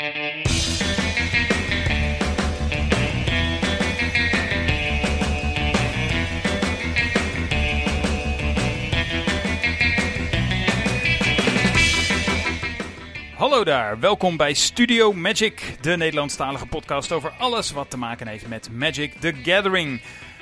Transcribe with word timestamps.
Hallo 0.00 0.12
daar, 13.64 14.00
welkom 14.00 14.36
bij 14.36 14.54
Studio 14.54 15.12
Magic, 15.12 15.76
de 15.80 15.96
Nederlandstalige 15.96 16.66
podcast 16.66 17.12
over 17.12 17.32
alles 17.38 17.70
wat 17.70 17.90
te 17.90 17.98
maken 17.98 18.26
heeft 18.26 18.48
met 18.48 18.68
Magic 18.72 19.12
the 19.12 19.34
Gathering. 19.42 20.00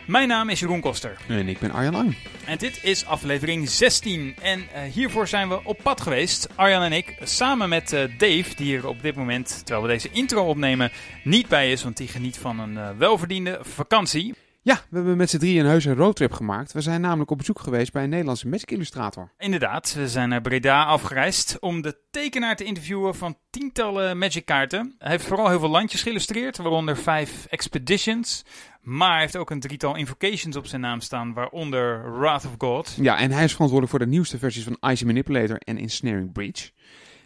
Mijn 0.08 0.28
naam 0.28 0.48
is 0.48 0.60
Jeroen 0.60 0.80
Koster. 0.80 1.16
En 1.26 1.48
ik 1.48 1.58
ben 1.58 1.70
Arjan 1.70 1.92
Lang. 1.92 2.16
En 2.44 2.58
dit 2.58 2.84
is 2.84 3.04
aflevering 3.04 3.68
16. 3.68 4.36
En 4.42 4.58
uh, 4.60 4.82
hiervoor 4.92 5.28
zijn 5.28 5.48
we 5.48 5.64
op 5.64 5.78
pad 5.82 6.00
geweest, 6.00 6.48
Arjan 6.54 6.82
en 6.82 6.92
ik, 6.92 7.16
samen 7.22 7.68
met 7.68 7.92
uh, 7.92 8.00
Dave, 8.18 8.54
die 8.56 8.66
hier 8.66 8.86
op 8.86 9.02
dit 9.02 9.14
moment, 9.14 9.60
terwijl 9.64 9.86
we 9.86 9.92
deze 9.92 10.10
intro 10.12 10.44
opnemen, 10.44 10.90
niet 11.24 11.48
bij 11.48 11.72
is, 11.72 11.82
want 11.82 11.96
die 11.96 12.08
geniet 12.08 12.38
van 12.38 12.58
een 12.58 12.72
uh, 12.72 12.88
welverdiende 12.98 13.58
vakantie. 13.62 14.34
Ja, 14.68 14.80
we 14.88 14.96
hebben 14.96 15.16
met 15.16 15.30
z'n 15.30 15.38
drieën 15.38 15.60
een 15.60 15.70
heuse 15.70 15.94
roadtrip 15.94 16.32
gemaakt. 16.32 16.72
We 16.72 16.80
zijn 16.80 17.00
namelijk 17.00 17.30
op 17.30 17.38
bezoek 17.38 17.60
geweest 17.60 17.92
bij 17.92 18.02
een 18.02 18.08
Nederlandse 18.08 18.48
Magic 18.48 18.70
illustrator. 18.70 19.32
Inderdaad, 19.38 19.94
we 19.94 20.08
zijn 20.08 20.28
naar 20.28 20.40
Breda 20.40 20.84
afgereisd 20.84 21.56
om 21.60 21.82
de 21.82 21.98
tekenaar 22.10 22.56
te 22.56 22.64
interviewen 22.64 23.14
van 23.14 23.38
tientallen 23.50 24.18
Magic 24.18 24.44
kaarten. 24.44 24.94
Hij 24.98 25.10
heeft 25.10 25.24
vooral 25.24 25.48
heel 25.48 25.58
veel 25.58 25.68
landjes 25.68 26.02
geïllustreerd, 26.02 26.56
waaronder 26.56 26.96
vijf 26.96 27.46
expeditions. 27.50 28.44
Maar 28.80 29.12
hij 29.12 29.20
heeft 29.20 29.36
ook 29.36 29.50
een 29.50 29.60
drietal 29.60 29.96
invocations 29.96 30.56
op 30.56 30.66
zijn 30.66 30.80
naam 30.80 31.00
staan, 31.00 31.32
waaronder 31.32 32.18
Wrath 32.18 32.44
of 32.44 32.54
God. 32.58 32.96
Ja, 33.00 33.18
en 33.18 33.30
hij 33.30 33.44
is 33.44 33.52
verantwoordelijk 33.52 33.90
voor 33.90 34.06
de 34.06 34.12
nieuwste 34.12 34.38
versies 34.38 34.64
van 34.64 34.90
Icy 34.90 35.04
Manipulator 35.04 35.58
en 35.58 35.78
Ensnaring 35.78 36.32
Breach. 36.32 36.70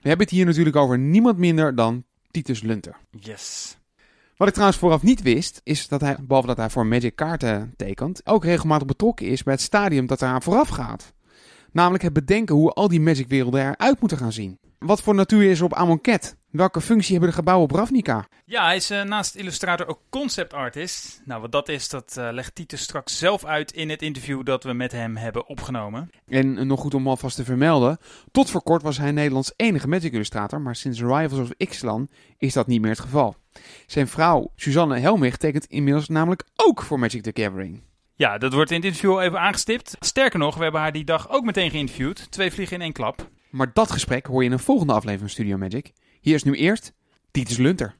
We 0.00 0.08
hebben 0.08 0.26
het 0.26 0.34
hier 0.34 0.46
natuurlijk 0.46 0.76
over 0.76 0.98
niemand 0.98 1.38
minder 1.38 1.74
dan 1.74 2.04
Titus 2.30 2.62
Lunter. 2.62 2.96
Yes. 3.10 3.76
Wat 4.42 4.50
ik 4.50 4.56
trouwens 4.56 4.82
vooraf 4.82 5.02
niet 5.02 5.22
wist, 5.22 5.60
is 5.64 5.88
dat 5.88 6.00
hij, 6.00 6.16
behalve 6.20 6.48
dat 6.48 6.56
hij 6.56 6.70
voor 6.70 6.86
Magic 6.86 7.16
kaarten 7.16 7.74
tekent, 7.76 8.20
ook 8.24 8.44
regelmatig 8.44 8.86
betrokken 8.86 9.26
is 9.26 9.42
bij 9.42 9.52
het 9.52 9.62
stadium 9.62 10.06
dat 10.06 10.22
eraan 10.22 10.42
vooraf 10.42 10.68
gaat. 10.68 11.12
Namelijk 11.72 12.02
het 12.02 12.12
bedenken 12.12 12.54
hoe 12.54 12.72
al 12.72 12.88
die 12.88 13.00
Magic 13.00 13.28
werelden 13.28 13.60
eruit 13.60 14.00
moeten 14.00 14.18
gaan 14.18 14.32
zien. 14.32 14.58
Wat 14.78 15.02
voor 15.02 15.14
natuur 15.14 15.50
is 15.50 15.58
er 15.58 15.64
op 15.64 15.74
Amonkhet? 15.74 16.36
Welke 16.50 16.80
functie 16.80 17.10
hebben 17.12 17.28
de 17.28 17.34
gebouwen 17.34 17.68
op 17.68 17.76
Ravnica? 17.76 18.26
Ja, 18.44 18.64
hij 18.64 18.76
is 18.76 18.90
uh, 18.90 19.02
naast 19.02 19.34
illustrator 19.34 19.86
ook 19.86 20.00
concept 20.10 20.52
artist. 20.52 21.22
Nou, 21.24 21.40
wat 21.40 21.52
dat 21.52 21.68
is, 21.68 21.88
dat 21.88 22.14
uh, 22.18 22.28
legt 22.32 22.54
Titus 22.54 22.82
straks 22.82 23.18
zelf 23.18 23.44
uit 23.44 23.72
in 23.72 23.90
het 23.90 24.02
interview 24.02 24.44
dat 24.44 24.64
we 24.64 24.72
met 24.72 24.92
hem 24.92 25.16
hebben 25.16 25.48
opgenomen. 25.48 26.10
En 26.26 26.56
uh, 26.56 26.64
nog 26.64 26.80
goed 26.80 26.94
om 26.94 27.08
alvast 27.08 27.36
te 27.36 27.44
vermelden, 27.44 27.98
tot 28.30 28.50
voor 28.50 28.62
kort 28.62 28.82
was 28.82 28.98
hij 28.98 29.10
Nederlands 29.10 29.52
enige 29.56 29.88
Magic 29.88 30.12
illustrator, 30.12 30.60
maar 30.60 30.76
sinds 30.76 31.00
Rivals 31.00 31.38
of 31.38 31.50
Ixalan 31.56 32.08
is 32.38 32.52
dat 32.52 32.66
niet 32.66 32.80
meer 32.80 32.90
het 32.90 33.00
geval. 33.00 33.36
Zijn 33.86 34.08
vrouw, 34.08 34.52
Suzanne 34.56 34.98
Helmich, 34.98 35.36
tekent 35.36 35.66
inmiddels 35.66 36.08
namelijk 36.08 36.44
ook 36.56 36.82
voor 36.82 36.98
Magic 36.98 37.22
the 37.22 37.42
Gathering. 37.42 37.82
Ja, 38.14 38.38
dat 38.38 38.52
wordt 38.52 38.70
in 38.70 38.76
het 38.76 38.84
interview 38.84 39.20
even 39.20 39.40
aangestipt. 39.40 39.96
Sterker 40.00 40.38
nog, 40.38 40.56
we 40.56 40.62
hebben 40.62 40.80
haar 40.80 40.92
die 40.92 41.04
dag 41.04 41.30
ook 41.30 41.44
meteen 41.44 41.70
geïnterviewd. 41.70 42.30
Twee 42.30 42.52
vliegen 42.52 42.76
in 42.76 42.82
één 42.82 42.92
klap. 42.92 43.28
Maar 43.50 43.70
dat 43.72 43.90
gesprek 43.90 44.26
hoor 44.26 44.40
je 44.42 44.46
in 44.46 44.52
een 44.52 44.58
volgende 44.58 44.92
aflevering 44.92 45.20
van 45.20 45.30
Studio 45.30 45.58
Magic. 45.58 45.92
Hier 46.20 46.34
is 46.34 46.42
nu 46.42 46.52
eerst 46.52 46.92
Titus 47.30 47.56
Lunter. 47.56 47.94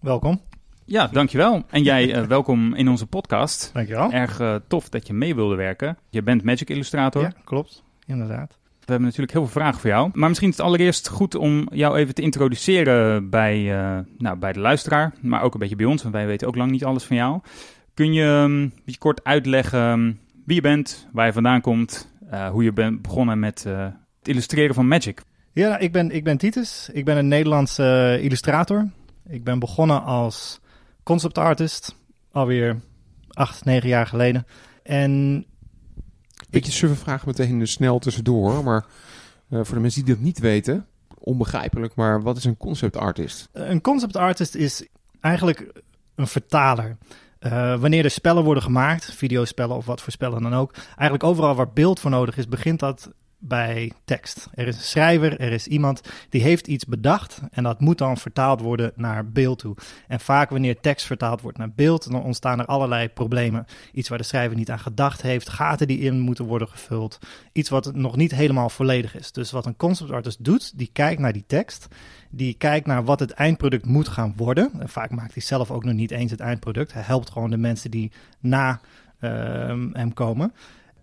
Welkom. 0.00 0.40
Ja, 0.84 1.06
dankjewel. 1.06 1.62
En 1.70 1.82
jij, 1.82 2.16
uh, 2.16 2.26
welkom 2.36 2.74
in 2.74 2.88
onze 2.88 3.06
podcast. 3.06 3.70
Dankjewel. 3.72 4.10
Erg 4.10 4.40
uh, 4.40 4.54
tof 4.68 4.88
dat 4.88 5.06
je 5.06 5.12
mee 5.12 5.34
wilde 5.34 5.54
werken. 5.54 5.98
Je 6.10 6.22
bent 6.22 6.42
Magic 6.44 6.70
Illustrator. 6.70 7.22
Ja, 7.22 7.32
klopt. 7.44 7.82
Inderdaad. 8.06 8.58
We 8.84 8.90
hebben 8.90 9.08
natuurlijk 9.08 9.32
heel 9.32 9.46
veel 9.46 9.60
vragen 9.60 9.80
voor 9.80 9.90
jou. 9.90 10.10
Maar 10.12 10.28
misschien 10.28 10.50
is 10.50 10.56
het 10.56 10.66
allereerst 10.66 11.08
goed 11.08 11.34
om 11.34 11.68
jou 11.72 11.96
even 11.96 12.14
te 12.14 12.22
introduceren 12.22 13.30
bij, 13.30 13.60
uh, 13.60 13.98
nou, 14.18 14.36
bij 14.36 14.52
de 14.52 14.60
luisteraar. 14.60 15.14
Maar 15.20 15.42
ook 15.42 15.54
een 15.54 15.60
beetje 15.60 15.76
bij 15.76 15.86
ons, 15.86 16.02
want 16.02 16.14
wij 16.14 16.26
weten 16.26 16.48
ook 16.48 16.56
lang 16.56 16.70
niet 16.70 16.84
alles 16.84 17.04
van 17.04 17.16
jou. 17.16 17.40
Kun 17.94 18.12
je 18.12 18.22
een 18.22 18.72
beetje 18.84 19.00
kort 19.00 19.24
uitleggen 19.24 20.20
wie 20.44 20.54
je 20.54 20.60
bent, 20.60 21.08
waar 21.12 21.26
je 21.26 21.32
vandaan 21.32 21.60
komt, 21.60 22.12
hoe 22.50 22.64
je 22.64 22.72
bent 22.72 23.02
begonnen 23.02 23.38
met 23.38 23.62
het 23.62 24.28
illustreren 24.28 24.74
van 24.74 24.88
Magic? 24.88 25.22
Ja, 25.52 25.78
ik 25.78 25.92
ben, 25.92 26.10
ik 26.10 26.24
ben 26.24 26.38
Titus. 26.38 26.90
Ik 26.92 27.04
ben 27.04 27.16
een 27.16 27.28
Nederlandse 27.28 28.18
illustrator. 28.20 28.90
Ik 29.28 29.44
ben 29.44 29.58
begonnen 29.58 30.02
als 30.02 30.60
concept 31.02 31.38
artist 31.38 31.96
alweer 32.32 32.80
acht, 33.30 33.64
negen 33.64 33.88
jaar 33.88 34.06
geleden. 34.06 34.46
En 34.82 35.44
Beetje 36.54 36.72
suffe 36.72 36.96
vraag 36.96 37.26
meteen 37.26 37.58
dus 37.58 37.72
snel 37.72 37.98
tussendoor, 37.98 38.64
maar 38.64 38.84
uh, 39.48 39.60
voor 39.62 39.74
de 39.74 39.80
mensen 39.80 40.04
die 40.04 40.14
dat 40.14 40.22
niet 40.22 40.38
weten, 40.38 40.86
onbegrijpelijk, 41.18 41.94
maar 41.94 42.22
wat 42.22 42.36
is 42.36 42.44
een 42.44 42.56
concept 42.56 42.96
artist? 42.96 43.48
Een 43.52 43.80
concept 43.80 44.16
artist 44.16 44.54
is 44.54 44.86
eigenlijk 45.20 45.72
een 46.14 46.26
vertaler. 46.26 46.96
Uh, 47.40 47.80
wanneer 47.80 48.04
er 48.04 48.10
spellen 48.10 48.44
worden 48.44 48.62
gemaakt, 48.62 49.14
videospellen 49.14 49.76
of 49.76 49.86
wat 49.86 50.00
voor 50.00 50.12
spellen 50.12 50.42
dan 50.42 50.54
ook, 50.54 50.74
eigenlijk 50.86 51.24
overal 51.24 51.54
waar 51.54 51.72
beeld 51.72 52.00
voor 52.00 52.10
nodig 52.10 52.36
is, 52.36 52.48
begint 52.48 52.80
dat 52.80 53.10
bij 53.48 53.92
tekst. 54.04 54.48
Er 54.54 54.66
is 54.66 54.76
een 54.76 54.82
schrijver, 54.82 55.40
er 55.40 55.52
is 55.52 55.66
iemand 55.66 56.00
die 56.28 56.42
heeft 56.42 56.66
iets 56.66 56.84
bedacht 56.84 57.40
en 57.50 57.62
dat 57.62 57.80
moet 57.80 57.98
dan 57.98 58.16
vertaald 58.16 58.60
worden 58.60 58.92
naar 58.96 59.30
beeld 59.30 59.58
toe. 59.58 59.76
En 60.08 60.20
vaak 60.20 60.50
wanneer 60.50 60.80
tekst 60.80 61.06
vertaald 61.06 61.40
wordt 61.40 61.58
naar 61.58 61.72
beeld, 61.74 62.10
dan 62.10 62.22
ontstaan 62.22 62.58
er 62.58 62.66
allerlei 62.66 63.08
problemen. 63.08 63.66
Iets 63.92 64.08
waar 64.08 64.18
de 64.18 64.24
schrijver 64.24 64.56
niet 64.56 64.70
aan 64.70 64.78
gedacht 64.78 65.22
heeft, 65.22 65.48
gaten 65.48 65.86
die 65.86 65.98
in 65.98 66.20
moeten 66.20 66.44
worden 66.44 66.68
gevuld, 66.68 67.18
iets 67.52 67.68
wat 67.68 67.94
nog 67.94 68.16
niet 68.16 68.34
helemaal 68.34 68.68
volledig 68.68 69.16
is. 69.16 69.32
Dus 69.32 69.50
wat 69.50 69.66
een 69.66 69.76
concept 69.76 70.10
artist 70.10 70.44
doet, 70.44 70.78
die 70.78 70.90
kijkt 70.92 71.20
naar 71.20 71.32
die 71.32 71.44
tekst, 71.46 71.88
die 72.30 72.54
kijkt 72.54 72.86
naar 72.86 73.04
wat 73.04 73.20
het 73.20 73.30
eindproduct 73.30 73.86
moet 73.86 74.08
gaan 74.08 74.32
worden. 74.36 74.70
En 74.78 74.88
vaak 74.88 75.10
maakt 75.10 75.34
hij 75.34 75.42
zelf 75.42 75.70
ook 75.70 75.84
nog 75.84 75.94
niet 75.94 76.10
eens 76.10 76.30
het 76.30 76.40
eindproduct. 76.40 76.92
Hij 76.92 77.02
helpt 77.02 77.30
gewoon 77.30 77.50
de 77.50 77.56
mensen 77.56 77.90
die 77.90 78.12
na 78.40 78.80
uh, 79.20 79.30
hem 79.92 80.12
komen. 80.14 80.52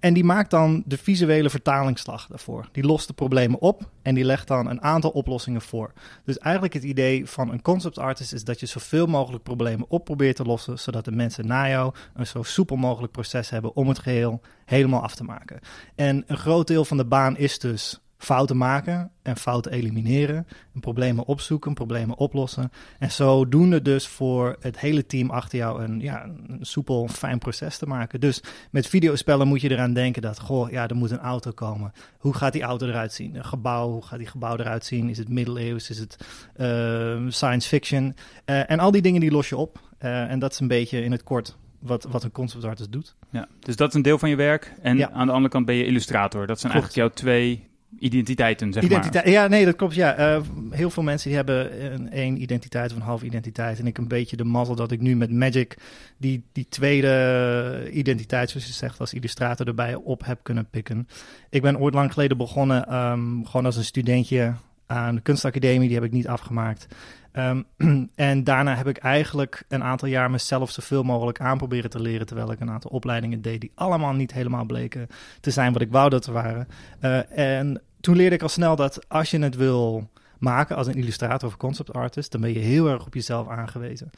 En 0.02 0.14
die 0.14 0.24
maakt 0.24 0.50
dan 0.50 0.84
de 0.86 0.98
visuele 0.98 1.50
vertalingsslag 1.50 2.28
daarvoor. 2.28 2.70
Die 2.72 2.84
lost 2.84 3.08
de 3.08 3.14
problemen 3.14 3.60
op 3.60 3.90
en 4.02 4.16
die 4.16 4.24
legt 4.24 4.48
dan 4.48 4.70
een 4.70 4.82
aantal 4.82 5.10
oplossingen 5.10 5.62
voor. 5.62 5.94
Dus 6.26 6.38
eigenlijk 6.38 6.74
het 6.74 6.84
idee 6.84 7.26
van 7.30 7.52
een 7.52 7.62
concept 7.62 7.98
artist 7.98 8.34
is 8.34 8.44
dat 8.44 8.60
je 8.60 8.66
zoveel 8.66 9.06
mogelijk 9.06 9.44
problemen 9.44 9.86
op 9.90 10.06
probeert 10.06 10.36
te 10.36 10.44
lossen, 10.44 10.80
zodat 10.80 11.06
de 11.06 11.12
mensen 11.12 11.48
na 11.48 11.70
jou 11.70 11.94
een 12.14 12.28
zo 12.28 12.44
soepel 12.44 12.76
mogelijk 12.76 13.12
proces 13.12 13.50
hebben 13.50 13.76
om 13.76 13.88
het 13.88 14.00
geheel 14.00 14.42
helemaal 14.66 15.02
af 15.02 15.16
te 15.16 15.24
maken. 15.24 15.60
En 15.96 16.24
een 16.28 16.38
groot 16.38 16.68
deel 16.68 16.86
van 16.86 16.98
de 16.98 17.06
baan 17.06 17.38
is 17.38 17.60
dus 17.60 18.02
fouten 18.22 18.58
maken 18.58 19.12
en 19.22 19.38
fouten 19.38 19.72
elimineren, 19.72 20.48
en 20.74 20.80
problemen 20.80 21.26
opzoeken, 21.26 21.74
problemen 21.74 22.18
oplossen. 22.18 22.72
En 23.00 23.12
zodoende 23.12 23.82
dus 23.82 24.08
voor 24.08 24.56
het 24.60 24.80
hele 24.80 25.06
team 25.06 25.30
achter 25.30 25.58
jou 25.58 25.84
een, 25.84 26.00
ja, 26.00 26.24
een 26.24 26.58
soepel, 26.62 27.08
fijn 27.08 27.38
proces 27.38 27.78
te 27.78 27.86
maken. 27.86 28.20
Dus 28.20 28.44
met 28.72 28.88
videospellen 28.88 29.48
moet 29.48 29.62
je 29.62 29.72
eraan 29.72 29.94
denken 29.94 30.22
dat, 30.22 30.40
goh, 30.40 30.72
ja, 30.72 30.88
er 30.88 30.96
moet 30.96 31.12
een 31.12 31.20
auto 31.20 31.52
komen. 31.52 31.94
Hoe 32.18 32.34
gaat 32.34 32.54
die 32.54 32.62
auto 32.62 32.88
eruit 32.88 33.14
zien? 33.14 33.36
Een 33.36 33.46
gebouw, 33.46 33.92
hoe 33.92 34.06
gaat 34.06 34.20
die 34.20 34.28
gebouw 34.28 34.58
eruit 34.58 34.86
zien? 34.86 35.10
Is 35.10 35.18
het 35.18 35.30
middeleeuws? 35.30 35.90
Is 35.90 36.00
het 36.00 36.18
uh, 36.58 37.28
science 37.28 37.68
fiction? 37.68 38.16
Uh, 38.46 38.72
en 38.72 38.80
al 38.80 38.92
die 38.92 39.02
dingen 39.02 39.22
die 39.22 39.32
los 39.32 39.50
je 39.50 39.58
op. 39.58 39.80
Uh, 40.00 40.32
en 40.32 40.40
dat 40.40 40.52
is 40.52 40.60
een 40.60 40.68
beetje 40.68 41.04
in 41.04 41.12
het 41.12 41.24
kort 41.24 41.58
wat, 41.80 42.04
wat 42.04 42.24
een 42.24 42.32
concept 42.32 42.64
artist 42.64 42.92
doet. 42.92 43.16
Ja, 43.30 43.48
dus 43.60 43.76
dat 43.76 43.90
is 43.90 43.94
een 43.96 44.02
deel 44.02 44.18
van 44.18 44.30
je 44.30 44.36
werk. 44.36 44.74
En 44.82 44.98
ja. 44.98 45.12
aan 45.12 45.28
de 45.28 45.34
andere 45.34 45.54
kant 45.54 45.66
ben 45.66 45.76
je 45.76 45.86
illustrator. 45.86 46.48
Dat 46.48 46.60
zijn 46.60 46.72
Klopt. 46.72 46.88
eigenlijk 46.88 47.16
jouw 47.16 47.24
twee 47.24 47.70
identiteiten, 48.00 48.74
zeg 48.74 48.90
maar. 48.90 49.30
Ja, 49.30 49.48
nee, 49.48 49.66
dat 49.66 49.76
klopt. 49.76 49.96
Ja, 49.96 50.36
uh, 50.36 50.42
heel 50.70 50.90
veel 50.90 51.04
mensen 51.04 51.28
die 51.28 51.38
hebben 51.38 51.94
een 51.94 52.12
één 52.12 52.42
identiteit 52.42 52.92
of 52.92 52.98
een 52.98 53.04
half 53.04 53.24
identiteit. 53.24 53.80
En 53.80 53.88
ik 53.88 53.98
een 53.98 54.08
beetje 54.08 54.38
de 54.38 54.44
mazzel 54.44 54.76
dat 54.76 54.92
ik 54.92 55.02
nu 55.02 55.16
met 55.16 55.32
Magic 55.32 55.78
die, 56.18 56.44
die 56.52 56.66
tweede 56.70 57.90
identiteit, 57.92 58.50
zoals 58.50 58.66
je 58.66 58.74
zegt, 58.74 59.00
als 59.00 59.14
illustrator 59.14 59.68
erbij 59.68 59.96
op 59.96 60.26
heb 60.26 60.40
kunnen 60.44 60.68
pikken. 60.70 61.08
Ik 61.50 61.62
ben 61.62 61.80
ooit 61.80 61.94
lang 61.94 62.14
geleden 62.14 62.38
begonnen, 62.38 62.96
um, 62.96 63.46
gewoon 63.46 63.66
als 63.66 63.78
een 63.78 63.84
studentje 63.84 64.54
aan 64.86 65.16
de 65.16 65.22
kunstacademie. 65.22 65.88
Die 65.88 65.98
heb 65.98 66.06
ik 66.06 66.12
niet 66.12 66.28
afgemaakt. 66.28 66.88
Um, 67.34 67.66
en 68.16 68.44
daarna 68.44 68.76
heb 68.76 68.88
ik 68.88 68.98
eigenlijk 68.98 69.64
een 69.68 69.84
aantal 69.84 70.08
jaar 70.08 70.32
mezelf 70.32 70.72
zoveel 70.72 71.04
mogelijk 71.04 71.40
aan 71.40 71.58
proberen 71.58 71.90
te 71.90 72.02
leren. 72.02 72.26
Terwijl 72.26 72.52
ik 72.52 72.60
een 72.60 72.72
aantal 72.72 72.92
opleidingen 72.92 73.42
deed 73.42 73.62
die 73.62 73.72
allemaal 73.76 74.14
niet 74.14 74.34
helemaal 74.34 74.66
bleken 74.66 75.08
te 75.40 75.52
zijn 75.52 75.74
wat 75.74 75.82
ik 75.82 75.92
wou 75.92 76.10
dat 76.10 76.24
ze 76.24 76.32
waren. 76.32 76.68
Uh, 77.02 77.38
en 77.38 77.82
toen 78.00 78.16
leerde 78.16 78.36
ik 78.36 78.42
al 78.42 78.50
snel 78.50 78.76
dat 78.76 79.10
als 79.10 79.32
je 79.32 79.40
het 79.40 79.56
wil 79.56 80.10
maken 80.40 80.76
als 80.76 80.88
een 80.88 80.96
illustrator 80.96 81.50
of 81.50 81.58
concept 81.58 81.94
artist, 81.94 82.32
dan 82.32 82.42
ben 82.42 82.54
je 82.54 82.60
heel 82.60 82.88
erg 82.88 83.06
op 83.06 83.14
jezelf 83.14 83.48
aangewezen. 83.48 84.10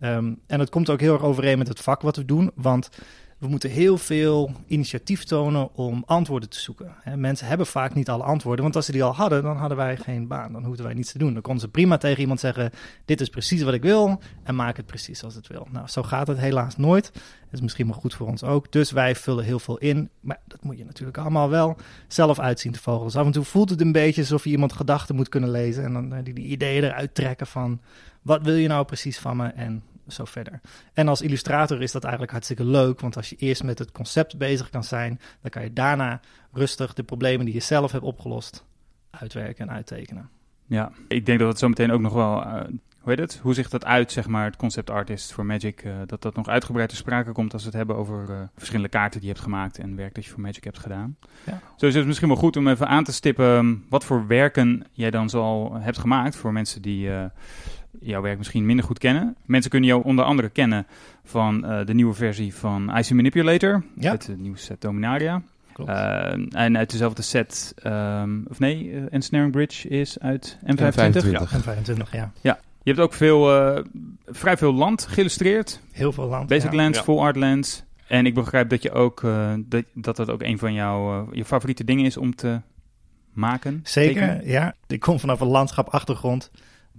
Um, 0.00 0.40
en 0.46 0.60
het 0.60 0.70
komt 0.70 0.90
ook 0.90 1.00
heel 1.00 1.12
erg 1.12 1.22
overeen 1.22 1.58
met 1.58 1.68
het 1.68 1.80
vak 1.80 2.02
wat 2.02 2.16
we 2.16 2.24
doen. 2.24 2.50
Want 2.54 2.90
we 3.40 3.48
moeten 3.48 3.70
heel 3.70 3.98
veel 3.98 4.50
initiatief 4.66 5.24
tonen 5.24 5.74
om 5.74 6.02
antwoorden 6.06 6.48
te 6.48 6.60
zoeken. 6.60 6.94
Mensen 7.16 7.46
hebben 7.46 7.66
vaak 7.66 7.94
niet 7.94 8.08
alle 8.08 8.22
antwoorden, 8.22 8.62
want 8.62 8.76
als 8.76 8.86
ze 8.86 8.92
die 8.92 9.04
al 9.04 9.14
hadden, 9.14 9.42
dan 9.42 9.56
hadden 9.56 9.76
wij 9.76 9.96
geen 9.96 10.26
baan. 10.26 10.52
Dan 10.52 10.64
hoefden 10.64 10.84
wij 10.84 10.94
niets 10.94 11.12
te 11.12 11.18
doen. 11.18 11.32
Dan 11.32 11.42
konden 11.42 11.62
ze 11.62 11.68
prima 11.68 11.96
tegen 11.96 12.20
iemand 12.20 12.40
zeggen: 12.40 12.70
Dit 13.04 13.20
is 13.20 13.28
precies 13.28 13.62
wat 13.62 13.74
ik 13.74 13.82
wil 13.82 14.20
en 14.42 14.54
maak 14.54 14.76
het 14.76 14.86
precies 14.86 15.18
zoals 15.18 15.34
het 15.34 15.46
wil. 15.46 15.66
Nou, 15.70 15.88
zo 15.88 16.02
gaat 16.02 16.26
het 16.26 16.38
helaas 16.38 16.76
nooit. 16.76 17.10
Dat 17.12 17.52
is 17.52 17.60
misschien 17.60 17.86
wel 17.86 17.96
goed 17.96 18.14
voor 18.14 18.26
ons 18.26 18.42
ook. 18.44 18.72
Dus 18.72 18.90
wij 18.90 19.14
vullen 19.14 19.44
heel 19.44 19.58
veel 19.58 19.78
in. 19.78 20.10
Maar 20.20 20.40
dat 20.46 20.64
moet 20.64 20.78
je 20.78 20.84
natuurlijk 20.84 21.18
allemaal 21.18 21.48
wel 21.48 21.76
zelf 22.08 22.38
uitzien 22.38 22.72
te 22.72 22.80
vogelen. 22.80 23.06
Dus 23.06 23.16
af 23.16 23.26
en 23.26 23.32
toe 23.32 23.44
voelt 23.44 23.70
het 23.70 23.80
een 23.80 23.92
beetje 23.92 24.20
alsof 24.20 24.44
je 24.44 24.50
iemand 24.50 24.72
gedachten 24.72 25.14
moet 25.14 25.28
kunnen 25.28 25.50
lezen. 25.50 25.84
En 25.84 25.92
dan 25.92 26.22
die, 26.22 26.34
die 26.34 26.46
ideeën 26.46 26.84
eruit 26.84 27.14
trekken 27.14 27.46
van 27.46 27.80
wat 28.22 28.42
wil 28.42 28.54
je 28.54 28.68
nou 28.68 28.84
precies 28.84 29.18
van 29.18 29.36
me 29.36 29.46
en 29.46 29.82
zo 30.12 30.24
verder. 30.24 30.60
En 30.92 31.08
als 31.08 31.22
illustrator 31.22 31.82
is 31.82 31.92
dat 31.92 32.02
eigenlijk 32.02 32.32
hartstikke 32.32 32.64
leuk. 32.64 33.00
Want 33.00 33.16
als 33.16 33.30
je 33.30 33.36
eerst 33.36 33.62
met 33.62 33.78
het 33.78 33.92
concept 33.92 34.38
bezig 34.38 34.70
kan 34.70 34.84
zijn, 34.84 35.20
dan 35.40 35.50
kan 35.50 35.62
je 35.62 35.72
daarna 35.72 36.20
rustig 36.52 36.94
de 36.94 37.02
problemen 37.02 37.44
die 37.44 37.54
je 37.54 37.60
zelf 37.60 37.92
hebt 37.92 38.04
opgelost 38.04 38.64
uitwerken 39.10 39.68
en 39.68 39.74
uittekenen. 39.74 40.28
Ja, 40.66 40.92
ik 41.08 41.26
denk 41.26 41.38
dat 41.38 41.48
het 41.48 41.58
zo 41.58 41.68
meteen 41.68 41.90
ook 41.90 42.00
nog 42.00 42.12
wel 42.12 42.42
uh, 42.42 42.60
hoe 43.00 43.10
heet 43.10 43.18
het? 43.18 43.40
Hoe 43.42 43.54
zicht 43.54 43.70
dat 43.70 43.84
uit, 43.84 44.12
zeg 44.12 44.26
maar, 44.26 44.44
het 44.44 44.56
concept 44.56 44.90
artist 44.90 45.32
voor 45.32 45.46
Magic? 45.46 45.84
Uh, 45.84 45.92
dat 46.06 46.22
dat 46.22 46.36
nog 46.36 46.48
uitgebreid 46.48 46.88
ter 46.88 46.98
sprake 46.98 47.32
komt 47.32 47.52
als 47.52 47.62
we 47.62 47.68
het 47.68 47.76
hebben 47.76 47.96
over 47.96 48.26
uh, 48.30 48.40
verschillende 48.56 48.88
kaarten 48.88 49.20
die 49.20 49.28
je 49.28 49.34
hebt 49.34 49.44
gemaakt 49.44 49.78
en 49.78 49.96
werk 49.96 50.14
dat 50.14 50.24
je 50.24 50.30
voor 50.30 50.40
Magic 50.40 50.64
hebt 50.64 50.78
gedaan. 50.78 51.16
Ja. 51.46 51.60
Zo 51.76 51.86
is 51.86 51.94
het 51.94 52.06
misschien 52.06 52.28
wel 52.28 52.36
goed 52.36 52.56
om 52.56 52.68
even 52.68 52.88
aan 52.88 53.04
te 53.04 53.12
stippen 53.12 53.84
wat 53.88 54.04
voor 54.04 54.26
werken 54.26 54.86
jij 54.92 55.10
dan 55.10 55.30
zoal 55.30 55.74
hebt 55.74 55.98
gemaakt 55.98 56.36
voor 56.36 56.52
mensen 56.52 56.82
die 56.82 57.10
jouw 58.00 58.22
werk 58.22 58.38
misschien 58.38 58.66
minder 58.66 58.84
goed 58.84 58.98
kennen. 58.98 59.36
Mensen 59.44 59.70
kunnen 59.70 59.88
jou 59.88 60.04
onder 60.04 60.24
andere 60.24 60.48
kennen 60.48 60.86
van 61.24 61.60
de 61.60 61.94
nieuwe 61.94 62.14
versie 62.14 62.54
van 62.54 62.96
IC 62.96 63.10
Manipulator, 63.10 63.84
ja. 63.96 64.12
het 64.12 64.30
nieuwe 64.38 64.58
set 64.58 64.80
Dominaria. 64.80 65.42
Uh, 65.88 66.32
en 66.60 66.76
uit 66.76 66.90
dezelfde 66.90 67.22
set, 67.22 67.74
um, 67.86 68.44
of 68.48 68.58
nee, 68.58 68.84
uh, 68.84 69.02
Ensnaring 69.10 69.52
Bridge 69.52 69.88
is 69.88 70.18
uit 70.18 70.58
M25. 70.64 70.64
M25. 70.64 71.30
Ja, 71.30 71.48
M25, 71.48 72.10
ja. 72.10 72.32
Ja, 72.40 72.60
je 72.82 72.90
hebt 72.90 73.00
ook 73.00 73.12
veel, 73.12 73.74
uh, 73.76 73.84
vrij 74.26 74.56
veel 74.56 74.74
land 74.74 75.06
geïllustreerd. 75.06 75.80
Heel 75.92 76.12
veel 76.12 76.26
land. 76.26 76.48
Basic 76.48 76.70
ja. 76.70 76.76
lands, 76.76 76.98
ja. 76.98 77.04
full 77.04 77.18
art 77.18 77.36
lands. 77.36 77.84
En 78.06 78.26
ik 78.26 78.34
begrijp 78.34 78.68
dat 78.68 78.82
je 78.82 78.92
ook 78.92 79.22
uh, 79.22 79.52
dat, 79.58 79.84
dat 79.94 80.16
dat 80.16 80.30
ook 80.30 80.42
een 80.42 80.58
van 80.58 80.72
jouw 80.72 81.22
uh, 81.22 81.28
je 81.32 81.44
favoriete 81.44 81.84
dingen 81.84 82.04
is 82.04 82.16
om 82.16 82.34
te 82.34 82.60
maken. 83.32 83.80
Zeker, 83.82 84.14
tekenen. 84.14 84.50
ja. 84.50 84.74
Ik 84.86 85.00
kom 85.00 85.20
vanaf 85.20 85.40
een 85.40 85.46
landschap 85.46 85.88
achtergrond. 85.88 86.50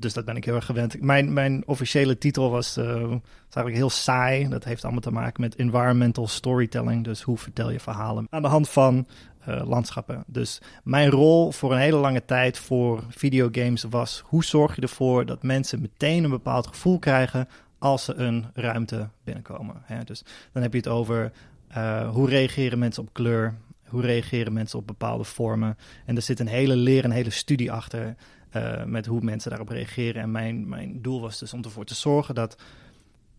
Dus 0.02 0.14
dat 0.14 0.26
ben 0.26 0.36
ik 0.36 0.46
heel 0.46 0.56
erg 0.56 0.66
gewend. 0.66 1.02
Mijn, 1.02 1.34
mijn 1.34 1.64
officiële 1.66 2.18
titel 2.18 2.50
was, 2.50 2.78
uh, 2.78 2.86
eigenlijk 2.86 3.76
heel 3.76 3.90
saai. 3.90 4.50
Dat 4.50 4.64
heeft 4.64 4.84
allemaal 4.84 5.02
te 5.02 5.12
maken 5.12 5.42
met 5.42 5.56
environmental 5.56 6.28
storytelling. 6.28 7.04
Dus 7.04 7.22
hoe 7.22 7.38
vertel 7.38 7.70
je 7.72 7.80
verhalen 7.80 8.28
aan 8.30 8.42
de 8.42 8.48
hand 8.48 8.70
van 8.70 9.08
uh, 9.48 9.62
landschappen. 9.68 10.24
Dus 10.28 10.62
mijn 10.84 11.10
rol 11.10 11.52
voor 11.52 11.72
een 11.72 11.80
hele 11.80 11.98
lange 11.98 12.26
tijd 12.26 12.58
voor 12.58 13.04
videogames 13.10 13.84
was... 13.84 14.24
hoe 14.26 14.44
zorg 14.44 14.76
je 14.76 14.82
ervoor 14.82 15.26
dat 15.26 15.44
mensen 15.44 15.82
meteen 15.82 16.24
een 16.24 16.30
bepaald 16.30 16.68
gevoel 16.68 17.00
krijgen... 17.00 17.48
als 17.80 18.06
ze 18.06 18.14
een 18.14 18.46
ruimte 18.54 19.10
binnenkomen. 19.24 19.82
Hè? 19.84 20.04
Dus 20.04 20.24
dan 20.52 20.62
heb 20.62 20.72
je 20.72 20.78
het 20.78 20.88
over 20.88 21.32
uh, 21.78 22.10
hoe 22.10 22.30
reageren 22.30 22.80
mensen 22.80 23.04
op 23.04 23.10
kleur... 23.14 23.58
hoe 23.88 24.02
reageren 24.02 24.54
mensen 24.54 24.80
op 24.80 24.88
bepaalde 24.88 25.24
vormen. 25.24 25.78
En 26.06 26.16
er 26.16 26.22
zit 26.22 26.40
een 26.40 26.48
hele 26.48 26.76
leer, 26.76 27.06
een 27.06 27.12
hele 27.12 27.30
studie 27.30 27.72
achter... 27.72 28.16
Uh, 28.56 28.84
met 28.84 29.06
hoe 29.06 29.22
mensen 29.22 29.50
daarop 29.50 29.70
reageren. 29.70 30.22
En 30.22 30.32
mijn, 30.32 30.70
mijn 30.70 31.02
doel 31.02 31.22
was 31.22 31.40
dus 31.40 31.54
om 31.54 31.64
ervoor 31.64 31.86
te 31.86 31.96
zorgen 31.96 32.36
dat 32.36 32.62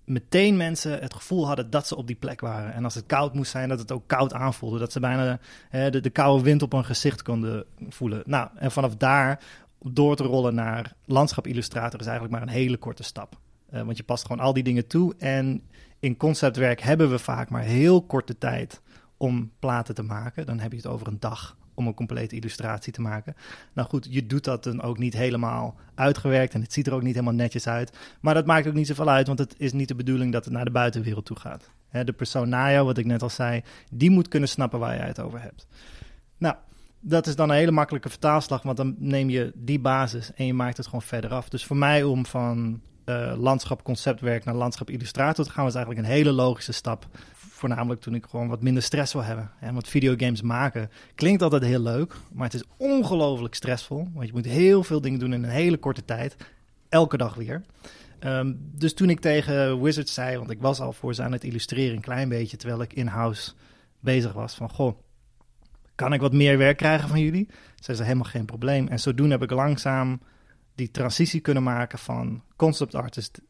meteen 0.05 0.57
mensen 0.57 1.01
het 1.01 1.15
gevoel 1.15 1.47
hadden 1.47 1.71
dat 1.71 1.87
ze 1.87 1.97
op 1.97 2.07
die 2.07 2.17
plek 2.17 2.41
waren. 2.41 2.73
En 2.73 2.85
als 2.85 2.95
het 2.95 3.07
koud 3.07 3.35
moest 3.35 3.51
zijn, 3.51 3.69
dat 3.69 3.79
het 3.79 3.93
ook 3.93 4.07
koud 4.07 4.33
aanvoelde. 4.33 4.79
Dat 4.79 4.93
ze 4.93 5.01
bijna 5.01 5.39
de, 5.71 6.01
de 6.01 6.11
koude 6.11 6.45
wind 6.45 6.63
op 6.63 6.73
hun 6.73 6.85
gezicht 6.85 7.23
konden 7.23 7.65
voelen. 7.89 8.23
Nou, 8.27 8.49
en 8.55 8.71
vanaf 8.71 8.97
daar 8.97 9.45
door 9.83 10.17
te 10.17 10.23
rollen 10.23 10.55
naar 10.55 10.95
landschapillustrator 11.05 12.01
is 12.01 12.07
eigenlijk 12.07 12.39
maar 12.39 12.49
een 12.49 12.55
hele 12.55 12.77
korte 12.77 13.03
stap. 13.03 13.39
Uh, 13.73 13.83
want 13.83 13.97
je 13.97 14.03
past 14.03 14.27
gewoon 14.27 14.45
al 14.45 14.53
die 14.53 14.63
dingen 14.63 14.87
toe. 14.87 15.15
En 15.19 15.63
in 16.01 16.17
conceptwerk 16.17 16.81
hebben 16.81 17.11
we 17.11 17.19
vaak 17.19 17.51
maar 17.51 17.63
heel 17.63 18.03
korte 18.03 18.39
tijd 18.39 18.81
om 19.17 19.51
platen 19.59 19.95
te 19.95 20.03
maken. 20.03 20.47
Dan 20.47 20.59
heb 20.59 20.71
je 20.71 20.77
het 20.77 20.87
over 20.87 21.07
een 21.07 21.21
dag 21.21 21.57
om 21.83 21.89
een 21.89 21.95
complete 21.95 22.37
illustratie 22.37 22.93
te 22.93 23.01
maken. 23.01 23.35
Nou 23.73 23.89
goed, 23.89 24.07
je 24.11 24.27
doet 24.27 24.45
dat 24.45 24.65
dan 24.65 24.83
ook 24.83 24.99
niet 24.99 25.15
helemaal 25.15 25.75
uitgewerkt 25.95 26.55
en 26.55 26.61
het 26.61 26.73
ziet 26.73 26.87
er 26.87 26.95
ook 26.95 27.03
niet 27.03 27.15
helemaal 27.15 27.35
netjes 27.35 27.67
uit. 27.67 27.93
Maar 28.21 28.35
dat 28.35 28.47
maakt 28.47 28.67
ook 28.67 28.75
niet 28.75 28.87
zoveel 28.87 29.09
uit, 29.09 29.27
want 29.27 29.39
het 29.39 29.55
is 29.59 29.73
niet 29.73 29.89
de 29.89 29.95
bedoeling 29.95 30.33
dat 30.33 30.45
het 30.45 30.55
naar 30.55 30.65
de 30.65 30.71
buitenwereld 30.71 31.25
toe 31.25 31.39
gaat. 31.39 31.71
De 32.05 32.13
persoon 32.13 32.49
na 32.49 32.71
jou, 32.71 32.87
wat 32.87 32.99
ik 32.99 33.07
net 33.07 33.23
al 33.23 33.31
zei, 33.31 33.63
die 33.91 34.11
moet 34.11 34.29
kunnen 34.29 34.49
snappen 34.49 34.79
waar 34.79 34.97
jij 34.97 35.07
het 35.07 35.21
over 35.21 35.43
hebt. 35.43 35.67
Nou, 36.39 36.55
dat 37.01 37.27
is 37.27 37.37
dan 37.37 37.51
een 37.51 37.57
hele 37.57 37.71
makkelijke 37.71 38.09
vertaalslag, 38.09 38.63
want 38.63 38.77
dan 38.77 38.95
neem 38.99 39.31
je 39.31 39.53
die 39.55 39.81
basis 39.81 40.31
en 40.35 40.47
je 40.47 40.55
maakt 40.55 40.77
het 40.77 40.87
gewoon 40.87 41.03
verder 41.03 41.31
af. 41.31 41.49
Dus 41.49 41.65
voor 41.65 41.77
mij 41.77 42.03
om 42.03 42.27
van 42.27 42.81
uh, 43.05 43.33
landschap 43.37 43.83
conceptwerk 43.83 44.45
naar 44.45 44.55
landschap 44.55 44.91
illustrator 44.91 45.45
te 45.45 45.51
gaan, 45.51 45.65
was 45.65 45.75
eigenlijk 45.75 46.07
een 46.07 46.13
hele 46.13 46.33
logische 46.33 46.73
stap 46.73 47.07
voornamelijk 47.63 48.01
toen 48.01 48.15
ik 48.15 48.27
gewoon 48.31 48.49
wat 48.49 48.63
minder 48.63 48.83
stress 48.83 49.13
wil 49.13 49.23
hebben. 49.23 49.51
Hè? 49.57 49.73
Want 49.73 49.89
videogames 49.89 50.43
maken 50.43 50.91
klinkt 51.15 51.43
altijd 51.43 51.63
heel 51.63 51.81
leuk, 51.81 52.15
maar 52.33 52.45
het 52.45 52.55
is 52.55 52.65
ongelooflijk 52.77 53.55
stressvol. 53.55 54.09
Want 54.15 54.27
je 54.27 54.33
moet 54.33 54.45
heel 54.45 54.85
veel 54.85 55.01
dingen 55.01 55.19
doen 55.19 55.33
in 55.33 55.43
een 55.43 55.51
hele 55.51 55.77
korte 55.77 56.05
tijd. 56.05 56.37
Elke 56.89 57.17
dag 57.17 57.35
weer. 57.35 57.63
Um, 58.21 58.59
dus 58.75 58.95
toen 58.95 59.11
ik 59.11 59.21
tegen 59.21 59.83
Wizards 59.83 60.15
zei, 60.15 60.39
want 60.39 60.51
ik 60.51 60.61
was 60.61 60.81
al 60.81 60.93
voor 60.93 61.15
ze 61.15 61.23
aan 61.23 61.33
het 61.33 61.45
illustreren 61.45 61.97
een 61.97 62.03
klein 62.03 62.29
beetje, 62.29 62.57
terwijl 62.57 62.83
ik 62.83 62.93
in-house 62.93 63.53
bezig 64.01 64.33
was, 64.33 64.55
van 64.55 64.71
goh, 64.71 64.99
kan 65.95 66.13
ik 66.13 66.21
wat 66.21 66.33
meer 66.33 66.59
werk 66.59 66.77
krijgen 66.77 67.09
van 67.09 67.21
jullie? 67.21 67.49
Zei 67.77 67.97
ze 67.97 68.03
helemaal 68.03 68.25
geen 68.25 68.45
probleem. 68.45 68.89
En 68.89 69.01
zodoende 69.01 69.33
heb 69.33 69.43
ik 69.43 69.51
langzaam 69.51 70.21
die 70.75 70.91
transitie 70.91 71.41
kunnen 71.41 71.63
maken 71.63 71.99
van 71.99 72.43
concept 72.57 72.95
artist 72.95 73.41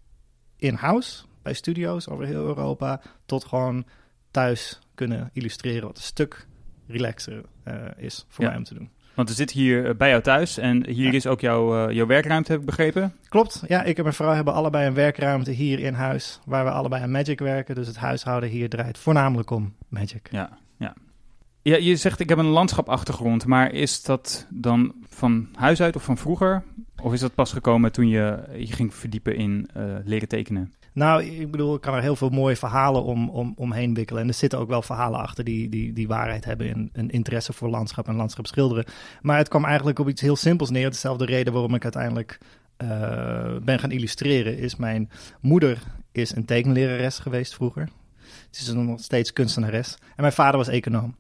in-house 0.56 1.24
bij 1.42 1.52
studio's 1.52 2.08
over 2.08 2.26
heel 2.26 2.46
Europa 2.46 3.00
tot 3.26 3.44
gewoon 3.44 3.84
thuis 4.32 4.78
kunnen 4.94 5.30
illustreren, 5.32 5.86
wat 5.86 5.96
een 5.96 6.02
stuk 6.02 6.46
relaxer 6.86 7.42
uh, 7.68 7.74
is 7.96 8.26
voor 8.28 8.44
ja. 8.44 8.50
mij 8.50 8.58
om 8.58 8.64
te 8.64 8.74
doen. 8.74 8.90
Want 9.14 9.28
we 9.28 9.34
zitten 9.34 9.58
hier 9.58 9.96
bij 9.96 10.08
jou 10.08 10.22
thuis 10.22 10.58
en 10.58 10.86
hier 10.86 11.06
ja. 11.06 11.12
is 11.12 11.26
ook 11.26 11.40
jouw, 11.40 11.88
uh, 11.88 11.94
jouw 11.94 12.06
werkruimte, 12.06 12.52
heb 12.52 12.60
ik 12.60 12.66
begrepen? 12.66 13.12
Klopt, 13.28 13.62
ja. 13.68 13.82
Ik 13.82 13.96
en 13.96 14.02
mijn 14.02 14.14
vrouw 14.14 14.32
hebben 14.32 14.54
allebei 14.54 14.86
een 14.86 14.94
werkruimte 14.94 15.50
hier 15.50 15.78
in 15.78 15.94
huis, 15.94 16.40
waar 16.44 16.64
we 16.64 16.70
allebei 16.70 17.02
aan 17.02 17.10
Magic 17.10 17.38
werken. 17.38 17.74
Dus 17.74 17.86
het 17.86 17.96
huishouden 17.96 18.48
hier 18.48 18.68
draait 18.68 18.98
voornamelijk 18.98 19.50
om 19.50 19.74
Magic. 19.88 20.28
Ja, 20.30 20.58
ja. 20.78 20.94
Ja, 21.62 21.76
je 21.76 21.96
zegt 21.96 22.20
ik 22.20 22.28
heb 22.28 22.38
een 22.38 22.44
landschapachtergrond, 22.46 23.46
maar 23.46 23.72
is 23.72 24.02
dat 24.02 24.46
dan 24.50 24.94
van 25.08 25.48
huis 25.54 25.80
uit 25.82 25.96
of 25.96 26.04
van 26.04 26.18
vroeger? 26.18 26.62
Of 27.02 27.12
is 27.12 27.20
dat 27.20 27.34
pas 27.34 27.52
gekomen 27.52 27.92
toen 27.92 28.08
je 28.08 28.42
je 28.56 28.72
ging 28.72 28.94
verdiepen 28.94 29.36
in 29.36 29.68
uh, 29.76 29.96
leren 30.04 30.28
tekenen? 30.28 30.72
Nou, 30.92 31.24
ik 31.24 31.50
bedoel, 31.50 31.74
ik 31.74 31.80
kan 31.80 31.94
er 31.94 32.02
heel 32.02 32.16
veel 32.16 32.28
mooie 32.28 32.56
verhalen 32.56 33.02
om, 33.02 33.28
om, 33.28 33.52
omheen 33.56 33.94
wikkelen. 33.94 34.22
En 34.22 34.28
er 34.28 34.34
zitten 34.34 34.58
ook 34.58 34.68
wel 34.68 34.82
verhalen 34.82 35.20
achter 35.20 35.44
die, 35.44 35.68
die, 35.68 35.92
die 35.92 36.08
waarheid 36.08 36.44
hebben 36.44 36.66
in 36.66 36.90
een 36.92 37.10
interesse 37.10 37.52
voor 37.52 37.68
landschap 37.68 38.08
en 38.08 38.14
landschap 38.14 38.46
schilderen. 38.46 38.84
Maar 39.22 39.38
het 39.38 39.48
kwam 39.48 39.64
eigenlijk 39.64 39.98
op 39.98 40.08
iets 40.08 40.20
heel 40.20 40.36
simpels 40.36 40.70
neer. 40.70 40.90
Dezelfde 40.90 41.24
reden 41.24 41.52
waarom 41.52 41.74
ik 41.74 41.82
uiteindelijk 41.82 42.38
uh, 42.82 43.56
ben 43.62 43.78
gaan 43.78 43.90
illustreren 43.90 44.58
is 44.58 44.76
mijn 44.76 45.10
moeder 45.40 45.82
is 46.12 46.36
een 46.36 46.44
tekenlerares 46.44 47.18
geweest 47.18 47.54
vroeger. 47.54 47.88
Ze 48.50 48.62
is 48.62 48.72
nog 48.72 49.00
steeds 49.00 49.32
kunstenares. 49.32 49.94
En 50.00 50.20
mijn 50.20 50.32
vader 50.32 50.56
was 50.56 50.68
econoom. 50.68 51.16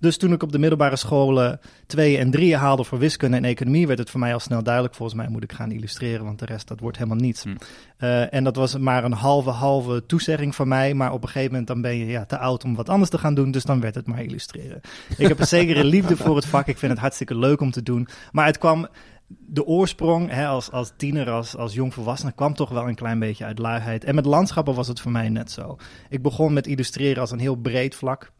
Dus 0.00 0.16
toen 0.16 0.32
ik 0.32 0.42
op 0.42 0.52
de 0.52 0.58
middelbare 0.58 0.96
scholen 0.96 1.60
tweeën 1.86 2.20
en 2.20 2.30
drieën 2.30 2.58
haalde 2.58 2.84
voor 2.84 2.98
wiskunde 2.98 3.36
en 3.36 3.44
economie, 3.44 3.86
werd 3.86 3.98
het 3.98 4.10
voor 4.10 4.20
mij 4.20 4.32
al 4.32 4.40
snel 4.40 4.62
duidelijk. 4.62 4.94
Volgens 4.94 5.18
mij 5.18 5.28
moet 5.28 5.42
ik 5.42 5.52
gaan 5.52 5.70
illustreren, 5.70 6.24
want 6.24 6.38
de 6.38 6.46
rest 6.46 6.68
dat 6.68 6.80
wordt 6.80 6.96
helemaal 6.96 7.18
niets. 7.18 7.42
Hmm. 7.42 7.56
Uh, 7.98 8.34
en 8.34 8.44
dat 8.44 8.56
was 8.56 8.78
maar 8.78 9.04
een 9.04 9.12
halve, 9.12 9.50
halve 9.50 10.06
toezegging 10.06 10.54
van 10.54 10.68
mij. 10.68 10.94
Maar 10.94 11.12
op 11.12 11.22
een 11.22 11.28
gegeven 11.28 11.50
moment 11.50 11.66
dan 11.66 11.80
ben 11.80 11.96
je 11.96 12.06
ja, 12.06 12.24
te 12.24 12.38
oud 12.38 12.64
om 12.64 12.74
wat 12.74 12.88
anders 12.88 13.10
te 13.10 13.18
gaan 13.18 13.34
doen. 13.34 13.50
Dus 13.50 13.64
dan 13.64 13.80
werd 13.80 13.94
het 13.94 14.06
maar 14.06 14.22
illustreren. 14.22 14.80
Ik 15.16 15.28
heb 15.28 15.40
een 15.40 15.46
zekere 15.46 15.84
liefde 15.84 16.16
voor 16.16 16.36
het 16.36 16.46
vak. 16.46 16.66
Ik 16.66 16.78
vind 16.78 16.92
het 16.92 17.00
hartstikke 17.00 17.38
leuk 17.38 17.60
om 17.60 17.70
te 17.70 17.82
doen. 17.82 18.08
Maar 18.32 18.46
het 18.46 18.58
kwam 18.58 18.88
de 19.38 19.64
oorsprong 19.64 20.30
hè, 20.30 20.46
als, 20.46 20.70
als 20.70 20.92
tiener, 20.96 21.30
als, 21.30 21.56
als 21.56 21.74
jongvolwassene, 21.74 22.32
kwam 22.32 22.54
toch 22.54 22.70
wel 22.70 22.88
een 22.88 22.94
klein 22.94 23.18
beetje 23.18 23.44
uit 23.44 23.58
luiheid. 23.58 24.04
En 24.04 24.14
met 24.14 24.26
landschappen 24.26 24.74
was 24.74 24.88
het 24.88 25.00
voor 25.00 25.10
mij 25.10 25.28
net 25.28 25.50
zo. 25.50 25.76
Ik 26.08 26.22
begon 26.22 26.52
met 26.52 26.66
illustreren 26.66 27.20
als 27.20 27.30
een 27.30 27.38
heel 27.38 27.56
breed 27.56 27.94
vlak. 27.94 28.32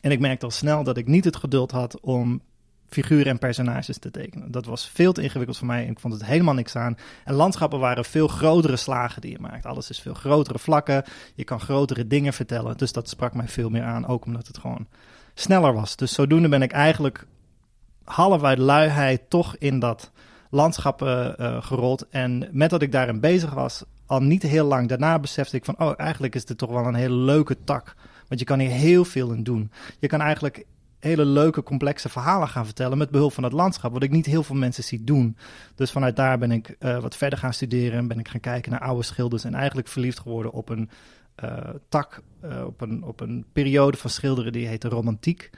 En 0.00 0.10
ik 0.10 0.20
merkte 0.20 0.44
al 0.44 0.50
snel 0.50 0.84
dat 0.84 0.96
ik 0.96 1.06
niet 1.06 1.24
het 1.24 1.36
geduld 1.36 1.70
had 1.70 2.00
om 2.00 2.42
figuren 2.90 3.26
en 3.26 3.38
personages 3.38 3.98
te 3.98 4.10
tekenen. 4.10 4.50
Dat 4.50 4.64
was 4.66 4.88
veel 4.88 5.12
te 5.12 5.22
ingewikkeld 5.22 5.58
voor 5.58 5.66
mij 5.66 5.84
en 5.84 5.90
ik 5.90 6.00
vond 6.00 6.14
het 6.14 6.24
helemaal 6.24 6.54
niks 6.54 6.76
aan. 6.76 6.96
En 7.24 7.34
landschappen 7.34 7.78
waren 7.78 8.04
veel 8.04 8.28
grotere 8.28 8.76
slagen 8.76 9.20
die 9.20 9.30
je 9.30 9.38
maakt. 9.40 9.66
Alles 9.66 9.90
is 9.90 10.00
veel 10.00 10.14
grotere 10.14 10.58
vlakken. 10.58 11.04
Je 11.34 11.44
kan 11.44 11.60
grotere 11.60 12.06
dingen 12.06 12.32
vertellen. 12.32 12.76
Dus 12.76 12.92
dat 12.92 13.08
sprak 13.08 13.34
mij 13.34 13.48
veel 13.48 13.68
meer 13.68 13.82
aan, 13.82 14.06
ook 14.06 14.24
omdat 14.24 14.46
het 14.46 14.58
gewoon 14.58 14.86
sneller 15.34 15.72
was. 15.72 15.96
Dus 15.96 16.12
zodoende 16.12 16.48
ben 16.48 16.62
ik 16.62 16.72
eigenlijk 16.72 17.26
half 18.04 18.56
luiheid 18.56 19.22
toch 19.28 19.56
in 19.56 19.78
dat 19.78 20.10
landschap 20.50 21.02
uh, 21.02 21.28
uh, 21.36 21.62
gerold. 21.62 22.08
En 22.08 22.48
met 22.52 22.70
dat 22.70 22.82
ik 22.82 22.92
daarin 22.92 23.20
bezig 23.20 23.54
was, 23.54 23.84
al 24.06 24.20
niet 24.20 24.42
heel 24.42 24.66
lang 24.66 24.88
daarna 24.88 25.18
besefte 25.18 25.56
ik 25.56 25.64
van... 25.64 25.78
oh, 25.78 25.92
eigenlijk 25.96 26.34
is 26.34 26.44
dit 26.44 26.58
toch 26.58 26.70
wel 26.70 26.86
een 26.86 26.94
hele 26.94 27.14
leuke 27.14 27.56
tak 27.64 27.94
Want 28.30 28.40
je 28.40 28.46
kan 28.46 28.58
hier 28.58 28.70
heel 28.70 29.04
veel 29.04 29.32
in 29.32 29.42
doen. 29.42 29.70
Je 29.98 30.06
kan 30.06 30.20
eigenlijk 30.20 30.66
hele 30.98 31.24
leuke, 31.24 31.62
complexe 31.62 32.08
verhalen 32.08 32.48
gaan 32.48 32.64
vertellen 32.64 32.98
met 32.98 33.10
behulp 33.10 33.32
van 33.32 33.44
het 33.44 33.52
landschap, 33.52 33.92
wat 33.92 34.02
ik 34.02 34.10
niet 34.10 34.26
heel 34.26 34.42
veel 34.42 34.56
mensen 34.56 34.84
zie 34.84 35.04
doen. 35.04 35.36
Dus 35.74 35.90
vanuit 35.90 36.16
daar 36.16 36.38
ben 36.38 36.52
ik 36.52 36.76
uh, 36.78 36.98
wat 36.98 37.16
verder 37.16 37.38
gaan 37.38 37.52
studeren 37.52 37.98
en 37.98 38.08
ben 38.08 38.18
ik 38.18 38.28
gaan 38.28 38.40
kijken 38.40 38.70
naar 38.70 38.80
oude 38.80 39.02
schilders 39.02 39.44
en 39.44 39.54
eigenlijk 39.54 39.88
verliefd 39.88 40.18
geworden 40.18 40.52
op 40.52 40.68
een 40.68 40.90
uh, 41.44 41.58
tak, 41.88 42.22
uh, 42.44 42.64
op, 42.66 42.80
een, 42.80 43.02
op 43.02 43.20
een 43.20 43.44
periode 43.52 43.96
van 43.96 44.10
schilderen 44.10 44.52
die 44.52 44.66
heet 44.66 44.82
de 44.82 44.88
romantiek. 44.88 45.50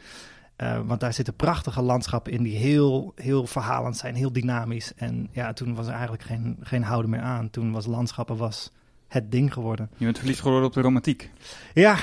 want 0.86 1.00
daar 1.00 1.12
zitten 1.12 1.34
prachtige 1.34 1.82
landschappen 1.82 2.32
in 2.32 2.42
die 2.42 2.56
heel, 2.56 3.12
heel 3.16 3.46
verhalend 3.46 3.96
zijn, 3.96 4.14
heel 4.14 4.32
dynamisch. 4.32 4.94
En 4.94 5.28
ja, 5.32 5.52
toen 5.52 5.74
was 5.74 5.86
er 5.86 5.92
eigenlijk 5.92 6.22
geen, 6.22 6.56
geen 6.60 6.82
houden 6.82 7.10
meer 7.10 7.20
aan. 7.20 7.50
Toen 7.50 7.72
was 7.72 7.86
landschappen 7.86 8.36
was 8.36 8.72
het 9.08 9.30
ding 9.30 9.52
geworden. 9.52 9.90
Je 9.96 10.04
bent 10.04 10.18
verliefd 10.18 10.40
geworden 10.40 10.68
op 10.68 10.74
de 10.74 10.80
romantiek. 10.80 11.30
Ja, 11.74 11.96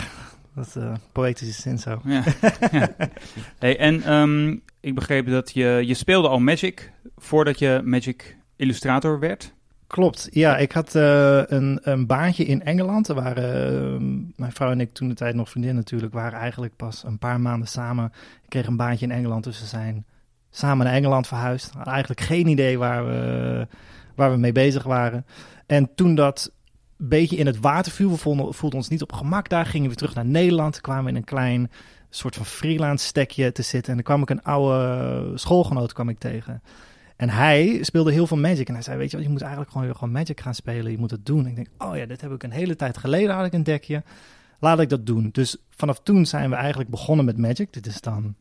dat 0.56 0.66
is 0.66 0.76
uh, 0.76 0.94
poëtische 1.12 1.62
zin 1.62 1.78
zo. 1.78 2.02
Ja. 2.04 2.24
ja. 2.72 2.90
Hey, 3.60 3.78
en 3.78 4.14
um, 4.14 4.62
ik 4.80 4.96
begreep 4.96 5.28
dat 5.28 5.52
je, 5.52 5.84
je 5.86 5.94
speelde 5.94 6.28
al 6.28 6.40
Magic 6.40 6.92
voordat 7.18 7.60
je 7.60 7.82
Magic 7.84 8.38
illustrator 8.56 9.20
werd. 9.20 9.54
Klopt, 9.88 10.28
ja. 10.32 10.58
Ik 10.58 10.72
had 10.72 10.96
uh, 10.96 11.42
een, 11.46 11.80
een 11.82 12.06
baantje 12.06 12.46
in 12.46 12.64
Engeland. 12.64 13.08
Er 13.08 13.16
waren, 13.16 14.02
uh, 14.02 14.32
mijn 14.36 14.52
vrouw 14.52 14.72
en 14.72 14.80
ik 14.80 14.94
toen 14.94 15.08
de 15.08 15.14
tijd 15.14 15.36
nog 15.36 15.50
vriendin 15.50 15.76
natuurlijk, 15.76 16.14
waren 16.14 16.40
eigenlijk 16.40 16.76
pas 16.76 17.04
een 17.04 17.18
paar 17.18 17.42
maanden 17.42 17.68
samen. 17.68 18.12
Ik 18.44 18.50
kreeg 18.50 18.68
een 18.68 18.78
baantje 18.78 19.06
in 19.06 19.12
Engeland, 19.12 19.44
dus 19.44 19.60
we 19.60 19.66
zijn 19.66 20.06
samen 20.50 20.86
naar 20.86 20.96
Engeland 20.96 21.28
verhuisd. 21.28 21.74
Hadden 21.74 21.94
eigenlijk 21.94 22.22
geen 22.22 22.48
idee 22.48 22.78
waar 22.78 23.06
we, 23.06 23.68
waar 24.16 24.32
we 24.32 24.38
mee 24.38 24.52
bezig 24.52 24.84
waren. 24.84 25.26
En 25.66 25.96
toen 25.96 26.16
dat 26.16 26.52
beetje 27.08 27.36
in 27.36 27.46
het 27.46 27.60
water 27.60 27.92
viel. 27.92 28.10
We 28.10 28.18
voelden, 28.18 28.74
ons 28.74 28.90
niet 28.90 29.02
op 29.02 29.14
gemak 29.14 29.50
daar. 29.50 29.66
Gingen 29.66 29.90
we 29.90 29.96
terug 29.96 30.16
naar 30.16 30.26
Nederland. 30.26 30.82
Kwamen 30.82 31.04
we 31.04 31.10
in 31.10 31.16
een 31.16 31.24
klein 31.24 31.72
soort 32.10 32.36
van 32.36 32.46
freelance 32.46 33.06
stekje 33.06 33.52
te 33.52 33.62
zitten. 33.62 33.90
En 33.90 33.96
dan 33.96 34.04
kwam 34.04 34.22
ik 34.22 34.30
een 34.30 34.44
oude 34.44 35.32
schoolgenoot 35.38 35.94
kwam 35.94 36.10
ik 36.10 36.20
tegen. 36.20 36.62
En 37.16 37.30
hij 37.30 37.80
speelde 37.82 38.12
heel 38.12 38.28
veel 38.28 38.38
Magic. 38.38 38.68
En 38.68 38.74
hij 38.74 38.84
zei, 38.84 38.98
weet 38.98 39.12
je 39.12 39.18
wat, 39.18 39.26
je 39.26 39.32
moet 39.32 39.42
eigenlijk 39.42 39.72
gewoon, 39.72 39.96
gewoon 39.96 40.12
Magic 40.12 40.42
gaan 40.42 40.56
spelen. 40.56 40.92
Je 40.92 40.98
moet 40.98 41.12
het 41.12 41.26
doen. 41.26 41.44
En 41.44 41.50
ik 41.50 41.56
denk, 41.56 41.68
oh 41.78 41.98
ja, 41.98 42.06
dit 42.06 42.22
heb 42.22 42.32
ik 42.32 42.44
een 42.44 42.52
hele 42.52 42.76
tijd 42.76 42.98
geleden 42.98 43.36
had 43.36 43.46
ik 43.46 43.54
een 43.54 43.64
dekje. 43.64 44.04
Laat 44.60 44.80
ik 44.80 44.90
dat 44.90 45.06
doen. 45.06 45.30
Dus 45.32 45.58
vanaf 45.70 46.00
toen 46.04 46.26
zijn 46.26 46.50
we 46.50 46.56
eigenlijk 46.56 46.90
begonnen 46.90 47.26
met 47.26 47.38
Magic. 47.38 47.74
Dit 47.74 47.86
is 47.86 48.02
dan 48.02 48.36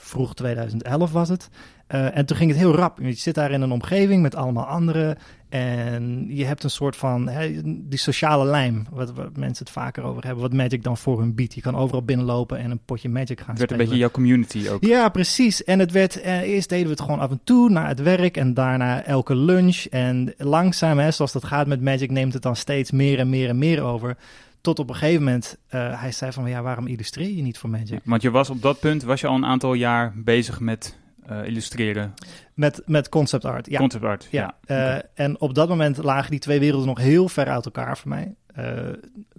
vroeg 0.00 0.34
2011 0.34 1.12
was 1.12 1.28
het. 1.28 1.48
Uh, 1.94 2.16
en 2.16 2.26
toen 2.26 2.36
ging 2.36 2.50
het 2.50 2.58
heel 2.58 2.74
rap. 2.74 2.98
Je 2.98 3.12
zit 3.12 3.34
daar 3.34 3.50
in 3.50 3.62
een 3.62 3.72
omgeving 3.72 4.22
met 4.22 4.34
allemaal 4.34 4.64
anderen. 4.64 5.18
En 5.48 6.26
je 6.28 6.44
hebt 6.44 6.64
een 6.64 6.70
soort 6.70 6.96
van 6.96 7.28
hè, 7.28 7.60
die 7.64 7.98
sociale 7.98 8.44
lijm, 8.44 8.86
wat, 8.90 9.12
wat, 9.12 9.36
mensen 9.36 9.64
het 9.64 9.74
vaker 9.74 10.02
over 10.02 10.24
hebben, 10.24 10.42
wat 10.42 10.52
Magic 10.52 10.82
dan 10.82 10.96
voor 10.96 11.18
hun 11.18 11.34
biedt. 11.34 11.54
Je 11.54 11.60
kan 11.60 11.76
overal 11.76 12.02
binnenlopen 12.02 12.58
en 12.58 12.70
een 12.70 12.84
potje 12.84 13.08
Magic 13.08 13.40
gaan 13.40 13.48
het 13.48 13.58
werd 13.58 13.70
spelen. 13.70 13.80
een 13.80 13.84
beetje 13.84 13.98
jouw 13.98 14.10
community 14.10 14.68
ook. 14.68 14.84
Ja, 14.84 15.08
precies. 15.08 15.64
En 15.64 15.78
het 15.78 15.92
werd, 15.92 16.20
eh, 16.20 16.40
eerst 16.40 16.68
deden 16.68 16.84
we 16.84 16.90
het 16.90 17.00
gewoon 17.00 17.20
af 17.20 17.30
en 17.30 17.40
toe 17.44 17.70
na 17.70 17.86
het 17.86 18.02
werk 18.02 18.36
en 18.36 18.54
daarna 18.54 19.04
elke 19.04 19.34
lunch. 19.34 19.84
En 19.84 20.34
langzaam, 20.38 20.98
hè, 20.98 21.10
zoals 21.10 21.32
dat 21.32 21.44
gaat 21.44 21.66
met 21.66 21.82
Magic, 21.82 22.10
neemt 22.10 22.32
het 22.32 22.42
dan 22.42 22.56
steeds 22.56 22.90
meer 22.90 23.18
en 23.18 23.28
meer 23.28 23.48
en 23.48 23.58
meer 23.58 23.82
over. 23.82 24.16
Tot 24.60 24.78
op 24.78 24.88
een 24.88 24.94
gegeven 24.94 25.24
moment 25.24 25.56
uh, 25.70 26.00
hij 26.00 26.12
zei 26.12 26.32
van, 26.32 26.48
ja, 26.48 26.62
waarom 26.62 26.86
illustreer 26.86 27.30
je 27.30 27.42
niet 27.42 27.58
voor 27.58 27.70
Magic? 27.70 28.00
Want 28.04 28.22
je 28.22 28.30
was 28.30 28.50
op 28.50 28.62
dat 28.62 28.80
punt, 28.80 29.02
was 29.02 29.20
je 29.20 29.26
al 29.26 29.34
een 29.34 29.46
aantal 29.46 29.74
jaar 29.74 30.12
bezig 30.16 30.60
met 30.60 30.98
uh, 31.30 31.44
illustreren. 31.44 32.14
Met, 32.54 32.82
met 32.86 33.08
concept 33.08 33.44
art, 33.44 33.70
ja. 33.70 33.78
Concept 33.78 34.04
art, 34.04 34.28
ja. 34.30 34.54
ja. 34.66 34.76
Uh, 34.76 34.86
okay. 34.86 35.02
En 35.14 35.40
op 35.40 35.54
dat 35.54 35.68
moment 35.68 35.96
lagen 35.96 36.30
die 36.30 36.40
twee 36.40 36.60
werelden 36.60 36.86
nog 36.86 36.98
heel 36.98 37.28
ver 37.28 37.46
uit 37.46 37.64
elkaar 37.64 37.98
voor 37.98 38.08
mij. 38.08 38.34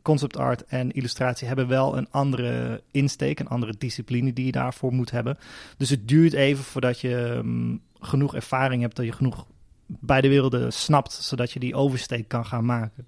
Concept 0.01 0.37
art 0.37 0.65
en 0.65 0.91
illustratie 0.91 1.47
hebben 1.47 1.67
wel 1.67 1.97
een 1.97 2.07
andere 2.11 2.81
insteek, 2.91 3.39
een 3.39 3.47
andere 3.47 3.73
discipline 3.77 4.33
die 4.33 4.45
je 4.45 4.51
daarvoor 4.51 4.93
moet 4.93 5.11
hebben. 5.11 5.37
Dus 5.77 5.89
het 5.89 6.07
duurt 6.07 6.33
even 6.33 6.63
voordat 6.63 6.99
je 6.99 7.15
um, 7.35 7.81
genoeg 7.99 8.35
ervaring 8.35 8.81
hebt, 8.81 8.95
dat 8.95 9.05
je 9.05 9.11
genoeg 9.11 9.45
beide 9.85 10.27
werelden 10.27 10.73
snapt, 10.73 11.13
zodat 11.13 11.51
je 11.51 11.59
die 11.59 11.75
oversteek 11.75 12.27
kan 12.27 12.45
gaan 12.45 12.65
maken. 12.65 13.07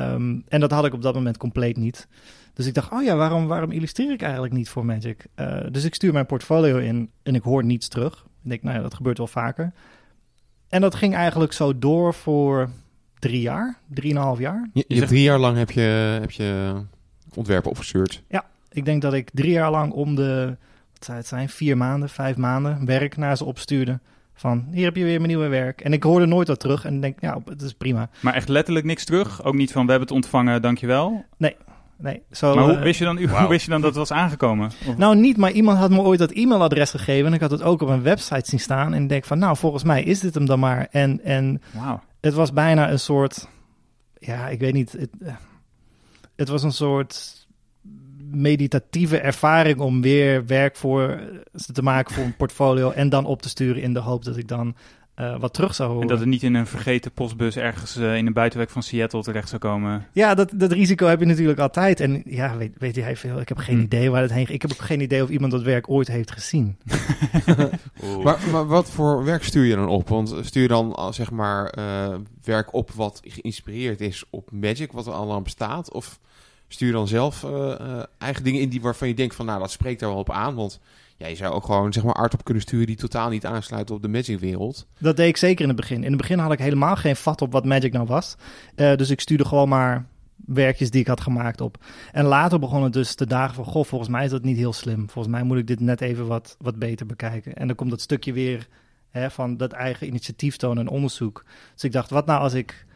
Um, 0.00 0.44
en 0.48 0.60
dat 0.60 0.70
had 0.70 0.84
ik 0.84 0.92
op 0.92 1.02
dat 1.02 1.14
moment 1.14 1.36
compleet 1.36 1.76
niet. 1.76 2.08
Dus 2.54 2.66
ik 2.66 2.74
dacht, 2.74 2.92
oh 2.92 3.02
ja, 3.02 3.16
waarom, 3.16 3.46
waarom 3.46 3.70
illustreer 3.70 4.12
ik 4.12 4.22
eigenlijk 4.22 4.52
niet 4.52 4.68
voor 4.68 4.84
Magic? 4.84 5.26
Uh, 5.36 5.60
dus 5.70 5.84
ik 5.84 5.94
stuur 5.94 6.12
mijn 6.12 6.26
portfolio 6.26 6.76
in 6.76 7.10
en 7.22 7.34
ik 7.34 7.42
hoor 7.42 7.64
niets 7.64 7.88
terug. 7.88 8.26
Ik 8.42 8.48
denk, 8.50 8.62
nou 8.62 8.76
ja, 8.76 8.82
dat 8.82 8.94
gebeurt 8.94 9.18
wel 9.18 9.26
vaker. 9.26 9.72
En 10.68 10.80
dat 10.80 10.94
ging 10.94 11.14
eigenlijk 11.14 11.52
zo 11.52 11.78
door 11.78 12.14
voor 12.14 12.70
drie 13.18 13.40
jaar, 13.40 13.78
drieënhalf 13.86 14.38
jaar. 14.38 14.70
Je, 14.72 14.84
je 14.88 14.94
hebt 14.94 15.08
drie 15.08 15.22
jaar 15.22 15.38
lang 15.38 15.56
heb 15.56 15.70
je, 15.70 15.80
heb 16.20 16.30
je 16.30 16.80
ontwerpen 17.34 17.70
opgestuurd. 17.70 18.22
Ja, 18.28 18.44
ik 18.68 18.84
denk 18.84 19.02
dat 19.02 19.12
ik 19.12 19.30
drie 19.32 19.52
jaar 19.52 19.70
lang 19.70 19.92
om 19.92 20.14
de, 20.14 20.56
wat 20.92 21.04
zou 21.04 21.18
het 21.18 21.26
zijn, 21.26 21.48
vier 21.48 21.76
maanden, 21.76 22.08
vijf 22.08 22.36
maanden 22.36 22.86
werk 22.86 23.16
naar 23.16 23.36
ze 23.36 23.44
opstuurde. 23.44 24.00
Van, 24.40 24.66
hier 24.70 24.84
heb 24.84 24.96
je 24.96 25.04
weer 25.04 25.16
mijn 25.16 25.28
nieuwe 25.28 25.48
werk. 25.48 25.80
En 25.80 25.92
ik 25.92 26.02
hoorde 26.02 26.26
nooit 26.26 26.48
wat 26.48 26.60
terug 26.60 26.84
en 26.84 27.00
denk, 27.00 27.20
ja, 27.20 27.38
het 27.44 27.62
is 27.62 27.72
prima. 27.72 28.08
Maar 28.20 28.34
echt 28.34 28.48
letterlijk 28.48 28.86
niks 28.86 29.04
terug? 29.04 29.44
Ook 29.44 29.54
niet 29.54 29.72
van, 29.72 29.84
we 29.84 29.90
hebben 29.90 30.08
het 30.08 30.16
ontvangen, 30.16 30.62
dankjewel? 30.62 31.24
Nee, 31.36 31.56
Nee, 31.96 32.22
zo, 32.30 32.54
maar 32.54 32.64
hoe 32.64 32.72
uh, 32.72 32.82
wist, 32.82 32.98
je 32.98 33.04
dan, 33.04 33.18
wow. 33.18 33.36
hoe 33.38 33.48
wist 33.48 33.64
je 33.64 33.70
dan 33.70 33.80
dat 33.80 33.90
het 33.90 33.98
was 33.98 34.12
aangekomen? 34.12 34.70
Of? 34.86 34.96
Nou, 34.96 35.16
niet, 35.16 35.36
maar 35.36 35.50
iemand 35.50 35.78
had 35.78 35.90
me 35.90 36.00
ooit 36.00 36.18
dat 36.18 36.30
e-mailadres 36.30 36.90
gegeven. 36.90 37.26
En 37.26 37.32
ik 37.32 37.40
had 37.40 37.50
het 37.50 37.62
ook 37.62 37.82
op 37.82 37.88
een 37.88 38.02
website 38.02 38.48
zien 38.48 38.60
staan. 38.60 38.94
En 38.94 39.02
ik 39.02 39.08
denk 39.08 39.24
van, 39.24 39.38
nou, 39.38 39.56
volgens 39.56 39.82
mij 39.82 40.02
is 40.02 40.20
dit 40.20 40.34
hem 40.34 40.46
dan 40.46 40.58
maar. 40.58 40.88
En, 40.90 41.24
en 41.24 41.62
wow. 41.72 41.98
het 42.20 42.34
was 42.34 42.52
bijna 42.52 42.90
een 42.90 42.98
soort, 42.98 43.48
ja, 44.18 44.48
ik 44.48 44.60
weet 44.60 44.72
niet. 44.72 44.92
Het, 44.92 45.10
het 46.36 46.48
was 46.48 46.62
een 46.62 46.72
soort 46.72 47.39
meditatieve 48.30 49.18
ervaring 49.18 49.78
om 49.78 50.02
weer 50.02 50.46
werk 50.46 50.76
voor 50.76 51.20
ze 51.54 51.72
te 51.72 51.82
maken 51.82 52.14
voor 52.14 52.24
een 52.24 52.36
portfolio. 52.36 52.90
En 52.90 53.08
dan 53.08 53.24
op 53.24 53.42
te 53.42 53.48
sturen 53.48 53.82
in 53.82 53.92
de 53.92 53.98
hoop 53.98 54.24
dat 54.24 54.36
ik 54.36 54.48
dan 54.48 54.74
uh, 55.20 55.38
wat 55.38 55.54
terug 55.54 55.74
zou 55.74 55.88
horen. 55.88 56.02
En 56.02 56.08
dat 56.08 56.18
het 56.18 56.28
niet 56.28 56.42
in 56.42 56.54
een 56.54 56.66
vergeten 56.66 57.12
postbus 57.12 57.56
ergens 57.56 57.96
uh, 57.96 58.16
in 58.16 58.26
een 58.26 58.32
buitenwijk 58.32 58.70
van 58.70 58.82
Seattle 58.82 59.22
terecht 59.22 59.48
zou 59.48 59.60
komen. 59.60 60.06
Ja, 60.12 60.34
dat, 60.34 60.52
dat 60.54 60.72
risico 60.72 61.06
heb 61.06 61.20
je 61.20 61.26
natuurlijk 61.26 61.58
altijd. 61.58 62.00
En 62.00 62.22
ja, 62.24 62.56
weet, 62.56 62.72
weet 62.78 62.94
jij 62.94 63.16
veel? 63.16 63.40
Ik 63.40 63.48
heb 63.48 63.58
geen 63.58 63.76
hm. 63.76 63.82
idee 63.82 64.10
waar 64.10 64.22
het 64.22 64.32
heen 64.32 64.48
Ik 64.48 64.62
heb 64.62 64.72
ook 64.72 64.80
geen 64.80 65.00
idee 65.00 65.22
of 65.22 65.28
iemand 65.28 65.52
dat 65.52 65.62
werk 65.62 65.90
ooit 65.90 66.08
heeft 66.08 66.30
gezien. 66.30 66.76
maar, 68.24 68.38
maar, 68.52 68.66
wat 68.66 68.90
voor 68.90 69.24
werk 69.24 69.44
stuur 69.44 69.64
je 69.64 69.74
dan 69.74 69.88
op? 69.88 70.08
Want 70.08 70.34
stuur 70.40 70.62
je 70.62 70.68
dan 70.68 71.12
zeg 71.14 71.30
maar 71.30 71.78
uh, 71.78 72.14
werk 72.44 72.74
op 72.74 72.90
wat 72.90 73.20
geïnspireerd 73.24 74.00
is 74.00 74.24
op 74.30 74.50
Magic, 74.52 74.92
wat 74.92 75.06
er 75.06 75.12
allemaal 75.12 75.42
bestaat? 75.42 75.92
Of 75.92 76.20
stuur 76.72 76.92
dan 76.92 77.08
zelf 77.08 77.44
eigen 78.18 78.44
dingen 78.44 78.60
in 78.60 78.68
die 78.68 78.80
waarvan 78.80 79.08
je 79.08 79.14
denkt 79.14 79.34
van 79.34 79.46
nou, 79.46 79.60
dat 79.60 79.70
spreekt 79.70 80.00
daar 80.00 80.08
wel 80.08 80.18
op 80.18 80.30
aan? 80.30 80.54
Want 80.54 80.80
ja, 81.16 81.26
je 81.26 81.34
zou 81.34 81.54
ook 81.54 81.64
gewoon 81.64 81.92
zeg 81.92 82.04
maar 82.04 82.14
art 82.14 82.34
op 82.34 82.44
kunnen 82.44 82.62
sturen 82.62 82.86
die 82.86 82.96
totaal 82.96 83.28
niet 83.28 83.46
aansluit 83.46 83.90
op 83.90 84.02
de 84.02 84.08
Magic-wereld. 84.08 84.86
Dat 84.98 85.16
deed 85.16 85.28
ik 85.28 85.36
zeker 85.36 85.62
in 85.62 85.68
het 85.68 85.76
begin. 85.76 86.04
In 86.04 86.12
het 86.12 86.20
begin 86.20 86.38
had 86.38 86.52
ik 86.52 86.58
helemaal 86.58 86.96
geen 86.96 87.16
vat 87.16 87.42
op 87.42 87.52
wat 87.52 87.64
Magic 87.64 87.92
nou 87.92 88.06
was. 88.06 88.36
Uh, 88.76 88.96
dus 88.96 89.10
ik 89.10 89.20
stuurde 89.20 89.44
gewoon 89.44 89.68
maar 89.68 90.06
werkjes 90.34 90.90
die 90.90 91.00
ik 91.00 91.06
had 91.06 91.20
gemaakt 91.20 91.60
op. 91.60 91.84
En 92.12 92.24
later 92.24 92.58
begon 92.58 92.82
het 92.82 92.92
dus 92.92 93.14
te 93.14 93.26
dagen 93.26 93.54
van, 93.54 93.64
goh, 93.64 93.84
volgens 93.84 94.10
mij 94.10 94.24
is 94.24 94.30
dat 94.30 94.42
niet 94.42 94.56
heel 94.56 94.72
slim. 94.72 95.10
Volgens 95.10 95.34
mij 95.34 95.42
moet 95.42 95.58
ik 95.58 95.66
dit 95.66 95.80
net 95.80 96.00
even 96.00 96.26
wat, 96.26 96.56
wat 96.58 96.78
beter 96.78 97.06
bekijken. 97.06 97.54
En 97.54 97.66
dan 97.66 97.76
komt 97.76 97.90
dat 97.90 98.00
stukje 98.00 98.32
weer 98.32 98.68
hè, 99.10 99.30
van 99.30 99.56
dat 99.56 99.72
eigen 99.72 100.06
initiatief 100.06 100.56
tonen 100.56 100.86
en 100.86 100.92
onderzoek. 100.92 101.44
Dus 101.74 101.84
ik 101.84 101.92
dacht, 101.92 102.10
wat 102.10 102.26
nou 102.26 102.40
als 102.40 102.54
ik 102.54 102.86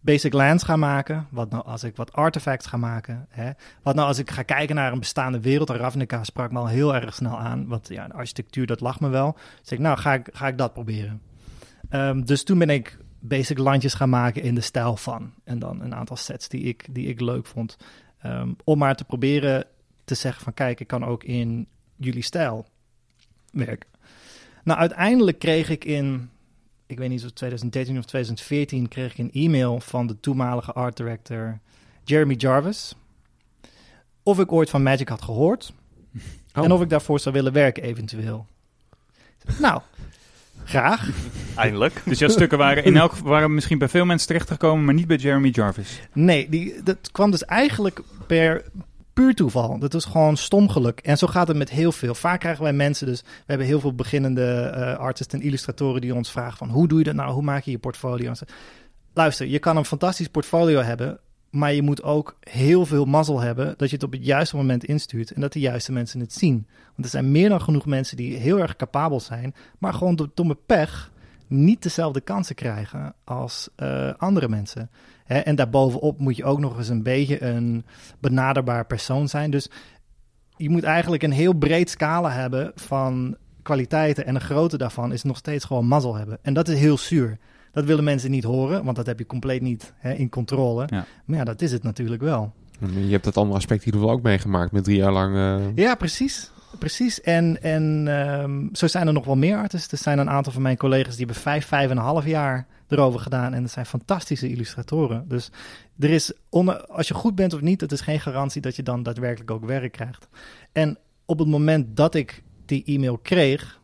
basic 0.00 0.32
lands 0.32 0.62
ga 0.62 0.76
maken? 0.76 1.26
Wat 1.30 1.50
nou 1.50 1.64
als 1.64 1.84
ik 1.84 1.96
wat 1.96 2.12
artefacts 2.12 2.66
ga 2.66 2.76
maken? 2.76 3.26
Hè? 3.28 3.50
Wat 3.82 3.94
nou 3.94 4.08
als 4.08 4.18
ik 4.18 4.30
ga 4.30 4.42
kijken 4.42 4.74
naar 4.74 4.92
een 4.92 4.98
bestaande 4.98 5.40
wereld? 5.40 5.70
En 5.70 5.76
Ravnica 5.76 6.24
sprak 6.24 6.52
me 6.52 6.58
al 6.58 6.66
heel 6.66 6.94
erg 6.94 7.14
snel 7.14 7.38
aan. 7.38 7.66
Want 7.66 7.88
ja, 7.88 8.06
de 8.06 8.14
architectuur, 8.14 8.66
dat 8.66 8.80
lag 8.80 9.00
me 9.00 9.08
wel. 9.08 9.36
Dus 9.60 9.72
ik, 9.72 9.78
nou, 9.78 9.98
ga 9.98 10.14
ik, 10.14 10.28
ga 10.32 10.48
ik 10.48 10.58
dat 10.58 10.72
proberen. 10.72 11.22
Um, 11.90 12.24
dus 12.24 12.44
toen 12.44 12.58
ben 12.58 12.70
ik 12.70 12.98
basic 13.20 13.58
landjes 13.58 13.94
gaan 13.94 14.08
maken 14.08 14.42
in 14.42 14.54
de 14.54 14.60
stijl 14.60 14.96
van. 14.96 15.32
En 15.44 15.58
dan 15.58 15.80
een 15.80 15.94
aantal 15.94 16.16
sets 16.16 16.48
die 16.48 16.62
ik, 16.62 16.86
die 16.90 17.06
ik 17.06 17.20
leuk 17.20 17.46
vond. 17.46 17.76
Um, 18.26 18.56
om 18.64 18.78
maar 18.78 18.94
te 18.94 19.04
proberen 19.04 19.64
te 20.04 20.14
zeggen 20.14 20.42
van... 20.44 20.54
kijk, 20.54 20.80
ik 20.80 20.86
kan 20.86 21.04
ook 21.04 21.24
in 21.24 21.68
jullie 21.96 22.22
stijl 22.22 22.66
werken. 23.50 23.88
Nou, 24.64 24.78
uiteindelijk 24.78 25.38
kreeg 25.38 25.68
ik 25.68 25.84
in 25.84 26.30
ik 26.94 27.00
weet 27.00 27.08
niet 27.08 27.24
of 27.24 27.30
2013 27.30 27.98
of 27.98 28.04
2014 28.04 28.88
kreeg 28.88 29.12
ik 29.12 29.18
een 29.18 29.32
e-mail 29.32 29.80
van 29.80 30.06
de 30.06 30.20
toenmalige 30.20 30.72
art 30.72 30.96
director 30.96 31.58
Jeremy 32.04 32.34
Jarvis. 32.34 32.94
Of 34.22 34.38
ik 34.38 34.52
ooit 34.52 34.70
van 34.70 34.82
Magic 34.82 35.08
had 35.08 35.22
gehoord. 35.22 35.72
Oh. 36.54 36.64
En 36.64 36.72
of 36.72 36.80
ik 36.80 36.88
daarvoor 36.88 37.20
zou 37.20 37.34
willen 37.34 37.52
werken 37.52 37.82
eventueel. 37.82 38.46
Nou, 39.58 39.80
graag. 40.64 41.08
Eindelijk. 41.56 42.02
Dus 42.04 42.18
jouw 42.18 42.28
stukken 42.28 42.58
waren 42.58 42.84
in 42.84 42.96
elk 42.96 43.16
waren 43.16 43.54
misschien 43.54 43.78
bij 43.78 43.88
veel 43.88 44.04
mensen 44.04 44.26
terechtgekomen, 44.26 44.84
maar 44.84 44.94
niet 44.94 45.06
bij 45.06 45.16
Jeremy 45.16 45.48
Jarvis. 45.48 46.00
Nee, 46.12 46.48
die, 46.48 46.82
dat 46.82 47.10
kwam 47.12 47.30
dus 47.30 47.44
eigenlijk 47.44 48.00
per, 48.26 48.64
puur 49.14 49.34
toeval. 49.34 49.78
Dat 49.78 49.94
is 49.94 50.04
gewoon 50.04 50.36
stom 50.36 50.68
geluk. 50.68 51.00
En 51.00 51.18
zo 51.18 51.26
gaat 51.26 51.48
het 51.48 51.56
met 51.56 51.70
heel 51.70 51.92
veel. 51.92 52.14
Vaak 52.14 52.40
krijgen 52.40 52.62
wij 52.62 52.72
mensen 52.72 53.06
dus... 53.06 53.20
We 53.20 53.28
hebben 53.46 53.66
heel 53.66 53.80
veel 53.80 53.94
beginnende 53.94 54.74
uh, 54.76 54.98
artisten 54.98 55.40
en 55.40 55.46
illustratoren 55.46 56.00
die 56.00 56.14
ons 56.14 56.30
vragen 56.30 56.58
van... 56.58 56.68
Hoe 56.68 56.88
doe 56.88 56.98
je 56.98 57.04
dat 57.04 57.14
nou? 57.14 57.32
Hoe 57.32 57.42
maak 57.42 57.64
je 57.64 57.70
je 57.70 57.78
portfolio? 57.78 58.32
Luister, 59.14 59.46
je 59.46 59.58
kan 59.58 59.76
een 59.76 59.84
fantastisch 59.84 60.28
portfolio 60.28 60.80
hebben... 60.80 61.18
Maar 61.54 61.72
je 61.72 61.82
moet 61.82 62.02
ook 62.02 62.36
heel 62.40 62.86
veel 62.86 63.04
mazzel 63.04 63.40
hebben 63.40 63.74
dat 63.76 63.88
je 63.88 63.94
het 63.94 64.04
op 64.04 64.12
het 64.12 64.24
juiste 64.24 64.56
moment 64.56 64.84
instuurt 64.84 65.30
en 65.30 65.40
dat 65.40 65.52
de 65.52 65.60
juiste 65.60 65.92
mensen 65.92 66.20
het 66.20 66.32
zien. 66.32 66.66
Want 66.86 67.04
er 67.04 67.08
zijn 67.08 67.30
meer 67.30 67.48
dan 67.48 67.60
genoeg 67.60 67.86
mensen 67.86 68.16
die 68.16 68.36
heel 68.36 68.58
erg 68.58 68.76
capabel 68.76 69.20
zijn, 69.20 69.54
maar 69.78 69.94
gewoon 69.94 70.16
door 70.16 70.30
domme 70.34 70.56
pech 70.66 71.12
niet 71.46 71.82
dezelfde 71.82 72.20
kansen 72.20 72.54
krijgen 72.54 73.14
als 73.24 73.68
uh, 73.76 74.12
andere 74.16 74.48
mensen. 74.48 74.90
Hè? 75.24 75.38
En 75.38 75.54
daarbovenop 75.54 76.18
moet 76.18 76.36
je 76.36 76.44
ook 76.44 76.58
nog 76.58 76.78
eens 76.78 76.88
een 76.88 77.02
beetje 77.02 77.42
een 77.42 77.84
benaderbaar 78.20 78.86
persoon 78.86 79.28
zijn. 79.28 79.50
Dus 79.50 79.70
je 80.56 80.70
moet 80.70 80.82
eigenlijk 80.82 81.22
een 81.22 81.32
heel 81.32 81.52
breed 81.52 81.90
scala 81.90 82.30
hebben 82.30 82.72
van 82.74 83.36
kwaliteiten. 83.62 84.26
En 84.26 84.34
een 84.34 84.40
grote 84.40 84.78
daarvan 84.78 85.12
is 85.12 85.22
nog 85.22 85.36
steeds 85.36 85.64
gewoon 85.64 85.86
mazzel 85.86 86.14
hebben. 86.14 86.38
En 86.42 86.54
dat 86.54 86.68
is 86.68 86.78
heel 86.78 86.98
zuur. 86.98 87.38
Dat 87.72 87.84
willen 87.84 88.04
mensen 88.04 88.30
niet 88.30 88.44
horen, 88.44 88.84
want 88.84 88.96
dat 88.96 89.06
heb 89.06 89.18
je 89.18 89.26
compleet 89.26 89.62
niet 89.62 89.92
hè, 89.96 90.12
in 90.12 90.28
controle. 90.28 90.82
Ja. 90.86 91.04
Maar 91.24 91.38
ja, 91.38 91.44
dat 91.44 91.62
is 91.62 91.72
het 91.72 91.82
natuurlijk 91.82 92.22
wel. 92.22 92.52
Je 92.78 93.10
hebt 93.10 93.24
dat 93.24 93.36
andere 93.36 93.56
aspect 93.56 93.84
hier 93.84 94.08
ook 94.08 94.22
meegemaakt 94.22 94.72
met 94.72 94.84
drie 94.84 94.96
jaar 94.96 95.12
lang. 95.12 95.34
Uh... 95.34 95.56
Ja, 95.74 95.94
precies. 95.94 96.50
Precies. 96.78 97.20
En, 97.20 97.62
en 97.62 98.06
um, 98.42 98.68
zo 98.72 98.86
zijn 98.86 99.06
er 99.06 99.12
nog 99.12 99.24
wel 99.24 99.36
meer 99.36 99.56
artiesten. 99.56 99.96
Er 99.98 100.04
zijn 100.04 100.18
een 100.18 100.30
aantal 100.30 100.52
van 100.52 100.62
mijn 100.62 100.76
collega's 100.76 101.16
die 101.16 101.24
hebben 101.24 101.42
vijf, 101.42 101.66
vijf 101.66 101.90
en 101.90 101.96
een 101.96 102.02
half 102.02 102.26
jaar 102.26 102.66
erover 102.94 103.20
gedaan. 103.20 103.54
En 103.54 103.62
dat 103.62 103.70
zijn 103.70 103.86
fantastische 103.86 104.48
illustratoren. 104.48 105.28
Dus 105.28 105.50
er 105.98 106.10
is, 106.10 106.32
als 106.88 107.08
je 107.08 107.14
goed 107.14 107.34
bent 107.34 107.52
of 107.52 107.60
niet, 107.60 107.80
het 107.80 107.92
is 107.92 108.00
geen 108.00 108.20
garantie 108.20 108.60
dat 108.60 108.76
je 108.76 108.82
dan 108.82 109.02
daadwerkelijk 109.02 109.50
ook 109.50 109.64
werk 109.64 109.92
krijgt. 109.92 110.28
En 110.72 110.98
op 111.24 111.38
het 111.38 111.48
moment 111.48 111.96
dat 111.96 112.14
ik 112.14 112.42
die 112.64 112.84
e-mail 112.84 113.18
kreeg, 113.18 113.80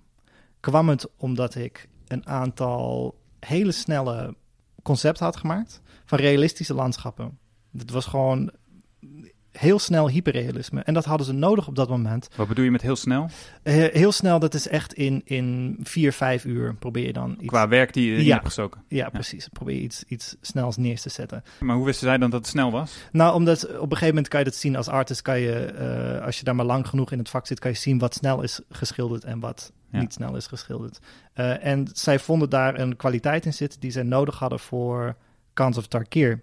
kwam 0.60 0.88
het 0.88 1.08
omdat 1.16 1.54
ik 1.54 1.88
een 2.06 2.26
aantal 2.26 3.18
hele 3.40 3.72
snelle 3.72 4.34
concepten 4.82 5.24
had 5.24 5.36
gemaakt 5.36 5.80
van 6.04 6.18
realistische 6.18 6.74
landschappen. 6.74 7.38
Het 7.78 7.90
was 7.90 8.06
gewoon 8.06 8.50
heel 9.52 9.78
snel 9.78 10.08
hyperrealisme. 10.08 10.80
En 10.80 10.94
dat 10.94 11.04
hadden 11.04 11.26
ze 11.26 11.32
nodig 11.32 11.68
op 11.68 11.74
dat 11.74 11.88
moment. 11.88 12.28
Wat 12.36 12.48
bedoel 12.48 12.64
je 12.64 12.70
met 12.70 12.82
heel 12.82 12.96
snel? 12.96 13.28
Uh, 13.64 13.84
heel 13.92 14.12
snel, 14.12 14.38
dat 14.38 14.54
is 14.54 14.68
echt 14.68 14.92
in, 14.92 15.22
in 15.24 15.76
vier, 15.82 16.12
vijf 16.12 16.44
uur 16.44 16.74
probeer 16.74 17.06
je 17.06 17.12
dan 17.12 17.36
iets... 17.38 17.46
Qua 17.46 17.68
werk 17.68 17.92
die 17.92 18.12
je 18.12 18.24
ja. 18.24 18.32
hebt 18.32 18.44
gestoken? 18.44 18.82
Ja, 18.88 19.08
precies. 19.08 19.48
Probeer 19.48 19.74
je 19.74 19.80
iets, 19.80 20.04
iets 20.08 20.36
snels 20.40 20.76
neer 20.76 21.00
te 21.00 21.08
zetten. 21.08 21.42
Maar 21.60 21.76
hoe 21.76 21.84
wisten 21.84 22.06
zij 22.06 22.18
dan 22.18 22.30
dat 22.30 22.40
het 22.40 22.48
snel 22.48 22.70
was? 22.70 22.96
Nou, 23.12 23.34
omdat 23.34 23.64
op 23.64 23.70
een 23.72 23.80
gegeven 23.80 24.06
moment 24.06 24.28
kan 24.28 24.38
je 24.38 24.44
dat 24.44 24.54
zien 24.54 24.76
als 24.76 24.88
artist. 24.88 25.22
Kan 25.22 25.40
je, 25.40 25.72
uh, 26.18 26.26
als 26.26 26.38
je 26.38 26.44
daar 26.44 26.54
maar 26.54 26.66
lang 26.66 26.88
genoeg 26.88 27.12
in 27.12 27.18
het 27.18 27.28
vak 27.28 27.46
zit, 27.46 27.58
kan 27.58 27.70
je 27.70 27.76
zien 27.76 27.98
wat 27.98 28.14
snel 28.14 28.42
is 28.42 28.60
geschilderd 28.70 29.24
en 29.24 29.40
wat 29.40 29.72
ja. 29.90 30.00
niet 30.00 30.12
snel 30.12 30.36
is 30.36 30.46
geschilderd. 30.46 30.98
Uh, 31.34 31.64
en 31.64 31.88
zij 31.92 32.18
vonden 32.18 32.50
daar 32.50 32.78
een 32.78 32.96
kwaliteit 32.96 33.46
in 33.46 33.52
zitten 33.52 33.80
die 33.80 33.90
zij 33.90 34.02
nodig 34.02 34.38
hadden 34.38 34.58
voor 34.58 35.16
Kans 35.52 35.76
of 35.76 35.86
Tarkir. 35.86 36.42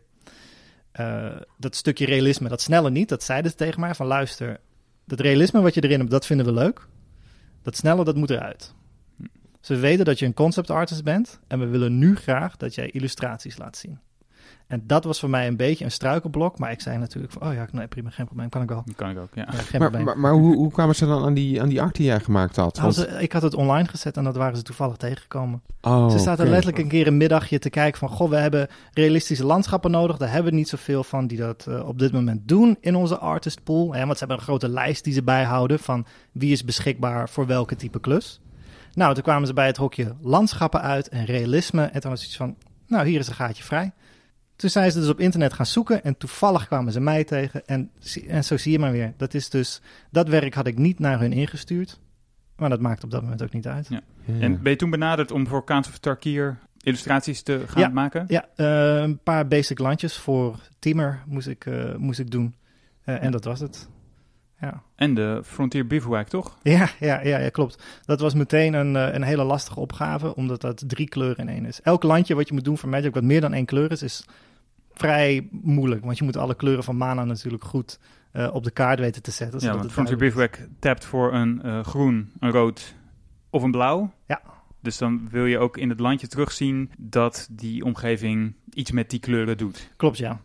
Uh, 0.99 1.35
dat 1.57 1.75
stukje 1.75 2.05
realisme, 2.05 2.49
dat 2.49 2.61
snelle 2.61 2.89
niet, 2.89 3.09
dat 3.09 3.23
zeiden 3.23 3.51
ze 3.51 3.57
tegen 3.57 3.79
mij 3.79 3.95
van 3.95 4.05
luister, 4.05 4.59
dat 5.05 5.19
realisme 5.19 5.61
wat 5.61 5.73
je 5.73 5.83
erin 5.83 5.99
hebt, 5.99 6.11
dat 6.11 6.25
vinden 6.25 6.45
we 6.45 6.53
leuk. 6.53 6.87
Dat 7.61 7.75
snelle, 7.75 8.03
dat 8.03 8.15
moet 8.15 8.29
eruit. 8.29 8.73
Ze 9.61 9.75
weten 9.75 10.05
dat 10.05 10.19
je 10.19 10.25
een 10.25 10.33
concept 10.33 10.69
artist 10.69 11.03
bent 11.03 11.39
en 11.47 11.59
we 11.59 11.65
willen 11.65 11.97
nu 11.97 12.15
graag 12.15 12.57
dat 12.57 12.75
jij 12.75 12.89
illustraties 12.89 13.57
laat 13.57 13.77
zien. 13.77 13.99
En 14.67 14.83
dat 14.86 15.03
was 15.03 15.19
voor 15.19 15.29
mij 15.29 15.47
een 15.47 15.55
beetje 15.55 15.86
een 15.86 15.91
struikelblok. 15.91 16.59
Maar 16.59 16.71
ik 16.71 16.81
zei 16.81 16.97
natuurlijk 16.97 17.33
van, 17.33 17.47
oh 17.47 17.53
ja, 17.53 17.67
nee, 17.71 17.88
prima, 17.88 18.09
geen 18.09 18.25
probleem, 18.25 18.50
kan 18.50 18.62
ik 18.62 18.69
wel. 18.69 18.83
Kan 18.95 19.09
ik 19.09 19.17
ook, 19.17 19.29
ja. 19.33 19.47
ja 19.51 19.57
geen 19.57 19.79
maar, 19.79 19.89
probleem. 19.89 20.03
maar, 20.03 20.19
maar 20.19 20.31
hoe, 20.31 20.55
hoe 20.55 20.71
kwamen 20.71 20.95
ze 20.95 21.05
dan 21.05 21.24
aan 21.24 21.33
die, 21.33 21.62
aan 21.62 21.69
die 21.69 21.81
art 21.81 21.95
die 21.95 22.05
jij 22.05 22.19
gemaakt 22.19 22.55
had? 22.55 22.79
Ze, 22.93 23.07
ik 23.07 23.31
had 23.31 23.41
het 23.41 23.53
online 23.53 23.88
gezet 23.88 24.17
en 24.17 24.24
dat 24.24 24.36
waren 24.36 24.57
ze 24.57 24.63
toevallig 24.63 24.95
tegengekomen. 24.95 25.62
Oh, 25.81 26.09
ze 26.09 26.19
zaten 26.19 26.50
letterlijk 26.50 26.77
een 26.77 26.88
keer 26.88 27.07
een 27.07 27.17
middagje 27.17 27.59
te 27.59 27.69
kijken 27.69 28.00
van... 28.00 28.09
goh, 28.09 28.29
we 28.29 28.36
hebben 28.36 28.67
realistische 28.93 29.45
landschappen 29.45 29.91
nodig. 29.91 30.17
Daar 30.17 30.31
hebben 30.31 30.51
we 30.51 30.57
niet 30.57 30.69
zoveel 30.69 31.03
van 31.03 31.27
die 31.27 31.38
dat 31.38 31.65
uh, 31.69 31.88
op 31.88 32.00
dit 32.00 32.12
moment 32.12 32.47
doen 32.47 32.77
in 32.79 32.95
onze 32.95 33.17
artist 33.17 33.63
pool. 33.63 33.93
Hè, 33.93 34.00
want 34.00 34.12
ze 34.12 34.19
hebben 34.19 34.38
een 34.38 34.43
grote 34.43 34.69
lijst 34.69 35.03
die 35.03 35.13
ze 35.13 35.24
bijhouden 35.24 35.79
van 35.79 36.05
wie 36.31 36.51
is 36.51 36.63
beschikbaar 36.63 37.29
voor 37.29 37.45
welke 37.45 37.75
type 37.75 38.00
klus. 38.00 38.41
Nou, 38.93 39.13
toen 39.13 39.24
kwamen 39.24 39.47
ze 39.47 39.53
bij 39.53 39.65
het 39.65 39.77
hokje 39.77 40.15
landschappen 40.21 40.81
uit 40.81 41.09
en 41.09 41.25
realisme. 41.25 41.83
En 41.83 42.01
toen 42.01 42.09
was 42.09 42.19
het 42.19 42.29
iets 42.29 42.38
van, 42.38 42.55
nou, 42.88 43.07
hier 43.07 43.19
is 43.19 43.27
een 43.27 43.33
gaatje 43.33 43.63
vrij. 43.63 43.91
Toen 44.57 44.69
zijn 44.69 44.91
ze 44.91 44.99
dus 44.99 45.09
op 45.09 45.19
internet 45.19 45.53
gaan 45.53 45.65
zoeken 45.65 46.03
en 46.03 46.17
toevallig 46.17 46.67
kwamen 46.67 46.91
ze 46.91 46.99
mij 46.99 47.23
tegen. 47.23 47.65
En, 47.65 47.91
en 48.27 48.43
zo 48.43 48.57
zie 48.57 48.71
je 48.71 48.79
maar 48.79 48.91
weer. 48.91 49.13
Dat 49.17 49.33
is 49.33 49.49
dus, 49.49 49.81
dat 50.11 50.27
werk 50.27 50.53
had 50.53 50.67
ik 50.67 50.77
niet 50.77 50.99
naar 50.99 51.19
hun 51.19 51.33
ingestuurd. 51.33 51.99
Maar 52.55 52.69
dat 52.69 52.81
maakt 52.81 53.03
op 53.03 53.11
dat 53.11 53.21
moment 53.21 53.43
ook 53.43 53.53
niet 53.53 53.67
uit. 53.67 53.87
Ja. 53.89 54.01
Ja. 54.25 54.39
En 54.39 54.61
ben 54.61 54.71
je 54.71 54.77
toen 54.77 54.89
benaderd 54.89 55.31
om 55.31 55.47
voor 55.47 55.63
Kaans 55.63 55.87
of 55.87 55.97
Tarkier 55.97 56.57
illustraties 56.81 57.41
te 57.41 57.63
gaan 57.67 57.81
ja. 57.81 57.89
maken? 57.89 58.25
Ja, 58.27 58.45
uh, 58.55 59.01
een 59.01 59.19
paar 59.23 59.47
basic 59.47 59.79
landjes 59.79 60.17
voor 60.17 60.60
Teamer 60.79 61.23
moest 61.25 61.47
ik, 61.47 61.65
uh, 61.65 61.95
moest 61.95 62.19
ik 62.19 62.32
doen. 62.32 62.55
Uh, 63.05 63.23
en 63.23 63.32
dat 63.32 63.43
was 63.43 63.60
het. 63.60 63.89
Ja. 64.60 64.84
En 64.95 65.13
de 65.13 65.41
Frontier 65.45 65.88
Bivouac, 65.88 66.27
toch? 66.27 66.58
Ja, 66.62 66.89
ja, 66.99 67.21
ja, 67.23 67.39
ja, 67.39 67.49
klopt. 67.49 67.84
Dat 68.05 68.19
was 68.19 68.34
meteen 68.34 68.73
een, 68.73 68.95
een 68.95 69.23
hele 69.23 69.43
lastige 69.43 69.79
opgave, 69.79 70.36
omdat 70.36 70.62
dat 70.62 70.84
drie 70.88 71.10
kleuren 71.10 71.47
in 71.47 71.53
één 71.53 71.65
is. 71.65 71.82
Elk 71.82 72.03
landje 72.03 72.36
wat 72.36 72.47
je 72.47 72.53
moet 72.53 72.63
doen 72.63 72.77
voor 72.77 72.89
Magic, 72.89 73.13
wat 73.13 73.23
meer 73.23 73.41
dan 73.41 73.53
één 73.53 73.65
kleur 73.65 73.91
is, 73.91 74.01
is 74.01 74.25
vrij 74.97 75.47
moeilijk. 75.51 76.05
Want 76.05 76.17
je 76.17 76.23
moet 76.23 76.38
alle 76.38 76.55
kleuren 76.55 76.83
van 76.83 76.97
mana 76.97 77.23
natuurlijk 77.23 77.63
goed 77.63 77.99
uh, 78.33 78.49
op 78.53 78.63
de 78.63 78.71
kaart 78.71 78.99
weten 78.99 79.21
te 79.21 79.31
zetten. 79.31 79.60
Ja, 79.60 79.77
want 79.77 79.91
Frontier 79.91 80.17
Bivouac 80.17 80.67
tapt 80.79 81.05
voor 81.05 81.33
een 81.33 81.62
uh, 81.65 81.83
groen, 81.83 82.31
een 82.39 82.51
rood 82.51 82.95
of 83.49 83.63
een 83.63 83.71
blauw. 83.71 84.13
Ja. 84.27 84.41
Dus 84.81 84.97
dan 84.97 85.27
wil 85.29 85.45
je 85.45 85.57
ook 85.57 85.77
in 85.77 85.89
het 85.89 85.99
landje 85.99 86.27
terugzien 86.27 86.91
dat 86.97 87.47
die 87.51 87.83
omgeving 87.83 88.53
iets 88.73 88.91
met 88.91 89.10
die 89.10 89.19
kleuren 89.19 89.57
doet. 89.57 89.91
Klopt, 89.97 90.17
ja. 90.17 90.39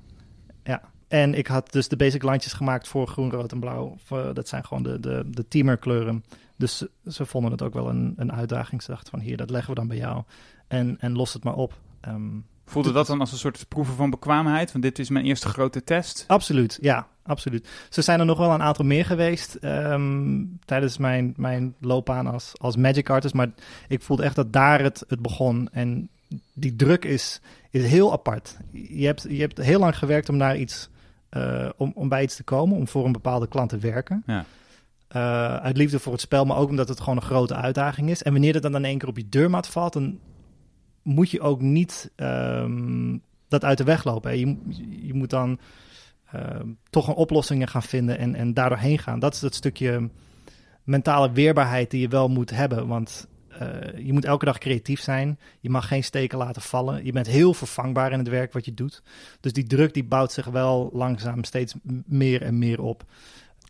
Ja. 0.64 0.82
En 1.08 1.34
ik 1.34 1.46
had 1.46 1.72
dus 1.72 1.88
de 1.88 1.96
basic 1.96 2.22
landjes 2.22 2.52
gemaakt 2.52 2.88
voor 2.88 3.06
groen, 3.06 3.30
rood 3.30 3.52
en 3.52 3.60
blauw. 3.60 3.96
Voor, 4.04 4.34
dat 4.34 4.48
zijn 4.48 4.64
gewoon 4.64 4.82
de, 4.82 5.00
de, 5.00 5.24
de 5.30 5.48
teamer 5.48 5.76
kleuren. 5.76 6.24
Dus 6.56 6.76
ze, 6.76 6.90
ze 7.06 7.26
vonden 7.26 7.50
het 7.50 7.62
ook 7.62 7.74
wel 7.74 7.88
een, 7.88 8.12
een 8.16 8.32
uitdaging. 8.32 8.82
Ze 8.82 8.90
dachten 8.90 9.10
van 9.10 9.20
hier, 9.20 9.36
dat 9.36 9.50
leggen 9.50 9.70
we 9.70 9.78
dan 9.78 9.88
bij 9.88 9.96
jou. 9.96 10.22
En, 10.68 10.96
en 11.00 11.12
los 11.12 11.32
het 11.32 11.44
maar 11.44 11.54
op. 11.54 11.80
Um, 12.08 12.46
Voelde 12.64 12.92
dat 12.92 13.06
dan 13.06 13.20
als 13.20 13.32
een 13.32 13.38
soort 13.38 13.68
proeven 13.68 13.94
van 13.94 14.10
bekwaamheid? 14.10 14.72
Want 14.72 14.84
dit 14.84 14.98
is 14.98 15.08
mijn 15.08 15.24
eerste 15.24 15.48
grote 15.48 15.84
test. 15.84 16.24
Absoluut, 16.26 16.78
ja, 16.80 17.06
absoluut. 17.22 17.68
Zo 17.88 18.00
zijn 18.00 18.20
er 18.20 18.26
nog 18.26 18.38
wel 18.38 18.50
een 18.50 18.62
aantal 18.62 18.84
meer 18.84 19.04
geweest 19.04 19.58
um, 19.60 20.58
tijdens 20.64 20.98
mijn, 20.98 21.34
mijn 21.36 21.74
loopbaan 21.80 22.26
als, 22.26 22.52
als 22.56 22.76
Magic 22.76 23.10
Artist. 23.10 23.34
Maar 23.34 23.48
ik 23.88 24.02
voelde 24.02 24.22
echt 24.22 24.36
dat 24.36 24.52
daar 24.52 24.82
het, 24.82 25.04
het 25.08 25.20
begon. 25.20 25.68
En 25.72 26.08
die 26.52 26.76
druk 26.76 27.04
is, 27.04 27.40
is 27.70 27.84
heel 27.84 28.12
apart. 28.12 28.56
Je 28.70 29.06
hebt, 29.06 29.26
je 29.28 29.40
hebt 29.40 29.58
heel 29.58 29.78
lang 29.78 29.98
gewerkt 29.98 30.28
om 30.28 30.36
naar 30.36 30.56
iets, 30.56 30.88
uh, 31.30 31.68
om, 31.76 31.92
om 31.94 32.08
bij 32.08 32.22
iets 32.22 32.36
te 32.36 32.44
komen, 32.44 32.76
om 32.76 32.88
voor 32.88 33.04
een 33.04 33.12
bepaalde 33.12 33.48
klant 33.48 33.68
te 33.68 33.78
werken. 33.78 34.22
Ja. 34.26 34.44
Uh, 35.16 35.56
uit 35.56 35.76
liefde 35.76 35.98
voor 35.98 36.12
het 36.12 36.20
spel, 36.20 36.44
maar 36.44 36.56
ook 36.56 36.68
omdat 36.68 36.88
het 36.88 37.00
gewoon 37.00 37.16
een 37.16 37.22
grote 37.22 37.54
uitdaging 37.54 38.10
is. 38.10 38.22
En 38.22 38.32
wanneer 38.32 38.54
het 38.54 38.62
dan 38.62 38.76
in 38.76 38.84
één 38.84 38.98
keer 38.98 39.08
op 39.08 39.16
je 39.16 39.28
deurmat 39.28 39.66
valt, 39.66 39.92
dan 39.92 40.18
moet 41.02 41.30
je 41.30 41.40
ook 41.40 41.60
niet 41.60 42.10
um, 42.16 43.22
dat 43.48 43.64
uit 43.64 43.78
de 43.78 43.84
weg 43.84 44.04
lopen. 44.04 44.38
Je, 44.38 44.56
je 45.06 45.14
moet 45.14 45.30
dan 45.30 45.58
uh, 46.34 46.60
toch 46.90 47.08
een 47.08 47.14
oplossingen 47.14 47.68
gaan 47.68 47.82
vinden 47.82 48.18
en, 48.18 48.34
en 48.34 48.54
daardoor 48.54 48.78
heen 48.78 48.98
gaan. 48.98 49.18
Dat 49.18 49.34
is 49.34 49.40
dat 49.40 49.54
stukje 49.54 50.10
mentale 50.84 51.32
weerbaarheid 51.32 51.90
die 51.90 52.00
je 52.00 52.08
wel 52.08 52.28
moet 52.28 52.50
hebben. 52.50 52.86
Want 52.86 53.28
uh, 53.62 54.06
je 54.06 54.12
moet 54.12 54.24
elke 54.24 54.44
dag 54.44 54.58
creatief 54.58 55.00
zijn. 55.00 55.38
Je 55.60 55.70
mag 55.70 55.88
geen 55.88 56.04
steken 56.04 56.38
laten 56.38 56.62
vallen. 56.62 57.04
Je 57.04 57.12
bent 57.12 57.26
heel 57.26 57.54
vervangbaar 57.54 58.12
in 58.12 58.18
het 58.18 58.28
werk 58.28 58.52
wat 58.52 58.64
je 58.64 58.74
doet. 58.74 59.02
Dus 59.40 59.52
die 59.52 59.66
druk 59.66 59.94
die 59.94 60.04
bouwt 60.04 60.32
zich 60.32 60.46
wel 60.46 60.90
langzaam 60.92 61.44
steeds 61.44 61.74
meer 62.06 62.42
en 62.42 62.58
meer 62.58 62.80
op. 62.80 63.04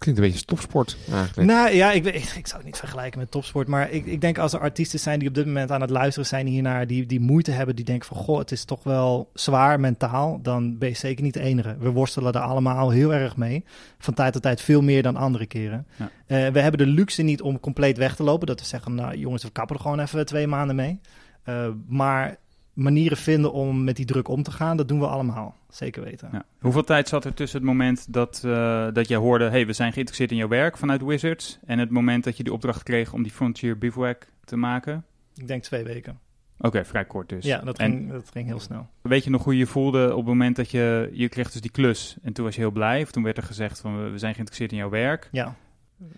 Klinkt 0.03 0.21
een 0.21 0.27
beetje 0.27 0.45
topsport 0.45 0.97
eigenlijk. 1.12 1.51
Nou 1.51 1.71
ja, 1.71 1.93
ik, 1.93 2.05
ik, 2.05 2.15
ik 2.15 2.47
zou 2.47 2.57
het 2.57 2.65
niet 2.65 2.77
vergelijken 2.77 3.19
met 3.19 3.31
topsport. 3.31 3.69
Maar 3.69 3.91
ik, 3.91 4.07
ik 4.07 4.21
denk 4.21 4.38
als 4.38 4.53
er 4.53 4.61
artiesten 4.61 4.99
zijn 4.99 5.19
die 5.19 5.29
op 5.29 5.35
dit 5.35 5.47
moment 5.47 5.71
aan 5.71 5.81
het 5.81 5.91
luisteren 5.91 6.29
zijn 6.29 6.47
hiernaar, 6.47 6.87
die, 6.87 7.07
die 7.07 7.21
moeite 7.21 7.51
hebben, 7.51 7.77
die 7.77 7.85
denken 7.85 8.07
van 8.09 8.17
goh, 8.17 8.38
het 8.38 8.53
is 8.53 8.65
toch 8.65 8.83
wel 8.83 9.31
zwaar 9.35 9.81
mentaal, 9.81 10.38
dan 10.43 10.79
ben 10.79 10.88
je 10.88 10.95
zeker 10.95 11.23
niet 11.23 11.35
de 11.35 11.41
enige. 11.41 11.77
We 11.79 11.91
worstelen 11.91 12.33
er 12.33 12.41
allemaal 12.41 12.91
heel 12.91 13.15
erg 13.15 13.37
mee. 13.37 13.65
Van 13.99 14.15
tijd 14.15 14.33
tot 14.33 14.43
tijd 14.43 14.61
veel 14.61 14.83
meer 14.83 15.03
dan 15.03 15.17
andere 15.17 15.47
keren. 15.47 15.87
Ja. 15.97 16.05
Uh, 16.05 16.53
we 16.53 16.61
hebben 16.61 16.79
de 16.79 16.87
luxe 16.87 17.23
niet 17.23 17.43
om 17.43 17.61
compleet 17.61 17.97
weg 17.97 18.17
te 18.17 18.23
lopen. 18.23 18.47
Dat 18.47 18.61
we 18.61 18.67
zeggen, 18.67 18.95
nou 18.95 19.17
jongens, 19.17 19.43
we 19.43 19.51
kappen 19.51 19.77
er 19.77 19.83
gewoon 19.83 20.01
even 20.01 20.27
twee 20.27 20.47
maanden 20.47 20.77
mee. 20.77 21.01
Uh, 21.49 21.69
maar 21.88 22.37
manieren 22.73 23.17
vinden 23.17 23.53
om 23.53 23.85
met 23.85 23.97
die 23.97 24.07
druk 24.07 24.29
om 24.29 24.43
te 24.43 24.51
gaan, 24.51 24.77
dat 24.77 24.89
doen 24.89 24.99
we 24.99 25.07
allemaal. 25.07 25.57
Zeker 25.69 26.03
weten. 26.03 26.29
Ja. 26.33 26.45
Hoeveel 26.61 26.85
tijd 26.85 27.09
zat 27.09 27.25
er 27.25 27.35
tussen 27.35 27.59
het 27.59 27.69
moment 27.69 28.13
dat, 28.13 28.43
uh, 28.45 28.87
dat 28.93 29.09
jij 29.09 29.19
hoorde... 29.19 29.49
hey, 29.49 29.67
we 29.67 29.73
zijn 29.73 29.93
geïnteresseerd 29.93 30.31
in 30.31 30.37
jouw 30.37 30.49
werk 30.49 30.77
vanuit 30.77 31.05
Wizards... 31.05 31.59
en 31.67 31.79
het 31.79 31.91
moment 31.91 32.25
dat 32.25 32.37
je 32.37 32.43
die 32.43 32.53
opdracht 32.53 32.83
kreeg 32.83 33.13
om 33.13 33.23
die 33.23 33.33
Frontier 33.33 33.79
Bivouac 33.79 34.27
te 34.45 34.57
maken? 34.57 35.05
Ik 35.35 35.49
denk 35.49 35.63
twee 35.63 35.85
weken. 35.85 36.19
Oké, 36.59 36.67
okay, 36.67 36.85
vrij 36.85 37.05
kort 37.05 37.29
dus. 37.29 37.45
Ja, 37.45 37.59
dat 37.59 37.79
ging, 37.79 37.95
en, 37.95 38.09
dat 38.09 38.31
ging 38.33 38.47
heel 38.47 38.61
snel. 38.61 38.89
Weet 39.03 39.25
je 39.25 39.31
nog 39.31 39.45
hoe 39.45 39.53
je 39.53 39.59
je 39.59 39.67
voelde 39.67 40.11
op 40.11 40.17
het 40.17 40.27
moment 40.27 40.57
dat 40.57 40.71
je... 40.71 41.11
je 41.13 41.29
kreeg 41.29 41.51
dus 41.51 41.61
die 41.61 41.71
klus 41.71 42.17
en 42.23 42.33
toen 42.33 42.45
was 42.45 42.55
je 42.55 42.61
heel 42.61 42.71
blij... 42.71 43.03
of 43.03 43.11
toen 43.11 43.23
werd 43.23 43.37
er 43.37 43.43
gezegd 43.43 43.81
van 43.81 44.13
we 44.13 44.19
zijn 44.19 44.33
geïnteresseerd 44.33 44.73
in 44.73 44.79
jouw 44.79 44.91
werk... 44.91 45.29
Ja. 45.33 45.57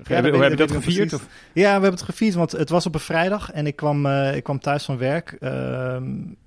Ja, 0.05 0.23
hoe 0.31 0.42
heb 0.42 0.51
je 0.51 0.57
dat 0.57 0.70
gevierd? 0.70 1.12
Of? 1.12 1.29
Ja, 1.53 1.62
we 1.64 1.70
hebben 1.70 1.90
het 1.90 2.03
gevierd, 2.03 2.35
want 2.35 2.53
het 2.53 2.68
was 2.68 2.87
op 2.87 2.94
een 2.94 3.01
vrijdag 3.01 3.51
en 3.51 3.66
ik 3.66 3.77
kwam, 3.77 4.07
uh, 4.07 4.37
ik 4.37 4.42
kwam 4.42 4.59
thuis 4.59 4.85
van 4.85 4.99
werk. 4.99 5.37
Uh, 5.40 5.97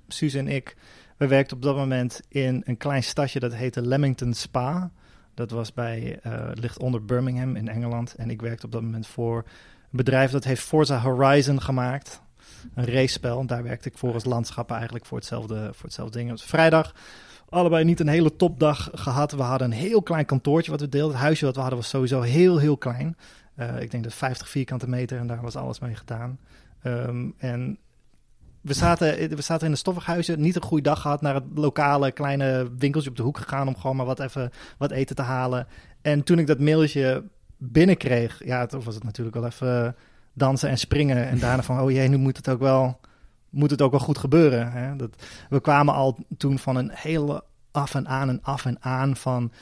Suus 0.08 0.34
en 0.34 0.48
ik 0.48 0.76
We 1.16 1.26
werkten 1.26 1.56
op 1.56 1.62
dat 1.62 1.76
moment 1.76 2.20
in 2.28 2.62
een 2.64 2.76
klein 2.76 3.02
stadje 3.02 3.40
dat 3.40 3.54
heette 3.54 3.82
Leamington 3.82 4.34
Spa. 4.34 4.90
Dat 5.34 5.50
was 5.50 5.72
bij, 5.72 6.18
uh, 6.26 6.32
ligt 6.54 6.78
onder 6.78 7.04
Birmingham 7.04 7.56
in 7.56 7.68
Engeland. 7.68 8.14
En 8.14 8.30
ik 8.30 8.40
werkte 8.40 8.66
op 8.66 8.72
dat 8.72 8.82
moment 8.82 9.06
voor 9.06 9.36
een 9.36 9.96
bedrijf 9.96 10.30
dat 10.30 10.44
heeft 10.44 10.62
Forza 10.62 10.98
Horizon 10.98 11.62
gemaakt. 11.62 12.20
Een 12.74 12.86
racespel. 12.86 13.40
En 13.40 13.46
daar 13.46 13.62
werkte 13.62 13.88
ik 13.88 13.98
voor 13.98 14.14
als 14.14 14.24
landschappen 14.24 14.74
eigenlijk 14.74 15.06
voor 15.06 15.18
hetzelfde, 15.18 15.70
voor 15.72 15.84
hetzelfde 15.84 16.18
ding. 16.18 16.30
Het 16.30 16.40
was 16.40 16.48
vrijdag 16.48 16.94
allebei 17.48 17.84
niet 17.84 18.00
een 18.00 18.08
hele 18.08 18.36
topdag 18.36 18.90
gehad. 18.92 19.32
We 19.32 19.42
hadden 19.42 19.70
een 19.70 19.76
heel 19.76 20.02
klein 20.02 20.24
kantoortje 20.24 20.70
wat 20.70 20.80
we 20.80 20.88
deelden. 20.88 21.12
Het 21.12 21.24
huisje 21.24 21.44
wat 21.44 21.54
we 21.54 21.60
hadden 21.60 21.78
was 21.78 21.88
sowieso 21.88 22.20
heel, 22.20 22.58
heel 22.58 22.76
klein. 22.76 23.16
Uh, 23.56 23.80
ik 23.80 23.90
denk 23.90 24.04
dat 24.04 24.14
50 24.14 24.48
vierkante 24.48 24.88
meter 24.88 25.18
en 25.18 25.26
daar 25.26 25.42
was 25.42 25.56
alles 25.56 25.78
mee 25.78 25.94
gedaan. 25.94 26.38
Um, 26.82 27.34
en 27.38 27.78
we 28.60 28.74
zaten, 28.74 29.36
we 29.36 29.42
zaten 29.42 29.66
in 29.66 29.72
een 29.72 29.78
stoffighuisje, 29.78 30.36
niet 30.36 30.56
een 30.56 30.62
goede 30.62 30.82
dag 30.82 31.00
gehad, 31.00 31.20
naar 31.20 31.34
het 31.34 31.44
lokale 31.54 32.12
kleine 32.12 32.70
winkeltje 32.78 33.10
op 33.10 33.16
de 33.16 33.22
hoek 33.22 33.38
gegaan 33.38 33.68
om 33.68 33.76
gewoon 33.76 33.96
maar 33.96 34.06
wat 34.06 34.20
even 34.20 34.50
wat 34.78 34.90
eten 34.90 35.16
te 35.16 35.22
halen. 35.22 35.66
En 36.02 36.22
toen 36.22 36.38
ik 36.38 36.46
dat 36.46 36.60
mailtje 36.60 37.24
binnenkreeg, 37.56 38.44
ja, 38.44 38.66
toen 38.66 38.82
was 38.82 38.94
het 38.94 39.04
natuurlijk 39.04 39.36
wel 39.36 39.46
even 39.46 39.96
dansen 40.32 40.68
en 40.68 40.78
springen. 40.78 41.28
En 41.28 41.38
daarna 41.38 41.62
van, 41.62 41.80
oh 41.80 41.90
jee, 41.90 42.08
nu 42.08 42.16
moet 42.16 42.36
het 42.36 42.48
ook 42.48 42.60
wel, 42.60 43.00
moet 43.50 43.70
het 43.70 43.82
ook 43.82 43.90
wel 43.90 44.00
goed 44.00 44.18
gebeuren. 44.18 44.72
Hè? 44.72 44.96
Dat, 44.96 45.22
we 45.48 45.60
kwamen 45.60 45.94
al 45.94 46.18
toen 46.36 46.58
van 46.58 46.76
een 46.76 46.90
hele 46.92 47.44
af 47.70 47.94
en 47.94 48.08
aan 48.08 48.28
en 48.28 48.42
af 48.42 48.64
en 48.64 48.76
aan 48.80 49.16
van 49.16 49.52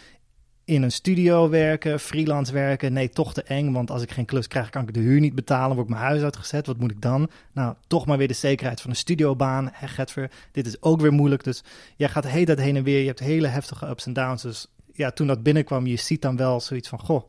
in 0.64 0.82
een 0.82 0.92
studio 0.92 1.48
werken, 1.48 2.00
freelance 2.00 2.52
werken. 2.52 2.92
Nee, 2.92 3.08
toch 3.08 3.34
te 3.34 3.42
eng, 3.42 3.72
want 3.72 3.90
als 3.90 4.02
ik 4.02 4.10
geen 4.10 4.24
klus 4.24 4.48
krijg, 4.48 4.70
kan 4.70 4.82
ik 4.82 4.94
de 4.94 5.00
huur 5.00 5.20
niet 5.20 5.34
betalen. 5.34 5.76
Word 5.76 5.88
ik 5.88 5.94
mijn 5.94 6.06
huis 6.06 6.22
uitgezet. 6.22 6.66
Wat 6.66 6.78
moet 6.78 6.90
ik 6.90 7.00
dan? 7.00 7.30
Nou, 7.52 7.74
toch 7.86 8.06
maar 8.06 8.18
weer 8.18 8.28
de 8.28 8.34
zekerheid 8.34 8.80
van 8.80 8.90
een 8.90 8.96
studiobaan. 8.96 9.72
Getver, 9.72 10.30
dit 10.52 10.66
is 10.66 10.82
ook 10.82 11.00
weer 11.00 11.12
moeilijk. 11.12 11.44
Dus 11.44 11.64
jij 11.96 12.08
gaat 12.08 12.26
hele 12.26 12.44
tijd 12.44 12.58
heen 12.58 12.76
en 12.76 12.82
weer. 12.82 13.00
Je 13.00 13.06
hebt 13.06 13.20
hele 13.20 13.46
heftige 13.46 13.88
ups 13.88 14.06
en 14.06 14.12
downs. 14.12 14.42
Dus 14.42 14.66
ja, 14.92 15.10
toen 15.10 15.26
dat 15.26 15.42
binnenkwam, 15.42 15.86
je 15.86 15.96
ziet 15.96 16.22
dan 16.22 16.36
wel 16.36 16.60
zoiets 16.60 16.88
van... 16.88 16.98
Goh, 16.98 17.28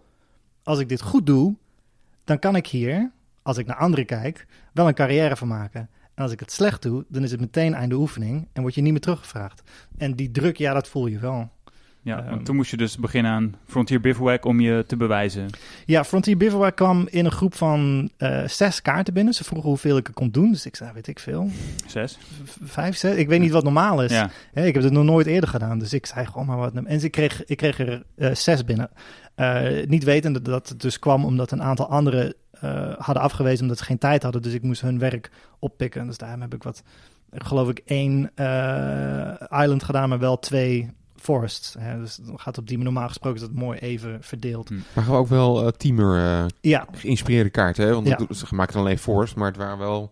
als 0.63 0.79
ik 0.79 0.89
dit 0.89 1.01
goed 1.01 1.25
doe, 1.25 1.55
dan 2.23 2.39
kan 2.39 2.55
ik 2.55 2.67
hier, 2.67 3.11
als 3.41 3.57
ik 3.57 3.65
naar 3.65 3.77
anderen 3.77 4.05
kijk, 4.05 4.47
wel 4.73 4.87
een 4.87 4.93
carrière 4.93 5.35
van 5.35 5.47
maken. 5.47 5.89
En 6.17 6.23
als 6.23 6.31
ik 6.31 6.39
het 6.39 6.51
slecht 6.51 6.81
doe, 6.81 7.05
dan 7.07 7.23
is 7.23 7.31
het 7.31 7.39
meteen 7.39 7.73
einde 7.73 7.95
oefening 7.95 8.47
en 8.53 8.61
word 8.61 8.75
je 8.75 8.81
niet 8.81 8.91
meer 8.91 9.01
teruggevraagd. 9.01 9.63
En 9.97 10.15
die 10.15 10.31
druk, 10.31 10.57
ja, 10.57 10.73
dat 10.73 10.87
voel 10.87 11.07
je 11.07 11.19
wel. 11.19 11.49
Ja, 12.01 12.25
want 12.29 12.45
toen 12.45 12.55
moest 12.55 12.71
je 12.71 12.77
dus 12.77 12.97
beginnen 12.97 13.31
aan 13.31 13.55
Frontier 13.65 14.01
Bivouac 14.01 14.45
om 14.45 14.59
je 14.59 14.83
te 14.87 14.97
bewijzen. 14.97 15.49
Ja, 15.85 16.03
Frontier 16.03 16.37
Bivouac 16.37 16.75
kwam 16.75 17.07
in 17.09 17.25
een 17.25 17.31
groep 17.31 17.55
van 17.55 18.09
uh, 18.17 18.47
zes 18.47 18.81
kaarten 18.81 19.13
binnen. 19.13 19.33
Ze 19.33 19.43
vroegen 19.43 19.69
hoeveel 19.69 19.97
ik 19.97 20.07
er 20.07 20.13
kon 20.13 20.29
doen. 20.29 20.51
Dus 20.51 20.65
ik 20.65 20.75
zei, 20.75 20.91
weet 20.93 21.07
ik 21.07 21.19
veel. 21.19 21.49
Zes? 21.85 22.17
vijf, 22.63 22.95
zes. 22.95 23.15
Ik 23.15 23.27
weet 23.27 23.39
niet 23.39 23.51
wat 23.51 23.63
normaal 23.63 24.03
is. 24.03 24.11
Ja. 24.11 24.29
ik 24.53 24.73
heb 24.73 24.83
het 24.83 24.93
nog 24.93 25.03
nooit 25.03 25.27
eerder 25.27 25.49
gedaan. 25.49 25.79
Dus 25.79 25.93
ik 25.93 26.05
zei 26.05 26.25
gewoon 26.25 26.45
maar 26.45 26.57
wat. 26.57 26.73
En 26.73 27.03
ik 27.03 27.11
kreeg, 27.11 27.45
ik 27.45 27.57
kreeg 27.57 27.79
er 27.79 28.03
uh, 28.15 28.35
zes 28.35 28.63
binnen. 28.63 28.89
Uh, 29.35 29.85
niet 29.87 30.03
wetende 30.03 30.41
dat 30.41 30.69
het 30.69 30.81
dus 30.81 30.99
kwam 30.99 31.25
omdat 31.25 31.51
een 31.51 31.63
aantal 31.63 31.89
anderen 31.89 32.33
hadden 32.97 33.23
afgewezen 33.23 33.61
omdat 33.61 33.77
ze 33.77 33.83
geen 33.83 33.97
tijd 33.97 34.23
hadden. 34.23 34.41
Dus 34.41 34.53
ik 34.53 34.61
moest 34.63 34.81
hun 34.81 34.99
werk 34.99 35.31
oppikken. 35.59 36.07
Dus 36.07 36.17
daarom 36.17 36.41
heb 36.41 36.53
ik 36.53 36.63
wat, 36.63 36.83
geloof 37.31 37.69
ik, 37.69 37.81
één 37.85 38.31
island 39.49 39.83
gedaan, 39.83 40.09
maar 40.09 40.19
wel 40.19 40.39
twee 40.39 40.89
forests. 41.15 41.75
Hè? 41.79 41.99
Dus 41.99 42.15
dan 42.15 42.39
gaat 42.39 42.57
op 42.57 42.67
die 42.67 42.77
normaal 42.77 43.07
gesproken 43.07 43.41
is 43.41 43.47
dat 43.47 43.55
mooi 43.55 43.79
even 43.79 44.17
verdeeld. 44.21 44.67
Hmm. 44.67 44.83
Maar 44.93 45.03
gewoon 45.03 45.19
ook 45.19 45.27
wel 45.27 45.63
uh, 45.63 45.67
teamer 45.67 46.45
ja. 46.61 46.87
geïnspireerde 46.91 47.49
kaarten. 47.49 47.85
Hè? 47.85 47.93
Want 47.93 48.07
ja. 48.07 48.19
ze 48.29 48.45
gemaakten 48.45 48.79
alleen 48.79 48.99
forest, 48.99 49.35
maar 49.35 49.47
het 49.47 49.57
waren 49.57 49.77
wel 49.77 50.11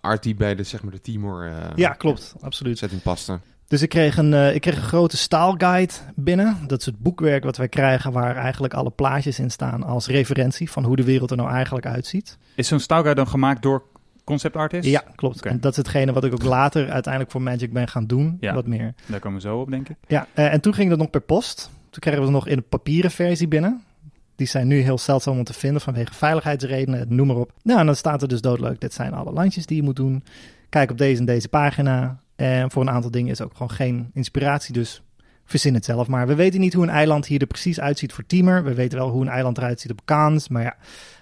art 0.00 0.22
die 0.22 0.34
bij 0.34 0.54
de, 0.54 0.62
zeg 0.62 0.82
maar, 0.82 0.92
de 0.92 1.00
Timor 1.00 1.50
ja, 1.74 1.92
klopt, 1.92 2.34
absoluut. 2.40 2.78
setting 2.78 3.02
paste. 3.02 3.38
Dus 3.70 3.82
ik 3.82 3.88
kreeg, 3.88 4.16
een, 4.16 4.32
uh, 4.32 4.54
ik 4.54 4.60
kreeg 4.60 4.76
een 4.76 4.82
grote 4.82 5.16
staalguide 5.16 5.92
binnen. 6.14 6.56
Dat 6.66 6.80
is 6.80 6.86
het 6.86 6.98
boekwerk 6.98 7.44
wat 7.44 7.56
wij 7.56 7.68
krijgen, 7.68 8.12
waar 8.12 8.36
eigenlijk 8.36 8.74
alle 8.74 8.90
plaatjes 8.90 9.38
in 9.38 9.50
staan 9.50 9.82
als 9.82 10.06
referentie 10.06 10.70
van 10.70 10.84
hoe 10.84 10.96
de 10.96 11.04
wereld 11.04 11.30
er 11.30 11.36
nou 11.36 11.50
eigenlijk 11.50 11.86
uitziet. 11.86 12.38
Is 12.54 12.68
zo'n 12.68 12.80
staalguide 12.80 13.20
dan 13.20 13.30
gemaakt 13.30 13.62
door 13.62 13.82
concept 14.24 14.56
artist? 14.56 14.88
Ja, 14.88 15.04
klopt. 15.14 15.46
En 15.46 15.60
dat 15.60 15.70
is 15.70 15.76
hetgene 15.76 16.12
wat 16.12 16.24
ik 16.24 16.32
ook 16.32 16.42
later 16.42 16.90
uiteindelijk 16.90 17.32
voor 17.32 17.42
Magic 17.42 17.72
ben 17.72 17.88
gaan 17.88 18.06
doen. 18.06 18.36
Ja, 18.40 18.54
wat 18.54 18.66
meer. 18.66 18.94
Daar 19.06 19.20
komen 19.20 19.40
we 19.40 19.48
zo 19.48 19.60
op, 19.60 19.70
denk 19.70 19.88
ik. 19.88 19.96
Ja, 20.06 20.26
uh, 20.34 20.52
en 20.52 20.60
toen 20.60 20.74
ging 20.74 20.90
dat 20.90 20.98
nog 20.98 21.10
per 21.10 21.20
post. 21.20 21.70
Toen 21.90 22.00
kregen 22.00 22.20
we 22.20 22.26
het 22.26 22.34
nog 22.34 22.46
in 22.46 22.56
een 22.56 22.68
papieren 22.68 23.10
versie 23.10 23.48
binnen. 23.48 23.82
Die 24.36 24.46
zijn 24.46 24.66
nu 24.66 24.80
heel 24.80 24.98
zeldzaam 24.98 25.38
om 25.38 25.44
te 25.44 25.52
vinden 25.52 25.80
vanwege 25.80 26.14
veiligheidsredenen, 26.14 27.06
noem 27.08 27.26
maar 27.26 27.36
op. 27.36 27.52
Nou, 27.62 27.80
en 27.80 27.86
dan 27.86 27.96
staat 27.96 28.22
er 28.22 28.28
dus 28.28 28.40
doodleuk, 28.40 28.80
dit 28.80 28.94
zijn 28.94 29.12
alle 29.12 29.32
landjes 29.32 29.66
die 29.66 29.76
je 29.76 29.82
moet 29.82 29.96
doen. 29.96 30.24
Kijk 30.68 30.90
op 30.90 30.98
deze 30.98 31.20
en 31.20 31.26
deze 31.26 31.48
pagina. 31.48 32.18
En 32.40 32.70
voor 32.70 32.82
een 32.82 32.90
aantal 32.90 33.10
dingen 33.10 33.30
is 33.30 33.40
ook 33.40 33.52
gewoon 33.52 33.70
geen 33.70 34.10
inspiratie, 34.14 34.72
dus 34.72 35.02
verzin 35.44 35.74
het 35.74 35.84
zelf 35.84 36.08
maar. 36.08 36.26
We 36.26 36.34
weten 36.34 36.60
niet 36.60 36.74
hoe 36.74 36.82
een 36.82 36.90
eiland 36.90 37.26
hier 37.26 37.40
er 37.40 37.46
precies 37.46 37.80
uitziet 37.80 38.12
voor 38.12 38.26
Teamer. 38.26 38.64
We 38.64 38.74
weten 38.74 38.98
wel 38.98 39.08
hoe 39.08 39.22
een 39.22 39.28
eiland 39.28 39.58
eruit 39.58 39.80
ziet 39.80 39.90
op 39.90 40.00
Kaans, 40.04 40.48
maar 40.48 40.62
ja... 40.62 40.76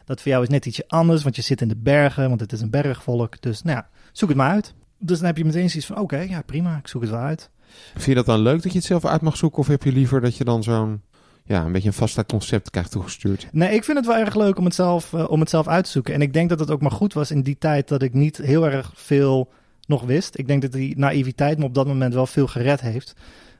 Dat 0.04 0.20
voor 0.22 0.30
jou 0.30 0.42
is 0.42 0.48
net 0.48 0.66
ietsje 0.66 0.84
anders, 0.86 1.22
want 1.22 1.36
je 1.36 1.42
zit 1.42 1.60
in 1.60 1.68
de 1.68 1.76
bergen, 1.76 2.28
want 2.28 2.40
het 2.40 2.52
is 2.52 2.60
een 2.60 2.70
bergvolk. 2.70 3.40
Dus 3.40 3.62
nou 3.62 3.76
ja, 3.76 3.88
zoek 4.12 4.28
het 4.28 4.38
maar 4.38 4.50
uit. 4.50 4.74
Dus 4.98 5.18
dan 5.18 5.26
heb 5.26 5.36
je 5.36 5.44
meteen 5.44 5.70
zoiets 5.70 5.88
van, 5.88 5.98
oké, 5.98 6.18
ja 6.18 6.42
prima, 6.42 6.76
ik 6.76 6.88
zoek 6.88 7.02
het 7.02 7.10
wel 7.10 7.20
uit. 7.20 7.50
Vind 7.92 8.04
je 8.04 8.14
dat 8.14 8.26
dan 8.26 8.40
leuk 8.40 8.62
dat 8.62 8.72
je 8.72 8.78
het 8.78 8.86
zelf 8.86 9.04
uit 9.04 9.20
mag 9.20 9.36
zoeken? 9.36 9.58
Of 9.58 9.66
heb 9.66 9.82
je 9.82 9.92
liever 9.92 10.20
dat 10.20 10.36
je 10.36 10.44
dan 10.44 10.62
zo'n, 10.62 11.02
ja, 11.44 11.64
een 11.64 11.72
beetje 11.72 11.88
een 11.88 11.94
vast 11.94 12.26
concept 12.26 12.70
krijgt 12.70 12.90
toegestuurd? 12.90 13.48
Nee, 13.52 13.74
ik 13.74 13.84
vind 13.84 13.96
het 13.96 14.06
wel 14.06 14.16
erg 14.16 14.34
leuk 14.34 14.58
om 14.58 14.64
het, 14.64 14.74
zelf, 14.74 15.12
uh, 15.12 15.30
om 15.30 15.40
het 15.40 15.50
zelf 15.50 15.68
uit 15.68 15.84
te 15.84 15.90
zoeken. 15.90 16.14
En 16.14 16.22
ik 16.22 16.32
denk 16.32 16.48
dat 16.48 16.58
het 16.58 16.70
ook 16.70 16.80
maar 16.80 16.90
goed 16.90 17.12
was 17.12 17.30
in 17.30 17.42
die 17.42 17.58
tijd 17.58 17.88
dat 17.88 18.02
ik 18.02 18.14
niet 18.14 18.36
heel 18.36 18.66
erg 18.66 18.92
veel 18.94 19.52
nog 19.88 20.02
wist. 20.02 20.38
Ik 20.38 20.46
denk 20.46 20.62
dat 20.62 20.72
die 20.72 20.98
naïviteit 20.98 21.58
me 21.58 21.64
op 21.64 21.74
dat 21.74 21.86
moment 21.86 22.14
wel 22.14 22.26
veel 22.26 22.46
gered 22.46 22.80
heeft. 22.80 23.14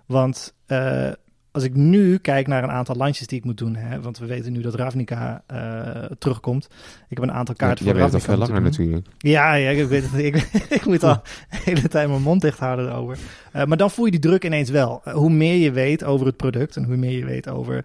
Want... 0.07 0.55
Uh, 0.67 1.13
als 1.53 1.65
ik 1.65 1.75
nu 1.75 2.19
kijk 2.19 2.47
naar 2.47 2.63
een 2.63 2.71
aantal 2.71 2.95
landjes 2.95 3.27
die 3.27 3.39
ik 3.39 3.45
moet 3.45 3.59
doen, 3.59 3.77
hè, 3.77 4.01
want 4.01 4.19
we 4.19 4.27
weten 4.27 4.53
nu 4.53 4.61
dat 4.61 4.75
Ravnica 4.75 5.43
uh, 5.53 6.05
terugkomt. 6.19 6.69
Ik 7.09 7.17
heb 7.17 7.23
een 7.23 7.33
aantal 7.33 7.55
kaarten 7.55 7.85
ja, 7.85 7.91
voor 7.91 8.01
Ravnica. 8.01 8.27
Jij 8.27 8.37
bent 8.37 8.47
al 8.47 8.49
veel 8.49 8.55
langer 8.55 8.71
natuurlijk. 8.71 9.07
Ja, 9.19 9.55
ja 9.55 9.71
ik, 9.71 9.89
weet 9.89 10.11
het, 10.11 10.21
ik, 10.21 10.35
ik 10.79 10.87
moet 10.87 11.03
al 11.03 11.23
de 11.51 11.57
hele 11.65 11.89
tijd 11.89 12.09
mijn 12.09 12.23
mond 12.23 12.41
dicht 12.41 12.59
houden 12.59 12.89
erover. 12.89 13.19
Uh, 13.57 13.65
maar 13.65 13.77
dan 13.77 13.91
voel 13.91 14.05
je 14.05 14.11
die 14.11 14.21
druk 14.21 14.45
ineens 14.45 14.71
wel. 14.71 15.03
Uh, 15.05 15.15
hoe 15.15 15.31
meer 15.31 15.57
je 15.57 15.71
weet 15.71 16.05
over 16.05 16.27
het 16.27 16.37
product 16.37 16.77
en 16.77 16.85
hoe 16.85 16.97
meer 16.97 17.19
je 17.19 17.25
weet 17.25 17.49
over 17.49 17.85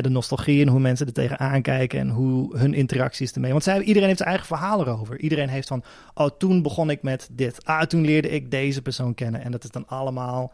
de 0.00 0.08
nostalgie 0.08 0.62
en 0.62 0.68
hoe 0.68 0.80
mensen 0.80 1.06
er 1.06 1.12
tegenaan 1.12 1.62
kijken 1.62 1.98
en 1.98 2.08
hoe 2.08 2.58
hun 2.58 2.74
interacties 2.74 3.32
ermee. 3.32 3.50
Want 3.50 3.62
zij, 3.62 3.80
iedereen 3.80 4.08
heeft 4.08 4.18
zijn 4.18 4.30
eigen 4.30 4.46
verhaal 4.46 4.80
erover. 4.80 5.20
Iedereen 5.20 5.48
heeft 5.48 5.68
van, 5.68 5.82
oh 6.14 6.28
toen 6.38 6.62
begon 6.62 6.90
ik 6.90 7.02
met 7.02 7.28
dit. 7.32 7.64
Ah, 7.64 7.82
toen 7.82 8.04
leerde 8.04 8.30
ik 8.30 8.50
deze 8.50 8.82
persoon 8.82 9.14
kennen. 9.14 9.42
En 9.42 9.50
dat 9.50 9.64
is 9.64 9.70
dan 9.70 9.86
allemaal 9.86 10.52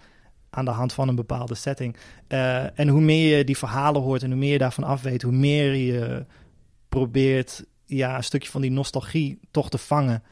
aan 0.56 0.64
de 0.64 0.70
hand 0.70 0.92
van 0.92 1.08
een 1.08 1.14
bepaalde 1.14 1.54
setting. 1.54 1.96
Uh, 2.28 2.78
en 2.78 2.88
hoe 2.88 3.00
meer 3.00 3.36
je 3.36 3.44
die 3.44 3.56
verhalen 3.56 4.02
hoort 4.02 4.22
en 4.22 4.30
hoe 4.30 4.38
meer 4.38 4.52
je 4.52 4.58
daarvan 4.58 4.84
af 4.84 5.02
weet, 5.02 5.22
hoe 5.22 5.32
meer 5.32 5.74
je 5.74 6.26
probeert 6.88 7.64
ja, 7.86 8.16
een 8.16 8.24
stukje 8.24 8.50
van 8.50 8.60
die 8.60 8.70
nostalgie 8.70 9.38
toch 9.50 9.70
te 9.70 9.78
vangen 9.78 10.22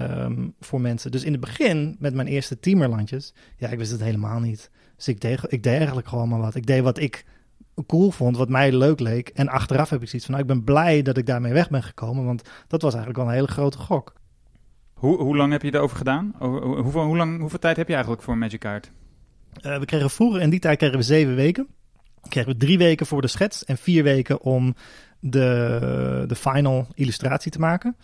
um, 0.00 0.54
voor 0.60 0.80
mensen. 0.80 1.10
Dus 1.10 1.24
in 1.24 1.32
het 1.32 1.40
begin, 1.40 1.96
met 1.98 2.14
mijn 2.14 2.28
eerste 2.28 2.60
teamerlandjes, 2.60 3.34
ja, 3.56 3.68
ik 3.68 3.78
wist 3.78 3.90
het 3.90 4.00
helemaal 4.00 4.40
niet. 4.40 4.70
Dus 4.96 5.08
ik 5.08 5.20
deed, 5.20 5.40
ik 5.46 5.62
deed 5.62 5.76
eigenlijk 5.76 6.08
gewoon 6.08 6.28
maar 6.28 6.40
wat. 6.40 6.54
Ik 6.54 6.66
deed 6.66 6.82
wat 6.82 6.98
ik 6.98 7.24
cool 7.86 8.10
vond, 8.10 8.36
wat 8.36 8.48
mij 8.48 8.72
leuk 8.72 9.00
leek. 9.00 9.28
En 9.28 9.48
achteraf 9.48 9.90
heb 9.90 10.02
ik 10.02 10.08
zoiets 10.08 10.26
van, 10.26 10.34
nou, 10.34 10.48
ik 10.48 10.54
ben 10.54 10.64
blij 10.64 11.02
dat 11.02 11.16
ik 11.16 11.26
daarmee 11.26 11.52
weg 11.52 11.70
ben 11.70 11.82
gekomen, 11.82 12.24
want 12.24 12.42
dat 12.66 12.82
was 12.82 12.94
eigenlijk 12.94 13.22
wel 13.22 13.28
een 13.28 13.38
hele 13.38 13.52
grote 13.52 13.78
gok. 13.78 14.12
Hoe, 14.94 15.22
hoe 15.22 15.36
lang 15.36 15.52
heb 15.52 15.62
je 15.62 15.74
erover 15.74 15.96
gedaan? 15.96 16.34
Hoeveel, 16.38 17.04
hoe 17.04 17.16
lang, 17.16 17.40
hoeveel 17.40 17.58
tijd 17.58 17.76
heb 17.76 17.86
je 17.86 17.92
eigenlijk 17.92 18.22
voor 18.22 18.32
een 18.32 18.38
Magic 18.38 18.60
Card? 18.60 18.90
Uh, 19.62 19.78
we 19.78 19.84
kregen 19.84 20.10
vroeger, 20.10 20.40
in 20.40 20.50
die 20.50 20.60
tijd 20.60 20.78
kregen 20.78 20.96
we 20.96 21.02
zeven 21.02 21.34
weken. 21.34 21.68
Kregen 22.28 22.52
we 22.52 22.58
drie 22.58 22.78
weken 22.78 23.06
voor 23.06 23.20
de 23.20 23.28
schets 23.28 23.64
en 23.64 23.78
vier 23.78 24.02
weken 24.02 24.40
om 24.40 24.74
de, 25.20 26.24
de 26.26 26.34
final 26.34 26.86
illustratie 26.94 27.50
te 27.50 27.58
maken. 27.58 27.96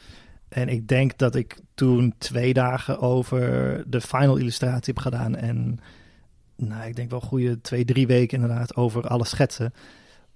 En 0.49 0.69
ik 0.69 0.89
denk 0.89 1.19
dat 1.19 1.35
ik 1.35 1.61
toen 1.75 2.15
twee 2.19 2.53
dagen 2.53 3.01
over 3.01 3.41
de 3.87 4.01
final 4.01 4.37
illustratie 4.37 4.95
heb 4.95 5.03
gedaan. 5.03 5.37
En 5.37 5.81
nou, 6.57 6.89
ik 6.89 6.97
denk 6.97 7.11
wel 7.11 7.21
goede 7.21 7.61
twee, 7.61 7.85
drie 7.85 8.07
weken 8.07 8.41
inderdaad 8.41 8.77
over 8.77 9.07
alle 9.07 9.27
schetsen. 9.27 9.73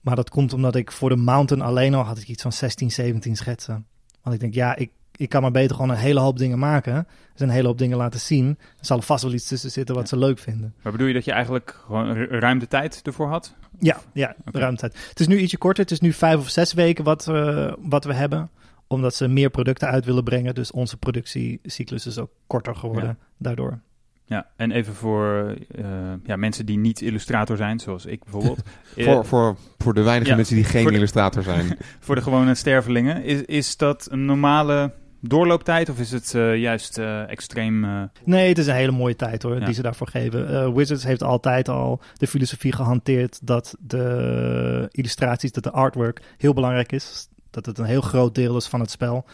Maar 0.00 0.16
dat 0.16 0.31
komt 0.31 0.53
omdat 0.53 0.74
ik 0.74 0.92
voor 0.92 1.09
de 1.09 1.16
Mountain 1.16 1.64
alleen 1.64 1.94
al 1.94 2.03
had 2.03 2.18
ik 2.18 2.29
iets 2.29 2.42
van 2.42 2.53
16, 2.53 2.90
17 2.90 3.37
schetsen. 3.37 3.87
Want 4.22 4.35
ik 4.35 4.40
denk, 4.40 4.55
ja, 4.55 4.77
ik 4.77 4.90
ik 5.16 5.29
kan 5.29 5.42
maar 5.42 5.50
beter 5.50 5.77
gewoon 5.77 5.90
een 5.90 5.96
hele 5.96 6.20
hoop 6.20 6.38
dingen 6.38 6.59
maken. 6.59 7.07
Dus 7.33 7.40
een 7.40 7.48
hele 7.48 7.66
hoop 7.66 7.79
dingen 7.79 7.96
laten 7.96 8.20
zien. 8.20 8.48
Er 8.59 8.87
zal 8.87 9.03
vast 9.03 9.22
wel 9.22 9.33
iets 9.33 9.48
tussen 9.48 9.70
zitten 9.70 9.94
wat 9.94 10.09
ze 10.09 10.16
leuk 10.16 10.38
vinden. 10.38 10.74
Maar 10.83 10.92
bedoel 10.92 11.07
je 11.07 11.14
dat 11.14 11.24
je 11.24 11.33
eigenlijk 11.33 11.81
gewoon 11.87 12.16
ruimte 12.16 12.68
tijd 12.68 13.00
ervoor 13.03 13.29
had? 13.29 13.55
Ja, 13.79 14.00
ja 14.12 14.35
okay. 14.44 14.61
ruimte 14.61 14.81
tijd. 14.81 15.09
Het 15.09 15.20
is 15.20 15.27
nu 15.27 15.38
ietsje 15.38 15.59
korter. 15.59 15.83
Het 15.83 15.92
is 15.92 16.00
nu 16.00 16.12
vijf 16.12 16.38
of 16.38 16.48
zes 16.48 16.72
weken 16.72 17.05
wat, 17.05 17.24
we, 17.24 17.77
wat 17.79 18.05
we 18.05 18.14
hebben. 18.14 18.50
Omdat 18.87 19.14
ze 19.14 19.29
meer 19.29 19.50
producten 19.50 19.88
uit 19.88 20.05
willen 20.05 20.24
brengen. 20.24 20.55
Dus 20.55 20.70
onze 20.70 20.96
productiecyclus 20.96 22.07
is 22.07 22.18
ook 22.18 22.31
korter 22.46 22.77
geworden 22.77 23.18
daardoor. 23.38 23.81
Ja, 24.27 24.46
en 24.57 24.70
even 24.70 24.94
voor 24.94 25.57
uh, 25.77 25.87
ja, 26.24 26.37
mensen 26.37 26.66
die 26.66 26.79
niet 26.79 27.00
illustrator 27.00 27.57
zijn, 27.57 27.81
zoals 27.81 28.07
ik 28.07 28.22
bijvoorbeeld. 28.24 28.62
voor, 28.96 29.24
voor, 29.24 29.57
voor 29.79 29.94
de 29.94 30.03
weinige 30.03 30.35
mensen 30.35 30.57
die 30.57 30.64
geen 30.64 30.92
illustrator 30.92 31.42
zijn. 31.42 31.77
voor 32.00 32.14
de 32.14 32.22
gewone 32.22 32.55
stervelingen. 32.55 33.24
Is, 33.24 33.42
is 33.42 33.77
dat 33.77 34.09
een 34.11 34.24
normale 34.24 34.92
doorlooptijd 35.28 35.88
of 35.88 35.98
is 35.98 36.10
het 36.10 36.34
eh, 36.34 36.56
juist 36.56 36.98
eh, 36.98 37.30
extreem... 37.30 37.84
eh, 37.84 38.02
Nee, 38.24 38.48
het 38.48 38.58
is 38.58 38.66
een 38.66 38.74
hele 38.74 38.92
mooie 38.92 39.16
tijd 39.16 39.42
hoor, 39.42 39.58
Ja. 39.58 39.64
die 39.64 39.74
ze 39.74 39.82
daarvoor 39.82 40.08
geven. 40.08 40.48
Eh, 40.48 40.72
Wizards 40.74 41.04
heeft 41.04 41.22
altijd 41.22 41.68
al 41.68 42.00
de 42.14 42.26
filosofie 42.26 42.72
gehanteerd 42.72 43.38
dat 43.46 43.74
de 43.80 44.88
illustraties, 44.90 45.52
dat 45.52 45.62
de 45.64 45.70
artwork 45.70 46.20
heel 46.38 46.52
belangrijk 46.54 46.92
is. 46.92 47.28
Dat 47.50 47.66
het 47.66 47.78
een 47.78 47.84
heel 47.84 48.00
groot 48.00 48.34
deel 48.34 48.56
is 48.56 48.66
van 48.66 48.80
het 48.80 48.90
spel. 48.90 49.24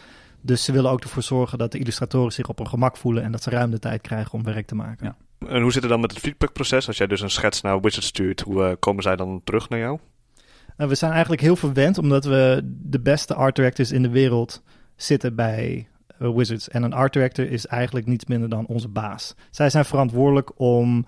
Dus 0.41 0.63
ze 0.63 0.71
willen 0.71 0.91
ook 0.91 1.01
ervoor 1.03 1.23
zorgen 1.23 1.57
dat 1.57 1.71
de 1.71 1.77
illustratoren 1.79 2.31
zich 2.31 2.47
op 2.49 2.57
hun 2.57 2.67
gemak 2.67 2.97
voelen 2.97 3.23
en 3.23 3.31
dat 3.31 3.43
ze 3.43 3.49
ruim 3.49 3.71
de 3.71 3.79
tijd 3.79 4.01
krijgen 4.01 4.33
om 4.33 4.43
werk 4.43 4.67
te 4.67 4.75
maken. 4.75 5.05
Ja. 5.39 5.47
En 5.47 5.61
hoe 5.61 5.71
zit 5.71 5.81
het 5.81 5.91
dan 5.91 5.99
met 6.01 6.11
het 6.11 6.19
feedbackproces? 6.19 6.87
Als 6.87 6.97
jij 6.97 7.07
dus 7.07 7.21
een 7.21 7.29
schets 7.29 7.61
naar 7.61 7.81
Wizard 7.81 8.05
stuurt, 8.05 8.41
hoe 8.41 8.75
komen 8.79 9.03
zij 9.03 9.15
dan 9.15 9.41
terug 9.43 9.69
naar 9.69 9.79
jou? 9.79 9.99
En 10.77 10.87
we 10.87 10.95
zijn 10.95 11.11
eigenlijk 11.11 11.41
heel 11.41 11.55
verwend 11.55 11.97
omdat 11.97 12.25
we 12.25 12.61
de 12.65 12.99
beste 12.99 13.33
art 13.35 13.55
directors 13.55 13.91
in 13.91 14.01
de 14.01 14.09
wereld 14.09 14.63
zitten 15.03 15.35
bij 15.35 15.87
eh, 16.17 16.35
Wizards. 16.35 16.69
En 16.69 16.83
een 16.83 16.93
art 16.93 17.13
director 17.13 17.51
is 17.51 17.65
eigenlijk 17.65 18.05
niets 18.05 18.25
minder 18.25 18.49
dan 18.49 18.65
onze 18.65 18.87
baas. 18.87 19.35
Zij 19.51 19.69
zijn 19.69 19.85
verantwoordelijk 19.85 20.59
om 20.59 21.05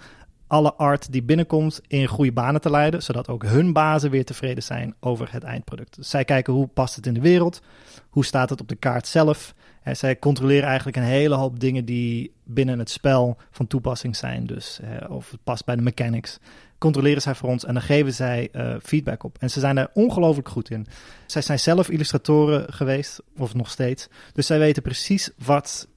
alle 0.47 0.73
art 0.73 1.11
die 1.11 1.23
binnenkomt 1.23 1.81
in 1.87 2.07
goede 2.07 2.31
banen 2.31 2.61
te 2.61 2.69
leiden, 2.69 3.03
zodat 3.03 3.27
ook 3.27 3.43
hun 3.43 3.73
bazen 3.73 4.09
weer 4.09 4.25
tevreden 4.25 4.63
zijn 4.63 4.95
over 4.99 5.27
het 5.31 5.43
eindproduct. 5.43 5.95
Dus 5.95 6.09
zij 6.09 6.25
kijken 6.25 6.53
hoe 6.53 6.67
past 6.67 6.95
het 6.95 7.05
in 7.05 7.13
de 7.13 7.21
wereld, 7.21 7.61
hoe 8.09 8.25
staat 8.25 8.49
het 8.49 8.61
op 8.61 8.67
de 8.67 8.75
kaart 8.75 9.07
zelf. 9.07 9.53
En 9.81 9.95
zij 9.95 10.19
controleren 10.19 10.67
eigenlijk 10.67 10.97
een 10.97 11.03
hele 11.03 11.35
hoop 11.35 11.59
dingen 11.59 11.85
die 11.85 12.33
binnen 12.43 12.79
het 12.79 12.89
spel 12.89 13.37
van 13.51 13.67
toepassing 13.67 14.15
zijn. 14.15 14.45
Dus 14.45 14.79
eh, 14.79 15.09
of 15.09 15.31
het 15.31 15.43
past 15.43 15.65
bij 15.65 15.75
de 15.75 15.81
mechanics 15.81 16.39
controleren 16.83 17.21
zij 17.21 17.35
voor 17.35 17.49
ons 17.49 17.65
en 17.65 17.73
dan 17.73 17.83
geven 17.83 18.13
zij 18.13 18.49
eh, 18.51 18.75
feedback 18.83 19.23
op. 19.23 19.37
En 19.39 19.49
ze 19.49 19.59
zijn 19.59 19.75
daar 19.75 19.89
ongelooflijk 19.93 20.49
goed 20.49 20.69
in. 20.69 20.87
Zij 21.25 21.41
zijn 21.41 21.59
zelf 21.59 21.89
illustratoren 21.89 22.73
geweest, 22.73 23.21
of 23.37 23.53
nog 23.53 23.69
steeds. 23.69 24.07
Dus 24.33 24.45
zij 24.45 24.59
weten 24.59 24.83
precies 24.83 25.29
wat 25.45 25.87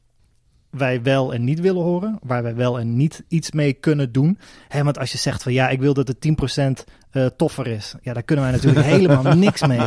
wij 0.71 1.03
wel 1.03 1.35
en 1.35 1.45
niet 1.45 1.61
willen 1.61 1.83
horen, 1.83 2.19
waar 2.23 2.43
wij 2.43 2.55
wel 2.55 2.79
en 2.79 2.97
niet 2.97 3.25
iets 3.29 3.51
mee 3.51 3.73
kunnen 3.73 4.13
doen. 4.13 4.39
Hè, 4.69 4.83
want 4.83 4.99
als 4.99 5.13
je 5.13 5.19
zegt 5.19 5.43
van 5.43 5.53
ja, 5.53 5.69
ik 5.69 5.81
wil 5.81 5.95
dat 5.95 6.09
het 6.09 6.19
10% 6.81 6.85
eh, 7.11 7.27
toffer 7.27 7.67
is, 7.67 7.95
ja, 8.03 8.13
daar 8.13 8.23
kunnen 8.23 8.45
wij 8.45 8.55
natuurlijk 8.55 8.87
helemaal 8.97 9.37
niks 9.37 9.67
mee. 9.67 9.81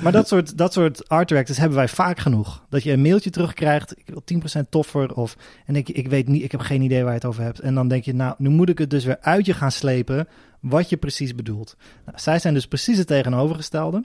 Maar 0.00 0.12
dat 0.12 0.28
soort, 0.28 0.58
dat 0.58 0.72
soort 0.72 1.08
art 1.08 1.28
directors 1.28 1.58
hebben 1.58 1.78
wij 1.78 1.88
vaak 1.88 2.18
genoeg. 2.18 2.64
Dat 2.68 2.82
je 2.82 2.92
een 2.92 3.02
mailtje 3.02 3.30
terugkrijgt, 3.30 3.98
ik 3.98 4.06
wil 4.06 4.22
10% 4.58 4.68
toffer, 4.68 5.14
of 5.14 5.36
en 5.66 5.76
ik, 5.76 5.88
ik 5.88 6.08
weet 6.08 6.28
niet, 6.28 6.42
ik 6.42 6.52
heb 6.52 6.60
geen 6.60 6.82
idee 6.82 7.02
waar 7.02 7.12
je 7.12 7.18
het 7.18 7.24
over 7.24 7.42
hebt. 7.42 7.60
En 7.60 7.74
dan 7.74 7.88
denk 7.88 8.04
je, 8.04 8.14
nou, 8.14 8.34
nu 8.38 8.48
moet 8.48 8.68
ik 8.68 8.78
het 8.78 8.90
dus 8.90 9.04
weer 9.04 9.18
uit 9.20 9.46
je 9.46 9.54
gaan 9.54 9.72
slepen 9.72 10.28
wat 10.60 10.88
je 10.88 10.96
precies 10.96 11.34
bedoelt. 11.34 11.76
Nou, 12.04 12.18
zij 12.18 12.38
zijn 12.38 12.54
dus 12.54 12.66
precies 12.66 12.98
het 12.98 13.06
tegenovergestelde. 13.06 14.04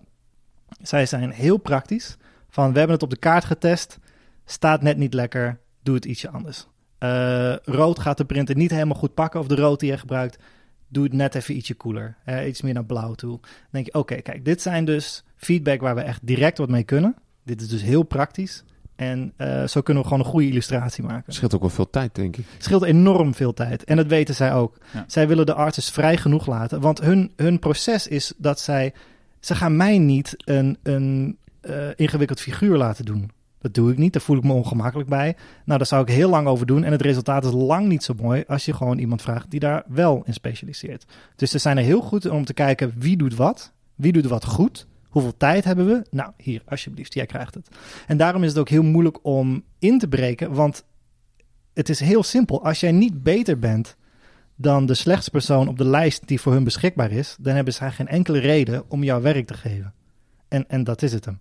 Zij 0.81 1.05
zijn 1.05 1.31
heel 1.31 1.57
praktisch. 1.57 2.17
Van 2.49 2.71
we 2.71 2.77
hebben 2.77 2.95
het 2.95 3.03
op 3.03 3.09
de 3.09 3.17
kaart 3.17 3.45
getest, 3.45 3.99
staat 4.45 4.81
net 4.81 4.97
niet 4.97 5.13
lekker, 5.13 5.59
doe 5.83 5.95
het 5.95 6.05
ietsje 6.05 6.29
anders. 6.29 6.67
Eh, 6.97 7.55
rood 7.63 7.99
gaat 7.99 8.17
de 8.17 8.25
printer 8.25 8.55
niet 8.55 8.71
helemaal 8.71 8.97
goed 8.97 9.13
pakken, 9.13 9.39
of 9.39 9.47
de 9.47 9.55
rood 9.55 9.79
die 9.79 9.91
je 9.91 9.97
gebruikt, 9.97 10.37
doe 10.93 11.03
het 11.03 11.13
net 11.13 11.35
even 11.35 11.55
ietsje 11.55 11.77
cooler. 11.77 12.15
Eh, 12.25 12.47
iets 12.47 12.61
meer 12.61 12.73
naar 12.73 12.85
blauw 12.85 13.13
toe. 13.13 13.39
Dan 13.39 13.49
denk 13.69 13.85
je, 13.85 13.93
oké, 13.93 14.15
kijk, 14.15 14.45
dit 14.45 14.61
zijn 14.61 14.85
dus 14.85 15.23
feedback 15.35 15.81
waar 15.81 15.95
we 15.95 16.01
echt 16.01 16.19
direct 16.27 16.57
wat 16.57 16.69
mee 16.69 16.83
kunnen. 16.83 17.15
Dit 17.43 17.61
is 17.61 17.67
dus 17.67 17.81
heel 17.81 18.03
praktisch. 18.03 18.63
En 18.95 19.33
eh, 19.37 19.67
zo 19.67 19.81
kunnen 19.81 20.03
we 20.03 20.09
gewoon 20.09 20.25
een 20.25 20.31
goede 20.31 20.47
illustratie 20.47 21.03
maken. 21.03 21.33
scheelt 21.33 21.53
ook 21.53 21.61
wel 21.61 21.69
veel 21.69 21.89
tijd, 21.89 22.15
denk 22.15 22.37
ik. 22.37 22.45
Het 22.53 22.63
scheelt 22.63 22.83
enorm 22.83 23.33
veel 23.33 23.53
tijd. 23.53 23.83
En 23.83 23.97
dat 23.97 24.07
weten 24.07 24.35
zij 24.35 24.53
ook. 24.53 24.77
Ja. 24.93 25.03
Zij 25.07 25.27
willen 25.27 25.45
de 25.45 25.53
artists 25.53 25.91
vrij 25.91 26.17
genoeg 26.17 26.47
laten. 26.47 26.81
Want 26.81 27.01
hun, 27.01 27.31
hun 27.35 27.59
proces 27.59 28.07
is 28.07 28.33
dat 28.37 28.59
zij... 28.59 28.93
Ze 29.39 29.55
gaan 29.55 29.77
mij 29.77 29.97
niet 29.97 30.33
een, 30.37 30.77
een 30.83 31.37
eh, 31.61 31.87
ingewikkeld 31.95 32.39
figuur 32.39 32.77
laten 32.77 33.05
doen. 33.05 33.31
Dat 33.63 33.73
doe 33.73 33.91
ik 33.91 33.97
niet. 33.97 34.13
Daar 34.13 34.21
voel 34.21 34.37
ik 34.37 34.43
me 34.43 34.53
ongemakkelijk 34.53 35.09
bij. 35.09 35.35
Nou, 35.65 35.77
daar 35.77 35.87
zou 35.87 36.01
ik 36.01 36.09
heel 36.09 36.29
lang 36.29 36.47
over 36.47 36.65
doen. 36.65 36.83
En 36.83 36.91
het 36.91 37.01
resultaat 37.01 37.45
is 37.45 37.51
lang 37.51 37.87
niet 37.87 38.03
zo 38.03 38.13
mooi 38.21 38.43
als 38.47 38.65
je 38.65 38.73
gewoon 38.73 38.97
iemand 38.97 39.21
vraagt 39.21 39.51
die 39.51 39.59
daar 39.59 39.83
wel 39.87 40.21
in 40.25 40.33
specialiseert. 40.33 41.05
Dus 41.35 41.51
ze 41.51 41.57
zijn 41.57 41.77
er 41.77 41.83
heel 41.83 42.01
goed 42.01 42.29
om 42.29 42.45
te 42.45 42.53
kijken 42.53 42.93
wie 42.97 43.17
doet 43.17 43.35
wat. 43.35 43.73
Wie 43.95 44.11
doet 44.11 44.25
wat 44.25 44.45
goed. 44.45 44.87
Hoeveel 45.07 45.37
tijd 45.37 45.63
hebben 45.63 45.85
we? 45.85 46.05
Nou, 46.09 46.31
hier, 46.37 46.61
alsjeblieft, 46.65 47.13
jij 47.13 47.25
krijgt 47.25 47.53
het. 47.53 47.67
En 48.07 48.17
daarom 48.17 48.43
is 48.43 48.49
het 48.49 48.57
ook 48.57 48.69
heel 48.69 48.83
moeilijk 48.83 49.19
om 49.21 49.63
in 49.79 49.99
te 49.99 50.07
breken. 50.07 50.53
Want 50.53 50.85
het 51.73 51.89
is 51.89 51.99
heel 51.99 52.23
simpel. 52.23 52.63
Als 52.63 52.79
jij 52.79 52.91
niet 52.91 53.23
beter 53.23 53.59
bent 53.59 53.95
dan 54.55 54.85
de 54.85 54.93
slechtste 54.93 55.31
persoon 55.31 55.67
op 55.67 55.77
de 55.77 55.87
lijst 55.87 56.27
die 56.27 56.41
voor 56.41 56.53
hun 56.53 56.63
beschikbaar 56.63 57.11
is, 57.11 57.35
dan 57.39 57.55
hebben 57.55 57.73
zij 57.73 57.91
geen 57.91 58.07
enkele 58.07 58.39
reden 58.39 58.89
om 58.89 59.03
jouw 59.03 59.21
werk 59.21 59.47
te 59.47 59.53
geven. 59.53 59.93
En, 60.47 60.69
en 60.69 60.83
dat 60.83 61.01
is 61.01 61.13
het 61.13 61.25
hem. 61.25 61.39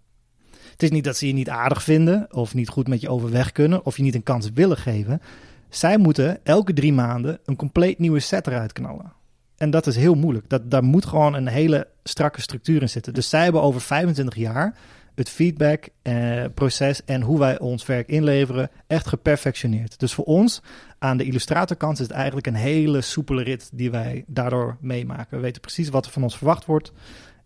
Het 0.82 0.90
is 0.90 0.96
niet 0.96 1.06
dat 1.06 1.16
ze 1.16 1.26
je 1.26 1.32
niet 1.32 1.48
aardig 1.48 1.82
vinden 1.82 2.26
of 2.30 2.54
niet 2.54 2.68
goed 2.68 2.88
met 2.88 3.00
je 3.00 3.08
overweg 3.08 3.52
kunnen 3.52 3.84
of 3.84 3.96
je 3.96 4.02
niet 4.02 4.14
een 4.14 4.22
kans 4.22 4.50
willen 4.54 4.76
geven. 4.76 5.22
Zij 5.68 5.98
moeten 5.98 6.44
elke 6.44 6.72
drie 6.72 6.92
maanden 6.92 7.38
een 7.44 7.56
compleet 7.56 7.98
nieuwe 7.98 8.20
set 8.20 8.46
eruit 8.46 8.72
knallen. 8.72 9.12
En 9.56 9.70
dat 9.70 9.86
is 9.86 9.96
heel 9.96 10.14
moeilijk. 10.14 10.48
Dat, 10.48 10.70
daar 10.70 10.84
moet 10.84 11.06
gewoon 11.06 11.34
een 11.34 11.46
hele 11.46 11.88
strakke 12.04 12.40
structuur 12.40 12.82
in 12.82 12.88
zitten. 12.88 13.14
Dus 13.14 13.28
zij 13.28 13.42
hebben 13.42 13.62
over 13.62 13.80
25 13.80 14.34
jaar 14.34 14.76
het 15.14 15.28
feedback-proces 15.28 17.04
en 17.04 17.22
hoe 17.22 17.38
wij 17.38 17.58
ons 17.58 17.86
werk 17.86 18.08
inleveren 18.08 18.70
echt 18.86 19.06
geperfectioneerd. 19.06 19.98
Dus 19.98 20.14
voor 20.14 20.24
ons 20.24 20.62
aan 20.98 21.16
de 21.16 21.24
illustratorkant 21.24 21.98
is 21.98 22.06
het 22.06 22.16
eigenlijk 22.16 22.46
een 22.46 22.54
hele 22.54 23.00
soepele 23.00 23.42
rit 23.42 23.70
die 23.72 23.90
wij 23.90 24.24
daardoor 24.26 24.76
meemaken. 24.80 25.36
We 25.36 25.42
weten 25.42 25.60
precies 25.60 25.88
wat 25.88 26.06
er 26.06 26.12
van 26.12 26.22
ons 26.22 26.36
verwacht 26.36 26.64
wordt 26.64 26.92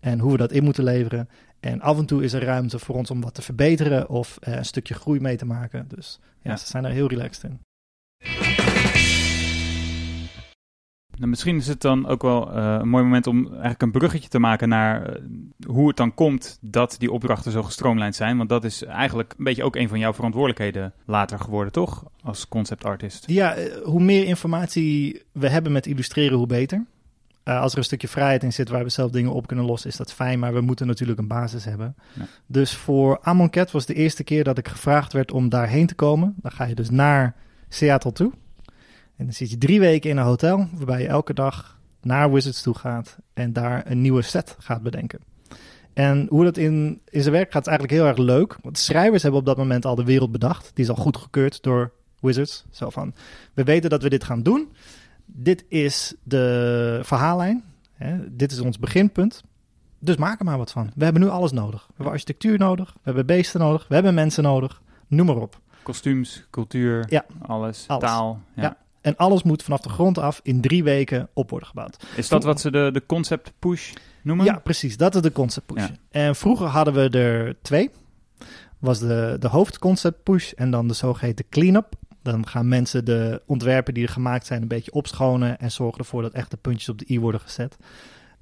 en 0.00 0.18
hoe 0.18 0.32
we 0.32 0.38
dat 0.38 0.52
in 0.52 0.64
moeten 0.64 0.84
leveren. 0.84 1.28
En 1.66 1.80
af 1.80 1.98
en 1.98 2.06
toe 2.06 2.24
is 2.24 2.32
er 2.32 2.44
ruimte 2.44 2.78
voor 2.78 2.94
ons 2.94 3.10
om 3.10 3.20
wat 3.20 3.34
te 3.34 3.42
verbeteren 3.42 4.08
of 4.08 4.38
eh, 4.40 4.54
een 4.54 4.64
stukje 4.64 4.94
groei 4.94 5.20
mee 5.20 5.36
te 5.36 5.46
maken. 5.46 5.88
Dus 5.88 6.18
ja, 6.42 6.50
Ja. 6.50 6.56
ze 6.56 6.66
zijn 6.66 6.84
er 6.84 6.90
heel 6.90 7.08
relaxed 7.08 7.42
in. 7.50 7.60
Nou, 11.18 11.28
misschien 11.30 11.56
is 11.56 11.66
het 11.66 11.80
dan 11.80 12.06
ook 12.06 12.22
wel 12.22 12.52
eh, 12.52 12.76
een 12.80 12.88
mooi 12.88 13.04
moment 13.04 13.26
om 13.26 13.46
eigenlijk 13.50 13.82
een 13.82 13.90
bruggetje 13.90 14.28
te 14.28 14.38
maken 14.38 14.68
naar 14.68 15.06
eh, 15.08 15.22
hoe 15.66 15.88
het 15.88 15.96
dan 15.96 16.14
komt 16.14 16.58
dat 16.60 16.96
die 16.98 17.12
opdrachten 17.12 17.52
zo 17.52 17.62
gestroomlijnd 17.62 18.14
zijn. 18.14 18.36
Want 18.36 18.48
dat 18.48 18.64
is 18.64 18.82
eigenlijk 18.84 19.34
een 19.38 19.44
beetje 19.44 19.64
ook 19.64 19.76
een 19.76 19.88
van 19.88 19.98
jouw 19.98 20.12
verantwoordelijkheden 20.14 20.92
later 21.04 21.38
geworden, 21.38 21.72
toch? 21.72 22.04
Als 22.22 22.48
concept 22.48 22.84
artist. 22.84 23.24
Ja, 23.26 23.56
hoe 23.84 24.02
meer 24.02 24.24
informatie 24.24 25.22
we 25.32 25.48
hebben 25.48 25.72
met 25.72 25.86
illustreren, 25.86 26.38
hoe 26.38 26.46
beter. 26.46 26.84
Eh, 27.46 27.60
als 27.60 27.72
er 27.72 27.78
een 27.78 27.84
stukje 27.84 28.08
vrijheid 28.08 28.42
in 28.42 28.52
zit 28.52 28.68
waar 28.68 28.82
we 28.82 28.88
zelf 28.88 29.10
dingen 29.10 29.32
op 29.32 29.46
kunnen 29.46 29.64
lossen, 29.64 29.90
is 29.90 29.96
dat 29.96 30.12
fijn. 30.12 30.38
Maar 30.38 30.54
we 30.54 30.60
moeten 30.60 30.86
natuurlijk 30.86 31.18
een 31.18 31.28
basis 31.28 31.64
hebben. 31.64 31.96
Ja. 32.12 32.26
Dus 32.46 32.74
voor 32.74 33.18
Amon 33.22 33.50
Cat 33.50 33.70
was 33.70 33.86
de 33.86 33.94
eerste 33.94 34.24
keer 34.24 34.44
dat 34.44 34.58
ik 34.58 34.68
gevraagd 34.68 35.12
werd 35.12 35.32
om 35.32 35.48
daarheen 35.48 35.86
te 35.86 35.94
komen. 35.94 36.34
Dan 36.36 36.50
ga 36.50 36.64
je 36.64 36.74
dus 36.74 36.90
naar 36.90 37.34
Seattle 37.68 38.12
toe. 38.12 38.32
En 39.16 39.24
dan 39.24 39.32
zit 39.32 39.50
je 39.50 39.58
drie 39.58 39.80
weken 39.80 40.10
in 40.10 40.16
een 40.16 40.24
hotel, 40.24 40.68
waarbij 40.72 41.00
je 41.00 41.08
elke 41.08 41.34
dag 41.34 41.78
naar 42.00 42.32
Wizards 42.32 42.62
toe 42.62 42.74
gaat 42.74 43.16
en 43.34 43.52
daar 43.52 43.82
een 43.90 44.00
nieuwe 44.00 44.22
set 44.22 44.56
gaat 44.58 44.82
bedenken. 44.82 45.20
En 45.92 46.26
hoe 46.28 46.44
dat 46.44 46.56
in, 46.56 47.00
in 47.08 47.22
zijn 47.22 47.34
werk 47.34 47.52
gaat, 47.52 47.66
is 47.66 47.68
eigenlijk 47.68 47.98
heel 48.00 48.08
erg 48.08 48.18
leuk. 48.18 48.56
Want 48.62 48.78
schrijvers 48.78 49.22
hebben 49.22 49.40
op 49.40 49.46
dat 49.46 49.56
moment 49.56 49.84
al 49.84 49.94
de 49.94 50.04
wereld 50.04 50.32
bedacht. 50.32 50.70
Die 50.74 50.84
is 50.84 50.90
al 50.90 50.96
goed 50.96 51.16
gekeurd 51.16 51.62
door 51.62 51.92
Wizards. 52.20 52.64
Zo 52.70 52.90
van, 52.90 53.14
we 53.54 53.64
weten 53.64 53.90
dat 53.90 54.02
we 54.02 54.08
dit 54.08 54.24
gaan 54.24 54.42
doen. 54.42 54.68
Dit 55.38 55.64
is 55.68 56.14
de 56.22 57.00
verhaallijn. 57.02 57.64
Hè? 57.92 58.36
Dit 58.36 58.52
is 58.52 58.60
ons 58.60 58.78
beginpunt. 58.78 59.42
Dus 59.98 60.16
maak 60.16 60.38
er 60.38 60.44
maar 60.44 60.58
wat 60.58 60.70
van. 60.72 60.90
We 60.94 61.04
hebben 61.04 61.22
nu 61.22 61.28
alles 61.28 61.52
nodig. 61.52 61.84
We 61.86 61.92
hebben 61.94 62.12
architectuur 62.12 62.58
nodig. 62.58 62.92
We 62.92 63.00
hebben 63.02 63.26
beesten 63.26 63.60
nodig. 63.60 63.88
We 63.88 63.94
hebben 63.94 64.14
mensen 64.14 64.42
nodig. 64.42 64.82
Noem 65.06 65.26
maar 65.26 65.36
op. 65.36 65.60
Kostuums, 65.82 66.46
cultuur, 66.50 67.06
Ja. 67.08 67.24
alles, 67.42 67.84
Alles. 67.88 68.02
taal. 68.02 68.40
Ja. 68.54 68.62
Ja. 68.62 68.76
En 69.00 69.16
alles 69.16 69.42
moet 69.42 69.62
vanaf 69.62 69.80
de 69.80 69.88
grond 69.88 70.18
af 70.18 70.40
in 70.42 70.60
drie 70.60 70.84
weken 70.84 71.28
op 71.32 71.50
worden 71.50 71.68
gebouwd. 71.68 72.04
Is 72.16 72.28
dat 72.28 72.44
wat 72.44 72.60
ze 72.60 72.70
de, 72.70 72.90
de 72.92 73.06
concept 73.06 73.52
push 73.58 73.92
noemen? 74.22 74.44
Ja, 74.44 74.58
precies. 74.58 74.96
Dat 74.96 75.14
is 75.14 75.20
de 75.22 75.32
concept 75.32 75.66
push. 75.66 75.82
Ja. 75.86 75.90
En 76.10 76.36
vroeger 76.36 76.66
hadden 76.66 76.94
we 76.94 77.18
er 77.18 77.56
twee. 77.62 77.90
Was 78.78 78.98
de, 78.98 79.36
de 79.40 79.48
hoofdconcept 79.48 80.22
push 80.22 80.52
en 80.52 80.70
dan 80.70 80.88
de 80.88 80.94
zogeheten 80.94 81.44
clean-up. 81.48 81.94
Dan 82.32 82.46
gaan 82.46 82.68
mensen 82.68 83.04
de 83.04 83.42
ontwerpen 83.46 83.94
die 83.94 84.02
er 84.02 84.12
gemaakt 84.12 84.46
zijn 84.46 84.62
een 84.62 84.68
beetje 84.68 84.92
opschonen 84.92 85.58
en 85.58 85.70
zorgen 85.70 85.98
ervoor 85.98 86.22
dat 86.22 86.32
echt 86.32 86.50
de 86.50 86.56
puntjes 86.56 86.88
op 86.88 86.98
de 86.98 87.04
i 87.08 87.20
worden 87.20 87.40
gezet. 87.40 87.76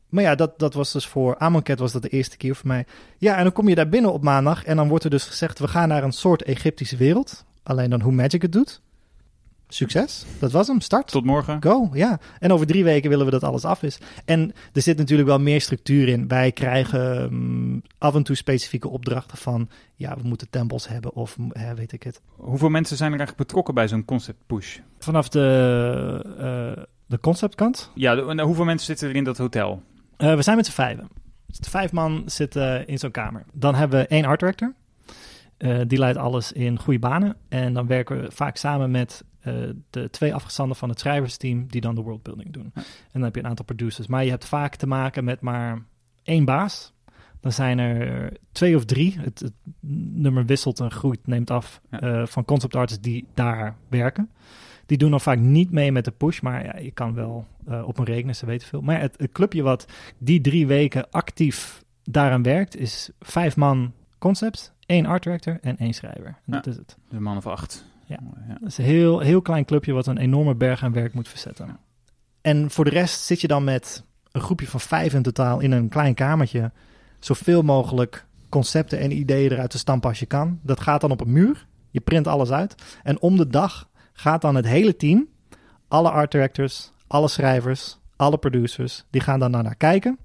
Maar 0.08 0.22
ja, 0.22 0.34
dat, 0.34 0.58
dat 0.58 0.74
was 0.74 0.92
dus 0.92 1.06
voor 1.06 1.38
Amonkhet 1.38 1.78
was 1.78 1.92
dat 1.92 2.02
de 2.02 2.08
eerste 2.08 2.36
keer 2.36 2.54
voor 2.54 2.66
mij. 2.68 2.86
Ja, 3.18 3.36
en 3.36 3.42
dan 3.42 3.52
kom 3.52 3.68
je 3.68 3.74
daar 3.74 3.88
binnen 3.88 4.12
op 4.12 4.22
maandag 4.22 4.64
en 4.64 4.76
dan 4.76 4.88
wordt 4.88 5.04
er 5.04 5.10
dus 5.10 5.24
gezegd... 5.24 5.58
we 5.58 5.68
gaan 5.68 5.88
naar 5.88 6.02
een 6.02 6.12
soort 6.12 6.42
Egyptische 6.42 6.96
wereld. 6.96 7.44
Alleen 7.62 7.90
dan 7.90 8.00
hoe 8.00 8.12
Magic 8.12 8.42
het 8.42 8.52
doet. 8.52 8.80
Succes, 9.74 10.24
dat 10.38 10.52
was 10.52 10.66
hem. 10.66 10.80
Start. 10.80 11.10
Tot 11.10 11.24
morgen. 11.24 11.62
Go, 11.62 11.88
ja. 11.92 12.18
En 12.38 12.52
over 12.52 12.66
drie 12.66 12.84
weken 12.84 13.10
willen 13.10 13.24
we 13.24 13.30
dat 13.30 13.42
alles 13.44 13.64
af 13.64 13.82
is. 13.82 13.98
En 14.24 14.52
er 14.72 14.82
zit 14.82 14.96
natuurlijk 14.98 15.28
wel 15.28 15.38
meer 15.40 15.60
structuur 15.60 16.08
in. 16.08 16.28
Wij 16.28 16.52
krijgen 16.52 17.34
mm, 17.34 17.82
af 17.98 18.14
en 18.14 18.22
toe 18.22 18.36
specifieke 18.36 18.88
opdrachten 18.88 19.38
van... 19.38 19.68
ja, 19.94 20.16
we 20.16 20.28
moeten 20.28 20.50
tempels 20.50 20.88
hebben 20.88 21.14
of 21.14 21.36
hè, 21.52 21.74
weet 21.74 21.92
ik 21.92 22.02
het. 22.02 22.20
Hoeveel 22.36 22.68
mensen 22.68 22.96
zijn 22.96 23.12
er 23.12 23.18
eigenlijk 23.18 23.46
betrokken 23.48 23.74
bij 23.74 23.88
zo'n 23.88 24.04
concept 24.04 24.38
push? 24.46 24.78
Vanaf 24.98 25.28
de, 25.28 25.44
eh, 26.76 26.82
de 27.06 27.18
conceptkant. 27.20 27.90
Ja, 27.94 28.14
de- 28.14 28.24
en 28.26 28.40
hoeveel 28.40 28.64
mensen 28.64 28.86
zitten 28.86 29.08
er 29.08 29.16
in 29.16 29.24
dat 29.24 29.38
hotel? 29.38 29.82
Eh, 30.16 30.34
we 30.34 30.42
zijn 30.42 30.56
met 30.56 30.66
z'n 30.66 30.72
vijven. 30.72 31.08
Dus 31.46 31.58
de 31.58 31.70
vijf 31.70 31.92
man 31.92 32.22
zitten 32.26 32.86
in 32.86 32.98
zo'n 32.98 33.10
kamer. 33.10 33.44
Dan 33.52 33.74
hebben 33.74 33.98
we 34.00 34.06
één 34.06 34.24
art 34.24 34.40
director. 34.40 34.74
Eh, 35.56 35.80
die 35.86 35.98
leidt 35.98 36.18
alles 36.18 36.52
in 36.52 36.78
goede 36.78 36.98
banen. 36.98 37.36
En 37.48 37.72
dan 37.74 37.86
werken 37.86 38.20
we 38.20 38.30
vaak 38.30 38.56
samen 38.56 38.90
met 38.90 39.24
eh, 39.44 39.54
de 39.90 40.10
twee 40.10 40.34
afgestanden 40.34 40.76
van 40.76 40.88
het 40.88 40.98
schrijversteam 41.00 41.66
die 41.66 41.80
dan 41.80 41.94
de 41.94 42.00
worldbuilding 42.00 42.52
doen. 42.52 42.70
Ja. 42.74 42.80
En 42.82 43.10
dan 43.12 43.22
heb 43.22 43.34
je 43.34 43.40
een 43.40 43.46
aantal 43.48 43.64
producers. 43.64 44.06
Maar 44.06 44.24
je 44.24 44.30
hebt 44.30 44.44
vaak 44.44 44.76
te 44.76 44.86
maken 44.86 45.24
met 45.24 45.40
maar 45.40 45.82
één 46.22 46.44
baas. 46.44 46.92
Dan 47.40 47.52
zijn 47.52 47.78
er 47.78 48.32
twee 48.52 48.76
of 48.76 48.84
drie. 48.84 49.18
Het, 49.20 49.40
het 49.40 49.52
nummer 50.12 50.44
wisselt 50.46 50.80
en 50.80 50.90
groeit, 50.90 51.26
neemt 51.26 51.50
af 51.50 51.80
Ja. 51.90 52.00
eh, 52.00 52.26
van 52.26 52.44
concept 52.44 52.74
artists 52.76 53.02
die 53.02 53.26
daar 53.34 53.76
werken. 53.88 54.30
Die 54.86 54.98
doen 54.98 55.10
dan 55.10 55.20
vaak 55.20 55.38
niet 55.38 55.70
mee 55.70 55.92
met 55.92 56.04
de 56.04 56.10
push, 56.10 56.40
maar 56.40 56.64
ja, 56.64 56.76
je 56.78 56.90
kan 56.90 57.14
wel 57.14 57.46
eh, 57.66 57.86
op 57.86 57.98
een 57.98 58.04
rekenen, 58.04 58.34
ze 58.36 58.46
weten 58.46 58.68
veel. 58.68 58.80
Maar 58.80 59.00
het, 59.00 59.14
het 59.18 59.32
clubje 59.32 59.62
wat 59.62 59.86
die 60.18 60.40
drie 60.40 60.66
weken 60.66 61.10
actief 61.10 61.84
daaraan 62.02 62.42
werkt, 62.42 62.76
is 62.76 63.10
vijf 63.20 63.56
man 63.56 63.92
concepts, 64.18 64.72
één 64.86 65.06
art 65.06 65.22
director 65.22 65.58
en 65.60 65.76
één 65.76 65.92
schrijver. 65.94 66.26
En 66.26 66.34
Ja. 66.44 66.52
Dat 66.52 66.66
is 66.66 66.76
het. 66.76 66.96
De 67.08 67.20
man 67.20 67.36
of 67.36 67.46
acht. 67.46 67.84
Ja. 68.06 68.18
Dat 68.60 68.68
is 68.68 68.78
een 68.78 68.84
heel, 68.84 69.20
heel 69.20 69.42
klein 69.42 69.64
clubje 69.64 69.92
wat 69.92 70.06
een 70.06 70.18
enorme 70.18 70.54
berg 70.54 70.82
aan 70.82 70.92
werk 70.92 71.14
moet 71.14 71.28
verzetten. 71.28 71.78
En 72.40 72.70
voor 72.70 72.84
de 72.84 72.90
rest 72.90 73.20
zit 73.20 73.40
je 73.40 73.46
dan 73.46 73.64
met 73.64 74.04
een 74.32 74.40
groepje 74.40 74.66
van 74.66 74.80
vijf 74.80 75.14
in 75.14 75.22
totaal 75.22 75.60
in 75.60 75.72
een 75.72 75.88
klein 75.88 76.14
kamertje. 76.14 76.72
Zoveel 77.18 77.62
mogelijk 77.62 78.26
concepten 78.48 78.98
en 78.98 79.12
ideeën 79.12 79.52
eruit 79.52 79.70
te 79.70 79.78
stampen 79.78 80.08
als 80.08 80.18
je 80.18 80.26
kan. 80.26 80.60
Dat 80.62 80.80
gaat 80.80 81.00
dan 81.00 81.10
op 81.10 81.20
een 81.20 81.32
muur. 81.32 81.66
Je 81.90 82.00
print 82.00 82.26
alles 82.26 82.50
uit. 82.50 82.74
En 83.02 83.20
om 83.20 83.36
de 83.36 83.46
dag 83.46 83.88
gaat 84.12 84.40
dan 84.40 84.54
het 84.54 84.66
hele 84.66 84.96
team, 84.96 85.28
alle 85.88 86.10
art 86.10 86.30
directors, 86.30 86.92
alle 87.06 87.28
schrijvers, 87.28 87.98
alle 88.16 88.38
producers, 88.38 89.04
die 89.10 89.20
gaan 89.20 89.38
dan 89.38 89.50
naar 89.50 89.76
kijken. 89.76 90.18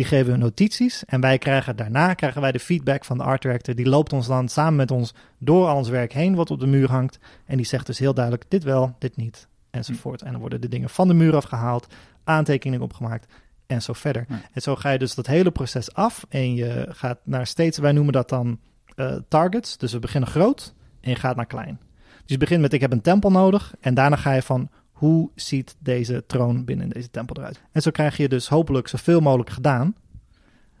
Die 0.00 0.08
geven 0.08 0.30
hun 0.30 0.40
notities 0.40 1.04
en 1.04 1.20
wij 1.20 1.38
krijgen 1.38 1.76
daarna 1.76 2.14
krijgen 2.14 2.40
wij 2.40 2.52
de 2.52 2.60
feedback 2.60 3.04
van 3.04 3.18
de 3.18 3.24
art 3.24 3.42
director. 3.42 3.74
Die 3.74 3.88
loopt 3.88 4.12
ons 4.12 4.26
dan 4.26 4.48
samen 4.48 4.76
met 4.76 4.90
ons 4.90 5.14
door 5.38 5.66
al 5.66 5.76
ons 5.76 5.88
werk 5.88 6.12
heen 6.12 6.34
wat 6.34 6.50
op 6.50 6.60
de 6.60 6.66
muur 6.66 6.90
hangt. 6.90 7.18
En 7.46 7.56
die 7.56 7.66
zegt 7.66 7.86
dus 7.86 7.98
heel 7.98 8.14
duidelijk 8.14 8.44
dit 8.48 8.62
wel, 8.62 8.94
dit 8.98 9.16
niet, 9.16 9.48
enzovoort. 9.70 10.22
En 10.22 10.30
dan 10.30 10.40
worden 10.40 10.60
de 10.60 10.68
dingen 10.68 10.90
van 10.90 11.08
de 11.08 11.14
muur 11.14 11.36
afgehaald, 11.36 11.86
aantekeningen 12.24 12.84
opgemaakt 12.84 13.32
en 13.66 13.82
zo 13.82 13.92
verder. 13.92 14.24
Ja. 14.28 14.40
En 14.52 14.62
zo 14.62 14.76
ga 14.76 14.90
je 14.90 14.98
dus 14.98 15.14
dat 15.14 15.26
hele 15.26 15.50
proces 15.50 15.94
af 15.94 16.26
en 16.28 16.54
je 16.54 16.86
gaat 16.90 17.18
naar 17.24 17.46
steeds, 17.46 17.78
wij 17.78 17.92
noemen 17.92 18.12
dat 18.12 18.28
dan 18.28 18.58
eh, 18.94 19.16
targets. 19.28 19.76
Dus 19.76 19.92
we 19.92 19.98
beginnen 19.98 20.30
groot 20.30 20.74
en 21.00 21.10
je 21.10 21.16
gaat 21.16 21.36
naar 21.36 21.46
klein. 21.46 21.80
Dus 22.20 22.30
je 22.30 22.38
begint 22.38 22.60
met 22.60 22.72
ik 22.72 22.80
heb 22.80 22.92
een 22.92 23.00
tempel 23.00 23.30
nodig 23.30 23.74
en 23.80 23.94
daarna 23.94 24.16
ga 24.16 24.32
je 24.32 24.42
van 24.42 24.70
hoe 25.00 25.30
ziet 25.34 25.76
deze 25.78 26.24
troon 26.26 26.64
binnen 26.64 26.88
deze 26.88 27.10
tempel 27.10 27.36
eruit. 27.36 27.60
En 27.72 27.82
zo 27.82 27.90
krijg 27.90 28.16
je 28.16 28.28
dus 28.28 28.48
hopelijk 28.48 28.88
zoveel 28.88 29.20
mogelijk 29.20 29.50
gedaan. 29.50 29.94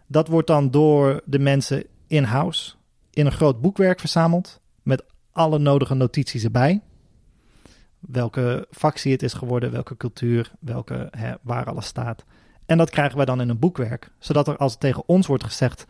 Dat 0.06 0.28
wordt 0.28 0.46
dan 0.46 0.70
door 0.70 1.20
de 1.24 1.38
mensen 1.38 1.84
in-house 2.06 2.74
in 3.10 3.26
een 3.26 3.32
groot 3.32 3.60
boekwerk 3.60 4.00
verzameld 4.00 4.60
met 4.82 5.04
alle 5.32 5.58
nodige 5.58 5.94
notities 5.94 6.44
erbij. 6.44 6.80
Welke 7.98 8.66
factie 8.70 9.12
het 9.12 9.22
is 9.22 9.32
geworden, 9.32 9.70
welke 9.70 9.96
cultuur, 9.96 10.52
welke, 10.58 11.08
hè, 11.10 11.34
waar 11.42 11.64
alles 11.64 11.86
staat. 11.86 12.24
En 12.66 12.78
dat 12.78 12.90
krijgen 12.90 13.16
wij 13.16 13.24
dan 13.24 13.40
in 13.40 13.48
een 13.48 13.58
boekwerk, 13.58 14.10
zodat 14.18 14.48
er 14.48 14.56
als 14.56 14.78
tegen 14.78 15.02
ons 15.06 15.26
wordt 15.26 15.44
gezegd: 15.44 15.86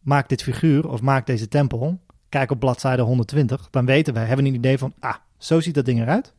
maak 0.00 0.28
dit 0.28 0.42
figuur 0.42 0.88
of 0.88 1.00
maak 1.00 1.26
deze 1.26 1.48
tempel, 1.48 2.00
kijk 2.28 2.50
op 2.50 2.58
bladzijde 2.58 3.02
120, 3.02 3.70
dan 3.70 3.86
weten 3.86 4.14
wij, 4.14 4.24
hebben 4.24 4.44
we 4.44 4.50
een 4.50 4.56
idee 4.56 4.78
van: 4.78 4.94
ah, 4.98 5.16
zo 5.38 5.60
ziet 5.60 5.74
dat 5.74 5.84
ding 5.84 6.00
eruit. 6.00 6.34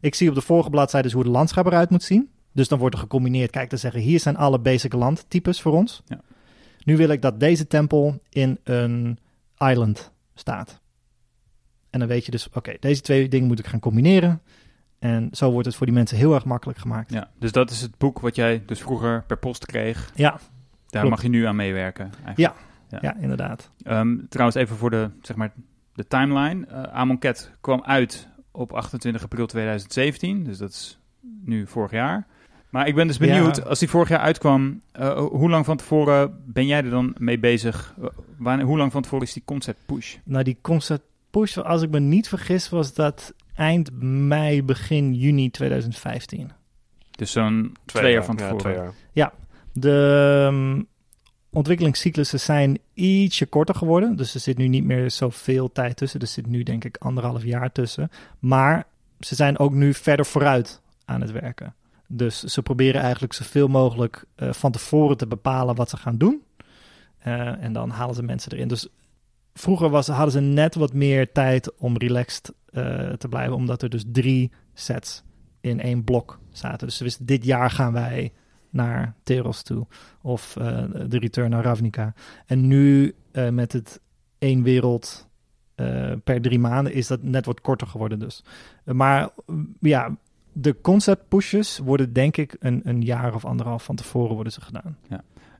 Ik 0.00 0.14
zie 0.14 0.28
op 0.28 0.34
de 0.34 0.40
vorige 0.40 0.70
bladzijde 0.70 1.06
dus 1.06 1.16
hoe 1.16 1.24
het 1.24 1.32
landschap 1.32 1.66
eruit 1.66 1.90
moet 1.90 2.02
zien. 2.02 2.30
Dus 2.52 2.68
dan 2.68 2.78
wordt 2.78 2.94
er 2.94 3.00
gecombineerd, 3.00 3.50
kijk 3.50 3.68
te 3.68 3.76
zeggen, 3.76 4.00
hier 4.00 4.20
zijn 4.20 4.36
alle 4.36 4.58
basic 4.58 4.92
landtypes 4.92 5.60
voor 5.60 5.72
ons. 5.72 6.02
Ja. 6.06 6.20
Nu 6.84 6.96
wil 6.96 7.08
ik 7.08 7.22
dat 7.22 7.40
deze 7.40 7.66
tempel 7.66 8.20
in 8.28 8.58
een 8.64 9.18
island 9.58 10.12
staat. 10.34 10.80
En 11.90 11.98
dan 11.98 12.08
weet 12.08 12.24
je 12.24 12.30
dus, 12.30 12.48
oké, 12.52 12.76
deze 12.80 13.00
twee 13.00 13.28
dingen 13.28 13.46
moet 13.46 13.58
ik 13.58 13.66
gaan 13.66 13.80
combineren. 13.80 14.42
En 14.98 15.28
zo 15.32 15.50
wordt 15.50 15.66
het 15.66 15.76
voor 15.76 15.86
die 15.86 15.94
mensen 15.94 16.16
heel 16.16 16.34
erg 16.34 16.44
makkelijk 16.44 16.78
gemaakt. 16.78 17.12
Ja, 17.12 17.30
dus 17.38 17.52
dat 17.52 17.70
is 17.70 17.80
het 17.80 17.98
boek 17.98 18.18
wat 18.20 18.34
jij 18.34 18.62
dus 18.66 18.80
vroeger 18.80 19.24
per 19.26 19.38
post 19.38 19.66
kreeg. 19.66 20.10
Ja, 20.14 20.30
Daar 20.30 20.40
Klopt. 20.90 21.08
mag 21.08 21.22
je 21.22 21.28
nu 21.28 21.44
aan 21.44 21.56
meewerken. 21.56 22.04
Eigenlijk. 22.24 22.38
Ja. 22.38 22.54
Ja. 22.90 22.98
ja, 23.02 23.16
inderdaad. 23.20 23.70
Ehm, 23.82 24.16
trouwens, 24.28 24.56
even 24.56 24.76
voor 24.76 24.90
de, 24.90 25.10
zeg 25.22 25.36
maar, 25.36 25.52
de 25.94 26.06
timeline. 26.06 26.66
Eh 26.66 26.82
Amon 26.82 27.18
Cat 27.18 27.50
kwam 27.60 27.82
uit 27.84 28.28
op 28.58 28.72
28 28.72 29.22
april 29.22 29.46
2017. 29.46 30.44
Dus 30.44 30.58
dat 30.58 30.70
is 30.70 30.98
nu 31.44 31.66
vorig 31.66 31.90
jaar. 31.90 32.26
Maar 32.70 32.86
ik 32.86 32.94
ben 32.94 33.06
dus 33.06 33.18
benieuwd, 33.18 33.56
Ja. 33.56 33.62
als 33.62 33.78
die 33.78 33.88
vorig 33.88 34.08
jaar 34.08 34.18
uitkwam, 34.18 34.80
eh, 34.92 35.18
hoe 35.18 35.50
lang 35.50 35.64
van 35.64 35.76
tevoren 35.76 36.42
ben 36.46 36.66
jij 36.66 36.84
er 36.84 36.90
dan 36.90 37.14
mee 37.18 37.38
bezig? 37.38 37.94
Eh, 38.02 38.06
Wanneer, 38.38 38.66
hoe 38.66 38.76
lang 38.78 38.92
van 38.92 39.02
tevoren 39.02 39.26
is 39.26 39.32
die 39.32 39.42
concept 39.44 39.78
push? 39.86 40.16
Nou, 40.24 40.44
die 40.44 40.58
concept 40.60 41.02
push, 41.30 41.56
als 41.56 41.82
ik 41.82 41.90
me 41.90 41.98
niet 42.00 42.28
vergis, 42.28 42.68
was 42.68 42.94
dat 42.94 43.34
eind 43.54 43.90
mei, 44.02 44.62
begin 44.62 45.14
juni 45.14 45.50
2015. 45.50 46.50
Dus 47.10 47.32
zo'n 47.32 47.76
twee, 47.84 48.12
jaar 48.12 48.24
van 48.24 48.34
ja, 48.34 48.40
tevoren. 48.40 48.60
twee 48.60 48.74
jaar. 49.12 49.32
De 49.72 50.46
ehm, 50.50 50.82
ontwikkelingscyclussen 51.50 52.40
zijn 52.40 52.78
ietsje 52.94 53.46
korter 53.46 53.74
geworden. 53.74 54.16
Dus 54.16 54.34
er 54.34 54.40
zit 54.40 54.56
nu 54.56 54.68
niet 54.68 54.84
meer 54.84 55.10
zoveel 55.10 55.72
tijd 55.72 55.96
tussen. 55.96 56.20
Er 56.20 56.26
zit 56.26 56.46
nu 56.46 56.62
denk 56.62 56.84
ik 56.84 56.96
anderhalf 56.96 57.44
jaar 57.44 57.72
tussen. 57.72 58.10
Maar 58.38 58.86
ze 59.20 59.34
zijn 59.34 59.58
ook 59.58 59.72
nu 59.72 59.94
verder 59.94 60.26
vooruit 60.26 60.80
aan 61.04 61.20
het 61.20 61.30
werken. 61.30 61.74
Dus 62.06 62.42
ze 62.42 62.62
proberen 62.62 63.00
eigenlijk 63.00 63.32
zoveel 63.32 63.68
mogelijk 63.68 64.24
eh, 64.34 64.52
van 64.52 64.72
tevoren 64.72 65.16
te 65.16 65.26
bepalen 65.26 65.74
wat 65.74 65.90
ze 65.90 65.96
gaan 65.96 66.16
doen. 66.16 66.42
Eh, 67.18 67.62
en 67.62 67.72
dan 67.72 67.90
halen 67.90 68.14
ze 68.14 68.22
mensen 68.22 68.52
erin. 68.52 68.68
Dus 68.68 68.88
vroeger 69.54 69.90
was, 69.90 70.06
hadden 70.06 70.32
ze 70.32 70.40
net 70.40 70.74
wat 70.74 70.92
meer 70.92 71.32
tijd 71.32 71.76
om 71.76 71.96
relaxed 71.96 72.52
eh, 72.72 73.08
te 73.08 73.28
blijven. 73.28 73.54
Omdat 73.54 73.82
er 73.82 73.88
dus 73.88 74.04
drie 74.06 74.52
sets 74.74 75.22
in 75.60 75.80
één 75.80 76.04
blok 76.04 76.38
zaten. 76.50 76.86
Dus 76.86 76.96
ze 76.96 77.04
wisten, 77.04 77.26
dit 77.26 77.44
jaar 77.44 77.70
gaan 77.70 77.92
wij 77.92 78.32
naar 78.70 79.14
Teros 79.22 79.62
toe. 79.62 79.86
Of 80.22 80.56
eh, 80.56 80.84
de 81.06 81.18
return 81.18 81.50
naar 81.50 81.64
Ravnica. 81.64 82.14
En 82.46 82.66
nu 82.66 83.14
eh, 83.32 83.48
met 83.48 83.72
het 83.72 84.00
één 84.38 84.62
wereld 84.62 85.28
eh, 85.74 86.12
per 86.24 86.40
drie 86.40 86.58
maanden 86.58 86.92
is 86.92 87.06
dat 87.06 87.22
net 87.22 87.46
wat 87.46 87.60
korter 87.60 87.86
geworden 87.86 88.18
dus. 88.18 88.44
Maar 88.84 89.28
ja, 89.80 90.16
de 90.52 90.80
concept 90.80 91.28
pushes 91.28 91.78
worden 91.78 92.12
denk 92.12 92.36
ik 92.36 92.56
een, 92.58 92.80
een 92.84 93.02
jaar 93.02 93.34
of 93.34 93.44
anderhalf 93.44 93.84
van 93.84 93.96
tevoren 93.96 94.34
worden 94.34 94.52
ze 94.52 94.60
gedaan. 94.60 94.98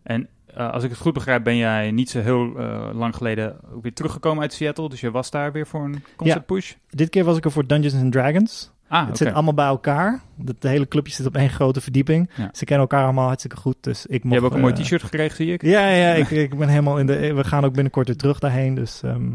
En 0.02 0.28
eh, 0.46 0.70
als 0.70 0.84
ik 0.84 0.90
het 0.90 0.98
goed 0.98 1.12
begrijp, 1.12 1.44
ben 1.44 1.56
jij 1.56 1.90
niet 1.90 2.10
zo 2.10 2.20
heel 2.20 2.52
lang 2.92 3.16
geleden 3.16 3.56
weer 3.82 3.92
teruggekomen 3.92 4.42
uit 4.42 4.52
Seattle. 4.52 4.88
Dus 4.88 5.00
je 5.00 5.10
was 5.10 5.30
daar 5.30 5.52
weer 5.52 5.66
voor 5.66 5.84
een 5.84 6.02
concept 6.16 6.46
push. 6.46 6.74
Dit 6.90 7.08
keer 7.08 7.24
was 7.24 7.36
ik 7.36 7.44
er 7.44 7.50
voor 7.50 7.66
Dungeons 7.66 7.94
and 7.94 8.12
Dragons. 8.12 8.70
Ah, 8.88 9.06
Het 9.06 9.16
zit 9.16 9.32
allemaal 9.32 9.54
bij 9.54 9.66
elkaar. 9.66 10.20
Het 10.44 10.62
hele 10.62 10.88
clubje 10.88 11.12
zit 11.12 11.26
op 11.26 11.36
één 11.36 11.50
grote 11.50 11.80
verdieping. 11.80 12.30
Ja. 12.34 12.50
Ze 12.52 12.64
kennen 12.64 12.88
elkaar 12.88 13.04
allemaal 13.04 13.26
hartstikke 13.26 13.56
goed. 13.56 13.76
Dus 13.80 14.06
ik 14.06 14.22
Je 14.22 14.28
mocht, 14.28 14.40
hebt 14.40 14.44
ook 14.44 14.54
een 14.54 14.60
mooi 14.60 14.74
eh, 14.74 14.80
t-shirt 14.80 15.02
gekregen, 15.02 15.36
zie 15.36 15.52
ik. 15.52 15.62
Ja, 15.62 15.88
ja 15.88 16.12
ik, 16.12 16.30
ik 16.50 16.58
ben 16.58 16.68
helemaal 16.68 16.98
in 16.98 17.06
de. 17.06 17.34
We 17.34 17.44
gaan 17.44 17.64
ook 17.64 17.74
binnenkort 17.74 18.06
weer 18.06 18.16
terug 18.16 18.38
daarheen. 18.38 18.74
Dus, 18.74 19.02
ehm, 19.02 19.30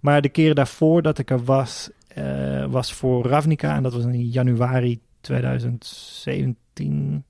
maar 0.00 0.22
de 0.22 0.28
keren 0.28 0.54
daarvoor 0.54 1.02
dat 1.02 1.18
ik 1.18 1.30
er 1.30 1.44
was, 1.44 1.90
eh, 2.08 2.66
was 2.66 2.92
voor 2.92 3.26
Ravnica. 3.26 3.76
En 3.76 3.82
dat 3.82 3.92
was 3.92 4.04
in 4.04 4.28
januari 4.28 5.00
2017, 5.20 7.24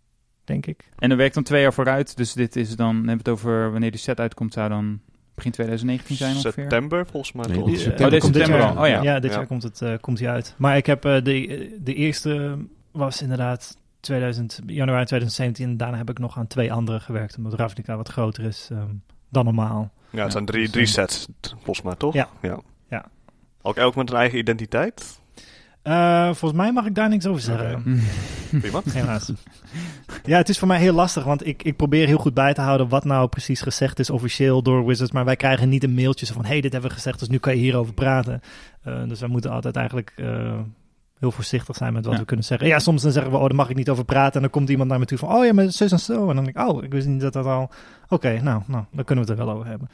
denk 0.44 0.66
ik. 0.66 0.90
En 0.98 1.10
er 1.10 1.16
werkt 1.16 1.34
dan 1.34 1.42
twee 1.42 1.62
jaar 1.62 1.72
vooruit. 1.72 2.16
Dus 2.16 2.32
dit 2.32 2.56
is 2.56 2.76
dan, 2.76 2.94
hebben 2.94 3.06
we 3.06 3.18
het 3.18 3.28
over 3.28 3.70
wanneer 3.70 3.90
die 3.90 4.00
set 4.00 4.20
uitkomt, 4.20 4.52
zou 4.52 4.68
dan 4.68 5.00
begin 5.34 5.52
2019 5.52 6.16
zijn 6.16 6.30
ongeveer. 6.36 6.52
September 6.52 7.06
volgens 7.06 7.32
mij 7.32 7.46
Nee, 7.46 7.56
toch? 7.58 7.66
dit 7.66 7.80
september. 7.80 8.04
Oh, 8.04 8.10
deze 8.10 8.20
komt 8.22 8.34
dit 8.34 8.42
september 8.46 8.76
al. 8.76 8.82
Oh 8.82 8.88
ja. 8.88 9.02
Ja, 9.02 9.20
dit 9.20 9.30
Ja. 9.30 9.36
jaar 9.36 9.46
komt 9.46 9.62
het 9.62 9.82
eh, 9.82 9.92
komt 10.00 10.18
hij 10.18 10.28
uit. 10.28 10.54
Maar 10.58 10.76
ik 10.76 10.86
heb 10.86 11.04
eh, 11.04 11.12
de, 11.22 11.76
de 11.80 11.94
eerste 11.94 12.58
was 12.90 13.22
inderdaad 13.22 13.76
2000, 14.00 14.60
januari 14.66 15.04
2017. 15.04 15.64
En 15.68 15.76
daarna 15.76 15.96
heb 15.96 16.10
ik 16.10 16.18
nog 16.18 16.38
aan 16.38 16.46
twee 16.46 16.72
andere 16.72 17.00
gewerkt. 17.00 17.36
Omdat 17.36 17.54
Ravnica 17.54 17.96
wat 17.96 18.08
groter 18.08 18.44
is 18.44 18.68
ehm, 18.72 18.88
dan 19.28 19.44
normaal. 19.44 19.92
Ja, 20.10 20.22
het 20.22 20.32
zijn 20.32 20.44
drie, 20.44 20.62
dus, 20.62 20.70
drie 20.70 20.86
sets, 20.86 21.28
volgens 21.40 21.82
mij, 21.82 21.94
toch? 21.94 22.14
Ja. 22.14 22.28
ja. 22.42 22.60
Ja. 22.88 23.04
Ook 23.62 23.76
elk 23.76 23.94
met 23.94 24.10
een 24.10 24.16
eigen 24.16 24.38
identiteit? 24.38 25.20
Eh, 25.84 26.24
volgens 26.24 26.60
mij 26.60 26.72
mag 26.72 26.86
ik 26.86 26.94
daar 26.94 27.08
niks 27.08 27.26
over 27.26 27.40
zeggen. 27.42 27.74
Oké. 27.76 27.98
Prima. 28.60 28.80
Helaas. 28.90 29.32
ja, 30.24 30.36
het 30.36 30.48
is 30.48 30.58
voor 30.58 30.68
mij 30.68 30.78
heel 30.78 30.92
lastig, 30.94 31.24
want 31.24 31.46
ik, 31.46 31.62
ik 31.62 31.76
probeer 31.76 32.06
heel 32.06 32.18
goed 32.18 32.34
bij 32.34 32.54
te 32.54 32.60
houden 32.60 32.88
wat 32.88 33.04
nou 33.04 33.28
precies 33.28 33.60
gezegd 33.60 33.98
is 33.98 34.10
officieel 34.10 34.62
door 34.62 34.86
Wizards. 34.86 35.12
Maar 35.12 35.24
wij 35.24 35.36
krijgen 35.36 35.68
niet 35.68 35.84
een 35.84 35.94
mailtje 35.94 36.26
zo 36.26 36.34
van, 36.34 36.44
hey, 36.44 36.60
dit 36.60 36.72
hebben 36.72 36.90
we 36.90 36.96
gezegd, 36.96 37.18
dus 37.18 37.28
nu 37.28 37.38
kan 37.38 37.54
je 37.54 37.60
hierover 37.60 37.94
praten. 37.94 38.40
Eh, 38.82 39.02
dus 39.08 39.20
we 39.20 39.26
moeten 39.26 39.50
altijd 39.50 39.76
eigenlijk 39.76 40.12
eh, 40.16 40.58
heel 41.18 41.30
voorzichtig 41.30 41.76
zijn 41.76 41.92
met 41.92 42.04
wat 42.04 42.14
Ja. 42.14 42.20
we 42.20 42.26
kunnen 42.26 42.44
zeggen. 42.44 42.68
Ja, 42.68 42.78
soms 42.78 43.02
dan 43.02 43.12
zeggen 43.12 43.32
we, 43.32 43.38
oh, 43.38 43.46
daar 43.46 43.54
mag 43.54 43.70
ik 43.70 43.76
niet 43.76 43.88
over 43.90 44.04
praten. 44.04 44.34
En 44.34 44.40
dan 44.40 44.50
komt 44.50 44.68
iemand 44.68 44.90
naar 44.90 44.98
me 44.98 45.04
toe 45.04 45.18
van, 45.18 45.28
oh 45.34 45.44
ja, 45.44 45.52
maar 45.52 45.70
zus 45.72 45.92
en 45.92 45.98
zo. 45.98 46.28
En 46.28 46.34
dan 46.36 46.44
denk 46.44 46.56
ik, 46.58 46.68
oh, 46.68 46.82
ik 46.82 46.92
wist 46.92 47.06
niet 47.06 47.20
dat 47.20 47.32
dat 47.32 47.46
al... 47.46 47.70
Oké, 48.08 48.40
nou, 48.42 48.62
nou, 48.66 48.84
dan 48.92 49.04
kunnen 49.04 49.24
we 49.24 49.30
het 49.30 49.40
er 49.40 49.46
wel 49.46 49.54
over 49.54 49.66
hebben. 49.66 49.88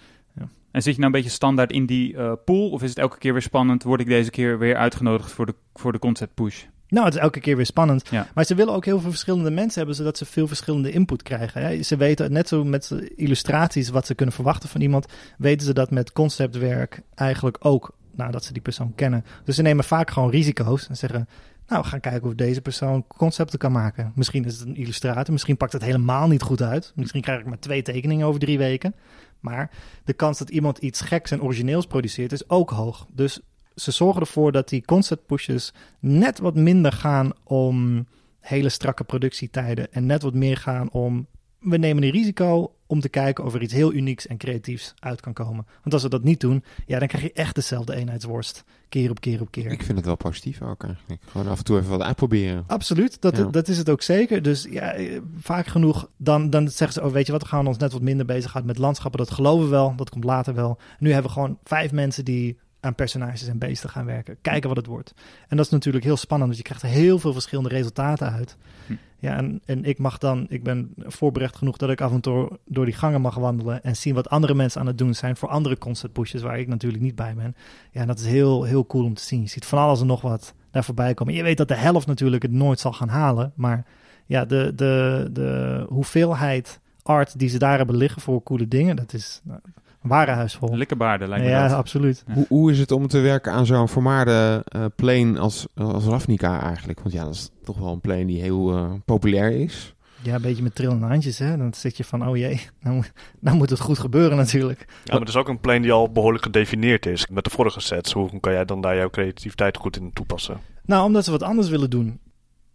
En 0.71 0.83
zit 0.83 0.95
je 0.95 1.01
nou 1.01 1.13
een 1.13 1.21
beetje 1.21 1.37
standaard 1.37 1.73
in 1.73 1.87
die 1.87 2.17
eh, 2.17 2.33
pool? 2.45 2.71
Of 2.71 2.83
is 2.83 2.89
het 2.89 2.99
elke 2.99 3.19
keer 3.19 3.33
weer 3.33 3.43
spannend? 3.43 3.83
Word 3.83 4.01
ik 4.01 4.07
deze 4.07 4.31
keer 4.31 4.59
weer 4.59 4.77
uitgenodigd 4.77 5.33
voor 5.33 5.47
de, 5.47 5.55
voor 5.75 5.93
de 5.93 5.99
concept 5.99 6.35
push? 6.35 6.65
Nou, 6.89 7.05
het 7.05 7.15
is 7.15 7.21
elke 7.21 7.41
keer 7.41 7.57
weer 7.57 7.67
spannend. 7.67 8.09
Ja. 8.11 8.27
Maar 8.35 8.45
ze 8.45 8.55
willen 8.55 8.75
ook 8.75 8.85
heel 8.85 9.01
veel 9.01 9.11
verschillende 9.11 9.51
mensen 9.51 9.79
hebben, 9.79 9.97
zodat 9.97 10.19
ze 10.19 10.25
veel 10.25 10.47
verschillende 10.47 10.91
input 10.91 11.23
krijgen. 11.23 11.63
Hè. 11.63 11.83
Ze 11.83 11.97
weten 11.97 12.33
net 12.33 12.49
zo 12.49 12.65
met 12.65 12.91
illustraties 13.17 13.89
wat 13.89 14.07
ze 14.07 14.15
kunnen 14.15 14.35
verwachten 14.35 14.69
van 14.69 14.81
iemand, 14.81 15.07
weten 15.39 15.67
ze 15.67 15.73
dat 15.73 15.91
met 15.91 16.13
conceptwerk 16.13 17.01
eigenlijk 17.15 17.57
ook, 17.61 17.97
nadat 18.11 18.45
ze 18.45 18.53
die 18.53 18.63
persoon 18.63 18.95
kennen. 18.95 19.25
Dus 19.45 19.57
ze 19.57 19.63
nemen 19.63 19.85
vaak 19.85 20.11
gewoon 20.11 20.31
risico's 20.31 20.89
en 20.89 20.97
zeggen, 20.97 21.29
nou, 21.69 21.83
we 21.83 21.89
gaan 21.89 22.01
kijken 22.01 22.29
of 22.29 22.35
deze 22.35 22.61
persoon 22.61 23.07
concepten 23.07 23.59
kan 23.59 23.73
maken. 23.73 24.13
Misschien 24.15 24.45
is 24.45 24.59
het 24.59 24.69
een 24.69 24.77
illustrator, 24.77 25.33
misschien 25.33 25.57
pakt 25.57 25.73
het 25.73 25.85
helemaal 25.85 26.29
niet 26.29 26.43
goed 26.43 26.63
uit. 26.63 26.93
Misschien 26.95 27.21
krijg 27.23 27.41
ik 27.41 27.47
maar 27.47 27.59
twee 27.59 27.83
tekeningen 27.83 28.27
over 28.27 28.41
drie 28.41 28.59
weken. 28.59 28.95
Maar 29.41 29.71
de 30.05 30.13
kans 30.13 30.39
dat 30.39 30.51
iemand 30.51 30.79
iets 30.79 31.01
geks 31.01 31.31
en 31.31 31.43
origineels 31.43 31.87
produceert 31.87 32.33
is 32.33 32.49
ook 32.49 32.71
hoog. 32.71 33.07
Dus 33.13 33.41
ze 33.75 33.91
zorgen 33.91 34.21
ervoor 34.21 34.53
dat 34.53 34.69
die 34.69 34.85
concept 34.85 35.27
pushes 35.27 35.73
net 35.99 36.39
wat 36.39 36.55
minder 36.55 36.93
gaan 36.93 37.33
om 37.45 38.07
hele 38.41 38.69
strakke 38.69 39.05
productietijden 39.05 39.93
en 39.93 40.07
net 40.07 40.23
wat 40.23 40.35
meer 40.35 40.57
gaan 40.57 40.91
om 40.91 41.27
we 41.59 41.77
nemen 41.77 42.03
een 42.03 42.11
risico 42.11 42.75
om 42.91 43.01
te 43.01 43.09
kijken 43.09 43.45
of 43.45 43.55
er 43.55 43.63
iets 43.63 43.73
heel 43.73 43.93
unieks 43.93 44.27
en 44.27 44.37
creatiefs 44.37 44.95
uit 44.99 45.21
kan 45.21 45.33
komen. 45.33 45.67
Want 45.83 45.95
als 45.95 46.03
we 46.03 46.09
dat 46.09 46.23
niet 46.23 46.41
doen, 46.41 46.65
ja, 46.87 46.99
dan 46.99 47.09
krijg 47.09 47.25
je 47.25 47.33
echt 47.33 47.55
dezelfde 47.55 47.95
eenheidsworst. 47.95 48.65
Keer 48.89 49.11
op 49.11 49.21
keer 49.21 49.41
op 49.41 49.51
keer. 49.51 49.71
Ik 49.71 49.83
vind 49.83 49.97
het 49.97 50.07
wel 50.07 50.17
positief 50.17 50.63
ook 50.63 50.85
eigenlijk. 50.85 51.23
Gewoon 51.27 51.49
af 51.49 51.59
en 51.59 51.65
toe 51.65 51.79
even 51.79 51.91
wat 51.91 52.01
uitproberen. 52.03 52.65
Absoluut, 52.67 53.21
dat, 53.21 53.37
Ja. 53.37 53.45
dat 53.45 53.69
is 53.69 53.79
het 53.79 53.89
ook 53.89 54.03
zeker. 54.03 54.43
Dus 54.43 54.67
ja, 54.71 54.93
eh, 54.93 55.21
vaak 55.41 55.67
genoeg, 55.67 56.09
dan, 56.17 56.51
dan 56.51 56.69
zeggen 56.69 56.93
ze, 56.93 57.09
oh 57.09 57.13
weet 57.13 57.27
je 57.27 57.33
wat, 57.33 57.43
we 57.43 57.49
gaan 57.49 57.67
ons 57.67 57.79
net 57.79 57.93
wat 57.93 58.03
minder 58.03 58.27
bezighouden 58.27 58.73
met 58.73 58.81
landschappen. 58.83 59.19
Dat 59.21 59.31
geloven 59.31 59.65
we 59.65 59.71
wel, 59.71 59.93
dat 59.97 60.11
komt 60.11 60.25
later 60.25 60.55
wel. 60.55 60.79
Nu 60.99 61.13
hebben 61.13 61.31
we 61.31 61.37
gewoon 61.39 61.59
vijf 61.65 61.93
mensen 61.93 62.25
die 62.25 62.59
aan 62.81 62.95
personages 62.95 63.49
en 63.49 63.59
beesten 63.59 63.91
gaan 63.91 64.05
werken. 64.05 64.37
Kijken 64.41 64.69
wat 64.69 64.79
het 64.79 64.87
wordt. 64.87 65.15
En 65.49 65.57
dat 65.57 65.67
is 65.67 65.73
natuurlijk 65.73 66.05
heel 66.05 66.17
spannend, 66.17 66.51
want 66.51 66.67
je 66.67 66.75
krijgt 66.75 66.83
er 66.95 67.01
heel 67.01 67.19
veel 67.19 67.33
verschillende 67.33 67.69
resultaten 67.69 68.33
uit. 68.33 68.57
Hm. 68.87 68.93
Ja, 69.19 69.37
en, 69.37 69.61
en 69.65 69.85
ik 69.85 69.99
mag 69.99 70.19
dan, 70.19 70.47
ik 70.49 70.63
ben 70.63 70.95
voorbereid 70.97 71.57
genoeg 71.57 71.77
dat 71.77 71.91
ik 71.91 72.01
af 72.01 72.13
en 72.13 72.21
toe 72.21 72.59
door 72.65 72.85
die 72.85 72.95
gangen 72.95 73.21
mag 73.21 73.35
wandelen 73.35 73.83
en 73.83 73.97
zien 73.97 74.15
wat 74.15 74.31
andere 74.31 74.55
mensen 74.55 74.81
aan 74.81 74.87
het 74.87 74.99
doen 74.99 75.15
zijn 75.15 75.37
voor 75.37 75.49
andere 75.49 75.79
concept 75.79 76.13
pushes 76.13 76.43
waar 76.43 76.59
ik 76.59 76.69
natuurlijk 76.69 77.03
niet 77.03 77.15
bij 77.15 77.35
ben. 77.35 77.57
Ja, 77.93 78.01
en 78.01 78.07
dat 78.07 78.19
is 78.19 78.27
heel, 78.27 78.65
heel 78.65 78.87
cool 78.87 79.05
om 79.05 79.15
te 79.15 79.23
zien. 79.23 79.41
Je 79.41 79.49
ziet 79.49 79.67
van 79.67 79.79
alles 79.79 80.01
en 80.01 80.07
nog 80.07 80.21
wat 80.21 80.55
daar 80.71 80.85
voorbij 80.85 81.15
komen. 81.15 81.35
Je 81.35 81.43
weet 81.43 81.57
dat 81.57 81.69
de 81.69 81.75
helft 81.75 82.07
natuurlijk 82.07 82.43
het 82.43 82.53
nooit 82.53 82.81
zal 82.81 82.93
gaan 82.93 83.09
halen, 83.09 83.53
maar 83.55 83.85
ja, 84.27 84.45
de, 84.45 84.73
de, 84.75 85.29
de 85.33 85.85
hoeveelheid 85.89 86.81
art 87.03 87.39
die 87.39 87.49
ze 87.49 87.59
daar 87.59 87.77
hebben 87.77 87.97
liggen 87.97 88.23
voor 88.23 88.43
coole 88.43 88.69
dingen, 88.69 88.97
dat 88.97 89.13
is 89.13 89.41
nou, 89.45 89.61
warenhuis 90.03 90.55
vol. 90.55 90.77
Likkerbaarden 90.77 91.29
lijkt 91.29 91.45
me 91.45 91.51
Ja, 91.51 91.69
dat. 91.69 91.77
absoluut. 91.77 92.25
Ja. 92.27 92.35
Hoe, 92.35 92.47
hoe 92.49 92.71
is 92.71 92.79
het 92.79 92.91
om 92.93 93.07
te 93.09 93.19
werken 93.21 93.53
aan 93.53 93.67
zo'n 93.67 93.89
vermaarde 93.89 94.65
eh 94.69 94.85
plane 94.97 95.39
als, 95.39 95.67
als 95.75 96.05
Ravnica 96.05 96.61
eigenlijk? 96.63 97.01
Want 97.01 97.15
ja, 97.15 97.25
dat 97.25 97.35
is 97.35 97.51
toch 97.65 97.79
wel 97.79 97.93
een 97.93 98.01
plane 98.01 98.27
die 98.27 98.41
heel 98.41 98.77
eh, 98.77 98.93
populair 99.05 99.53
is. 99.53 99.95
Ja, 100.23 100.35
een 100.35 100.43
beetje 100.43 100.63
met 100.63 100.75
trillende 100.75 101.07
handjes, 101.07 101.39
hè. 101.39 101.57
Dan 101.57 101.75
zit 101.75 101.97
je 101.97 102.05
van, 102.05 102.29
oh 102.29 102.37
jee, 102.37 102.61
nou, 102.81 102.95
moet- 102.97 103.13
nou 103.41 103.57
moet 103.57 103.71
het 103.71 103.81
goed 103.81 103.99
gebeuren 103.99 104.37
natuurlijk. 104.37 104.85
Ja, 104.89 105.11
maar 105.11 105.21
het 105.21 105.29
is 105.29 105.37
ook 105.37 105.49
een 105.49 105.61
plane 105.61 105.81
die 105.81 105.93
al 105.93 106.11
behoorlijk 106.13 106.45
gedefinieerd 106.45 107.07
is 107.07 107.27
met 107.27 107.45
de 107.45 107.51
vorige 107.51 107.81
sets. 107.81 108.13
Hoe 108.13 108.41
kan 108.41 108.53
jij 108.53 108.65
dan 108.65 108.81
daar 108.81 108.97
jouw 108.97 109.11
creativiteit 109.11 109.77
goed 109.77 109.97
in 109.97 110.13
toepassen? 110.13 110.59
Nou, 110.85 111.05
omdat 111.05 111.25
ze 111.25 111.31
wat 111.31 111.43
anders 111.43 111.69
willen 111.69 111.91
doen. 111.91 112.21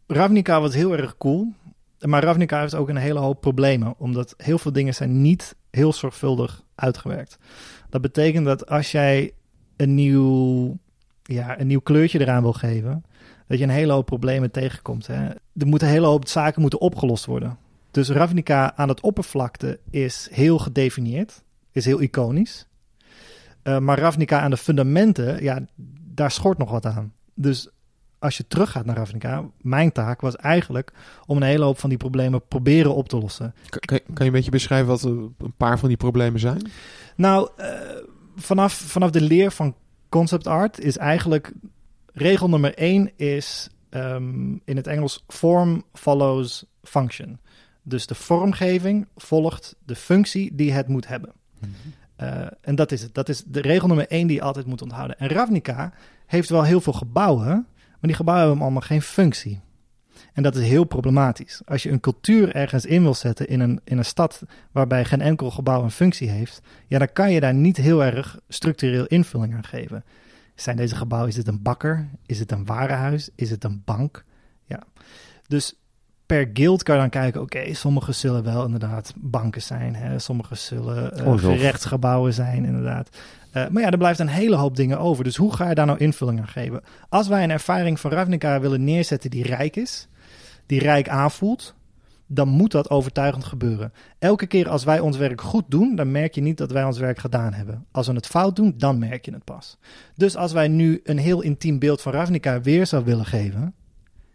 Ravnica 0.07 0.61
was 0.61 0.73
heel 0.73 0.97
erg 0.97 1.17
cool. 1.17 1.53
Maar 1.99 2.23
Ravnica 2.23 2.59
heeft 2.59 2.75
ook 2.75 2.89
een 2.89 2.95
hele 2.95 3.19
hoop 3.19 3.41
problemen. 3.41 3.93
Omdat 3.97 4.33
heel 4.37 4.57
veel 4.57 4.71
dingen 4.71 4.93
zijn 4.93 5.21
niet 5.21 5.55
heel 5.75 5.93
zorgvuldig 5.93 6.63
uitgewerkt. 6.75 7.37
Dat 7.89 8.01
betekent 8.01 8.45
dat 8.45 8.67
als 8.67 8.91
jij 8.91 9.31
een 9.75 9.95
nieuw, 9.95 10.77
ja, 11.23 11.59
een 11.59 11.67
nieuw 11.67 11.79
kleurtje 11.79 12.19
eraan 12.19 12.41
wil 12.41 12.53
geven... 12.53 13.03
dat 13.47 13.57
je 13.57 13.63
een 13.63 13.69
hele 13.69 13.93
hoop 13.93 14.05
problemen 14.05 14.51
tegenkomt. 14.51 15.07
Hè? 15.07 15.29
Er 15.29 15.67
moeten 15.67 15.87
een 15.87 15.93
hele 15.93 16.07
hoop 16.07 16.27
zaken 16.27 16.61
moeten 16.61 16.81
opgelost 16.81 17.25
worden. 17.25 17.57
Dus 17.91 18.09
Ravnica 18.09 18.75
aan 18.75 18.89
het 18.89 19.01
oppervlakte 19.01 19.79
is 19.89 20.27
heel 20.31 20.59
gedefinieerd. 20.59 21.43
Is 21.71 21.85
heel 21.85 22.01
iconisch. 22.01 22.67
Eh, 23.63 23.79
maar 23.79 23.99
Ravnica 23.99 24.39
aan 24.39 24.51
de 24.51 24.57
fundamenten, 24.57 25.43
ja, 25.43 25.65
daar 26.13 26.31
schort 26.31 26.57
nog 26.57 26.71
wat 26.71 26.85
aan. 26.85 27.13
Dus 27.33 27.69
als 28.19 28.37
je 28.37 28.47
teruggaat 28.47 28.85
naar 28.85 28.95
Ravnica, 28.95 29.45
mijn 29.61 29.91
taak 29.91 30.21
was 30.21 30.35
eigenlijk 30.35 30.91
om 31.25 31.37
een 31.37 31.43
hele 31.43 31.63
hoop 31.63 31.79
van 31.79 31.89
die 31.89 31.97
problemen 31.97 32.47
proberen 32.47 32.95
op 32.95 33.09
te 33.09 33.17
lossen. 33.17 33.53
Kan, 33.69 33.79
kan, 33.79 33.99
kan 34.05 34.15
je 34.17 34.25
een 34.25 34.31
beetje 34.31 34.51
beschrijven 34.51 34.87
wat 34.87 35.03
een 35.03 35.53
paar 35.57 35.79
van 35.79 35.87
die 35.87 35.97
problemen 35.97 36.39
zijn? 36.39 36.71
Nou, 37.15 37.49
eh, 37.57 37.69
vanaf, 38.35 38.73
vanaf 38.73 39.09
de 39.09 39.21
leer 39.21 39.51
van 39.51 39.75
concept 40.09 40.47
art 40.47 40.79
is 40.79 40.97
eigenlijk 40.97 41.51
regel 42.13 42.49
nummer 42.49 42.73
één 42.73 43.11
is 43.15 43.69
ehm, 43.89 44.51
in 44.65 44.75
het 44.75 44.87
Engels 44.87 45.23
form 45.27 45.83
follows 45.93 46.65
function. 46.83 47.39
Dus 47.83 48.07
de 48.07 48.15
vormgeving 48.15 49.07
volgt 49.15 49.75
de 49.85 49.95
functie 49.95 50.55
die 50.55 50.71
het 50.71 50.87
moet 50.87 51.07
hebben. 51.07 51.33
Eh, 52.15 52.45
en 52.61 52.75
dat 52.75 52.91
is 52.91 53.01
het. 53.01 53.13
Dat 53.13 53.29
is 53.29 53.43
de 53.43 53.61
regel 53.61 53.87
nummer 53.87 54.07
één 54.07 54.27
die 54.27 54.35
je 54.35 54.41
altijd 54.41 54.65
moet 54.65 54.81
onthouden. 54.81 55.19
En 55.19 55.27
Ravnica 55.27 55.93
heeft 56.25 56.49
wel 56.49 56.63
heel 56.63 56.81
veel 56.81 56.93
gebouwen, 56.93 57.67
die 58.07 58.15
gebouwen 58.15 58.45
hebben 58.47 58.63
allemaal 58.63 58.87
geen 58.87 59.01
functie. 59.01 59.61
En 60.33 60.43
dat 60.43 60.55
is 60.55 60.67
heel 60.67 60.83
problematisch. 60.83 61.61
Als 61.65 61.83
je 61.83 61.91
een 61.91 61.99
cultuur 61.99 62.55
ergens 62.55 62.85
in 62.85 63.01
wil 63.01 63.13
zetten 63.13 63.47
in 63.47 63.59
een, 63.59 63.81
in 63.83 63.97
een 63.97 64.05
stad 64.05 64.41
waarbij 64.71 65.05
geen 65.05 65.21
enkel 65.21 65.51
gebouw 65.51 65.83
een 65.83 65.91
functie 65.91 66.29
heeft, 66.29 66.61
ja, 66.87 66.99
dan 66.99 67.13
kan 67.13 67.31
je 67.31 67.39
daar 67.39 67.53
niet 67.53 67.77
heel 67.77 68.03
erg 68.03 68.39
structureel 68.47 69.05
invulling 69.05 69.55
aan 69.55 69.63
geven. 69.63 70.03
Zijn 70.55 70.75
deze 70.75 70.95
gebouwen, 70.95 71.31
is 71.31 71.37
het 71.37 71.47
een 71.47 71.61
bakker? 71.61 72.09
Is 72.25 72.39
het 72.39 72.51
een 72.51 72.65
warenhuis? 72.65 73.29
Is 73.35 73.49
het 73.49 73.63
een 73.63 73.81
bank? 73.85 74.23
Ja. 74.65 74.83
Dus 75.47 75.75
per 76.25 76.49
guild 76.53 76.83
kan 76.83 76.95
je 76.95 77.01
dan 77.01 77.09
kijken, 77.09 77.41
oké, 77.41 77.73
sommige 77.73 78.11
zullen 78.11 78.43
wel 78.43 78.65
inderdaad 78.65 79.13
banken 79.15 79.61
zijn. 79.61 79.95
Hè? 79.95 80.19
Sommige 80.19 80.55
zullen 80.55 81.25
Oorlog. 81.25 81.41
gerechtsgebouwen 81.41 82.33
zijn, 82.33 82.65
inderdaad. 82.65 83.09
Eh, 83.55 83.67
maar 83.67 83.81
ja, 83.81 83.91
er 83.91 83.97
blijft 83.97 84.19
een 84.19 84.27
hele 84.27 84.55
hoop 84.55 84.75
dingen 84.75 84.99
over. 84.99 85.23
Dus 85.23 85.35
hoe 85.35 85.53
ga 85.53 85.69
je 85.69 85.75
daar 85.75 85.85
nou 85.85 85.99
invulling 85.99 86.39
aan 86.39 86.47
geven? 86.47 86.81
Als 87.09 87.27
wij 87.27 87.43
een 87.43 87.51
ervaring 87.51 87.99
van 87.99 88.11
Ravnica 88.11 88.59
willen 88.59 88.83
neerzetten 88.83 89.29
die 89.29 89.43
rijk 89.43 89.75
is, 89.75 90.07
die 90.65 90.79
rijk 90.79 91.09
aanvoelt, 91.09 91.75
dan 92.27 92.47
moet 92.47 92.71
dat 92.71 92.89
overtuigend 92.89 93.43
gebeuren. 93.43 93.93
Elke 94.19 94.47
keer 94.47 94.69
als 94.69 94.83
wij 94.83 94.99
ons 94.99 95.17
werk 95.17 95.41
goed 95.41 95.63
doen, 95.67 95.95
dan 95.95 96.11
merk 96.11 96.35
je 96.35 96.41
niet 96.41 96.57
dat 96.57 96.71
wij 96.71 96.83
ons 96.83 96.97
werk 96.97 97.19
gedaan 97.19 97.53
hebben. 97.53 97.85
Als 97.91 98.07
we 98.07 98.13
het 98.13 98.27
fout 98.27 98.55
doen, 98.55 98.73
dan 98.77 98.99
merk 98.99 99.25
je 99.25 99.33
het 99.33 99.43
pas. 99.43 99.77
Dus 100.15 100.35
als 100.35 100.51
wij 100.51 100.67
nu 100.67 100.99
een 101.03 101.17
heel 101.17 101.41
intiem 101.41 101.79
beeld 101.79 102.01
van 102.01 102.11
Ravnica 102.11 102.61
weer 102.61 102.85
zou 102.85 103.03
willen 103.03 103.25
geven, 103.25 103.73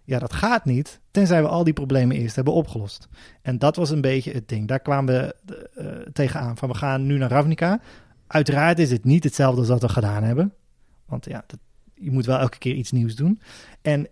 ja, 0.05 0.18
dat 0.18 0.33
gaat 0.33 0.64
niet, 0.64 1.01
tenzij 1.11 1.43
we 1.43 1.49
al 1.49 1.64
die 1.64 1.73
problemen 1.73 2.16
eerst 2.16 2.35
hebben 2.35 2.55
opgelost. 2.55 3.09
En 3.43 3.59
dat 3.59 3.77
was 3.77 3.91
een 3.91 4.01
beetje 4.01 4.33
het 4.33 4.49
ding. 4.49 4.68
Daar 4.68 4.81
kwamen 4.81 5.14
we 5.14 5.35
eh, 5.75 5.87
tegenaan. 6.12 6.57
Van 6.57 6.68
we 6.68 6.75
gaan 6.75 7.07
nu 7.07 7.18
naar 7.18 7.31
Ravnica. 7.31 7.81
Uiteraard 8.33 8.78
is 8.78 8.91
het 8.91 9.05
niet 9.05 9.24
hetzelfde 9.24 9.61
als 9.61 9.68
wat 9.68 9.81
we 9.83 9.89
gedaan 9.89 10.22
hebben. 10.22 10.53
Want 11.07 11.24
ja, 11.24 11.45
dat, 11.47 11.59
je 11.95 12.11
moet 12.11 12.26
wel 12.26 12.39
elke 12.39 12.59
keer 12.59 12.74
iets 12.74 12.91
nieuws 12.93 13.14
doen. 13.14 13.41
En 13.83 14.09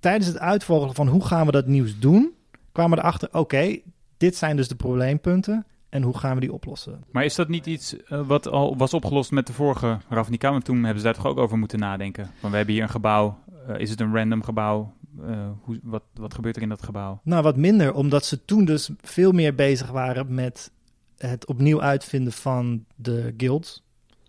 tijdens 0.00 0.26
het 0.26 0.38
uitvogelen 0.38 0.94
van 0.94 1.08
hoe 1.08 1.24
gaan 1.24 1.46
we 1.46 1.52
dat 1.52 1.66
nieuws 1.66 1.98
doen, 1.98 2.32
kwamen 2.72 2.96
we 2.96 3.02
erachter, 3.04 3.28
oké, 3.32 3.78
dit 4.16 4.36
zijn 4.36 4.56
dus 4.56 4.68
de 4.68 4.74
probleempunten. 4.74 5.66
En 5.88 6.02
hoe 6.02 6.18
gaan 6.18 6.34
we 6.34 6.40
die 6.40 6.52
oplossen? 6.52 7.04
Maar 7.10 7.24
is 7.24 7.34
dat 7.34 7.48
niet 7.48 7.66
iets 7.66 7.96
eh, 7.96 8.26
wat 8.26 8.48
al 8.48 8.76
was 8.76 8.94
opgelost 8.94 9.30
met 9.30 9.46
de 9.46 9.52
vorige 9.52 9.98
Ravnica? 10.08 10.50
Want 10.50 10.64
toen 10.64 10.76
hebben 10.84 10.98
ze 10.98 11.04
daar 11.04 11.14
toch 11.14 11.26
ook 11.26 11.38
over 11.38 11.58
moeten 11.58 11.78
nadenken. 11.78 12.30
Van 12.40 12.50
we 12.50 12.56
hebben 12.56 12.74
hier 12.74 12.82
een 12.82 12.88
gebouw. 12.90 13.38
eh, 13.66 13.78
is 13.78 13.90
het 13.90 14.00
een 14.00 14.14
random 14.14 14.42
gebouw? 14.42 14.92
Eh, 15.26 15.48
hoe, 15.60 15.80
wat, 15.82 16.02
wat 16.14 16.34
gebeurt 16.34 16.56
er 16.56 16.62
in 16.62 16.68
dat 16.68 16.82
gebouw? 16.82 17.20
Nou, 17.24 17.42
wat 17.42 17.56
minder, 17.56 17.94
omdat 17.94 18.24
ze 18.24 18.44
toen 18.44 18.64
dus 18.64 18.90
veel 19.00 19.32
meer 19.32 19.54
bezig 19.54 19.90
waren 19.90 20.34
met 20.34 20.70
het 21.18 21.46
opnieuw 21.46 21.82
uitvinden 21.82 22.32
van 22.32 22.84
de 22.96 23.34
guilds. 23.36 23.82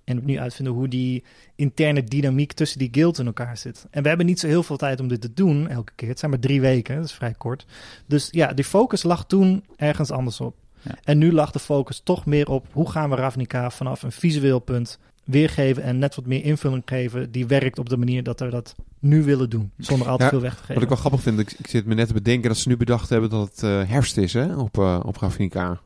En 0.03 0.17
opnieuw 0.17 0.39
uitvinden 0.39 0.73
hoe 0.73 0.87
die 0.87 1.23
interne 1.55 2.03
dynamiek 2.03 2.53
tussen 2.53 2.79
die 2.79 2.89
guilds 2.91 3.19
in 3.19 3.25
elkaar 3.25 3.57
zit. 3.57 3.85
En 3.91 4.01
we 4.01 4.07
hebben 4.07 4.25
niet 4.25 4.39
zo 4.39 4.47
heel 4.47 4.63
veel 4.63 4.77
tijd 4.77 4.99
om 4.99 5.07
dit 5.07 5.21
te 5.21 5.33
doen 5.33 5.67
elke 5.67 5.91
keer. 5.95 6.09
Het 6.09 6.19
zijn 6.19 6.31
maar 6.31 6.39
drie 6.39 6.61
weken, 6.61 6.95
dat 6.95 7.05
is 7.05 7.13
vrij 7.13 7.33
kort. 7.33 7.65
Dus 8.05 8.27
ja, 8.31 8.53
die 8.53 8.65
focus 8.65 9.03
lag 9.03 9.25
toen 9.25 9.63
ergens 9.75 10.11
anders 10.11 10.41
op. 10.41 10.55
Ja. 10.81 10.95
En 11.03 11.17
nu 11.17 11.31
lag 11.31 11.51
de 11.51 11.59
focus 11.59 12.01
toch 12.03 12.25
meer 12.25 12.49
op 12.49 12.67
hoe 12.71 12.91
gaan 12.91 13.09
we 13.09 13.15
Ravnica 13.15 13.69
vanaf 13.69 14.03
een 14.03 14.11
visueel 14.11 14.59
punt 14.59 14.99
weergeven 15.23 15.83
en 15.83 15.97
net 15.97 16.15
wat 16.15 16.25
meer 16.25 16.43
invulling 16.43 16.83
geven 16.85 17.31
die 17.31 17.45
werkt 17.45 17.79
op 17.79 17.89
de 17.89 17.97
manier 17.97 18.23
dat 18.23 18.39
we 18.39 18.49
dat 18.49 18.75
nu 18.99 19.23
willen 19.23 19.49
doen, 19.49 19.71
zonder 19.77 20.07
al 20.07 20.17
te 20.17 20.23
Ja, 20.23 20.29
veel 20.29 20.41
weg 20.41 20.53
te 20.53 20.59
geven. 20.59 20.73
Wat 20.73 20.83
ik 20.83 20.89
wel 20.89 20.97
grappig 20.97 21.21
vind, 21.21 21.39
ik, 21.39 21.51
ik 21.57 21.67
zit 21.67 21.85
me 21.85 21.93
net 21.93 22.07
te 22.07 22.13
bedenken 22.13 22.49
dat 22.49 22.57
ze 22.57 22.67
nu 22.67 22.77
bedacht 22.77 23.09
hebben 23.09 23.29
dat 23.29 23.49
het 23.49 23.63
eh, 23.63 23.89
herfst 23.89 24.17
is 24.17 24.33
hè, 24.33 24.55
op, 24.55 24.77
eh 24.77 24.99
op 25.03 25.17
Ravnica. 25.17 25.79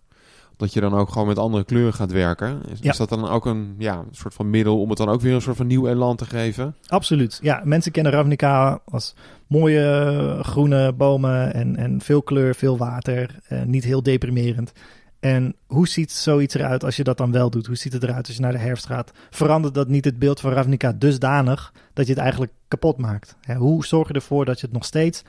Dat 0.59 0.73
je 0.73 0.79
dan 0.81 0.93
ook 0.93 1.09
gewoon 1.09 1.27
met 1.27 1.37
andere 1.37 1.63
kleuren 1.63 1.93
gaat 1.93 2.11
werken. 2.11 2.61
Is, 2.71 2.79
Ja. 2.81 2.91
is 2.91 2.97
dat 2.97 3.09
dan 3.09 3.29
ook 3.29 3.45
een 3.45 3.75
ja, 3.77 4.03
soort 4.11 4.33
van 4.33 4.49
middel 4.49 4.81
om 4.81 4.89
het 4.89 4.97
dan 4.97 5.09
ook 5.09 5.21
weer 5.21 5.33
een 5.33 5.41
soort 5.41 5.57
van 5.57 5.67
nieuw 5.67 5.87
elan 5.87 6.15
te 6.15 6.25
geven? 6.25 6.75
Absoluut. 6.87 7.39
Ja, 7.41 7.61
mensen 7.63 7.91
kennen 7.91 8.11
Ravnica 8.11 8.79
als 8.85 9.15
mooie 9.47 9.81
eh, 10.37 10.43
groene 10.43 10.93
bomen 10.93 11.53
en, 11.53 11.75
en 11.75 12.01
veel 12.01 12.21
kleur, 12.21 12.55
veel 12.55 12.77
water. 12.77 13.35
eh, 13.47 13.63
niet 13.63 13.83
heel 13.83 14.03
deprimerend. 14.03 14.71
En 15.19 15.55
hoe 15.67 15.87
ziet 15.87 16.11
zoiets 16.11 16.53
eruit 16.55 16.83
als 16.83 16.95
je 16.95 17.03
dat 17.03 17.17
dan 17.17 17.31
wel 17.31 17.49
doet? 17.49 17.65
Hoe 17.67 17.75
ziet 17.75 17.93
het 17.93 18.03
eruit 18.03 18.27
als 18.27 18.35
je 18.35 18.41
naar 18.41 18.51
de 18.51 18.57
herfst 18.57 18.85
gaat? 18.85 19.11
Verandert 19.29 19.73
dat 19.73 19.87
niet 19.87 20.05
het 20.05 20.19
beeld 20.19 20.39
van 20.39 20.51
Ravnica 20.51 20.91
dusdanig 20.93 21.73
dat 21.93 22.05
je 22.05 22.11
het 22.11 22.21
eigenlijk 22.21 22.51
kapot 22.67 22.97
maakt? 22.97 23.35
Hè, 23.41 23.55
hoe 23.55 23.85
zorg 23.85 24.07
je 24.07 24.13
ervoor 24.13 24.45
dat 24.45 24.59
je 24.59 24.65
het 24.65 24.75
nog 24.75 24.85
steeds 24.85 25.23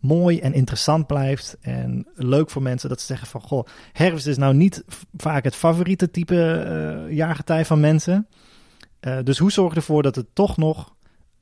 mooi 0.00 0.40
en 0.40 0.52
interessant 0.52 1.06
blijft 1.06 1.56
en 1.60 2.06
leuk 2.14 2.50
voor 2.50 2.62
mensen 2.62 2.88
dat 2.88 3.00
ze 3.00 3.06
zeggen 3.06 3.26
van 3.26 3.40
goh, 3.40 3.66
herfst 3.92 4.26
is 4.26 4.36
nou 4.36 4.54
niet 4.54 4.84
vaak 5.16 5.44
het 5.44 5.54
favoriete 5.54 6.10
type 6.10 6.52
eh 6.52 7.16
jaargetij 7.16 7.64
van 7.64 7.80
mensen. 7.80 8.26
Eh, 9.00 9.18
dus 9.24 9.38
hoe 9.38 9.52
zorg 9.52 9.70
je 9.70 9.76
ervoor 9.76 10.02
dat 10.02 10.16
het 10.16 10.26
toch 10.32 10.56
nog 10.56 10.94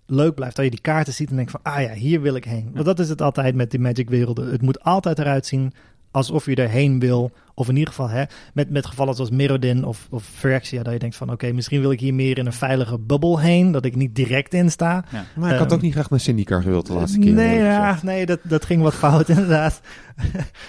leuk 0.06 0.34
blijft? 0.34 0.56
Dat 0.56 0.64
je 0.64 0.70
die 0.70 0.80
kaarten 0.80 1.12
ziet 1.12 1.30
en 1.30 1.36
denkt 1.36 1.50
van 1.50 1.60
ah 1.62 1.80
ja, 1.82 1.92
hier 1.92 2.20
wil 2.20 2.34
ik 2.34 2.44
heen. 2.44 2.70
Want 2.72 2.84
dat 2.84 2.98
is 2.98 3.08
het 3.08 3.22
altijd 3.22 3.54
met 3.54 3.70
die 3.70 3.80
Magic 3.80 4.10
werelden. 4.10 4.50
Het 4.50 4.62
moet 4.62 4.82
altijd 4.82 5.18
eruit 5.18 5.46
zien 5.46 5.72
alsof 6.18 6.46
je 6.46 6.54
erheen 6.54 6.98
wil. 6.98 7.32
Of 7.54 7.68
in 7.68 7.76
ieder 7.76 7.94
geval 7.94 8.08
hè, 8.08 8.24
met, 8.54 8.70
met 8.70 8.86
gevallen 8.86 9.14
zoals 9.14 9.30
Mirrodin 9.30 9.84
of, 9.84 10.06
of 10.10 10.24
Phyrexia, 10.24 10.82
dat 10.82 10.92
je 10.92 10.98
denkt 10.98 11.16
van 11.16 11.32
oké, 11.32 11.52
misschien 11.52 11.80
wil 11.80 11.90
ik 11.90 12.00
hier 12.00 12.14
meer 12.14 12.38
in 12.38 12.46
een 12.46 12.52
veilige 12.52 12.98
bubbel 12.98 13.40
heen, 13.40 13.72
dat 13.72 13.84
ik 13.84 13.96
niet 13.96 14.14
direct 14.14 14.54
in 14.54 14.70
sta. 14.70 15.04
Maar 15.36 15.52
ik 15.52 15.58
had 15.58 15.66
Ehm, 15.66 15.74
ook 15.74 15.82
niet 15.82 15.92
graag 15.92 16.10
naar 16.10 16.20
Syndicate 16.20 16.62
gewild 16.62 16.86
de 16.86 16.92
laatste 16.92 17.18
keer. 17.18 17.32
Nee, 17.32 17.58
ja, 17.58 17.98
nee 18.02 18.26
dat, 18.26 18.40
dat 18.42 18.64
ging 18.64 18.82
wat 18.82 18.94
fout 18.94 19.28
inderdaad. 19.38 19.80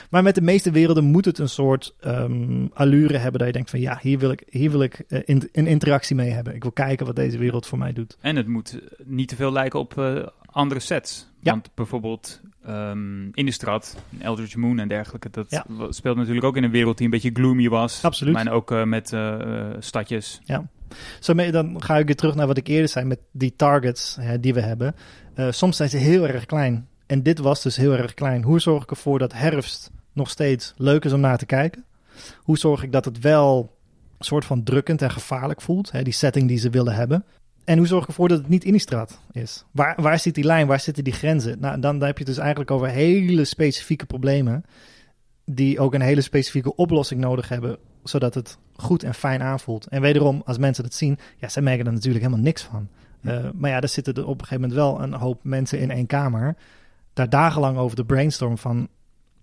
maar 0.09 0.23
met 0.23 0.35
de 0.35 0.41
meeste 0.41 0.71
werelden 0.71 1.03
moet 1.03 1.25
het 1.25 1.37
een 1.37 1.49
soort 1.49 1.95
ehm, 1.99 2.67
allure 2.73 3.17
hebben 3.17 3.39
dat 3.39 3.47
je 3.47 3.53
denkt 3.53 3.69
van 3.69 3.79
ja, 3.79 3.99
hier 4.01 4.19
wil 4.19 4.31
ik, 4.31 4.43
hier 4.49 4.71
wil 4.71 4.81
ik 4.81 5.03
eh, 5.07 5.19
in, 5.25 5.49
een 5.51 5.67
interactie 5.67 6.15
mee 6.15 6.29
hebben. 6.29 6.55
Ik 6.55 6.61
wil 6.61 6.71
kijken 6.71 7.05
wat 7.05 7.15
deze 7.15 7.37
wereld 7.37 7.67
voor 7.67 7.77
mij 7.77 7.93
doet. 7.93 8.17
En 8.21 8.35
het 8.35 8.47
moet 8.47 8.79
niet 9.03 9.27
te 9.27 9.35
veel 9.35 9.51
lijken 9.51 9.79
op 9.79 9.97
eh, 9.97 10.27
andere 10.45 10.79
sets. 10.79 11.28
Ja. 11.41 11.51
Want 11.51 11.69
bijvoorbeeld 11.75 12.41
ehm 12.65 13.29
Innistrad, 13.31 13.97
Eldritch 14.19 14.55
Moon 14.55 14.79
en 14.79 14.87
dergelijke, 14.87 15.29
dat 15.29 15.49
Ja. 15.49 15.65
speelt 15.89 16.17
natuurlijk 16.17 16.45
ook 16.45 16.57
in 16.57 16.63
een 16.63 16.71
wereld 16.71 16.97
die 16.97 17.05
een 17.05 17.11
beetje 17.11 17.29
gloomy 17.33 17.69
was. 17.69 18.03
Absoluut. 18.03 18.33
Maar 18.33 18.51
ook 18.51 18.71
eh, 18.71 18.83
met 18.83 19.13
eh, 19.13 19.33
eh, 19.69 19.75
stadjes. 19.79 20.41
Zo 21.19 21.33
mee, 21.33 21.51
dan 21.51 21.83
ga 21.83 21.97
ik 21.97 22.05
weer 22.05 22.15
terug 22.15 22.35
naar 22.35 22.47
wat 22.47 22.57
ik 22.57 22.67
eerder 22.67 22.89
zei 22.89 23.05
met 23.05 23.19
die 23.31 23.53
targets 23.55 24.17
hè, 24.19 24.39
die 24.39 24.53
we 24.53 24.61
hebben. 24.61 24.95
Soms 25.49 25.77
zijn 25.77 25.89
ze 25.89 25.97
heel 25.97 26.27
erg 26.27 26.45
klein. 26.45 26.87
En 27.05 27.23
dit 27.23 27.39
was 27.39 27.61
dus 27.61 27.75
heel 27.75 27.93
erg 27.93 28.13
klein. 28.13 28.43
Hoe 28.43 28.59
zorg 28.59 28.83
ik 28.83 28.89
ervoor 28.89 29.19
dat 29.19 29.33
herfst 29.33 29.91
nog 30.13 30.29
steeds 30.29 30.73
leuk 30.77 31.05
is 31.05 31.13
om 31.13 31.19
naar 31.19 31.37
te 31.37 31.45
kijken? 31.45 31.85
Hoe 32.37 32.57
zorg 32.57 32.83
ik 32.83 32.91
dat 32.91 33.05
het 33.05 33.19
wel 33.19 33.77
een 34.17 34.25
soort 34.25 34.45
van 34.45 34.63
drukkend 34.63 35.01
en 35.01 35.11
gevaarlijk 35.11 35.61
voelt? 35.61 35.91
Hè, 35.91 36.03
die 36.03 36.13
setting 36.13 36.47
die 36.47 36.57
ze 36.57 36.69
willen 36.69 36.93
hebben. 36.95 37.25
En 37.63 37.77
hoe 37.77 37.87
zorg 37.87 38.01
ik 38.01 38.07
ervoor 38.07 38.27
dat 38.27 38.37
het 38.37 38.49
niet 38.49 38.63
Innistrad 38.63 39.21
is? 39.31 39.65
Waar, 39.71 40.01
waar 40.01 40.19
zit 40.19 40.35
die 40.35 40.43
lijn? 40.43 40.67
Waar 40.67 40.79
zitten 40.79 41.03
die 41.03 41.13
grenzen? 41.13 41.59
Nou, 41.59 41.79
dan, 41.79 41.99
dan 41.99 42.07
heb 42.07 42.17
je 42.17 42.23
het 42.23 42.33
dus 42.33 42.37
eigenlijk 42.37 42.71
over 42.71 42.87
hele 42.87 43.45
specifieke 43.45 44.05
problemen. 44.05 44.63
Die 45.45 45.79
ook 45.79 45.93
een 45.93 46.01
hele 46.01 46.21
specifieke 46.21 46.75
oplossing 46.75 47.21
nodig 47.21 47.49
hebben. 47.49 47.77
Zodat 48.03 48.33
het 48.33 48.57
goed 48.73 49.03
en 49.03 49.13
fijn 49.13 49.41
aanvoelt. 49.41 49.87
En 49.87 50.01
wederom, 50.01 50.41
als 50.45 50.57
mensen 50.57 50.83
het 50.83 50.93
zien, 50.93 51.17
ja, 51.37 51.47
zij 51.49 51.61
merken 51.61 51.85
er 51.85 51.93
natuurlijk 51.93 52.23
helemaal 52.23 52.45
niks 52.45 52.63
van. 52.63 52.87
Eh, 53.21 53.49
maar 53.53 53.69
ja, 53.69 53.81
er 53.81 53.87
zitten 53.87 54.13
er 54.13 54.25
op 54.27 54.41
een 54.41 54.47
gegeven 54.47 54.69
moment 54.69 54.79
wel 54.79 55.01
een 55.01 55.13
hoop 55.13 55.43
mensen 55.43 55.79
in 55.79 55.91
één 55.91 56.05
kamer. 56.07 56.55
Daar 57.13 57.29
dagenlang 57.29 57.77
over 57.77 57.95
de 57.95 58.05
brainstorm 58.05 58.57
van 58.57 58.87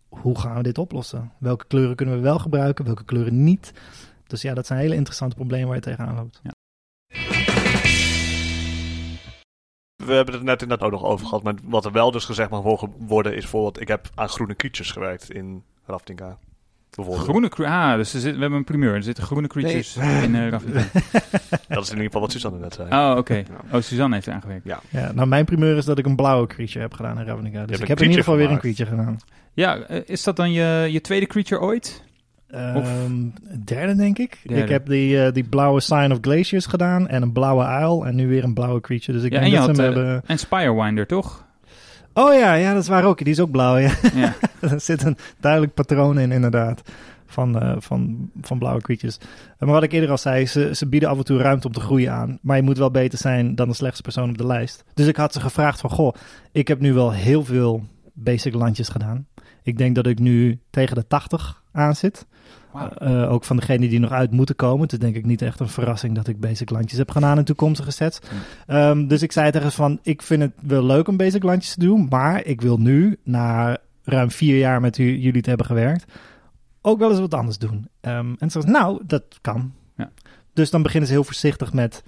hoe 0.08 0.38
gaan 0.38 0.56
we 0.56 0.62
dit 0.62 0.78
oplossen? 0.78 1.32
Welke 1.38 1.66
kleuren 1.66 1.96
kunnen 1.96 2.14
we 2.14 2.20
wel 2.20 2.38
gebruiken, 2.38 2.84
welke 2.84 3.04
kleuren 3.04 3.44
niet? 3.44 3.72
Dus 4.26 4.42
ja, 4.42 4.54
dat 4.54 4.66
zijn 4.66 4.80
hele 4.80 4.94
interessante 4.94 5.36
problemen 5.36 5.66
waar 5.66 5.76
je 5.76 5.82
tegenaan 5.82 6.14
loopt. 6.14 6.40
We 10.06 10.12
hebben 10.12 10.34
het 10.34 10.42
net 10.42 10.62
inderdaad 10.62 10.86
ook 10.86 11.00
nog 11.00 11.04
over 11.04 11.26
gehad. 11.26 11.42
Maar 11.42 11.54
wat 11.64 11.84
er 11.84 11.92
wel 11.92 12.10
dus 12.10 12.24
gezegd 12.24 12.50
mag 12.50 12.62
wo- 12.62 12.94
worden 12.98 13.34
is 13.34 13.40
bijvoorbeeld... 13.40 13.80
Ik 13.80 13.88
heb 13.88 14.10
aan 14.14 14.28
groene 14.28 14.56
creatures 14.56 14.90
gewerkt 14.90 15.30
in 15.30 15.62
Ravnica. 15.86 16.38
Bijvoorbeeld. 16.94 17.28
Groene 17.28 17.50
Ah, 17.66 17.96
dus 17.96 18.14
er 18.14 18.20
zit, 18.20 18.34
we 18.34 18.40
hebben 18.40 18.58
een 18.58 18.64
primeur. 18.64 18.94
Er 18.94 19.02
zitten 19.02 19.24
groene 19.24 19.46
creatures 19.48 19.96
in 19.96 20.34
uh, 20.34 20.48
Ravnica. 20.48 20.84
Dat 21.68 21.82
is 21.82 21.90
in 21.90 21.96
ieder 21.96 22.04
geval 22.04 22.20
wat 22.20 22.32
Suzanne 22.32 22.58
net 22.58 22.74
zei. 22.74 22.88
Oh, 23.10 23.16
oké. 23.18 23.44
Oh, 23.72 23.80
Suzanne 23.80 24.14
heeft 24.14 24.26
er 24.26 24.32
aangewerkt. 24.32 24.64
Ja, 24.64 25.12
nou 25.14 25.28
mijn 25.28 25.44
primeur 25.44 25.76
is 25.76 25.84
dat 25.84 25.98
ik 25.98 26.06
een 26.06 26.16
blauwe 26.16 26.46
creature 26.46 26.80
heb 26.80 26.92
gedaan 26.92 27.18
in 27.18 27.26
Ravnica. 27.26 27.64
Dus 27.66 27.80
ik 27.80 27.88
heb 27.88 27.98
in 27.98 28.04
ieder 28.04 28.18
geval 28.24 28.36
weer 28.36 28.50
een 28.50 28.58
creature 28.58 28.90
creature 28.90 29.12
gedaan. 29.12 29.20
Ja, 29.52 29.78
eh, 29.78 30.00
is 30.06 30.22
dat 30.22 30.36
dan 30.36 30.52
je, 30.52 30.88
je 30.90 31.00
tweede 31.00 31.26
creature 31.26 31.60
ooit? 31.60 32.04
Ehm, 32.56 33.12
derde, 33.64 33.94
denk 33.94 34.18
ik. 34.18 34.40
Derde. 34.44 34.62
Ik 34.62 34.68
heb 34.68 34.86
die, 34.86 35.24
eh, 35.24 35.32
die 35.32 35.44
blauwe 35.44 35.80
Sign 35.80 36.12
of 36.12 36.18
Glaciers 36.20 36.66
gedaan 36.66 37.08
en 37.08 37.22
een 37.22 37.32
blauwe 37.32 37.64
uil 37.64 38.06
en 38.06 38.14
nu 38.14 38.28
weer 38.28 38.44
een 38.44 38.54
blauwe 38.54 38.80
creature. 38.80 39.12
Dus 39.12 39.26
ik 39.26 39.32
Ja, 39.32 39.40
denk 39.40 39.54
en 39.54 39.66
dat 39.66 39.76
ze 39.76 39.82
hem 39.82 39.90
eh, 39.90 39.96
hebben... 39.96 40.22
En 40.26 40.38
Spirewinder, 40.38 41.06
toch? 41.06 41.44
Oh 42.12 42.34
ja, 42.34 42.54
ja, 42.54 42.72
dat 42.72 42.82
is 42.82 42.88
waar 42.88 43.04
ook. 43.04 43.18
Die 43.18 43.32
is 43.32 43.40
ook 43.40 43.50
blauw, 43.50 43.76
ja. 43.76 43.90
ja. 44.14 44.34
er 44.70 44.80
zit 44.80 45.02
een 45.02 45.16
duidelijk 45.40 45.74
patroon 45.74 46.18
in, 46.18 46.32
inderdaad. 46.32 46.82
Van, 47.26 47.60
eh, 47.60 47.76
van, 47.78 48.30
van 48.40 48.58
blauwe 48.58 48.80
creatures. 48.80 49.18
Maar 49.58 49.68
wat 49.68 49.82
ik 49.82 49.92
eerder 49.92 50.10
al 50.10 50.18
zei, 50.18 50.46
ze, 50.46 50.74
ze 50.74 50.88
bieden 50.88 51.08
af 51.08 51.18
en 51.18 51.24
toe 51.24 51.38
ruimte 51.38 51.66
om 51.66 51.72
te 51.72 51.80
groeien 51.80 52.12
aan. 52.12 52.38
Maar 52.42 52.56
je 52.56 52.62
moet 52.62 52.78
wel 52.78 52.90
beter 52.90 53.18
zijn 53.18 53.54
dan 53.54 53.68
de 53.68 53.74
slechtste 53.74 54.02
persoon 54.02 54.30
op 54.30 54.38
de 54.38 54.46
lijst. 54.46 54.84
Dus 54.94 55.06
ik 55.06 55.16
had 55.16 55.32
ze 55.32 55.40
gevraagd 55.40 55.80
van, 55.80 55.90
goh, 55.90 56.14
ik 56.52 56.68
heb 56.68 56.80
nu 56.80 56.92
wel 56.92 57.12
heel 57.12 57.44
veel 57.44 57.84
basic 58.12 58.54
landjes 58.54 58.88
gedaan. 58.88 59.26
Ik 59.62 59.78
denk 59.78 59.94
dat 59.94 60.06
ik 60.06 60.18
nu 60.18 60.60
tegen 60.70 60.94
de 60.96 61.06
80 61.06 61.62
aan 61.72 61.96
zit. 61.96 62.26
Eh, 62.98 63.32
ook 63.32 63.44
van 63.44 63.56
degenen 63.56 63.88
die 63.88 64.00
nog 64.00 64.10
uit 64.10 64.30
moeten 64.30 64.56
komen. 64.56 64.82
Het 64.82 64.92
is 64.92 64.98
denk 64.98 65.16
ik 65.16 65.24
niet 65.24 65.42
echt 65.42 65.60
een 65.60 65.68
verrassing 65.68 66.14
dat 66.14 66.28
ik 66.28 66.40
basic 66.40 66.70
landjes 66.70 66.98
heb 66.98 67.10
gedaan 67.10 67.38
in 67.38 67.44
toekomstige 67.44 67.90
sets. 67.90 68.18
Ehm, 68.66 69.06
dus 69.06 69.22
ik 69.22 69.32
zei 69.32 69.50
tegen 69.50 69.72
van, 69.72 69.98
ik 70.02 70.22
vind 70.22 70.42
het 70.42 70.52
wel 70.60 70.84
leuk 70.84 71.08
om 71.08 71.16
basic 71.16 71.42
landjes 71.42 71.74
te 71.74 71.80
doen. 71.80 72.06
Maar 72.10 72.44
ik 72.44 72.60
wil 72.60 72.76
nu, 72.78 73.18
na 73.24 73.78
ruim 74.04 74.30
vier 74.30 74.58
jaar 74.58 74.80
met 74.80 74.98
u, 74.98 75.16
jullie 75.18 75.42
te 75.42 75.48
hebben 75.48 75.66
gewerkt, 75.66 76.12
ook 76.80 76.98
wel 76.98 77.10
eens 77.10 77.20
wat 77.20 77.34
anders 77.34 77.58
doen. 77.58 77.88
Ehm, 78.00 78.34
en 78.38 78.50
ze 78.50 78.60
zei, 78.60 78.72
nou, 78.72 79.02
dat 79.06 79.24
kan. 79.40 79.72
Ja. 79.96 80.10
Dus 80.52 80.70
dan 80.70 80.82
beginnen 80.82 81.08
ze 81.08 81.14
heel 81.14 81.24
voorzichtig 81.24 81.72
met, 81.72 82.02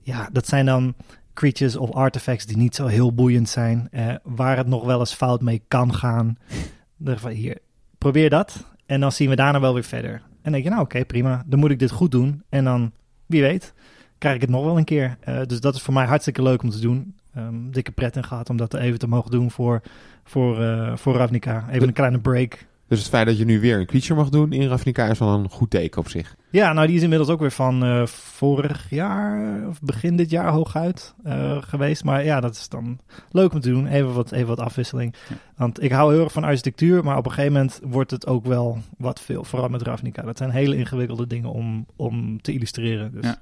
ja, 0.00 0.28
dat 0.32 0.46
zijn 0.46 0.66
dan 0.66 0.94
creatures 1.34 1.76
of 1.76 1.90
artifacts 1.90 2.46
die 2.46 2.56
niet 2.56 2.74
zo 2.74 2.86
heel 2.86 3.14
boeiend 3.14 3.48
zijn. 3.48 3.88
eh, 3.90 4.14
waar 4.22 4.56
het 4.56 4.66
nog 4.66 4.84
wel 4.84 4.98
eens 4.98 5.14
fout 5.14 5.40
mee 5.42 5.62
kan 5.68 5.94
gaan. 5.94 6.36
Van, 7.04 7.30
hier, 7.30 7.58
probeer 7.98 8.30
dat. 8.30 8.64
En 8.88 9.00
dan 9.00 9.12
zien 9.12 9.28
we 9.28 9.36
daarna 9.36 9.60
wel 9.60 9.74
weer 9.74 9.84
verder. 9.84 10.12
En 10.12 10.42
dan 10.42 10.52
denk 10.52 10.64
je, 10.64 10.70
nou 10.70 10.82
oké, 10.82 11.04
prima. 11.04 11.42
Dan 11.46 11.58
moet 11.58 11.70
ik 11.70 11.78
dit 11.78 11.90
goed 11.90 12.10
doen. 12.10 12.42
En 12.48 12.64
dan, 12.64 12.92
wie 13.26 13.42
weet, 13.42 13.74
krijg 14.18 14.34
ik 14.34 14.40
het 14.40 14.50
nog 14.50 14.64
wel 14.64 14.78
een 14.78 14.84
keer. 14.84 15.16
Eh, 15.20 15.40
dus 15.46 15.60
dat 15.60 15.74
is 15.74 15.82
voor 15.82 15.94
mij 15.94 16.06
hartstikke 16.06 16.42
leuk 16.42 16.62
om 16.62 16.70
te 16.70 16.80
doen. 16.80 17.14
Ehm, 17.34 17.70
dikke 17.70 17.90
pret 17.90 18.16
in 18.16 18.24
gehad 18.24 18.50
om 18.50 18.56
dat 18.56 18.74
even 18.74 18.98
te 18.98 19.08
mogen 19.08 19.30
doen 19.30 19.50
voor, 19.50 19.82
voor, 20.24 20.62
eh, 20.62 20.96
voor 20.96 21.14
Ravnica. 21.14 21.66
Even 21.70 21.88
een 21.88 21.94
kleine 21.94 22.18
break. 22.18 22.66
Dus 22.88 22.98
het 22.98 23.08
feit 23.08 23.26
dat 23.26 23.38
je 23.38 23.44
nu 23.44 23.60
weer 23.60 23.78
een 23.78 23.86
creature 23.86 24.14
mag 24.14 24.28
doen 24.28 24.52
in 24.52 24.68
Ravnica 24.68 25.06
is 25.06 25.18
wel 25.18 25.28
een 25.28 25.50
goed 25.50 25.70
teken 25.70 26.00
op 26.00 26.08
zich. 26.08 26.36
Ja, 26.50 26.72
nou 26.72 26.86
die 26.86 26.96
is 26.96 27.02
inmiddels 27.02 27.30
ook 27.30 27.40
weer 27.40 27.52
van 27.52 27.84
eh, 27.84 28.06
vorig 28.06 28.90
jaar 28.90 29.68
of 29.68 29.80
begin 29.80 30.16
dit 30.16 30.30
jaar 30.30 30.52
hooguit 30.52 31.14
eh, 31.24 31.62
geweest. 31.62 32.04
Maar 32.04 32.24
ja, 32.24 32.40
dat 32.40 32.54
is 32.54 32.68
dan 32.68 32.98
leuk 33.30 33.52
om 33.52 33.60
te 33.60 33.70
doen. 33.70 33.86
Even 33.86 34.12
wat, 34.12 34.32
even 34.32 34.46
wat 34.46 34.60
afwisseling. 34.60 35.14
Ja. 35.28 35.36
Want 35.56 35.82
ik 35.82 35.92
hou 35.92 36.12
heel 36.14 36.22
erg 36.22 36.32
van 36.32 36.44
architectuur, 36.44 37.04
maar 37.04 37.16
op 37.16 37.24
een 37.24 37.32
gegeven 37.32 37.52
moment 37.52 37.80
wordt 37.82 38.10
het 38.10 38.26
ook 38.26 38.44
wel 38.44 38.78
wat 38.98 39.20
veel. 39.20 39.44
Vooral 39.44 39.68
met 39.68 39.82
Ravnica. 39.82 40.22
Dat 40.22 40.38
zijn 40.38 40.50
hele 40.50 40.76
ingewikkelde 40.76 41.26
dingen 41.26 41.52
om, 41.52 41.86
om 41.96 42.42
te 42.42 42.52
illustreren. 42.52 43.12
Dus. 43.12 43.24
Ja. 43.24 43.38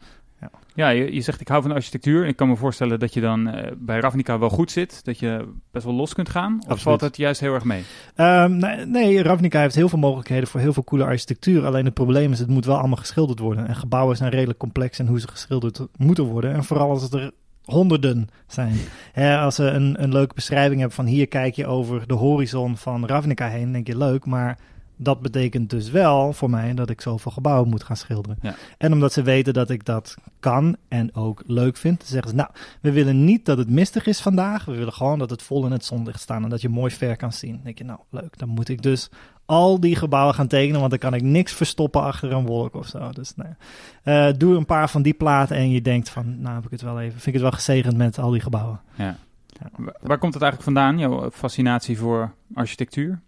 Ja, 0.77 0.89
je, 0.89 1.15
je 1.15 1.21
zegt 1.21 1.41
ik 1.41 1.49
hou 1.49 1.63
van 1.63 1.73
architectuur. 1.73 2.27
Ik 2.27 2.37
kan 2.37 2.49
me 2.49 2.57
voorstellen 2.57 2.99
dat 2.99 3.15
je 3.15 3.21
dan 3.21 3.49
eh, 3.49 3.73
bij 3.79 4.01
Ravnica 4.01 4.39
wel 4.39 4.49
goed 4.49 4.71
zit. 4.71 5.05
Dat 5.05 5.19
je 5.19 5.49
best 5.71 5.85
wel 5.85 5.95
los 5.95 6.15
kunt 6.15 6.29
gaan. 6.29 6.55
Of 6.55 6.61
Absoluut. 6.61 6.83
valt 6.83 7.01
het 7.01 7.17
juist 7.17 7.41
heel 7.41 7.55
erg 7.55 7.65
mee? 7.65 7.83
Ehm, 8.15 8.57
nee, 8.57 8.87
nee, 8.87 9.23
Ravnica 9.23 9.61
heeft 9.61 9.75
heel 9.75 9.89
veel 9.89 9.99
mogelijkheden 9.99 10.49
voor 10.49 10.61
heel 10.61 10.73
veel 10.73 10.85
coole 10.85 11.05
architectuur. 11.05 11.67
Alleen 11.67 11.85
het 11.85 11.95
probleem 11.95 12.33
is, 12.33 12.39
het 12.39 12.49
moet 12.49 12.65
wel 12.65 12.79
allemaal 12.79 12.97
geschilderd 12.97 13.39
worden. 13.39 13.67
En 13.67 13.77
gebouwen 13.77 14.17
zijn 14.17 14.31
redelijk 14.31 14.59
complex 14.59 14.99
in 14.99 15.07
hoe 15.07 15.21
ze 15.21 15.29
geschilderd 15.29 15.81
moeten 15.97 16.25
worden. 16.25 16.53
En 16.53 16.65
vooral 16.65 16.91
als 16.91 17.03
het 17.03 17.13
er 17.13 17.31
honderden 17.65 18.29
zijn. 18.47 18.77
Als 19.45 19.55
ze 19.55 19.65
een, 19.65 20.03
een 20.03 20.13
leuke 20.13 20.35
beschrijving 20.35 20.79
hebben 20.79 20.97
van 20.97 21.07
hier 21.07 21.29
kijk 21.29 21.55
je 21.55 21.67
over 21.67 22.07
de 22.07 22.15
horizon 22.15 22.77
van 22.77 23.07
Ravnica 23.07 23.49
heen, 23.49 23.73
denk 23.73 23.87
je 23.87 23.99
leuk, 23.99 24.25
maar 24.25 24.59
dat 24.97 25.21
betekent 25.21 25.71
dus 25.71 25.91
wel 25.91 26.33
voor 26.33 26.51
mij 26.51 26.75
dat 26.75 26.91
ik 26.91 27.01
zoveel 27.01 27.33
gebouwen 27.33 27.69
moet 27.69 27.85
gaan 27.85 27.97
schilderen. 27.97 28.39
Ja. 28.43 28.55
En 28.79 28.93
omdat 28.93 29.13
ze 29.13 29.23
weten 29.23 29.55
dat 29.55 29.71
ik 29.71 29.85
dat 29.85 30.15
kan 30.41 30.77
en 30.89 31.15
ook 31.15 31.43
leuk 31.47 31.77
vind, 31.77 32.05
zeggen 32.05 32.31
ze, 32.31 32.37
nou, 32.37 32.51
we 32.81 32.93
willen 32.93 33.25
niet 33.25 33.45
dat 33.45 33.59
het 33.59 33.71
mistig 33.71 34.07
is 34.07 34.21
vandaag. 34.21 34.65
We 34.65 34.75
willen 34.75 34.93
gewoon 34.93 35.19
dat 35.19 35.31
het 35.31 35.43
vol 35.43 35.65
in 35.65 35.73
het 35.73 35.85
zonlicht 35.85 36.21
staat 36.21 36.43
en 36.43 36.49
dat 36.49 36.61
je 36.61 36.69
mooi 36.69 36.93
ver 36.93 37.17
kan 37.17 37.33
zien. 37.33 37.53
Dan 37.53 37.65
denk 37.65 37.79
je, 37.79 37.85
nou, 37.85 38.01
leuk. 38.11 38.39
Dan 38.39 38.49
moet 38.49 38.69
ik 38.69 38.83
dus 38.83 39.11
al 39.47 39.81
die 39.81 39.97
gebouwen 39.97 40.35
gaan 40.35 40.47
tekenen, 40.47 40.79
want 40.79 40.91
dan 40.91 40.99
kan 40.99 41.15
ik 41.15 41.23
niks 41.23 41.53
verstoppen 41.53 42.03
achter 42.03 42.33
een 42.33 42.47
wolk 42.47 42.75
of 42.75 42.87
zo. 42.87 43.11
Dus 43.11 43.35
nou, 43.35 43.49
ja. 44.03 44.29
Eh, 44.29 44.35
doe 44.39 44.57
een 44.57 44.67
paar 44.67 44.91
van 44.91 45.03
die 45.03 45.15
platen 45.15 45.57
en 45.57 45.71
je 45.71 45.83
denkt 45.83 46.09
van, 46.09 46.41
nou, 46.41 46.55
heb 46.55 46.65
ik 46.65 46.71
het 46.71 46.83
wel 46.83 47.01
even, 47.01 47.13
vind 47.13 47.27
ik 47.27 47.33
het 47.33 47.43
wel 47.43 47.51
gezegend 47.51 47.97
met 47.97 48.19
al 48.19 48.31
die 48.31 48.41
gebouwen. 48.41 48.81
Ja. 48.95 49.17
Waar 50.01 50.19
komt 50.19 50.35
het 50.35 50.43
eigenlijk 50.43 50.63
vandaan, 50.63 50.99
jouw 50.99 51.31
fascinatie 51.31 51.99
voor 51.99 52.35
architectuur? 52.55 53.21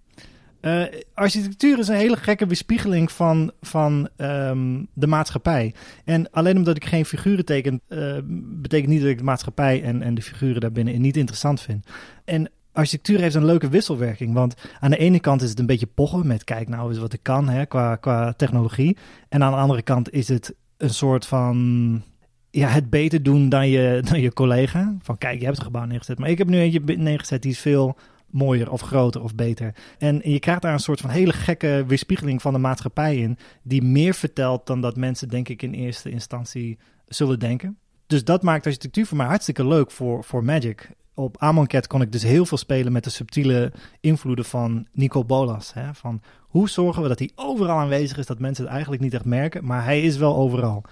Eh, 0.61 0.83
architectuur 1.15 1.79
is 1.79 1.89
een 1.89 1.97
hele 1.97 2.17
gekke 2.17 2.47
weerspiegeling 2.47 3.13
van, 3.13 3.53
van 3.61 4.09
ehm, 4.17 4.85
de 4.93 5.07
maatschappij. 5.07 5.75
En 6.05 6.31
alleen 6.31 6.57
omdat 6.57 6.77
ik 6.77 6.85
geen 6.85 7.05
figuren 7.05 7.45
teken, 7.45 7.81
eh, 7.89 8.17
betekent 8.61 8.91
niet 8.91 9.01
dat 9.01 9.11
ik 9.11 9.19
de 9.19 9.25
maatschappij 9.25 9.83
en, 9.83 10.03
en 10.03 10.15
de 10.15 10.23
figuren 10.23 10.61
daarbinnen 10.61 11.01
niet 11.01 11.17
interessant 11.17 11.61
vind. 11.61 11.87
En 12.25 12.51
architectuur 12.73 13.21
heeft 13.21 13.35
een 13.35 13.45
leuke 13.45 13.69
wisselwerking. 13.69 14.35
Want 14.35 14.55
aan 14.81 14.91
de 14.91 14.97
ene 14.97 15.21
kant 15.21 15.43
is 15.43 15.51
het 15.51 15.59
een 15.59 15.67
beetje 15.67 15.87
pochen 15.87 16.27
met 16.27 16.45
kijk 16.45 16.69
nou 16.69 16.89
eens 16.89 16.99
wat 16.99 17.13
ik 17.13 17.23
kan 17.23 17.49
hè, 17.49 17.67
qua, 17.67 17.97
qua 17.97 18.33
technologie. 18.33 18.97
En 19.29 19.43
aan 19.43 19.53
de 19.53 19.59
andere 19.59 19.83
kant 19.83 20.13
is 20.13 20.29
het 20.29 20.55
een 20.77 20.95
soort 20.95 21.27
van 21.27 22.03
ja, 22.51 22.69
het 22.69 22.91
beter 22.91 23.23
doen 23.23 23.49
dan 23.49 23.69
je, 23.69 24.03
dan 24.11 24.21
je 24.21 24.33
collega. 24.33 24.95
Van 25.03 25.19
kijk, 25.19 25.39
je 25.39 25.45
hebt 25.45 25.59
een 25.59 25.65
gebouw 25.65 25.85
neergezet. 25.85 26.19
Maar 26.19 26.31
ik 26.31 26.39
heb 26.39 26.49
nu 26.49 26.59
eentje 26.59 26.81
neergezet 26.97 27.43
die 27.43 27.51
is 27.51 27.59
veel 27.59 27.97
mooier 28.31 28.71
of 28.71 28.81
groter 28.81 29.23
of 29.23 29.35
beter. 29.35 29.75
En 29.99 30.21
je 30.23 30.39
krijgt 30.39 30.63
daar 30.63 30.73
een 30.73 30.79
soort 30.79 31.01
van 31.01 31.11
hele 31.11 31.33
gekke 31.33 31.85
weerspiegeling 31.87 32.43
van 32.43 32.53
de 32.53 32.59
maatschappij 32.59 33.17
in. 33.17 33.39
Die 33.63 33.83
meer 33.83 34.15
vertelt 34.15 34.67
dan 34.67 34.81
dat 34.81 34.97
mensen 34.97 35.29
denk 35.29 35.49
ik 35.49 35.63
in 35.63 35.73
eerste 35.73 36.11
instantie 36.11 36.79
zullen 37.07 37.39
denken. 37.39 37.79
Dus 38.07 38.25
dat 38.25 38.43
maakt 38.43 38.67
architectuur 38.67 39.07
voor 39.07 39.17
mij 39.17 39.27
hartstikke 39.27 39.67
leuk 39.67 39.91
voor, 39.91 40.25
voor 40.25 40.45
Magic. 40.45 40.91
Op 41.15 41.37
Amonkhet 41.39 41.87
kon 41.87 42.03
ik 42.03 42.13
dus 42.13 42.23
heel 42.23 42.47
veel 42.47 42.59
spelen 42.59 42.93
met 42.93 43.05
de 43.05 43.11
subtiele 43.11 43.73
invloeden 44.01 44.45
van 44.45 44.87
Nico 44.93 45.25
Bolas. 45.25 45.75
Hè? 45.75 45.95
Van 45.95 46.23
hoe 46.41 46.69
zorgen 46.69 47.03
we 47.03 47.09
dat 47.09 47.19
hij 47.19 47.31
overal 47.35 47.79
aanwezig 47.79 48.19
is, 48.19 48.27
dat 48.27 48.39
mensen 48.39 48.65
het 48.65 48.73
eigenlijk 48.73 49.03
niet 49.03 49.15
echt 49.15 49.25
merken, 49.25 49.65
maar 49.65 49.85
hij 49.85 50.03
is 50.03 50.17
wel 50.17 50.37
overal. 50.37 50.85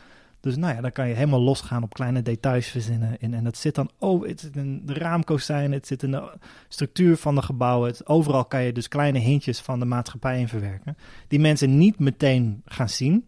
Dus 0.47 0.57
nou 0.57 0.75
ja, 0.75 0.81
dan 0.81 0.93
kan 0.93 1.09
je 1.09 1.15
helemaal 1.15 1.41
losgaan 1.41 1.83
op 1.83 1.95
kleine 1.95 2.23
details 2.23 2.67
verzinnen. 2.67 3.21
En, 3.21 3.35
en 3.35 3.45
dat 3.45 3.57
zit 3.57 3.75
dan, 3.75 3.91
oh, 3.99 4.27
het 4.27 4.41
zit 4.41 4.57
in 4.57 4.83
de 4.85 4.95
raamkozijn, 4.95 5.73
het 5.73 5.87
zit 5.87 6.03
in 6.03 6.11
de 6.11 6.33
structuur 6.69 7.17
van 7.17 7.35
de 7.35 7.43
gebouwen. 7.43 7.89
Het, 7.89 8.07
overal 8.07 8.45
kan 8.45 8.63
je 8.63 8.73
dus 8.73 8.89
kleine 8.89 9.19
hintjes 9.19 9.61
van 9.61 9.79
de 9.79 9.85
maatschappij 9.85 10.41
in 10.41 10.49
verwerken. 10.49 10.97
Die 11.29 11.41
mensen 11.41 11.79
niet 11.79 11.99
meteen 11.99 12.63
gaan 12.65 12.89
zien, 12.89 13.25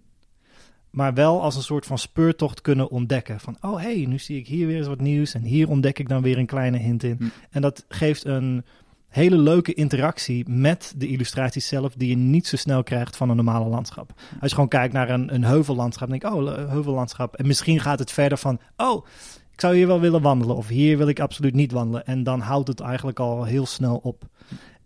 maar 0.90 1.14
wel 1.14 1.42
als 1.42 1.56
een 1.56 1.62
soort 1.62 1.86
van 1.86 1.98
speurtocht 1.98 2.60
kunnen 2.60 2.90
ontdekken. 2.90 3.40
Van, 3.40 3.56
oh 3.60 3.76
hé, 3.76 3.96
hey, 3.96 4.06
nu 4.06 4.18
zie 4.18 4.38
ik 4.38 4.46
hier 4.46 4.66
weer 4.66 4.76
eens 4.76 4.86
wat 4.86 5.00
nieuws 5.00 5.34
en 5.34 5.42
hier 5.42 5.68
ontdek 5.68 5.98
ik 5.98 6.08
dan 6.08 6.22
weer 6.22 6.38
een 6.38 6.46
kleine 6.46 6.78
hint 6.78 7.02
in. 7.02 7.16
Hm. 7.18 7.24
En 7.50 7.62
dat 7.62 7.84
geeft 7.88 8.24
een 8.24 8.64
hele 9.08 9.36
leuke 9.36 9.74
interactie 9.74 10.48
met 10.48 10.94
de 10.96 11.08
illustraties 11.08 11.68
zelf, 11.68 11.94
die 11.94 12.08
je 12.08 12.16
niet 12.16 12.46
zo 12.46 12.56
snel 12.56 12.82
krijgt 12.82 13.16
van 13.16 13.28
een 13.30 13.36
normale 13.36 13.68
landschap. 13.68 14.12
Als 14.40 14.48
je 14.50 14.54
gewoon 14.54 14.68
kijkt 14.68 14.92
naar 14.92 15.10
een, 15.10 15.34
een 15.34 15.44
heuvellandschap, 15.44 16.08
denk 16.08 16.24
ik, 16.24 16.32
oh, 16.32 16.70
heuvellandschap. 16.70 17.36
En 17.36 17.46
misschien 17.46 17.80
gaat 17.80 17.98
het 17.98 18.12
verder 18.12 18.38
van, 18.38 18.60
oh, 18.76 19.06
ik 19.52 19.60
zou 19.60 19.76
hier 19.76 19.86
wel 19.86 20.00
willen 20.00 20.22
wandelen, 20.22 20.56
of 20.56 20.68
hier 20.68 20.98
wil 20.98 21.08
ik 21.08 21.20
absoluut 21.20 21.54
niet 21.54 21.72
wandelen. 21.72 22.06
En 22.06 22.22
dan 22.22 22.40
houdt 22.40 22.68
het 22.68 22.80
eigenlijk 22.80 23.20
al 23.20 23.44
heel 23.44 23.66
snel 23.66 24.00
op. 24.02 24.24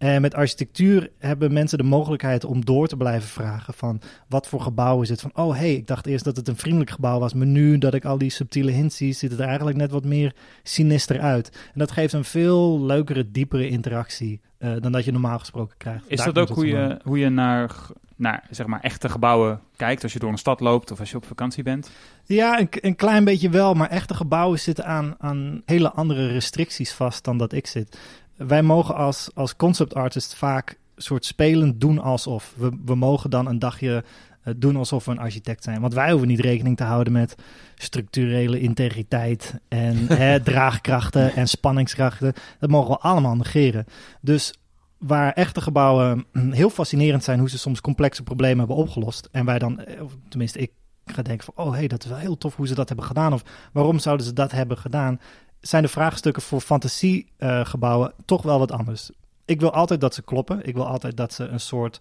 En 0.02 0.20
met 0.20 0.34
architectuur 0.34 1.10
hebben 1.18 1.52
mensen 1.52 1.78
de 1.78 1.84
mogelijkheid 1.84 2.44
om 2.44 2.64
door 2.64 2.86
te 2.86 2.96
blijven 2.96 3.28
vragen 3.28 3.74
van 3.74 4.00
wat 4.28 4.48
voor 4.48 4.60
gebouw 4.60 5.02
is 5.02 5.08
het? 5.08 5.20
Van 5.20 5.30
oh 5.34 5.56
hey, 5.56 5.74
ik 5.74 5.86
dacht 5.86 6.06
eerst 6.06 6.24
dat 6.24 6.36
het 6.36 6.48
een 6.48 6.56
vriendelijk 6.56 6.90
gebouw 6.90 7.18
was, 7.18 7.34
maar 7.34 7.46
nu 7.46 7.78
dat 7.78 7.94
ik 7.94 8.04
al 8.04 8.18
die 8.18 8.30
subtiele 8.30 8.70
hints 8.70 8.96
zie, 8.96 9.12
ziet 9.12 9.30
het 9.30 9.40
er 9.40 9.46
eigenlijk 9.46 9.76
net 9.76 9.90
wat 9.90 10.04
meer 10.04 10.34
sinister 10.62 11.20
uit. 11.20 11.48
En 11.50 11.78
dat 11.78 11.90
geeft 11.90 12.12
een 12.12 12.24
veel 12.24 12.80
leukere, 12.84 13.30
diepere 13.30 13.68
interactie 13.68 14.40
eh, 14.58 14.72
dan 14.80 14.92
dat 14.92 15.04
je 15.04 15.12
normaal 15.12 15.38
gesproken 15.38 15.76
krijgt. 15.76 16.04
Is 16.08 16.16
Daar 16.16 16.32
dat 16.32 16.50
ook 16.50 16.56
hoe 16.56 16.66
je, 16.66 17.00
hoe 17.04 17.18
je 17.18 17.28
naar, 17.28 17.76
naar 18.16 18.46
zeg 18.50 18.66
maar, 18.66 18.80
echte 18.80 19.08
gebouwen 19.08 19.60
kijkt 19.76 20.02
als 20.02 20.12
je 20.12 20.18
door 20.18 20.30
een 20.30 20.38
stad 20.38 20.60
loopt 20.60 20.90
of 20.90 21.00
als 21.00 21.10
je 21.10 21.16
op 21.16 21.24
vakantie 21.24 21.62
bent? 21.62 21.90
Ja, 22.24 22.60
een, 22.60 22.68
een 22.70 22.96
klein 22.96 23.24
beetje 23.24 23.50
wel, 23.50 23.74
maar 23.74 23.88
echte 23.88 24.14
gebouwen 24.14 24.58
zitten 24.58 24.84
aan, 24.84 25.14
aan 25.18 25.62
hele 25.64 25.90
andere 25.90 26.26
restricties 26.26 26.92
vast 26.92 27.24
dan 27.24 27.38
dat 27.38 27.52
ik 27.52 27.66
zit. 27.66 27.98
Wij 28.36 28.62
mogen 28.62 28.94
als, 28.94 29.30
als 29.34 29.56
concept 29.56 29.94
artist 29.94 30.34
vaak 30.34 30.78
soort 30.96 31.24
spelend 31.24 31.80
doen 31.80 31.98
alsof. 31.98 32.54
We, 32.56 32.70
we 32.84 32.94
mogen 32.94 33.30
dan 33.30 33.46
een 33.46 33.58
dagje 33.58 34.04
eh, 34.42 34.54
doen 34.56 34.76
alsof 34.76 35.04
we 35.04 35.10
een 35.10 35.18
architect 35.18 35.64
zijn. 35.64 35.80
Want 35.80 35.94
wij 35.94 36.10
hoeven 36.10 36.28
niet 36.28 36.40
rekening 36.40 36.76
te 36.76 36.84
houden 36.84 37.12
met 37.12 37.34
structurele 37.74 38.60
integriteit 38.60 39.54
en 39.68 40.06
hè, 40.22 40.40
draagkrachten 40.40 41.34
en 41.34 41.48
spanningskrachten. 41.48 42.32
Dat 42.58 42.70
mogen 42.70 42.90
we 42.90 42.98
allemaal 42.98 43.36
negeren. 43.36 43.84
Dus 44.20 44.54
waar 44.98 45.32
echte 45.32 45.60
gebouwen 45.60 46.26
mm, 46.32 46.52
heel 46.52 46.70
fascinerend 46.70 47.24
zijn 47.24 47.38
hoe 47.38 47.50
ze 47.50 47.58
soms 47.58 47.80
complexe 47.80 48.22
problemen 48.22 48.58
hebben 48.58 48.76
opgelost. 48.76 49.28
En 49.32 49.44
wij 49.44 49.58
dan, 49.58 49.80
eh, 49.80 50.02
of 50.02 50.16
tenminste 50.28 50.58
ik 50.58 50.70
ga 51.06 51.22
denken 51.22 51.44
van, 51.44 51.64
oh 51.64 51.72
hey, 51.72 51.88
dat 51.88 52.04
is 52.04 52.10
wel 52.10 52.18
heel 52.18 52.38
tof 52.38 52.56
hoe 52.56 52.66
ze 52.66 52.74
dat 52.74 52.88
hebben 52.88 53.06
gedaan. 53.06 53.32
Of 53.32 53.42
waarom 53.72 53.98
zouden 53.98 54.26
ze 54.26 54.32
dat 54.32 54.52
hebben 54.52 54.78
gedaan? 54.78 55.20
Zijn 55.62 55.82
de 55.82 55.88
vraagstukken 55.88 56.42
voor 56.42 56.60
fantasiegebouwen 56.60 58.12
toch 58.24 58.42
wel 58.42 58.58
wat 58.58 58.72
anders. 58.72 59.10
Ik 59.44 59.60
wil 59.60 59.72
altijd 59.72 60.00
dat 60.00 60.14
ze 60.14 60.22
kloppen. 60.22 60.66
Ik 60.66 60.74
wil 60.74 60.86
altijd 60.86 61.16
dat 61.16 61.32
ze 61.32 61.44
een 61.44 61.60
soort 61.60 62.00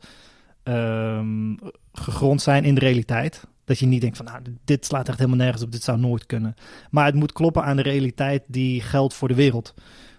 ehm, 0.63 1.55
gegrond 1.93 2.41
zijn 2.41 2.63
in 2.63 2.73
de 2.73 2.79
realiteit. 2.79 3.47
Dat 3.65 3.79
je 3.79 3.85
niet 3.85 4.01
denkt 4.01 4.17
van, 4.17 4.25
nou, 4.25 4.41
dit 4.63 4.85
slaat 4.85 5.07
echt 5.07 5.17
helemaal 5.17 5.39
nergens 5.39 5.63
op, 5.63 5.71
dit 5.71 5.83
zou 5.83 5.99
nooit 5.99 6.25
kunnen. 6.25 6.55
Maar 6.91 7.05
het 7.05 7.15
moet 7.15 7.31
kloppen 7.31 7.63
aan 7.63 7.75
de 7.75 7.81
realiteit 7.81 8.43
die 8.47 8.81
geldt 8.81 9.13
voor 9.13 9.27
de 9.27 9.35
wereld. 9.35 9.73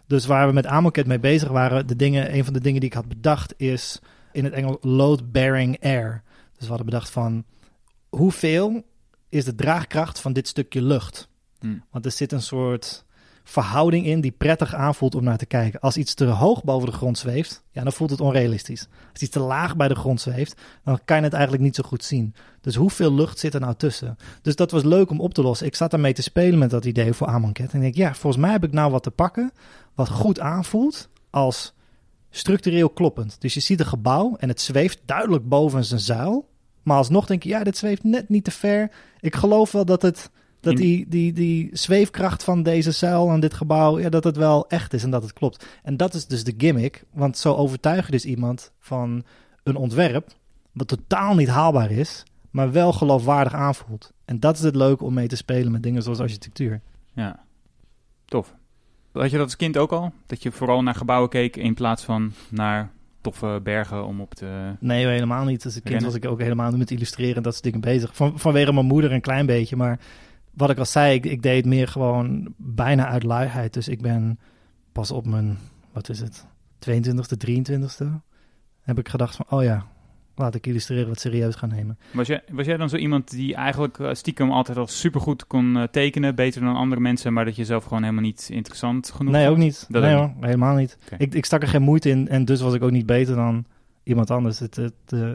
Dus 0.06 0.26
waar 0.26 0.46
we 0.46 0.52
met 0.52 0.66
Amoket 0.66 1.06
mee 1.06 1.20
bezig 1.20 1.48
waren, 1.48 1.86
de 1.86 1.96
dingen, 1.96 2.34
een 2.34 2.44
van 2.44 2.52
de 2.52 2.60
dingen 2.60 2.80
die 2.80 2.88
ik 2.88 2.96
had 2.96 3.08
bedacht 3.08 3.54
is 3.56 4.00
in 4.32 4.44
het 4.44 4.52
Engels 4.52 4.76
load-bearing 4.80 5.84
air. 5.84 6.22
Dus 6.52 6.62
we 6.62 6.68
hadden 6.68 6.86
bedacht 6.86 7.10
van, 7.10 7.44
hoeveel 8.08 8.82
is 9.28 9.44
de 9.44 9.54
draagkracht 9.54 10.20
van 10.20 10.32
dit 10.32 10.48
stukje 10.48 10.82
lucht? 10.82 11.28
Hm. 11.58 11.78
Want 11.90 12.04
er 12.04 12.10
zit 12.10 12.32
een 12.32 12.42
soort 12.42 13.04
verhouding 13.44 14.06
in 14.06 14.20
die 14.20 14.30
prettig 14.30 14.74
aanvoelt 14.74 15.14
om 15.14 15.24
naar 15.24 15.38
te 15.38 15.46
kijken. 15.46 15.80
Als 15.80 15.96
iets 15.96 16.14
te 16.14 16.24
hoog 16.24 16.64
boven 16.64 16.90
de 16.90 16.96
grond 16.96 17.18
zweeft, 17.18 17.62
ja, 17.70 17.82
dan 17.82 17.92
voelt 17.92 18.10
het 18.10 18.20
onrealistisch. 18.20 18.88
Als 19.12 19.22
iets 19.22 19.30
te 19.30 19.40
laag 19.40 19.76
bij 19.76 19.88
de 19.88 19.94
grond 19.94 20.20
zweeft, 20.20 20.60
dan 20.84 21.00
kan 21.04 21.16
je 21.16 21.22
het 21.22 21.32
eigenlijk 21.32 21.62
niet 21.62 21.74
zo 21.74 21.82
goed 21.82 22.04
zien. 22.04 22.34
Dus 22.60 22.74
hoeveel 22.74 23.14
lucht 23.14 23.38
zit 23.38 23.54
er 23.54 23.60
nou 23.60 23.74
tussen? 23.76 24.16
Dus 24.42 24.56
dat 24.56 24.70
was 24.70 24.82
leuk 24.82 25.10
om 25.10 25.20
op 25.20 25.34
te 25.34 25.42
lossen. 25.42 25.66
Ik 25.66 25.74
zat 25.74 25.90
daarmee 25.90 26.12
te 26.12 26.22
spelen 26.22 26.58
met 26.58 26.70
dat 26.70 26.84
idee 26.84 27.12
voor 27.12 27.26
Amonkhet. 27.26 27.70
En 27.72 27.76
ik 27.76 27.82
denk, 27.82 27.94
ja, 27.94 28.14
volgens 28.14 28.42
mij 28.42 28.52
heb 28.52 28.64
ik 28.64 28.72
nou 28.72 28.90
wat 28.90 29.02
te 29.02 29.10
pakken 29.10 29.52
wat 29.94 30.08
goed 30.08 30.40
aanvoelt 30.40 31.08
als 31.30 31.74
structureel 32.30 32.90
kloppend. 32.90 33.40
Dus 33.40 33.54
je 33.54 33.60
ziet 33.60 33.80
een 33.80 33.86
gebouw 33.86 34.36
en 34.36 34.48
het 34.48 34.60
zweeft 34.60 35.00
duidelijk 35.04 35.48
boven 35.48 35.84
zijn 35.84 36.00
zuil. 36.00 36.48
Maar 36.82 36.96
alsnog 36.96 37.26
denk 37.26 37.42
je, 37.42 37.48
ja, 37.48 37.64
dit 37.64 37.76
zweeft 37.76 38.04
net 38.04 38.28
niet 38.28 38.44
te 38.44 38.50
ver. 38.50 38.90
Ik 39.20 39.36
geloof 39.36 39.72
wel 39.72 39.84
dat 39.84 40.02
het 40.02 40.30
dat 40.62 40.76
die, 40.76 41.06
die, 41.08 41.32
die 41.32 41.68
zweefkracht 41.72 42.44
van 42.44 42.62
deze 42.62 42.90
zuil 42.90 43.30
en 43.30 43.40
dit 43.40 43.54
gebouw, 43.54 43.98
ja, 43.98 44.08
dat 44.08 44.24
het 44.24 44.36
wel 44.36 44.68
echt 44.68 44.92
is 44.92 45.02
en 45.02 45.10
dat 45.10 45.22
het 45.22 45.32
klopt. 45.32 45.66
En 45.82 45.96
dat 45.96 46.14
is 46.14 46.26
dus 46.26 46.44
de 46.44 46.54
gimmick, 46.58 47.04
want 47.12 47.38
zo 47.38 47.54
overtuig 47.54 48.06
je 48.06 48.12
dus 48.12 48.24
iemand 48.24 48.72
van 48.78 49.24
een 49.62 49.76
ontwerp 49.76 50.32
wat 50.72 50.88
totaal 50.88 51.34
niet 51.34 51.48
haalbaar 51.48 51.90
is, 51.90 52.24
maar 52.50 52.72
wel 52.72 52.92
geloofwaardig 52.92 53.54
aanvoelt. 53.54 54.12
En 54.24 54.40
dat 54.40 54.56
is 54.56 54.62
het 54.62 54.76
leuke 54.76 55.04
om 55.04 55.14
mee 55.14 55.28
te 55.28 55.36
spelen 55.36 55.72
met 55.72 55.82
dingen 55.82 56.02
zoals 56.02 56.20
architectuur. 56.20 56.80
Ja, 57.12 57.44
tof. 58.24 58.54
Had 59.12 59.30
je 59.30 59.36
dat 59.36 59.46
als 59.46 59.56
kind 59.56 59.76
ook 59.76 59.92
al? 59.92 60.12
Dat 60.26 60.42
je 60.42 60.52
vooral 60.52 60.82
naar 60.82 60.94
gebouwen 60.94 61.28
keek 61.28 61.56
in 61.56 61.74
plaats 61.74 62.04
van 62.04 62.32
naar 62.48 62.90
toffe 63.20 63.60
bergen 63.62 64.06
om 64.06 64.20
op 64.20 64.34
te... 64.34 64.72
Nee, 64.80 65.06
helemaal 65.06 65.44
niet. 65.44 65.64
Als 65.64 65.74
kind 65.74 65.88
Rennen? 65.88 66.04
was 66.04 66.14
ik 66.14 66.24
ook 66.24 66.40
helemaal 66.40 66.68
niet 66.68 66.78
met 66.78 66.90
illustreren 66.90 67.36
en 67.36 67.42
dat 67.42 67.52
soort 67.52 67.64
dingen 67.64 67.80
bezig. 67.80 68.16
Van, 68.16 68.38
vanwege 68.38 68.72
mijn 68.72 68.86
moeder 68.86 69.12
een 69.12 69.20
klein 69.20 69.46
beetje, 69.46 69.76
maar 69.76 69.98
wat 70.54 70.70
ik 70.70 70.78
al 70.78 70.86
zei, 70.86 71.14
ik, 71.14 71.24
ik 71.24 71.42
deed 71.42 71.56
het 71.56 71.66
meer 71.66 71.88
gewoon 71.88 72.54
bijna 72.56 73.06
uit 73.06 73.22
luiheid. 73.22 73.74
Dus 73.74 73.88
ik 73.88 74.02
ben 74.02 74.38
pas 74.92 75.10
op 75.10 75.26
mijn, 75.26 75.58
wat 75.92 76.08
is 76.08 76.20
het, 76.20 76.46
22e, 76.90 77.48
23e, 77.48 78.06
heb 78.82 78.98
ik 78.98 79.08
gedacht 79.08 79.36
van, 79.36 79.46
oh 79.48 79.62
ja, 79.62 79.86
laat 80.36 80.54
ik 80.54 80.66
illustreren 80.66 81.08
wat 81.08 81.20
serieus 81.20 81.54
gaan 81.54 81.68
nemen. 81.68 81.98
Was 82.12 82.26
jij, 82.26 82.42
was 82.52 82.66
jij 82.66 82.76
dan 82.76 82.88
zo 82.88 82.96
iemand 82.96 83.30
die 83.30 83.54
eigenlijk 83.54 83.98
eh, 83.98 84.14
stiekem 84.14 84.50
altijd 84.50 84.78
al 84.78 84.86
supergoed 84.86 85.46
kon 85.46 85.76
eh, 85.76 85.82
tekenen, 85.82 86.34
beter 86.34 86.60
dan 86.60 86.76
andere 86.76 87.00
mensen, 87.00 87.32
maar 87.32 87.44
dat 87.44 87.56
je 87.56 87.64
zelf 87.64 87.84
gewoon 87.84 88.02
helemaal 88.02 88.22
niet 88.22 88.48
interessant 88.52 89.10
genoeg 89.10 89.32
nee, 89.32 89.46
vond? 89.46 89.56
ook 89.56 89.62
niet. 89.62 89.86
Dat 89.88 90.02
nee 90.02 90.14
hoor, 90.14 90.32
helemaal 90.40 90.76
niet. 90.76 90.98
Ik, 91.18 91.34
ik 91.34 91.44
stak 91.44 91.62
er 91.62 91.68
geen 91.68 91.82
moeite 91.82 92.08
in 92.08 92.28
en 92.28 92.44
dus 92.44 92.60
was 92.60 92.74
ik 92.74 92.82
ook 92.82 92.90
niet 92.90 93.06
beter 93.06 93.34
dan 93.34 93.64
iemand 94.02 94.30
anders. 94.30 94.58
Het, 94.58 94.76
het, 94.76 94.92
eh, 95.06 95.30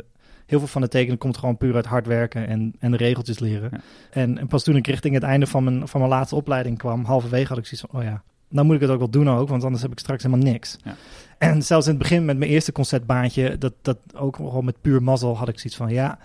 heel 0.48 0.60
veel 0.60 0.68
van 0.68 0.82
het 0.82 0.92
tekenen 0.92 1.18
komt 1.18 1.38
gewoon 1.38 1.58
puur 1.58 1.76
uit 1.76 1.86
hard 1.86 2.08
werken 2.08 2.48
en, 2.48 2.74
en 2.80 2.92
de 2.92 2.98
regeltjes 2.98 3.40
leren. 3.40 3.70
Ja. 3.72 3.80
En, 4.10 4.38
en 4.38 4.48
pas 4.48 4.64
toen 4.64 4.76
ik 4.76 4.88
richting 4.88 5.14
het 5.14 5.24
einde 5.24 5.48
van 5.48 5.64
mijn, 5.64 5.88
van 5.88 6.00
mijn 6.00 6.12
laatste 6.12 6.36
opleiding 6.36 6.78
kwam, 6.78 7.04
halverwege 7.04 7.48
had 7.48 7.58
ik 7.58 7.66
zoiets 7.66 7.88
van, 7.90 8.00
oh 8.00 8.06
ja, 8.06 8.24
nou 8.50 8.66
moet 8.66 8.76
ik 8.76 8.82
het 8.82 8.90
ook 8.90 9.00
wel 9.00 9.10
doen 9.10 9.30
ook, 9.30 9.50
want 9.50 9.64
anders 9.64 9.82
heb 9.82 9.92
ik 9.92 10.00
straks 10.00 10.24
helemaal 10.24 10.46
niks. 10.46 10.78
Ja. 10.84 10.96
En 11.38 11.64
zelfs 11.64 11.86
in 11.86 11.92
het 11.92 12.02
begin 12.02 12.26
met 12.26 12.38
mijn 12.38 12.52
eerste 12.52 12.72
concertbaantje, 12.72 13.58
dat, 13.58 13.74
dat 13.82 13.98
ook 14.16 14.36
gewoon 14.36 14.66
met 14.66 14.82
puur 14.82 15.04
mazzel, 15.04 15.38
had 15.38 15.48
ik 15.48 15.60
zoiets 15.60 15.78
van, 15.78 15.90
ja, 15.90 16.20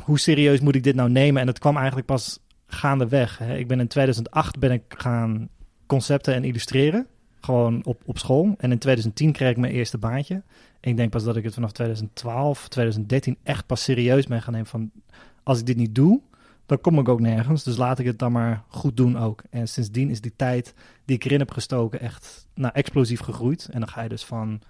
hoe 0.00 0.18
serieus 0.18 0.60
moet 0.60 0.74
ik 0.74 0.82
dit 0.82 0.94
nou 0.94 1.10
nemen? 1.10 1.40
En 1.40 1.46
het 1.46 1.58
kwam 1.58 1.76
eigenlijk 1.76 2.06
pas 2.06 2.38
gaandeweg. 2.66 3.38
Hè. 3.38 3.56
Ik 3.56 3.68
ben 3.68 3.80
in 3.80 3.88
2008 3.88 4.58
ben 4.58 4.70
ik 4.70 4.82
gaan 4.88 5.48
concepten 5.86 6.34
en 6.34 6.44
illustreren. 6.44 7.06
Gewoon 7.40 7.84
op, 7.84 8.02
op 8.04 8.18
school. 8.18 8.54
En 8.58 8.70
in 8.70 8.78
2010 8.78 9.32
kreeg 9.32 9.50
ik 9.50 9.56
mijn 9.56 9.72
eerste 9.72 9.98
baantje. 9.98 10.42
Ik 10.84 10.96
denk 10.96 11.10
pas 11.10 11.24
dat 11.24 11.36
ik 11.36 11.44
het 11.44 11.54
vanaf 11.54 11.72
2012, 11.72 12.68
2013 12.68 13.36
echt 13.42 13.66
pas 13.66 13.82
serieus 13.82 14.26
ben 14.26 14.42
gaan 14.42 14.52
nemen. 14.52 14.68
Van 14.68 14.90
als 15.42 15.58
ik 15.58 15.66
dit 15.66 15.76
niet 15.76 15.94
doe, 15.94 16.20
dan 16.66 16.80
kom 16.80 16.98
ik 16.98 17.08
ook 17.08 17.20
nergens. 17.20 17.64
Dus 17.64 17.76
laat 17.76 17.98
ik 17.98 18.06
het 18.06 18.18
dan 18.18 18.32
maar 18.32 18.64
goed 18.68 18.96
doen 18.96 19.18
ook. 19.18 19.42
En 19.50 19.68
sindsdien 19.68 20.10
is 20.10 20.20
die 20.20 20.32
tijd 20.36 20.74
die 21.04 21.16
ik 21.16 21.24
erin 21.24 21.38
heb 21.38 21.50
gestoken 21.50 22.00
echt 22.00 22.46
nou, 22.54 22.74
explosief 22.74 23.20
gegroeid. 23.20 23.68
En 23.72 23.80
dan 23.80 23.88
ga 23.88 24.02
je 24.02 24.08
dus 24.08 24.24
van, 24.24 24.60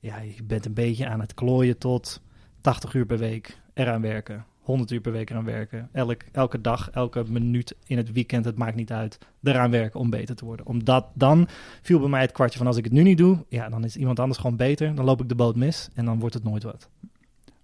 ja, 0.00 0.18
je 0.18 0.42
bent 0.42 0.66
een 0.66 0.74
beetje 0.74 1.08
aan 1.08 1.20
het 1.20 1.34
klooien 1.34 1.78
tot 1.78 2.20
80 2.60 2.94
uur 2.94 3.06
per 3.06 3.18
week 3.18 3.58
eraan 3.74 4.02
werken. 4.02 4.44
100 4.70 4.90
uur 4.90 5.00
per 5.00 5.12
week 5.12 5.30
eraan 5.30 5.44
werken. 5.44 5.88
Elk, 5.92 6.22
elke 6.32 6.60
dag, 6.60 6.90
elke 6.90 7.24
minuut 7.28 7.76
in 7.86 7.96
het 7.96 8.12
weekend, 8.12 8.44
het 8.44 8.56
maakt 8.56 8.74
niet 8.74 8.92
uit. 8.92 9.18
Eraan 9.42 9.70
werken 9.70 10.00
om 10.00 10.10
beter 10.10 10.34
te 10.34 10.44
worden. 10.44 10.66
Omdat 10.66 11.06
dan 11.14 11.48
viel 11.82 11.98
bij 11.98 12.08
mij 12.08 12.20
het 12.20 12.32
kwartje 12.32 12.58
van 12.58 12.66
als 12.66 12.76
ik 12.76 12.84
het 12.84 12.92
nu 12.92 13.02
niet 13.02 13.18
doe, 13.18 13.44
ja, 13.48 13.68
dan 13.68 13.84
is 13.84 13.96
iemand 13.96 14.20
anders 14.20 14.38
gewoon 14.38 14.56
beter. 14.56 14.94
Dan 14.94 15.04
loop 15.04 15.20
ik 15.20 15.28
de 15.28 15.34
boot 15.34 15.56
mis 15.56 15.88
en 15.94 16.04
dan 16.04 16.18
wordt 16.18 16.34
het 16.34 16.44
nooit 16.44 16.62
wat. 16.62 16.88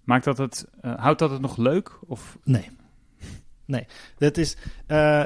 Maakt 0.05 0.25
dat 0.25 0.39
het, 0.39 0.67
eh, 0.81 0.95
houdt 0.95 1.19
dat 1.19 1.31
het 1.31 1.41
nog 1.41 1.57
leuk? 1.57 1.99
Of 2.07 2.39
Nee. 2.45 2.69
Nee. 3.65 3.87
Het 4.19 4.39
is, 4.39 4.57
eh, 4.87 5.25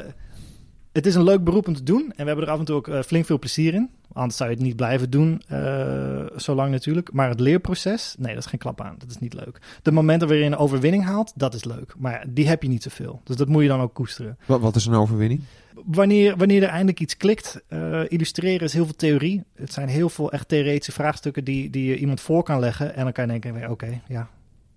het 0.93 1.07
is 1.07 1.15
een 1.15 1.23
leuk 1.23 1.45
beroep 1.45 1.69
om 1.69 1.75
te 1.75 1.83
doen. 1.83 2.03
En 2.03 2.17
we 2.17 2.25
hebben 2.25 2.45
er 2.45 2.51
af 2.51 2.59
en 2.59 2.65
toe 2.65 2.77
ook 2.77 2.89
eh, 2.89 3.03
flink 3.03 3.25
veel 3.25 3.39
plezier 3.39 3.75
in. 3.75 3.91
Anders 4.13 4.37
zou 4.37 4.51
je 4.51 4.57
het 4.57 4.65
niet 4.65 4.77
blijven 4.77 5.11
doen, 5.11 5.43
eh 5.47 6.27
zolang 6.37 6.71
natuurlijk. 6.71 7.13
Maar 7.13 7.29
het 7.29 7.41
leerproces, 7.41 8.15
nee, 8.19 8.35
dat 8.35 8.45
is 8.45 8.51
geen 8.51 8.59
klap 8.59 8.81
aan. 8.81 8.95
Dat 8.99 9.11
is 9.11 9.19
niet 9.19 9.35
leuk. 9.35 9.59
De 9.83 9.93
momenten 9.93 10.29
waarin 10.29 10.47
je 10.47 10.53
een 10.53 10.59
overwinning 10.59 11.05
haalt, 11.05 11.33
dat 11.37 11.55
is 11.55 11.65
leuk. 11.65 11.95
Maar 11.99 12.25
die 12.29 12.49
heb 12.49 12.63
je 12.63 12.69
niet 12.69 12.83
zoveel. 12.83 13.21
Dus 13.25 13.37
dat 13.37 13.49
moet 13.49 13.63
je 13.63 13.69
dan 13.69 13.81
ook 13.81 13.95
koesteren. 13.95 14.39
Wat, 14.47 14.61
wat 14.61 14.77
is 14.77 14.87
een 14.87 14.95
overwinning? 14.95 15.41
Wanneer, 15.85 16.37
wanneer 16.37 16.63
er 16.63 16.69
eindelijk 16.69 17.01
iets 17.01 17.17
klikt, 17.17 17.63
eh, 17.69 18.03
illustreren 18.09 18.67
is 18.67 18.73
heel 18.73 18.85
veel 18.85 18.97
theorie. 18.97 19.45
Het 19.55 19.73
zijn 19.73 19.89
heel 19.89 20.09
veel 20.09 20.33
echt 20.33 20.49
theoretische 20.49 20.93
vraagstukken 20.93 21.45
die, 21.45 21.71
die 21.71 21.85
je 21.85 21.97
iemand 21.97 22.21
voor 22.21 22.43
kan 22.43 22.61
leggen. 22.61 22.95
En 22.95 23.05
dan 23.05 23.13
kan 23.13 23.33
je 23.33 23.41
denken, 23.41 23.71
oké, 23.71 24.01
ja, 24.09 24.29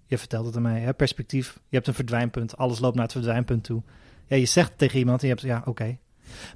je 0.06 0.18
vertelt 0.18 0.46
het 0.46 0.56
aan 0.56 0.62
mij. 0.62 0.80
Hè? 0.80 0.94
Perspectief, 0.94 1.60
je 1.70 1.76
hebt 1.76 1.88
een 1.88 1.94
verdwijnpunt. 1.94 2.58
Alles 2.58 2.80
loopt 2.80 2.96
naar 2.96 3.04
het 3.04 3.14
verdwijnpunt 3.14 3.64
toe. 3.64 3.82
Ja, 4.28 4.36
je 4.36 4.46
zegt 4.46 4.78
tegen 4.78 5.00
iemand 5.00 5.22
en 5.22 5.28
je 5.28 5.34
hebt, 5.34 5.46
ja, 5.46 5.62
oké. 5.66 5.98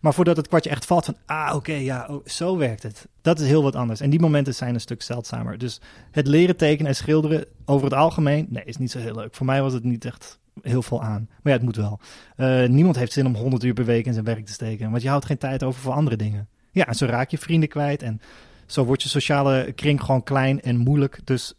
Maar 0.01 0.13
voordat 0.13 0.37
het 0.37 0.47
kwartje 0.47 0.69
echt 0.69 0.85
valt 0.85 1.05
van, 1.05 1.17
ah, 1.25 1.55
oké, 1.55 1.73
ja, 1.73 2.07
oh, 2.09 2.25
zo 2.25 2.57
werkt 2.57 2.83
het. 2.83 3.07
Dat 3.21 3.39
is 3.39 3.47
heel 3.47 3.63
wat 3.63 3.75
anders. 3.75 3.99
En 3.99 4.09
die 4.09 4.19
momenten 4.19 4.55
zijn 4.55 4.73
een 4.73 4.79
stuk 4.79 5.01
zeldzamer. 5.01 5.57
Dus 5.57 5.81
het 6.11 6.27
leren 6.27 6.57
tekenen 6.57 6.87
en 6.87 6.95
schilderen 6.95 7.45
over 7.65 7.85
het 7.85 7.93
algemeen, 7.93 8.47
nee, 8.49 8.63
is 8.63 8.77
niet 8.77 8.91
zo 8.91 8.99
heel 8.99 9.15
leuk. 9.15 9.35
Voor 9.35 9.45
mij 9.45 9.61
was 9.61 9.73
het 9.73 9.83
niet 9.83 10.05
echt 10.05 10.39
heel 10.61 10.81
veel 10.81 11.03
aan. 11.03 11.27
Maar 11.29 11.53
ja, 11.53 11.57
het 11.57 11.61
moet 11.61 11.75
wel. 11.75 11.99
Eh, 12.35 12.65
niemand 12.65 12.95
heeft 12.95 13.11
zin 13.11 13.25
om 13.25 13.35
100 13.35 13.63
uur 13.63 13.73
per 13.73 13.85
week 13.85 14.05
in 14.05 14.13
zijn 14.13 14.25
werk 14.25 14.45
te 14.45 14.53
steken. 14.53 14.89
Want 14.91 15.01
je 15.01 15.09
houdt 15.09 15.25
geen 15.25 15.37
tijd 15.37 15.63
over 15.63 15.81
voor 15.81 15.93
andere 15.93 16.15
dingen. 16.15 16.47
Ja, 16.71 16.87
en 16.87 16.95
zo 16.95 17.05
raak 17.05 17.29
je 17.29 17.37
vrienden 17.37 17.69
kwijt. 17.69 18.01
En 18.01 18.21
zo 18.65 18.85
wordt 18.85 19.03
je 19.03 19.09
sociale 19.09 19.71
kring 19.75 20.01
gewoon 20.01 20.23
klein 20.23 20.61
en 20.61 20.77
moeilijk. 20.77 21.19
Dus 21.23 21.53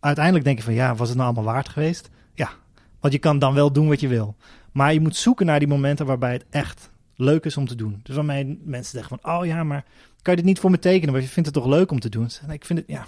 uiteindelijk 0.00 0.44
denk 0.44 0.58
je 0.58 0.64
van, 0.64 0.74
ja, 0.74 0.94
was 0.94 1.08
het 1.08 1.16
nou 1.16 1.32
allemaal 1.32 1.52
waard 1.52 1.68
geweest? 1.68 2.10
Ja, 2.34 2.50
want 3.00 3.12
je 3.12 3.18
kan 3.18 3.38
dan 3.38 3.54
wel 3.54 3.72
doen 3.72 3.88
wat 3.88 4.00
je 4.00 4.08
wil. 4.08 4.36
Maar 4.72 4.92
je 4.92 5.00
moet 5.00 5.16
zoeken 5.16 5.46
naar 5.46 5.58
die 5.58 5.68
momenten 5.68 6.06
waarbij 6.06 6.32
het 6.32 6.44
echt 6.50 6.90
leuk 7.16 7.44
is 7.44 7.56
om 7.56 7.66
te 7.66 7.74
doen. 7.74 8.00
Dus 8.02 8.14
waarmee 8.14 8.60
mensen 8.64 8.98
zeggen 8.98 9.18
van, 9.18 9.34
oh 9.34 9.46
ja, 9.46 9.64
maar 9.64 9.84
kan 10.22 10.34
je 10.34 10.40
dit 10.40 10.44
niet 10.44 10.60
voor 10.60 10.70
me 10.70 10.78
tekenen? 10.78 11.12
Want 11.12 11.24
je 11.24 11.30
vindt 11.30 11.48
het 11.48 11.58
toch 11.58 11.72
leuk 11.72 11.90
om 11.90 12.00
te 12.00 12.08
doen? 12.08 12.28
En 12.42 12.50
ik 12.50 12.64
vind 12.64 12.78
het, 12.78 12.88
ja... 12.88 13.06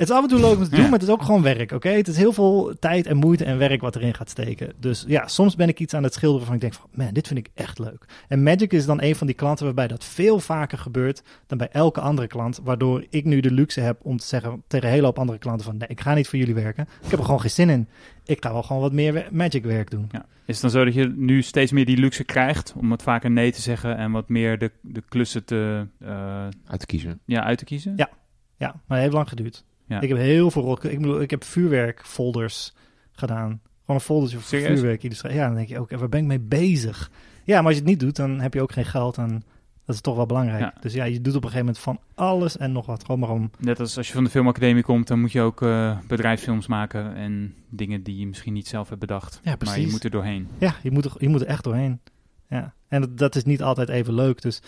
Het 0.00 0.08
is 0.08 0.14
af 0.14 0.22
en 0.22 0.28
toe 0.28 0.40
leuk 0.40 0.56
om 0.56 0.64
te 0.64 0.70
doen, 0.70 0.78
Ja. 0.78 0.84
maar 0.84 0.98
het 0.98 1.02
is 1.08 1.08
ook 1.14 1.22
gewoon 1.22 1.42
werk, 1.42 1.72
oké? 1.72 1.88
Het 1.88 2.08
is 2.08 2.16
heel 2.16 2.32
veel 2.32 2.74
tijd 2.78 3.06
en 3.06 3.16
moeite 3.16 3.44
en 3.44 3.58
werk 3.58 3.80
wat 3.80 3.96
erin 3.96 4.14
gaat 4.14 4.30
steken. 4.30 4.72
Dus 4.78 5.04
ja, 5.08 5.26
soms 5.28 5.56
ben 5.56 5.68
ik 5.68 5.80
iets 5.80 5.94
aan 5.94 6.02
het 6.02 6.14
schilderen 6.14 6.46
van 6.46 6.54
ik 6.54 6.60
denk 6.60 6.74
van, 6.74 6.86
man, 6.92 7.12
dit 7.12 7.26
vind 7.26 7.38
ik 7.38 7.48
echt 7.54 7.78
leuk. 7.78 8.04
En 8.28 8.42
Magic 8.42 8.72
is 8.72 8.86
dan 8.86 9.02
een 9.02 9.16
van 9.16 9.26
die 9.26 9.36
klanten 9.36 9.64
waarbij 9.64 9.88
dat 9.88 10.04
veel 10.04 10.38
vaker 10.40 10.78
gebeurt 10.78 11.22
dan 11.46 11.58
bij 11.58 11.68
elke 11.72 12.00
andere 12.00 12.26
klant. 12.28 12.60
Waardoor 12.64 13.04
ik 13.10 13.24
nu 13.24 13.40
de 13.40 13.50
luxe 13.52 13.80
heb 13.80 13.98
om 14.02 14.16
te 14.16 14.26
zeggen 14.26 14.62
tegen 14.66 14.86
een 14.86 14.92
hele 14.92 15.06
hoop 15.06 15.18
andere 15.18 15.38
klanten 15.38 15.64
van, 15.66 15.76
nee, 15.76 15.88
ik 15.88 16.00
ga 16.00 16.14
niet 16.14 16.28
voor 16.28 16.38
jullie 16.38 16.54
werken. 16.54 16.88
Ik 17.04 17.10
heb 17.10 17.18
er 17.18 17.24
gewoon 17.24 17.40
geen 17.40 17.50
zin 17.50 17.70
in. 17.70 17.88
Ik 18.24 18.44
ga 18.44 18.52
wel 18.52 18.62
gewoon 18.62 18.82
wat 18.82 18.92
meer 18.92 19.28
Magic 19.30 19.64
werk 19.64 19.90
doen. 19.90 20.08
ja. 20.10 20.26
is 20.44 20.54
het 20.54 20.60
dan 20.60 20.70
zo 20.70 20.84
dat 20.84 20.94
je 20.94 21.12
nu 21.16 21.42
steeds 21.42 21.72
meer 21.72 21.84
die 21.86 21.96
luxe 21.98 22.24
krijgt 22.24 22.74
om 22.76 22.88
wat 22.88 23.02
vaker 23.02 23.30
nee 23.30 23.52
te 23.52 23.60
zeggen 23.60 23.96
en 23.96 24.10
wat 24.12 24.28
meer 24.28 24.58
de, 24.58 24.70
de 24.80 25.02
klussen 25.08 25.44
te, 25.44 25.86
eh, 26.00 26.46
Uit 26.66 26.80
te 26.80 26.86
kiezen. 26.86 27.20
ja, 27.24 27.42
uit 27.44 27.58
te 27.58 27.64
kiezen? 27.64 27.92
Ja. 27.96 28.08
Ja, 28.56 28.66
maar 28.68 28.82
het 28.96 29.00
heeft 29.00 29.12
lang 29.12 29.28
geduurd. 29.28 29.64
Ja. 29.90 30.00
Ik 30.00 30.08
heb 30.08 30.18
heel 30.18 30.50
veel. 30.50 30.78
Ik 30.82 30.98
bedoel, 31.00 31.20
ik 31.20 31.30
heb 31.30 31.44
vuurwerkfolders 31.44 32.74
gedaan. 33.12 33.60
Gewoon 33.80 33.96
een 33.96 34.00
foldertje 34.00 34.36
voor 34.36 34.46
Serieus? 34.46 34.78
vuurwerk. 34.78 35.02
illustratie. 35.02 35.38
Ja, 35.38 35.46
dan 35.46 35.54
denk 35.54 35.68
je 35.68 35.78
ook, 35.78 35.90
waar 35.90 36.08
ben 36.08 36.20
ik 36.20 36.26
mee 36.26 36.40
bezig? 36.40 37.10
Ja, 37.44 37.56
maar 37.56 37.64
als 37.64 37.74
je 37.74 37.80
het 37.80 37.90
niet 37.90 38.00
doet, 38.00 38.16
dan 38.16 38.40
heb 38.40 38.54
je 38.54 38.62
ook 38.62 38.72
geen 38.72 38.84
geld. 38.84 39.16
En 39.16 39.42
dat 39.84 39.94
is 39.94 40.00
toch 40.00 40.16
wel 40.16 40.26
belangrijk. 40.26 40.60
Ja. 40.60 40.74
Dus 40.80 40.92
ja, 40.92 41.04
je 41.04 41.20
doet 41.20 41.34
op 41.34 41.44
een 41.44 41.50
gegeven 41.50 41.66
moment 41.66 41.78
van 41.78 42.00
alles 42.14 42.56
en 42.56 42.72
nog 42.72 42.86
wat. 42.86 43.04
Gewoon 43.04 43.20
maar 43.20 43.30
om. 43.30 43.50
Net 43.58 43.80
als 43.80 43.96
als 43.96 44.06
je 44.06 44.12
van 44.12 44.24
de 44.24 44.30
filmacademie 44.30 44.82
komt, 44.82 45.06
dan 45.06 45.20
moet 45.20 45.32
je 45.32 45.40
ook 45.40 45.62
eh, 45.62 45.98
bedrijfsfilms 46.06 46.66
maken 46.66 47.14
en 47.14 47.54
dingen 47.68 48.02
die 48.02 48.18
je 48.18 48.26
misschien 48.26 48.52
niet 48.52 48.68
zelf 48.68 48.88
hebt 48.88 49.00
bedacht. 49.00 49.34
Ja, 49.34 49.40
maar 49.42 49.50
je 49.52 49.56
precies. 49.56 49.90
moet 49.90 50.04
er 50.04 50.10
doorheen. 50.10 50.48
Ja, 50.58 50.74
je 50.82 50.90
moet 50.90 51.04
er, 51.04 51.12
je 51.18 51.28
moet 51.28 51.40
er 51.40 51.46
echt 51.46 51.64
doorheen. 51.64 52.00
Ja, 52.48 52.74
en 52.88 53.00
dat, 53.00 53.18
dat 53.18 53.36
is 53.36 53.44
niet 53.44 53.62
altijd 53.62 53.88
even 53.88 54.14
leuk. 54.14 54.42
Dus 54.42 54.62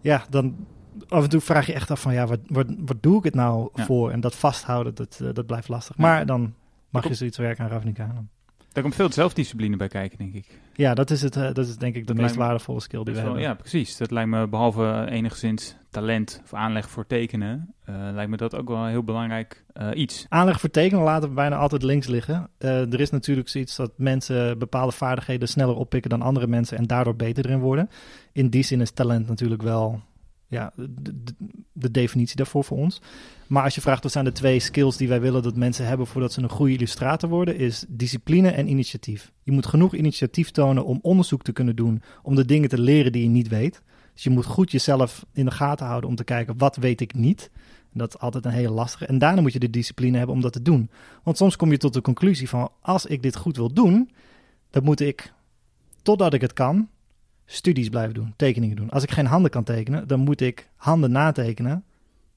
ja, 0.00 0.24
dan 0.30 0.56
af 1.08 1.22
en 1.22 1.28
toe 1.28 1.40
vraag 1.40 1.66
je 1.66 1.72
echt 1.72 1.90
af 1.90 2.00
van, 2.00 2.12
ja, 2.14 2.26
wat, 2.26 2.38
wat, 2.46 2.66
wat 2.78 3.02
doe 3.02 3.18
ik 3.18 3.24
het 3.24 3.34
nou 3.34 3.68
Ja. 3.74 3.84
voor? 3.84 4.10
En 4.10 4.20
dat 4.20 4.34
vasthouden, 4.34 4.94
dat, 4.94 5.20
eh, 5.22 5.28
dat 5.32 5.46
blijft 5.46 5.68
lastig. 5.68 5.96
Ja. 5.96 6.02
Maar 6.02 6.26
dan 6.26 6.54
mag 6.90 7.08
je 7.08 7.14
zoiets 7.14 7.38
werken 7.38 7.64
aan 7.64 7.70
Ravnica. 7.70 8.12
Daar 8.72 8.82
komt 8.84 8.96
veel 8.96 9.12
zelfdiscipline 9.12 9.76
bij 9.76 9.88
kijken, 9.88 10.18
denk 10.18 10.34
ik. 10.34 10.60
Ja, 10.74 10.94
dat 10.94 11.10
is, 11.10 11.22
het, 11.22 11.36
eh, 11.36 11.42
dat 11.52 11.66
is 11.66 11.76
denk 11.76 11.94
ik 11.94 12.06
de 12.06 12.12
Dat 12.12 12.22
meest 12.22 12.34
me 12.36 12.40
waardevolle 12.40 12.80
skill 12.80 13.02
die 13.04 13.14
we 13.14 13.20
wel- 13.20 13.24
hebben. 13.28 13.42
ja, 13.48 13.54
precies. 13.54 13.96
Dat 13.96 14.10
lijkt 14.10 14.30
me, 14.30 14.48
behalve 14.48 15.06
enigszins 15.10 15.76
talent 15.90 16.40
of 16.44 16.54
aanleg 16.54 16.90
voor 16.90 17.06
tekenen, 17.06 17.74
eh, 17.84 17.94
lijkt 18.12 18.30
me 18.30 18.36
dat 18.36 18.54
ook 18.56 18.68
wel 18.68 18.76
een 18.76 18.88
heel 18.90 19.02
belangrijk 19.02 19.64
iets. 19.94 20.26
Aanleg 20.28 20.60
voor 20.60 20.70
tekenen 20.70 21.04
laten 21.04 21.28
we 21.28 21.34
bijna 21.34 21.56
altijd 21.56 21.82
links 21.82 22.06
liggen. 22.06 22.48
Er 22.58 23.00
is 23.00 23.10
natuurlijk 23.10 23.48
zoiets 23.48 23.76
dat 23.76 23.90
mensen 23.96 24.58
bepaalde 24.58 24.92
vaardigheden 24.92 25.48
sneller 25.48 25.76
oppikken 25.76 26.10
dan 26.10 26.22
andere 26.22 26.46
mensen 26.46 26.78
en 26.78 26.86
daardoor 26.86 27.16
beter 27.16 27.46
erin 27.46 27.60
worden. 27.60 27.88
In 28.32 28.48
die 28.48 28.62
zin 28.62 28.80
is 28.80 28.90
talent 28.90 29.28
natuurlijk 29.28 29.62
wel 29.62 30.00
ja, 30.48 30.72
de, 30.76 31.22
de, 31.22 31.34
de 31.72 31.90
definitie 31.90 32.36
daarvoor 32.36 32.64
voor 32.64 32.76
ons. 32.76 33.00
Maar 33.46 33.62
als 33.62 33.74
je 33.74 33.80
vraagt 33.80 34.02
wat 34.02 34.12
zijn 34.12 34.24
de 34.24 34.32
twee 34.32 34.60
skills 34.60 34.96
die 34.96 35.08
wij 35.08 35.20
willen 35.20 35.42
dat 35.42 35.56
mensen 35.56 35.86
hebben 35.86 36.06
voordat 36.06 36.32
ze 36.32 36.42
een 36.42 36.48
goede 36.48 36.72
illustrator 36.72 37.28
worden, 37.28 37.56
is 37.56 37.84
discipline 37.88 38.50
en 38.50 38.68
initiatief. 38.68 39.32
Je 39.42 39.52
moet 39.52 39.66
genoeg 39.66 39.94
initiatief 39.94 40.50
tonen 40.50 40.84
om 40.84 40.98
onderzoek 41.02 41.42
te 41.42 41.52
kunnen 41.52 41.76
doen, 41.76 42.02
om 42.22 42.34
de 42.34 42.44
dingen 42.44 42.68
te 42.68 42.80
leren 42.80 43.12
die 43.12 43.22
je 43.22 43.28
niet 43.28 43.48
weet. 43.48 43.82
Dus 44.14 44.24
je 44.24 44.30
moet 44.30 44.44
goed 44.44 44.70
jezelf 44.70 45.26
in 45.32 45.44
de 45.44 45.50
gaten 45.50 45.86
houden 45.86 46.10
om 46.10 46.16
te 46.16 46.24
kijken 46.24 46.58
wat 46.58 46.76
weet 46.76 47.00
ik 47.00 47.14
niet. 47.14 47.50
Dat 47.92 48.14
is 48.14 48.20
altijd 48.20 48.44
een 48.44 48.50
hele 48.50 48.70
lastige. 48.70 49.06
En 49.06 49.18
daarna 49.18 49.40
moet 49.40 49.52
je 49.52 49.58
de 49.58 49.70
discipline 49.70 50.16
hebben 50.16 50.34
om 50.34 50.42
dat 50.42 50.52
te 50.52 50.62
doen. 50.62 50.90
Want 51.22 51.36
soms 51.36 51.56
kom 51.56 51.70
je 51.70 51.76
tot 51.76 51.92
de 51.92 52.00
conclusie 52.00 52.48
van 52.48 52.70
als 52.80 53.06
ik 53.06 53.22
dit 53.22 53.36
goed 53.36 53.56
wil 53.56 53.72
doen, 53.72 54.10
dan 54.70 54.84
moet 54.84 55.00
ik, 55.00 55.32
totdat 56.02 56.34
ik 56.34 56.40
het 56.40 56.52
kan, 56.52 56.88
studies 57.46 57.88
blijven 57.88 58.14
doen, 58.14 58.34
tekeningen 58.36 58.76
doen. 58.76 58.90
Als 58.90 59.02
ik 59.02 59.10
geen 59.10 59.26
handen 59.26 59.50
kan 59.50 59.64
tekenen, 59.64 60.08
dan 60.08 60.20
moet 60.20 60.40
ik 60.40 60.68
handen 60.76 61.10
natekenen 61.10 61.84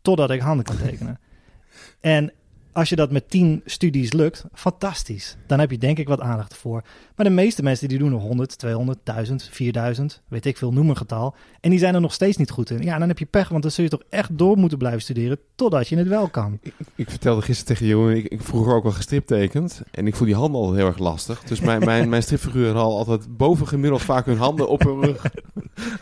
totdat 0.02 0.32
ik 0.32 0.40
handen 0.42 0.66
kan 0.66 0.78
tekenen. 0.78 1.20
en 2.00 2.32
als 2.72 2.90
je 2.90 2.96
dat 2.96 3.12
met 3.12 3.30
tien 3.30 3.62
studies 3.66 4.14
lukt, 4.14 4.46
fantastisch. 4.54 5.38
Dan 5.48 5.60
heb 5.60 5.72
je 5.72 5.78
denk 5.78 5.98
ik 5.98 6.08
wat 6.08 6.20
aandacht 6.20 6.56
voor. 6.56 6.84
Maar 7.16 7.26
de 7.26 7.32
meeste 7.32 7.64
mensen 7.64 7.88
die 7.88 7.98
doen 7.98 8.14
er 8.14 8.20
100, 8.20 8.58
200, 8.58 9.00
1000, 9.04 9.50
4000, 9.52 10.22
weet 10.28 10.46
ik 10.46 10.58
veel, 10.58 10.74
noem 10.74 10.90
een 10.90 10.98
getal. 10.98 11.36
En 11.62 11.70
die 11.70 11.80
zijn 11.80 11.94
er 11.96 12.02
nog 12.02 12.14
steeds 12.14 12.38
niet 12.38 12.50
goed 12.50 12.70
in. 12.70 12.82
Ja, 12.82 12.98
dan 12.98 13.08
heb 13.08 13.20
je 13.20 13.26
pech, 13.26 13.50
want 13.50 13.62
dan 13.62 13.72
zul 13.72 13.84
je 13.84 13.90
toch 13.90 14.04
echt 14.10 14.38
door 14.38 14.58
moeten 14.58 14.78
blijven 14.78 15.02
studeren 15.02 15.40
totdat 15.56 15.88
je 15.88 15.98
het 15.98 16.08
wel 16.08 16.30
kan. 16.30 16.60
Ik, 16.62 16.74
ik 16.96 17.10
vertelde 17.10 17.42
gisteren 17.42 17.76
tegen 17.76 17.88
Jeroen, 17.88 18.12
ik, 18.12 18.26
ik 18.26 18.42
vroeger 18.42 18.74
ook 18.74 18.84
wel 18.84 18.92
gestriptekend. 18.92 19.82
En 19.92 20.08
ik 20.08 20.16
voel 20.16 20.28
die 20.28 20.36
handen 20.36 20.62
al 20.62 20.74
heel 20.74 20.88
erg 20.88 20.98
lastig. 20.98 21.44
Dus 21.44 21.60
mijn, 21.60 21.86
mijn, 21.86 22.10
mijn 22.10 22.24
stripfiguren 22.24 22.76
hadden 22.76 22.98
altijd 22.98 23.38
bovengemiddeld 23.38 24.02
vaak 24.02 24.26
hun 24.26 24.38
handen 24.38 24.70
op 24.70 24.84
hun 24.84 25.04
rug. 25.04 25.26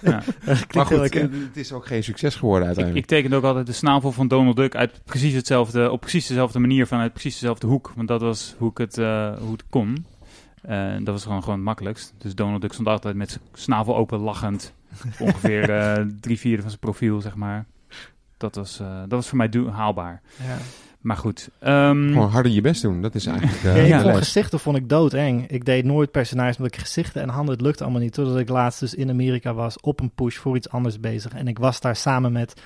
Ja. 0.01 0.23
Maar 0.75 0.86
goed, 0.86 0.97
lekker. 0.97 1.21
eh, 1.21 1.39
het 1.47 1.57
is 1.57 1.71
ook 1.71 1.86
geen 1.86 2.03
succes 2.03 2.36
geworden 2.36 2.65
uiteindelijk. 2.67 3.05
ik 3.05 3.11
tekende 3.11 3.36
ook 3.36 3.43
altijd 3.43 3.65
de 3.65 3.73
snavel 3.73 4.11
van 4.11 4.28
Donald 4.28 4.55
Duck 4.55 4.75
uit 4.75 5.01
precies 5.05 5.34
hetzelfde, 5.34 5.91
op 5.91 5.99
precies 5.99 6.28
dezelfde 6.28 6.59
manier 6.59 6.88
vanuit 6.88 7.11
precies 7.11 7.34
dezelfde 7.34 7.67
hoek. 7.67 7.91
Want 7.95 8.07
dat 8.07 8.21
was 8.21 8.55
hoe 8.57 8.69
ik 8.71 8.78
het, 8.78 8.97
eh, 8.97 9.38
hoe 9.38 9.51
het 9.51 9.63
kon. 9.69 10.05
Eh, 10.61 10.93
dat 10.93 11.07
was 11.07 11.23
gewoon, 11.23 11.39
gewoon 11.39 11.55
het 11.55 11.65
makkelijkst. 11.65 12.13
Dus 12.17 12.36
Donald 12.36 12.61
Duck 12.61 12.73
stond 12.73 12.88
altijd 12.88 13.15
met 13.15 13.30
zijn 13.30 13.43
snavel 13.53 13.95
open 13.97 14.19
lachend. 14.19 14.73
Ongeveer 15.19 15.69
eh, 15.69 16.05
drie 16.19 16.39
vierde 16.39 16.61
van 16.61 16.69
zijn 16.69 16.82
profiel, 16.82 17.21
zeg 17.21 17.36
maar. 17.36 17.65
Dat 18.38 18.55
was, 18.55 18.80
eh, 18.80 18.99
dat 18.99 19.09
was 19.09 19.28
voor 19.28 19.38
mij 19.38 19.49
haalbaar. 19.71 20.21
Ja. 20.47 20.57
Maar 21.07 21.17
goed. 21.17 21.49
ehm, 21.59 22.07
Gewoon 22.07 22.29
harder 22.29 22.51
je 22.51 22.61
best 22.61 22.81
doen, 22.81 23.01
dat 23.01 23.15
is 23.15 23.25
eigenlijk 23.25 23.63
eh, 23.63 23.75
Ja, 23.77 23.81
ik 23.81 23.87
ja. 23.87 23.97
de 23.97 24.03
vond 24.03 24.17
gezichten 24.17 24.59
vond 24.59 24.77
ik 24.77 24.89
doodeng. 24.89 25.47
Ik 25.47 25.65
deed 25.65 25.85
nooit 25.85 26.11
personages 26.11 26.57
ik 26.57 26.75
gezichten 26.75 27.21
en 27.21 27.29
handen, 27.29 27.53
het 27.53 27.63
lukte 27.63 27.83
allemaal 27.83 28.01
niet. 28.01 28.13
Totdat 28.13 28.37
ik 28.39 28.49
laatst 28.49 28.79
dus 28.79 28.93
in 28.93 29.09
Amerika 29.09 29.53
was 29.53 29.79
op 29.79 29.99
een 29.99 30.11
push 30.11 30.37
voor 30.37 30.55
iets 30.55 30.69
anders 30.69 30.99
bezig. 30.99 31.33
En 31.33 31.47
ik 31.47 31.59
was 31.59 31.79
daar 31.79 31.95
samen 31.95 32.31
met 32.31 32.61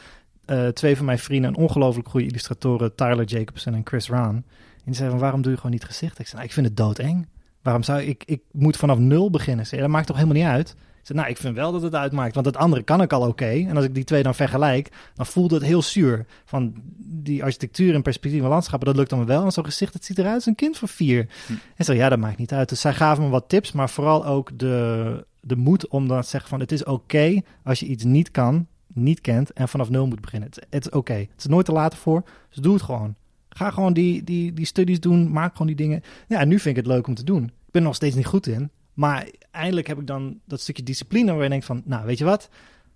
eh, 0.45 0.67
twee 0.67 0.97
van 0.97 1.05
mijn 1.05 1.19
vrienden, 1.19 1.49
een 1.49 1.55
ongelooflijk 1.55 2.09
goede 2.09 2.25
illustratoren, 2.25 2.95
Tyler 2.95 3.25
Jacobson 3.25 3.73
en 3.73 3.81
Chris 3.83 4.09
Raan. 4.09 4.35
En 4.35 4.43
die 4.85 4.93
zeiden 4.93 5.11
van, 5.11 5.19
waarom 5.19 5.41
doe 5.41 5.51
je 5.51 5.57
gewoon 5.57 5.71
niet 5.71 5.83
gezichten? 5.85 6.19
Ik 6.19 6.25
zei, 6.25 6.35
nou, 6.35 6.45
ik 6.45 6.53
vind 6.53 6.65
het 6.67 6.77
doodeng. 6.77 7.27
Waarom 7.61 7.83
zou 7.83 8.01
ik, 8.01 8.23
ik 8.25 8.41
moet 8.51 8.77
vanaf 8.77 8.97
nul 8.97 9.29
beginnen. 9.29 9.63
Ze 9.63 9.69
zei, 9.69 9.81
dat 9.81 9.89
maakt 9.89 10.07
toch 10.07 10.15
helemaal 10.15 10.37
niet 10.37 10.47
uit? 10.51 10.75
Zei, 11.01 11.17
nou, 11.17 11.29
ik 11.29 11.37
vind 11.37 11.55
wel 11.55 11.71
dat 11.71 11.81
het 11.81 11.95
uitmaakt, 11.95 12.33
want 12.33 12.45
het 12.45 12.57
andere 12.57 12.83
kan 12.83 13.01
ik 13.01 13.13
al 13.13 13.27
oké. 13.27 13.45
En 13.45 13.75
als 13.75 13.85
ik 13.85 13.95
die 13.95 14.03
twee 14.03 14.23
dan 14.23 14.35
vergelijk, 14.35 14.89
dan 15.15 15.25
voelde 15.25 15.55
het 15.55 15.63
heel 15.63 15.81
zuur. 15.81 16.25
Van 16.45 16.73
die 16.97 17.43
architectuur 17.43 17.93
en 17.93 18.01
perspectief 18.01 18.41
en 18.41 18.47
landschappen, 18.47 18.87
dat 18.87 18.97
lukt 18.97 19.09
dan 19.09 19.25
wel. 19.25 19.45
En 19.45 19.51
zo'n 19.51 19.65
gezicht, 19.65 19.93
het 19.93 20.05
ziet 20.05 20.17
eruit 20.17 20.35
als 20.35 20.45
een 20.45 20.55
kind 20.55 20.77
van 20.77 20.87
vier. 20.87 21.27
Hm. 21.47 21.53
En 21.75 21.85
zo, 21.85 21.93
ja, 21.93 22.09
dat 22.09 22.19
maakt 22.19 22.37
niet 22.37 22.53
uit. 22.53 22.69
Dus 22.69 22.81
zij 22.81 22.93
gaven 22.93 23.23
me 23.23 23.29
wat 23.29 23.49
tips, 23.49 23.71
maar 23.71 23.89
vooral 23.89 24.25
ook 24.25 24.59
de, 24.59 25.25
de 25.39 25.55
moed 25.55 25.87
om 25.87 26.07
dan 26.07 26.21
te 26.21 26.27
zeggen 26.27 26.49
van, 26.49 26.59
het 26.59 26.71
is 26.71 26.83
oké 26.83 27.41
als 27.63 27.79
je 27.79 27.85
iets 27.85 28.03
niet 28.03 28.31
kan, 28.31 28.67
niet 28.93 29.21
kent 29.21 29.53
en 29.53 29.69
vanaf 29.69 29.89
nul 29.89 30.07
moet 30.07 30.21
beginnen. 30.21 30.49
Het, 30.49 30.65
het 30.69 30.85
is 30.85 30.91
oké. 30.91 31.13
Het 31.13 31.29
is 31.37 31.45
nooit 31.45 31.65
te 31.65 31.71
laat 31.71 31.95
voor, 31.95 32.23
dus 32.49 32.57
doe 32.57 32.73
het 32.73 32.83
gewoon. 32.83 33.15
Ga 33.49 33.71
gewoon 33.71 33.93
die, 33.93 34.23
die, 34.23 34.53
die 34.53 34.65
studies 34.65 34.99
doen, 34.99 35.31
maak 35.31 35.51
gewoon 35.51 35.67
die 35.67 35.75
dingen. 35.75 36.01
Ja, 36.27 36.39
en 36.39 36.47
nu 36.47 36.59
vind 36.59 36.77
ik 36.77 36.83
het 36.83 36.93
leuk 36.93 37.07
om 37.07 37.15
te 37.15 37.23
doen. 37.23 37.43
Ik 37.43 37.71
ben 37.71 37.81
er 37.81 37.87
nog 37.87 37.95
steeds 37.95 38.15
niet 38.15 38.25
goed 38.25 38.47
in. 38.47 38.69
Maar 38.93 39.27
eindelijk 39.51 39.87
heb 39.87 39.99
ik 39.99 40.07
dan 40.07 40.39
dat 40.45 40.61
stukje 40.61 40.83
discipline 40.83 41.33
waar 41.33 41.43
je 41.43 41.49
denkt 41.49 41.65
van, 41.65 41.81
nou, 41.85 42.05
weet 42.05 42.17
je 42.17 42.25
wat? 42.25 42.49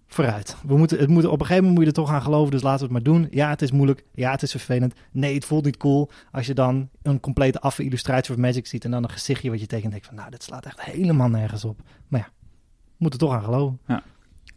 Vooruit. 0.07 0.55
We 0.67 0.77
moeten, 0.77 0.99
het 0.99 1.09
moet, 1.09 1.25
op 1.25 1.31
een 1.31 1.45
gegeven 1.45 1.55
moment 1.55 1.73
moet 1.73 1.83
je 1.83 1.89
er 1.89 2.05
toch 2.05 2.15
aan 2.15 2.21
geloven, 2.21 2.51
dus 2.51 2.61
laten 2.61 2.87
we 2.87 2.93
het 2.93 3.03
maar 3.03 3.13
doen. 3.13 3.27
Ja, 3.31 3.49
het 3.49 3.61
is 3.61 3.71
moeilijk. 3.71 4.05
Ja, 4.13 4.31
het 4.31 4.41
is 4.41 4.51
vervelend. 4.51 4.93
Nee, 5.11 5.33
het 5.33 5.45
voelt 5.45 5.65
niet 5.65 5.77
cool 5.77 6.09
als 6.31 6.45
je 6.45 6.53
dan 6.53 6.89
een 7.01 7.19
complete 7.19 7.59
affe 7.59 7.83
illustratie 7.83 8.33
van 8.33 8.41
Magic 8.41 8.67
ziet 8.67 8.85
en 8.85 8.91
dan 8.91 9.03
een 9.03 9.09
gezichtje 9.09 9.49
wat 9.49 9.59
je 9.59 9.65
tekent 9.65 9.91
denkt 9.91 10.05
van, 10.05 10.15
nou, 10.15 10.29
dit 10.29 10.43
slaat 10.43 10.65
echt 10.65 10.81
helemaal 10.81 11.29
nergens 11.29 11.65
op. 11.65 11.81
Maar 12.07 12.19
ja, 12.19 12.27
we 12.39 12.95
moeten 12.97 13.19
er 13.19 13.25
toch 13.25 13.35
aan 13.35 13.43
geloven. 13.43 13.79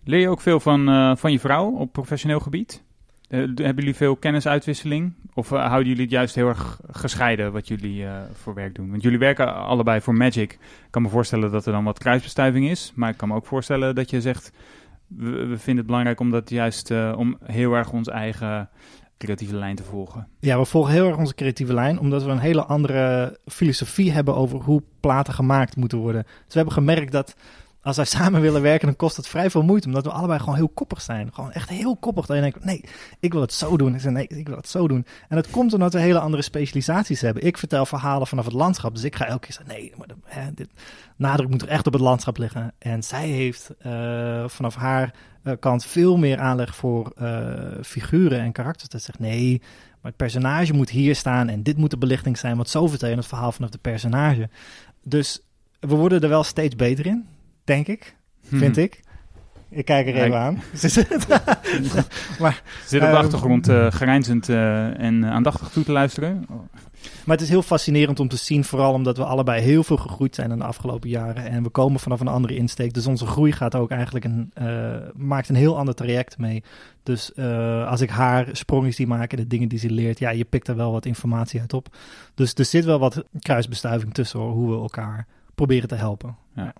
Leer 0.04 0.20
je 0.20 0.28
ook 0.28 0.40
veel 0.40 0.60
van, 0.60 0.88
eh, 0.88 1.16
van 1.16 1.32
je 1.32 1.40
vrouw 1.40 1.70
op 1.70 1.92
professioneel 1.92 2.40
gebied? 2.40 2.82
Eh, 3.28 3.38
hebben 3.38 3.74
jullie 3.74 3.94
veel 3.94 4.16
kennisuitwisseling? 4.16 5.12
Of 5.34 5.52
eh, 5.52 5.66
houden 5.66 5.88
jullie 5.88 6.02
het 6.02 6.12
juist 6.12 6.34
heel 6.34 6.48
erg 6.48 6.80
gescheiden 6.90 7.52
wat 7.52 7.68
jullie 7.68 8.04
eh, 8.04 8.12
voor 8.32 8.54
werk 8.54 8.74
doen? 8.74 8.90
Want 8.90 9.02
jullie 9.02 9.18
werken 9.18 9.54
allebei 9.54 10.00
voor 10.00 10.14
Magic. 10.14 10.52
Ik 10.52 10.58
kan 10.90 11.02
me 11.02 11.08
voorstellen 11.08 11.50
dat 11.50 11.66
er 11.66 11.72
dan 11.72 11.84
wat 11.84 11.98
kruisbestuiving 11.98 12.68
is. 12.68 12.92
Maar 12.94 13.10
ik 13.10 13.16
kan 13.16 13.28
me 13.28 13.34
ook 13.34 13.46
voorstellen 13.46 13.94
dat 13.94 14.10
je 14.10 14.20
zegt... 14.20 14.52
We, 15.06 15.56
vinden 15.56 15.76
het 15.76 15.86
belangrijk 15.86 16.20
om 16.20 16.30
dat 16.30 16.50
juist 16.50 16.90
om 16.90 17.38
heel 17.44 17.74
erg 17.74 17.92
onze 17.92 18.10
eigen 18.10 18.68
creatieve 19.18 19.56
lijn 19.56 19.76
te 19.76 19.82
volgen. 19.82 20.26
Ja, 20.40 20.58
we 20.58 20.64
volgen 20.64 20.92
heel 20.92 21.06
erg 21.06 21.16
onze 21.16 21.34
creatieve 21.34 21.74
lijn, 21.74 21.98
omdat 21.98 22.24
we 22.24 22.30
een 22.30 22.38
hele 22.38 22.64
andere 22.64 23.38
filosofie 23.46 24.12
hebben 24.12 24.34
over 24.34 24.58
hoe 24.58 24.82
platen 25.00 25.32
gemaakt 25.34 25.76
moeten 25.76 25.98
worden. 25.98 26.22
Dus 26.22 26.32
we 26.54 26.54
hebben 26.58 26.72
gemerkt 26.72 27.12
dat 27.12 27.36
als 27.82 27.96
wij 27.96 28.04
samen 28.04 28.40
willen 28.40 28.62
werken, 28.62 28.86
dan 28.86 28.96
kost 28.96 29.16
het 29.16 29.28
vrij 29.28 29.50
veel 29.50 29.62
moeite, 29.62 29.86
omdat 29.86 30.04
we 30.04 30.10
allebei 30.10 30.38
gewoon 30.38 30.54
heel 30.54 30.68
koppig 30.68 31.00
zijn. 31.00 31.34
Gewoon 31.34 31.52
echt 31.52 31.68
heel 31.68 31.96
koppig. 31.96 32.26
Dat 32.26 32.36
je 32.36 32.42
denkt, 32.42 32.64
nee, 32.64 32.84
ik 33.20 33.32
wil 33.32 33.40
het 33.40 33.52
zo 33.52 33.76
doen. 33.76 33.94
Ik 33.94 34.00
zeg, 34.00 34.12
nee, 34.12 34.26
ik 34.26 34.48
wil 34.48 34.56
het 34.56 34.68
zo 34.68 34.88
doen. 34.88 35.06
En 35.28 35.36
dat 35.36 35.50
komt 35.50 35.72
omdat 35.72 35.92
we 35.92 36.00
hele 36.00 36.18
andere 36.18 36.42
specialisaties 36.42 37.20
hebben. 37.20 37.42
Ik 37.42 37.58
vertel 37.58 37.86
verhalen 37.86 38.26
vanaf 38.26 38.44
het 38.44 38.54
landschap, 38.54 38.94
dus 38.94 39.04
ik 39.04 39.16
ga 39.16 39.26
elke 39.26 39.46
keer 39.46 39.52
zeggen, 39.52 39.74
nee, 39.74 39.92
maar 39.96 40.06
hè, 40.24 40.54
dit 40.54 40.68
nadruk 41.16 41.48
moet 41.48 41.62
er 41.62 41.68
echt 41.68 41.86
op 41.86 41.92
het 41.92 42.02
landschap 42.02 42.38
liggen. 42.38 42.72
En 42.78 43.02
zij 43.02 43.28
heeft 43.28 43.70
uh, 43.86 44.48
vanaf 44.48 44.74
haar 44.74 45.14
uh, 45.44 45.52
kant 45.60 45.84
veel 45.84 46.16
meer 46.16 46.38
aanleg 46.38 46.76
voor 46.76 47.12
uh, 47.22 47.52
figuren 47.82 48.40
en 48.40 48.52
karakters. 48.52 48.88
Dat 48.88 49.02
zegt, 49.02 49.18
nee, 49.18 49.58
maar 50.00 50.10
het 50.10 50.16
personage 50.16 50.72
moet 50.72 50.90
hier 50.90 51.16
staan 51.16 51.48
en 51.48 51.62
dit 51.62 51.76
moet 51.76 51.90
de 51.90 51.98
belichting 51.98 52.38
zijn, 52.38 52.56
want 52.56 52.68
zo 52.68 52.86
vertel 52.86 53.08
je 53.08 53.16
het 53.16 53.26
verhaal 53.26 53.52
vanaf 53.52 53.70
de 53.70 53.78
personage. 53.78 54.48
Dus 55.02 55.40
we 55.80 55.94
worden 55.94 56.20
er 56.20 56.28
wel 56.28 56.44
steeds 56.44 56.76
beter 56.76 57.06
in 57.06 57.26
denk 57.68 57.86
ik. 57.86 58.14
Vind 58.42 58.74
hmm. 58.74 58.84
ik. 58.84 59.00
Ik 59.70 59.84
kijk 59.84 60.06
er 60.06 60.14
even 60.14 60.38
aan. 60.38 60.54
maar, 62.42 62.62
Zit 62.86 63.00
op 63.00 63.06
de 63.06 63.12
um, 63.12 63.16
achtergrond 63.16 63.68
uh, 63.68 63.90
grijnzend 63.90 64.48
uh, 64.48 65.00
en 65.00 65.24
aandachtig 65.24 65.68
toe 65.68 65.84
te 65.84 65.92
luisteren. 65.92 66.46
Maar 67.24 67.36
het 67.36 67.40
is 67.40 67.48
heel 67.48 67.62
fascinerend 67.62 68.20
om 68.20 68.28
te 68.28 68.36
zien, 68.36 68.64
vooral 68.64 68.92
omdat 68.92 69.16
we 69.16 69.24
allebei 69.24 69.62
heel 69.62 69.82
veel 69.84 69.96
gegroeid 69.96 70.34
zijn 70.34 70.50
in 70.50 70.58
de 70.58 70.64
afgelopen 70.64 71.08
jaren. 71.08 71.44
En 71.44 71.62
we 71.62 71.68
komen 71.68 72.00
vanaf 72.00 72.20
een 72.20 72.28
andere 72.28 72.56
insteek. 72.56 72.92
Dus 72.92 73.06
onze 73.06 73.26
groei 73.26 73.52
gaat 73.52 73.74
ook 73.74 73.90
eigenlijk 73.90 74.24
een, 74.24 74.52
uh, 74.62 74.96
maakt 75.14 75.48
een 75.48 75.54
heel 75.54 75.78
ander 75.78 75.94
traject 75.94 76.38
mee. 76.38 76.62
Dus 77.02 77.36
als 77.86 78.00
ik 78.00 78.10
haar 78.10 78.48
sprongetjes 78.52 78.96
die 78.96 79.06
maken, 79.06 79.38
de 79.38 79.46
dingen 79.46 79.68
die 79.68 79.78
ze 79.78 79.90
leert, 79.90 80.18
ja, 80.18 80.30
je 80.30 80.44
pikt 80.44 80.68
er 80.68 80.76
wel 80.76 80.92
wat 80.92 81.06
informatie 81.06 81.60
uit 81.60 81.72
op. 81.72 81.96
Dus 82.34 82.54
er 82.54 82.64
zit 82.64 82.84
wel 82.84 82.98
wat 82.98 83.24
kruisbestuiving 83.38 84.14
tussen 84.14 84.40
hoor, 84.40 84.52
hoe 84.52 84.70
we 84.70 84.80
elkaar 84.80 85.26
proberen 85.54 85.88
te 85.88 85.94
helpen. 85.94 86.36
Ja. 86.54 86.72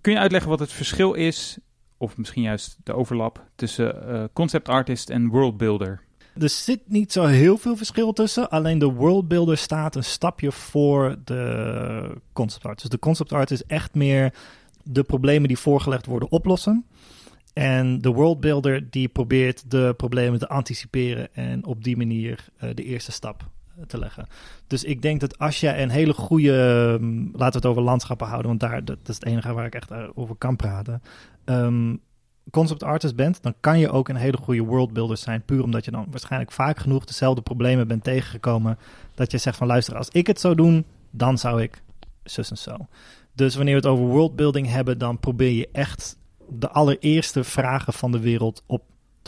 Kun 0.00 0.12
je 0.12 0.18
uitleggen 0.18 0.50
wat 0.50 0.60
het 0.60 0.72
verschil 0.72 1.12
is, 1.12 1.58
of 1.96 2.16
misschien 2.16 2.42
juist 2.42 2.76
de 2.82 2.92
overlap, 2.92 3.44
tussen 3.54 4.08
uh, 4.08 4.24
concept 4.32 4.68
artist 4.68 5.10
en 5.10 5.28
worldbuilder? 5.28 6.00
Er 6.38 6.48
zit 6.48 6.80
niet 6.86 7.12
zo 7.12 7.24
heel 7.24 7.56
veel 7.56 7.76
verschil 7.76 8.12
tussen. 8.12 8.50
Alleen 8.50 8.78
de 8.78 8.92
worldbuilder 8.92 9.56
staat 9.56 9.96
een 9.96 10.04
stapje 10.04 10.52
voor 10.52 11.16
de 11.24 12.16
concept 12.32 12.64
art. 12.64 12.80
Dus 12.80 12.90
de 12.90 12.98
concept 12.98 13.32
art 13.32 13.50
is 13.50 13.64
echt 13.64 13.94
meer 13.94 14.34
de 14.82 15.02
problemen 15.02 15.48
die 15.48 15.58
voorgelegd 15.58 16.06
worden 16.06 16.30
oplossen. 16.30 16.84
En 17.52 18.00
de 18.00 18.08
worldbuilder 18.08 18.90
die 18.90 19.08
probeert 19.08 19.70
de 19.70 19.94
problemen 19.96 20.38
te 20.38 20.48
anticiperen 20.48 21.34
en 21.34 21.64
op 21.64 21.84
die 21.84 21.96
manier 21.96 22.44
uh, 22.60 22.70
de 22.74 22.84
eerste 22.84 23.12
stap 23.12 23.48
te 23.86 23.98
leggen. 23.98 24.26
Dus 24.66 24.84
ik 24.84 25.02
denk 25.02 25.20
dat 25.20 25.38
als 25.38 25.60
je 25.60 25.76
een 25.76 25.90
hele 25.90 26.12
goede, 26.12 26.52
um, 27.00 27.30
laten 27.32 27.60
we 27.60 27.66
het 27.66 27.66
over 27.66 27.82
landschappen 27.82 28.26
houden, 28.26 28.48
want 28.48 28.60
daar, 28.60 28.84
dat, 28.84 28.98
is 29.06 29.14
het 29.14 29.24
enige 29.24 29.52
waar 29.52 29.66
ik 29.66 29.74
echt 29.74 29.90
eh, 29.90 30.08
over 30.14 30.34
kan 30.34 30.56
praten. 30.56 31.02
Um, 31.44 32.00
concept 32.50 32.82
artist 32.82 33.16
bent, 33.16 33.42
dan 33.42 33.54
kan 33.60 33.78
je 33.78 33.90
ook 33.90 34.08
een 34.08 34.16
hele 34.16 34.36
goede 34.36 34.62
worldbuilder 34.62 35.16
zijn. 35.16 35.42
Puur 35.44 35.62
omdat 35.62 35.84
je 35.84 35.90
dan 35.90 36.06
waarschijnlijk 36.10 36.52
vaak 36.52 36.78
genoeg 36.78 37.04
dezelfde 37.04 37.42
problemen 37.42 37.88
bent 37.88 38.04
tegengekomen. 38.04 38.78
Dat 39.14 39.30
je 39.30 39.38
zegt 39.38 39.56
van 39.56 39.66
luister, 39.66 39.96
als 39.96 40.08
ik 40.08 40.26
het 40.26 40.40
zou 40.40 40.54
doen, 40.54 40.84
dan 41.10 41.38
zou 41.38 41.62
ik 41.62 41.82
zus 42.24 42.50
en 42.50 42.58
zo. 42.58 42.76
Dus 43.32 43.54
wanneer 43.54 43.74
we 43.74 43.80
het 43.80 43.90
over 43.90 44.04
worldbuilding 44.04 44.68
hebben, 44.68 44.98
dan 44.98 45.18
probeer 45.18 45.52
je 45.52 45.68
echt 45.72 46.18
de 46.48 46.70
allereerste 46.70 47.44
vragen 47.44 47.92
van 47.92 48.12
de 48.12 48.20
wereld 48.20 48.62
op 48.66 48.82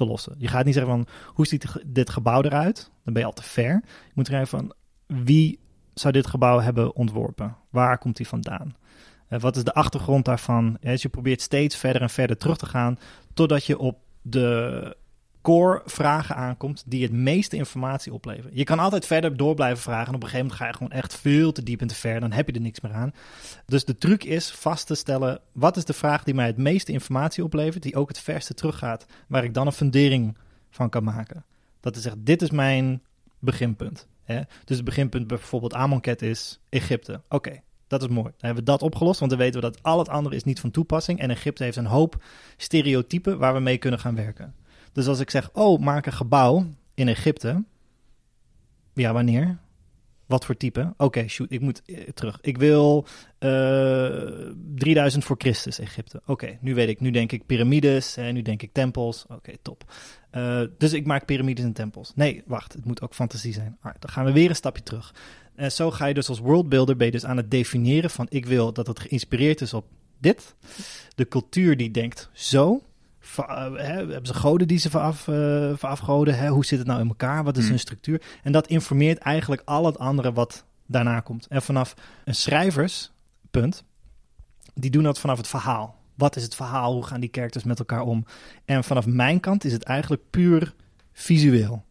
lossen. 0.07 0.35
Je 0.39 0.49
gaat 0.49 0.65
niet 0.65 0.75
zeggen 0.75 0.93
van 0.93 1.07
hoe 1.27 1.47
ziet 1.47 1.83
dit 1.87 2.11
gebouw 2.11 2.43
eruit? 2.43 2.91
Dan 3.05 3.13
ben 3.13 3.23
je 3.23 3.29
al 3.29 3.35
te 3.35 3.43
ver. 3.43 3.83
Je 3.85 4.13
moet 4.15 4.29
kijken 4.29 4.49
van 4.49 4.73
wie 5.07 5.59
zou 5.95 6.13
dit 6.13 6.27
gebouw 6.27 6.61
hebben 6.61 6.95
ontworpen? 6.95 7.57
Waar 7.71 7.99
komt 7.99 8.17
die 8.17 8.29
vandaan? 8.29 8.77
Uh, 9.31 9.41
wat 9.41 9.57
is 9.57 9.65
de 9.65 9.75
achtergrond 9.75 10.25
daarvan? 10.25 10.77
Dus 10.81 11.03
je 11.03 11.09
probeert 11.09 11.41
steeds 11.41 11.77
verder 11.77 12.03
en 12.03 12.11
verder 12.11 12.37
terug 12.37 12.57
te 12.57 12.67
gaan 12.67 12.99
totdat 13.35 13.65
je 13.65 13.79
op 13.79 13.99
de 14.23 14.97
core 15.43 15.83
vragen 15.85 16.37
aankomt 16.37 16.83
die 16.87 17.03
het 17.03 17.13
meeste 17.13 17.57
informatie 17.57 18.13
opleveren. 18.13 18.57
Je 18.57 18.65
kan 18.65 18.79
altijd 18.79 19.07
verder 19.07 19.37
door 19.37 19.55
blijven 19.55 19.83
vragen 19.83 20.09
en 20.09 20.15
op 20.15 20.23
een 20.23 20.29
gegeven 20.29 20.47
moment 20.47 20.61
ga 20.61 20.67
je 20.67 20.77
gewoon 20.77 20.93
echt 20.93 21.15
veel 21.15 21.53
te 21.53 21.63
diep 21.63 21.81
en 21.81 21.87
te 21.87 21.95
ver. 21.95 22.21
Dan 22.21 22.33
heb 22.33 22.47
je 22.47 22.53
er 22.53 22.61
niks 22.61 22.81
meer 22.81 22.93
aan. 22.93 23.13
Dus 23.67 23.85
de 23.85 23.99
truc 23.99 24.25
is 24.25 24.51
vast 24.51 24.87
te 24.87 24.95
stellen, 24.95 25.41
wat 25.53 25.77
is 25.77 25.85
de 25.85 25.93
vraag 25.93 26.25
die 26.25 26.35
mij 26.35 26.47
het 26.47 26.57
meeste 26.57 26.93
informatie 26.93 27.45
oplevert, 27.45 27.83
die 27.83 27.97
ook 27.97 28.09
het 28.09 28.21
verste 28.21 28.55
teruggaat, 28.55 29.07
waar 29.29 29.45
ik 29.45 29.55
dan 29.55 29.67
een 29.67 29.73
fundering 29.73 30.37
van 30.71 30.89
kan 30.89 31.05
maken. 31.05 31.45
Dat 31.81 31.97
is 31.97 32.07
echt, 32.07 32.17
dit 32.19 32.43
is 32.43 32.51
mijn 32.51 33.03
beginpunt. 33.39 34.09
Hè? 34.23 34.41
Dus 34.65 34.77
het 34.77 34.85
beginpunt 34.85 35.27
bijvoorbeeld 35.27 35.75
Amonkhet 35.75 36.23
is 36.23 36.61
Egypte. 36.69 37.23
Oké, 37.29 37.61
dat 37.87 38.03
is 38.03 38.09
mooi. 38.09 38.25
Dan 38.25 38.35
hebben 38.39 38.65
we 38.65 38.71
dat 38.71 38.83
opgelost, 38.83 39.19
want 39.19 39.31
dan 39.31 39.41
weten 39.41 39.61
we 39.61 39.71
dat 39.71 39.83
al 39.83 39.99
het 39.99 40.09
andere 40.09 40.37
is 40.37 40.45
niet 40.45 40.61
van 40.61 40.71
toepassing. 40.71 41.21
En 41.21 41.31
Egypte 41.31 41.65
heeft 41.65 41.77
een 41.77 41.87
hoop 41.87 42.25
stereotypen 42.57 43.39
waar 43.39 43.55
we 43.55 43.61
mee 43.61 43.79
kunnen 43.79 44.01
gaan 44.01 44.15
werken. 44.15 44.55
Dus 44.93 45.07
als 45.07 45.21
ik 45.21 45.31
zeg, 45.31 45.51
oh, 45.53 45.81
maak 45.81 46.07
een 46.07 46.13
gebouw 46.13 46.67
in 46.95 47.09
Egypte. 47.09 47.65
Ja, 48.95 49.13
wanneer? 49.13 49.59
Wat 50.27 50.45
voor 50.45 50.57
type? 50.57 50.95
Oké, 50.97 51.29
shoot, 51.29 51.53
ik 51.53 51.61
moet 51.61 51.83
uh, 51.87 51.99
terug. 52.15 52.39
Ik 52.41 52.59
wil 52.59 53.07
uh, 53.39 54.49
eh, 54.49 54.55
3000 54.75 55.25
voor 55.25 55.37
Christus 55.39 55.79
Egypte. 55.79 56.23
Oké, 56.27 56.59
nu 56.61 56.75
weet 56.75 56.89
ik. 56.89 57.01
Nu 57.01 57.11
denk 57.11 57.33
ik 57.33 57.47
piramides 57.47 58.17
en 58.17 58.35
nu 58.35 58.43
denk 58.43 58.63
ik 58.63 58.73
tempels. 58.73 59.25
Oké, 59.29 59.53
top. 59.63 59.93
Uh, 60.33 60.63
dus 60.79 60.93
ik 60.93 61.07
maak 61.07 61.25
piramides 61.25 61.65
en 61.65 61.73
tempels. 61.73 62.13
Nee, 62.15 62.43
wacht, 62.47 62.73
het 62.73 62.85
moet 62.85 63.03
ook 63.03 63.15
fantasie 63.15 63.53
zijn. 63.53 63.79
Right, 63.83 64.01
dan 64.01 64.11
gaan 64.11 64.25
we 64.25 64.33
weer 64.33 64.49
een 64.49 64.57
stapje 64.57 64.83
terug. 64.83 65.15
En 65.55 65.73
zo 65.73 65.91
ga 65.91 66.07
je 66.07 66.15
dus 66.15 66.29
als 66.29 66.39
worldbuilder 66.39 66.97
ben 66.97 67.07
je 67.07 67.13
dus 67.13 67.25
aan 67.25 67.37
het 67.37 67.51
definiëren 67.51 68.11
van 68.11 68.27
ik 68.29 68.47
wil 68.47 68.73
dat 68.73 68.87
het 68.87 69.01
geïnspireerd 69.01 69.61
is 69.61 69.75
op 69.75 69.87
dit. 70.19 70.55
De 71.15 71.29
cultuur 71.29 71.77
die 71.77 71.91
denkt 71.91 72.31
zo. 72.33 72.83
Hè, 73.37 73.97
hebben 73.97 74.27
ze 74.27 74.35
goden 74.35 74.69
die 74.69 74.79
ze 74.79 74.91
veraf, 74.91 75.27
uh, 75.27 75.73
verafgoden? 75.77 76.39
Hè? 76.39 76.49
Hoe 76.49 76.65
zit 76.65 76.79
het 76.79 76.87
nou 76.87 77.01
in 77.01 77.09
elkaar? 77.09 77.45
Wat 77.45 77.57
is 77.57 77.65
mm. 77.65 77.71
hun 77.71 77.79
structuur? 77.79 78.23
En 78.43 78.53
dat 78.53 78.67
informeert 78.67 79.19
eigenlijk 79.19 79.63
al 79.65 79.87
het 79.87 79.99
andere 79.99 80.33
wat 80.33 80.65
daarna 80.87 81.21
komt. 81.21 81.47
En 81.47 81.63
vanaf 81.63 81.95
een 82.25 82.35
schrijverspunt, 82.35 83.85
die 84.75 84.91
doen 84.91 85.03
dat 85.03 85.21
vanaf 85.21 85.37
het 85.37 85.49
verhaal. 85.49 86.01
Wat 86.15 86.37
is 86.37 86.43
het 86.43 86.55
verhaal? 86.55 86.93
Hoe 86.93 87.07
gaan 87.07 87.21
die 87.21 87.29
characters 87.33 87.65
met 87.65 87.79
elkaar 87.79 88.03
om? 88.03 88.25
En 88.65 88.85
vanaf 88.85 89.07
mijn 89.07 89.41
kant 89.41 89.65
is 89.65 89.73
het 89.73 89.83
eigenlijk 89.83 90.23
puur 90.31 90.75
visueel. 91.13 91.85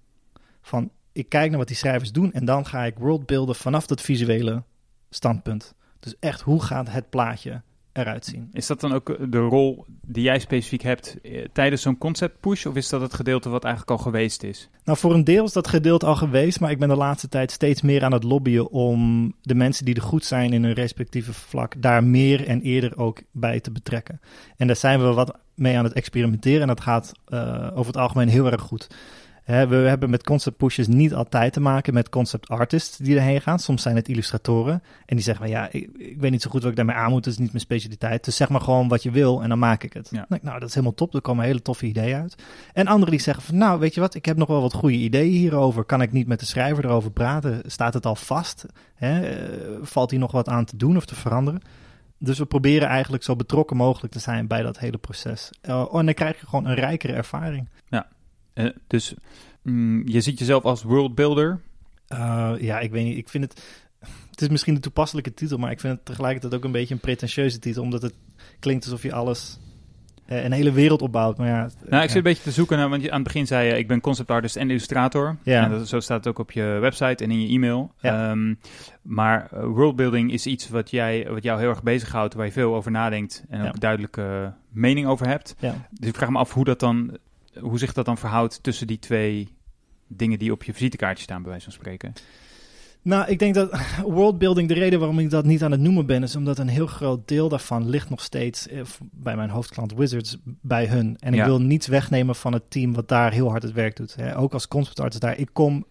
Van 0.62 0.92
ik 1.12 1.30
kijk 1.30 1.50
naar 1.50 1.60
wat 1.60 1.68
die 1.68 1.78
schrijvers 1.78 2.12
doen 2.12 2.34
en 2.34 2.46
dan 2.46 2.66
ga 2.66 2.84
ik 2.84 2.98
worldbeelden 2.98 3.56
vanaf 3.56 3.88
dat 3.88 4.02
visuele 4.02 4.64
standpunt. 5.10 5.74
Dus 6.00 6.16
echt, 6.20 6.42
hoe 6.42 6.64
gaat 6.64 6.90
het 6.90 7.10
plaatje 7.10 7.62
eruit 7.94 8.26
zien. 8.26 8.50
Is 8.54 8.68
dat 8.68 8.80
dan 8.80 8.94
ook 8.94 9.32
de 9.32 9.38
rol 9.38 9.86
die 10.02 10.24
jij 10.24 10.40
specifiek 10.40 10.82
hebt 10.82 11.22
eh, 11.22 11.46
tijdens 11.54 11.82
zo'n 11.82 11.98
concept 11.98 12.40
push? 12.40 12.66
Of 12.66 12.76
is 12.76 12.90
dat 12.90 13.02
het 13.02 13.14
gedeelte 13.14 13.50
wat 13.50 13.64
eigenlijk 13.64 13.98
al 13.98 14.04
geweest 14.04 14.44
is? 14.44 14.70
Nou, 14.84 14.98
voor 14.98 15.14
een 15.14 15.24
deel 15.24 15.44
is 15.44 15.54
dat 15.54 15.68
gedeelte 15.68 16.06
al 16.06 16.16
geweest. 16.16 16.60
Maar 16.60 16.72
ik 16.72 16.80
ben 16.80 16.90
de 16.90 16.96
laatste 16.96 17.30
tijd 17.30 17.52
steeds 17.52 17.82
meer 17.82 18.04
aan 18.04 18.14
het 18.14 18.24
lobbyen 18.24 18.72
om 18.72 19.34
de 19.42 19.56
mensen 19.56 19.86
die 19.86 19.96
er 19.96 20.02
goed 20.02 20.26
zijn 20.26 20.54
in 20.54 20.64
hun 20.64 20.74
respectieve 20.74 21.34
vlak 21.34 21.82
daar 21.82 22.04
meer 22.04 22.48
en 22.48 22.62
eerder 22.62 22.98
ook 22.98 23.22
bij 23.32 23.60
te 23.60 23.72
betrekken. 23.72 24.22
En 24.58 24.68
daar 24.68 24.76
zijn 24.76 25.00
we 25.00 25.14
wat 25.14 25.38
mee 25.56 25.78
aan 25.78 25.84
het 25.84 25.94
experimenteren. 25.94 26.62
En 26.62 26.68
dat 26.68 26.82
gaat 26.82 27.12
uh, 27.28 27.68
over 27.74 27.94
het 27.94 28.02
algemeen 28.02 28.28
heel 28.28 28.52
erg 28.52 28.62
goed. 28.62 28.88
We 29.46 29.76
hebben 29.76 30.10
met 30.10 30.24
concept 30.24 30.58
pushes 30.58 30.88
niet 30.88 31.14
altijd 31.14 31.54
te 31.54 31.60
maken 31.60 31.94
met 31.94 32.10
concept 32.10 32.48
artists 32.48 32.98
die 32.98 33.16
erheen 33.16 33.42
gaan. 33.42 33.60
Soms 33.60 33.82
zijn 33.82 33.96
het 33.96 34.08
illustratoren 34.08 34.84
en 35.06 35.16
die 35.16 35.26
zeggen 35.26 35.46
van 35.46 35.54
ja, 35.54 35.68
ik, 35.72 35.90
ik 35.98 36.20
weet 36.20 36.32
niet 36.32 36.42
zo 36.42 36.50
goed 36.50 36.62
wat 36.62 36.70
ik 36.70 36.76
daarmee 36.76 36.96
aan 36.96 37.12
moet, 37.12 37.24
dat 37.24 37.34
is 37.34 37.40
niet 37.40 37.52
mijn 37.52 37.64
specialiteit. 37.64 38.26
Dus 38.26 38.36
zeg 38.36 38.50
maar 38.50 38.62
gewoon 38.62 38.88
wat 38.88 39.04
je 39.04 39.12
wil 39.12 39.44
en 39.44 39.50
dan 39.50 39.60
maak 39.60 39.84
ik 39.84 39.94
het. 39.94 40.10
Ja. 40.12 40.26
Nou, 40.42 40.60
dat 40.60 40.68
is 40.68 40.74
helemaal 40.74 40.96
top, 40.96 41.14
er 41.14 41.22
komen 41.22 41.46
hele 41.46 41.62
toffe 41.62 41.86
ideeën 41.86 42.22
uit. 42.22 42.36
En 42.74 42.88
anderen 42.88 43.12
die 43.12 43.22
zeggen 43.22 43.44
van 43.44 43.58
nou, 43.58 43.80
weet 43.80 43.94
je 43.94 44.02
wat, 44.02 44.16
ik 44.16 44.26
heb 44.26 44.38
nog 44.38 44.48
wel 44.48 44.62
wat 44.62 44.74
goede 44.74 44.96
ideeën 44.96 45.32
hierover. 45.38 45.84
Kan 45.84 46.02
ik 46.02 46.12
niet 46.12 46.28
met 46.28 46.40
de 46.40 46.46
schrijver 46.46 46.86
erover 46.86 47.12
praten? 47.12 47.62
Staat 47.66 47.94
het 47.94 48.06
al 48.06 48.16
vast? 48.16 48.66
Hè? 48.96 49.22
Eh, 49.22 49.78
valt 49.82 50.12
hier 50.12 50.20
nog 50.20 50.32
wat 50.32 50.50
aan 50.50 50.66
te 50.66 50.78
doen 50.78 50.98
of 50.98 51.06
te 51.06 51.16
veranderen? 51.16 51.62
Dus 52.18 52.38
we 52.38 52.46
proberen 52.46 52.88
eigenlijk 52.88 53.24
zo 53.24 53.36
betrokken 53.36 53.78
mogelijk 53.78 54.14
te 54.14 54.20
zijn 54.20 54.48
bij 54.48 54.62
dat 54.62 54.80
hele 54.80 54.98
proces. 54.98 55.50
Eh, 55.62 55.86
en 55.94 56.06
dan 56.06 56.14
krijg 56.14 56.40
je 56.40 56.48
gewoon 56.48 56.66
een 56.66 56.76
rijkere 56.76 57.14
ervaring. 57.14 57.70
Eh, 58.66 58.72
dus 58.88 59.14
mm, 59.62 60.08
je 60.08 60.22
ziet 60.22 60.40
jezelf 60.40 60.64
als 60.64 60.84
worldbuilder. 60.84 61.60
Uh, 62.14 62.52
ja, 62.60 62.80
ik 62.80 62.92
weet 62.92 63.06
niet. 63.06 63.18
Ik 63.18 63.30
vind 63.30 63.44
het. 63.44 63.64
Het 64.32 64.42
is 64.42 64.50
misschien 64.50 64.74
de 64.74 64.80
toepasselijke 64.80 65.34
titel, 65.34 65.58
maar 65.58 65.72
ik 65.72 65.80
vind 65.80 65.94
het 65.94 66.06
tegelijkertijd 66.06 66.54
ook 66.54 66.64
een 66.64 66.72
beetje 66.72 66.94
een 66.94 67.00
pretentieuze 67.00 67.60
titel, 67.60 67.84
omdat 67.84 68.02
het 68.02 68.14
klinkt 68.60 68.84
alsof 68.84 69.04
je 69.04 69.14
alles. 69.14 69.60
eh, 70.26 70.44
een 70.44 70.52
hele 70.52 70.72
wereld 70.72 71.02
opbouwt. 71.02 71.38
Maar 71.38 71.48
ja, 71.48 71.56
Nou, 71.60 71.70
ik 71.86 71.92
ja. 71.92 72.08
zit 72.08 72.16
een 72.16 72.24
beetje 72.24 72.44
te 72.44 72.52
zoeken 72.52 72.78
naar, 72.78 72.90
want 72.90 73.02
je, 73.02 73.10
aan 73.10 73.16
het 73.16 73.24
begin 73.24 73.48
zei 73.48 73.68
je, 73.68 73.78
ik 73.78 73.88
ben 73.88 74.02
concept 74.02 74.32
artist 74.32 74.56
en 74.56 74.70
illustrator. 74.70 75.38
Ja. 75.44 75.64
En 75.64 75.70
dat, 75.72 75.88
zo 75.88 76.00
staat 76.00 76.18
het 76.18 76.28
ook 76.28 76.40
op 76.40 76.52
je 76.52 76.64
website 76.64 77.24
en 77.24 77.32
in 77.32 77.42
je 77.42 77.48
e-mail. 77.48 77.92
Ja. 78.00 78.30
Ehm, 78.30 78.54
maar 79.02 79.48
eh, 79.52 79.64
worldbuilding 79.64 80.32
is 80.32 80.46
iets 80.46 80.70
wat, 80.70 80.92
jij, 80.92 81.28
wat 81.30 81.44
jou 81.44 81.60
heel 81.60 81.70
erg 81.70 81.84
bezighoudt, 81.84 82.34
waar 82.34 82.46
je 82.46 82.52
veel 82.52 82.76
over 82.76 82.92
nadenkt 82.92 83.44
en 83.50 83.68
ook 83.68 83.80
duidelijke 83.80 84.54
mening 84.70 85.08
over 85.08 85.28
hebt. 85.28 85.56
Ja. 85.60 85.76
Dus 85.92 86.10
ik 86.10 86.16
vraag 86.16 86.30
me 86.30 86.38
af 86.38 86.54
hoe, 86.54 86.66
dat 86.66 86.80
dan, 86.80 87.18
hoe 87.60 87.80
zich 87.80 87.94
dat 87.94 88.06
dan 88.06 88.18
verhoudt 88.18 88.64
tussen 88.64 88.88
die 88.88 89.00
twee 89.00 89.48
dingen 90.08 90.40
die 90.40 90.52
op 90.52 90.64
je 90.64 90.74
visitekaartje 90.74 91.24
staan, 91.24 91.42
bij 91.42 91.50
wijze 91.50 91.64
van 91.64 91.74
spreken. 91.74 92.14
Nou, 93.04 93.28
ik 93.30 93.40
denk 93.40 93.54
dat 93.54 93.80
worldbuilding, 94.06 94.68
de 94.68 94.74
reden 94.74 95.00
waarom 95.00 95.20
ik 95.20 95.30
dat 95.30 95.46
niet 95.46 95.64
aan 95.64 95.72
het 95.72 95.80
noemen 95.80 96.06
ben, 96.06 96.24
is 96.24 96.36
omdat 96.36 96.58
een 96.60 96.68
heel 96.68 96.88
groot 96.88 97.28
deel 97.28 97.50
daarvan 97.50 97.90
ligt 97.90 98.10
nog 98.10 98.22
steeds 98.22 98.68
eh, 98.68 98.82
bij 99.12 99.36
mijn 99.36 99.50
hoofdklant 99.50 99.94
Wizards, 99.94 100.38
bij 100.44 100.86
hun. 100.88 101.18
En 101.20 101.34
ik 101.34 101.40
Ja. 101.40 101.46
wil 101.46 101.62
niets 101.62 101.88
wegnemen 101.88 102.36
van 102.36 102.54
het 102.54 102.64
team 102.70 102.94
wat 102.94 103.08
daar 103.08 103.32
heel 103.32 103.50
hard 103.50 103.64
het 103.64 103.72
werk 103.74 103.96
doet. 103.96 104.16
Hè. 104.16 104.38
Ook 104.38 104.54
als 104.54 104.68
concept 104.68 105.00
artist 105.00 105.22
daar, 105.22 105.38
ik 105.38 105.50
kom 105.54 105.86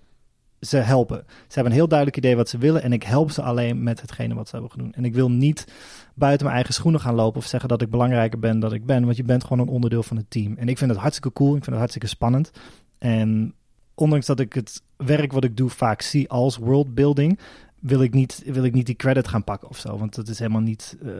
ze 0.61 0.77
helpen. 0.77 1.25
Ze 1.27 1.55
hebben 1.55 1.73
een 1.73 1.79
heel 1.79 1.89
duidelijk 1.89 2.19
idee 2.19 2.37
wat 2.37 2.49
ze 2.49 2.59
willen 2.59 2.83
en 2.83 2.93
ik 2.93 3.03
help 3.03 3.31
ze 3.31 3.43
alleen 3.43 3.83
met 3.83 4.01
hetgene 4.01 4.35
wat 4.35 4.49
ze 4.49 4.53
hebben 4.53 4.71
gedaan. 4.71 4.93
En 4.93 5.05
ik 5.05 5.15
wil 5.15 5.31
niet 5.31 5.67
buiten 6.15 6.43
mijn 6.43 6.57
eigen 6.57 6.75
schoenen 6.75 7.01
gaan 7.01 7.15
lopen 7.15 7.39
of 7.39 7.47
zeggen 7.47 7.69
dat 7.69 7.83
ik 7.83 7.91
belangrijker 7.91 8.39
ben 8.39 8.61
dan 8.61 8.75
ik 8.75 8.87
ben, 8.87 9.05
want 9.05 9.17
je 9.17 9.23
bent 9.23 9.45
gewoon 9.45 9.59
een 9.59 9.75
onderdeel 9.75 10.03
van 10.03 10.17
het 10.17 10.31
team. 10.31 10.57
En 10.57 10.69
ik 10.69 10.79
vind 10.79 10.91
het 10.91 11.01
hartstikke 11.01 11.33
cool, 11.33 11.49
ik 11.49 11.65
vind 11.65 11.67
het 11.67 11.79
hartstikke 11.79 12.09
spannend. 12.09 12.51
En 12.99 13.55
ondanks 13.95 14.27
dat 14.27 14.41
ik 14.41 14.53
het 14.53 14.83
werk 14.97 15.33
wat 15.33 15.45
ik 15.45 15.57
doe 15.57 15.71
vaak 15.71 16.03
zie 16.03 16.29
als 16.29 16.57
worldbuilding, 16.57 17.39
wil 17.79 18.03
ik 18.03 18.15
niet, 18.15 18.43
wil 18.45 18.65
ik 18.65 18.73
niet 18.73 18.87
die 18.87 18.95
credit 18.95 19.29
gaan 19.29 19.45
pakken 19.45 19.69
of 19.69 19.79
zo. 19.79 19.99
Want 19.99 20.15
dat 20.15 20.29
is 20.29 20.39
helemaal 20.39 20.61
niet 20.61 20.99
eh, 21.03 21.11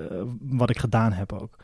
wat 0.41 0.71
ik 0.71 0.79
gedaan 0.79 1.13
heb 1.13 1.33
ook. 1.33 1.57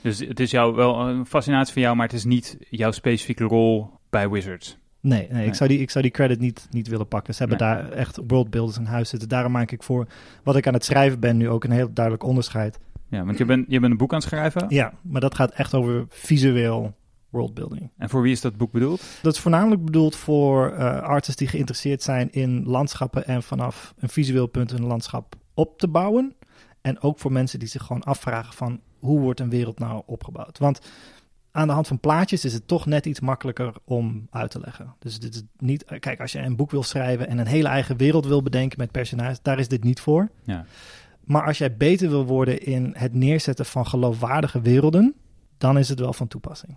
Dus 0.00 0.18
het 0.18 0.40
is 0.40 0.50
jou 0.50 0.74
wel 0.74 1.08
een 1.08 1.26
fascinatie 1.26 1.72
van 1.72 1.82
jou, 1.82 1.96
maar 1.96 2.06
het 2.06 2.16
is 2.16 2.24
niet 2.24 2.56
jouw 2.70 2.90
specifieke 2.90 3.44
rol 3.44 3.90
bij 4.10 4.30
Wizards. 4.30 4.79
Nee, 5.00 5.20
nee, 5.20 5.32
Nee. 5.32 5.46
Ik, 5.46 5.54
zou 5.54 5.70
die, 5.70 5.78
ik 5.78 5.90
zou 5.90 6.04
die 6.04 6.12
credit 6.12 6.40
niet, 6.40 6.66
niet 6.70 6.88
willen 6.88 7.08
pakken. 7.08 7.34
Ze 7.34 7.44
hebben 7.44 7.66
Nee. 7.66 7.76
daar 7.76 7.90
echt 7.92 8.18
worldbuilders 8.26 8.78
in 8.78 8.84
huis 8.84 9.08
zitten. 9.08 9.28
Daarom 9.28 9.52
maak 9.52 9.70
ik 9.70 9.82
voor 9.82 10.06
wat 10.42 10.56
ik 10.56 10.66
aan 10.66 10.74
het 10.74 10.84
schrijven 10.84 11.20
ben 11.20 11.36
nu 11.36 11.48
ook 11.48 11.64
een 11.64 11.70
heel 11.70 11.92
duidelijk 11.92 12.24
onderscheid. 12.24 12.78
Ja, 13.08 13.24
want 13.24 13.38
je 13.38 13.44
bent, 13.44 13.64
je 13.68 13.80
bent 13.80 13.92
een 13.92 13.98
boek 13.98 14.12
aan 14.12 14.18
het 14.18 14.28
schrijven. 14.28 14.64
Ja, 14.68 14.92
maar 15.02 15.20
dat 15.20 15.34
gaat 15.34 15.50
echt 15.50 15.74
over 15.74 16.04
visueel 16.08 16.94
worldbuilding. 17.30 17.90
En 17.96 18.08
voor 18.08 18.22
wie 18.22 18.32
is 18.32 18.40
dat 18.40 18.56
boek 18.56 18.72
bedoeld? 18.72 19.02
Dat 19.22 19.34
is 19.34 19.40
voornamelijk 19.40 19.84
bedoeld 19.84 20.16
voor 20.16 20.70
eh 20.72 21.00
artists 21.02 21.36
die 21.36 21.48
geïnteresseerd 21.48 22.02
zijn 22.02 22.32
in 22.32 22.64
landschappen 22.66 23.26
en 23.26 23.42
vanaf 23.42 23.94
een 23.98 24.08
visueel 24.08 24.46
punt 24.46 24.70
een 24.72 24.86
landschap 24.86 25.34
op 25.54 25.78
te 25.78 25.88
bouwen. 25.88 26.34
En 26.80 27.00
ook 27.02 27.18
voor 27.18 27.32
mensen 27.32 27.58
die 27.58 27.68
zich 27.68 27.82
gewoon 27.82 28.02
afvragen 28.02 28.54
van 28.54 28.80
hoe 28.98 29.20
wordt 29.20 29.40
een 29.40 29.50
wereld 29.50 29.78
nou 29.78 30.02
opgebouwd? 30.06 30.58
Want 30.58 30.80
aan 31.52 31.66
de 31.66 31.72
hand 31.72 31.86
van 31.86 31.98
plaatjes 32.00 32.44
is 32.44 32.52
het 32.52 32.68
toch 32.68 32.86
net 32.86 33.06
iets 33.06 33.20
makkelijker 33.20 33.72
om 33.84 34.26
uit 34.30 34.50
te 34.50 34.60
leggen. 34.60 34.94
Dus 34.98 35.18
dit 35.20 35.34
is 35.34 35.42
niet, 35.58 35.84
kijk, 36.00 36.20
als 36.20 36.32
je 36.32 36.38
een 36.38 36.56
boek 36.56 36.70
wil 36.70 36.82
schrijven 36.82 37.28
en 37.28 37.38
een 37.38 37.46
hele 37.46 37.68
eigen 37.68 37.96
wereld 37.96 38.26
wil 38.26 38.42
bedenken 38.42 38.78
met 38.78 38.90
personages, 38.90 39.42
daar 39.42 39.58
is 39.58 39.68
dit 39.68 39.84
niet 39.84 40.00
voor. 40.00 40.28
Ja. 40.44 40.64
Maar 41.24 41.44
als 41.46 41.58
jij 41.58 41.76
beter 41.76 42.08
wil 42.08 42.24
worden 42.24 42.60
in 42.62 42.94
het 42.96 43.14
neerzetten 43.14 43.66
van 43.66 43.86
geloofwaardige 43.86 44.60
werelden, 44.60 45.14
dan 45.58 45.78
is 45.78 45.88
het 45.88 46.00
wel 46.00 46.12
van 46.12 46.28
toepassing. 46.28 46.76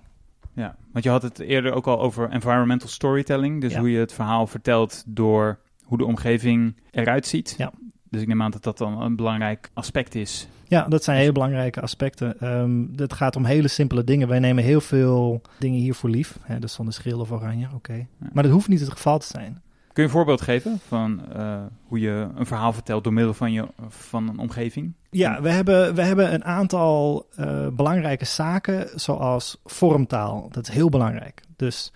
Ja, 0.54 0.76
want 0.92 1.04
je 1.04 1.10
had 1.12 1.22
het 1.22 1.40
eerder 1.40 1.74
ook 1.74 1.88
al 1.88 2.00
over 2.00 2.30
environmental 2.30 2.90
storytelling. 2.90 3.62
Dus 3.62 3.74
Ja. 3.74 3.80
hoe 3.80 3.92
je 3.92 4.00
het 4.00 4.14
verhaal 4.14 4.48
vertelt 4.48 5.04
door 5.08 5.60
hoe 5.84 5.98
de 5.98 6.06
omgeving 6.06 6.76
eruit 6.92 7.28
ziet. 7.28 7.56
Ja. 7.58 7.72
Dus 8.14 8.22
ik 8.22 8.28
neem 8.28 8.42
aan 8.42 8.52
dat 8.52 8.64
dat 8.64 8.78
dan 8.78 9.02
een 9.02 9.16
belangrijk 9.16 9.70
aspect 9.74 10.16
is. 10.16 10.48
Ja, 10.68 10.88
dat 10.88 11.04
zijn 11.04 11.18
hele 11.18 11.32
belangrijke 11.32 11.82
aspecten. 11.82 12.40
Ehm 12.40 12.82
het 12.96 13.14
gaat 13.14 13.36
om 13.36 13.46
hele 13.46 13.68
simpele 13.68 14.04
dingen. 14.04 14.28
Wij 14.28 14.40
nemen 14.40 14.64
heel 14.64 14.82
veel 14.82 15.42
dingen 15.60 15.80
hier 15.80 15.96
voor 15.96 16.10
lief. 16.10 16.38
Hè, 16.42 16.60
dus 16.60 16.74
zonder 16.74 16.94
schil 16.94 17.20
of 17.20 17.32
oranje, 17.32 17.68
oké. 17.74 18.08
Maar 18.34 18.44
dat 18.44 18.52
hoeft 18.52 18.68
niet 18.68 18.80
het 18.80 18.90
geval 18.92 19.20
te 19.20 19.26
zijn. 19.28 19.62
Kun 19.94 20.04
je 20.04 20.10
een 20.10 20.16
voorbeeld 20.16 20.42
geven 20.42 20.80
van 20.88 21.32
eh, 21.34 21.62
hoe 21.88 22.00
je 22.00 22.28
een 22.36 22.46
verhaal 22.46 22.74
vertelt 22.74 23.04
door 23.04 23.14
middel 23.14 23.34
van, 23.34 23.52
je, 23.52 23.68
van 23.88 24.28
een 24.28 24.38
omgeving? 24.38 24.94
Ja, 25.10 25.42
we 25.42 25.50
hebben, 25.50 25.96
we 25.96 26.02
hebben 26.02 26.34
een 26.34 26.44
aantal 26.46 27.28
eh, 27.36 27.68
belangrijke 27.68 28.26
zaken, 28.26 29.00
zoals 29.00 29.62
vormtaal. 29.66 30.48
Dat 30.52 30.68
is 30.68 30.74
heel 30.74 30.90
belangrijk. 30.90 31.42
Dus 31.56 31.92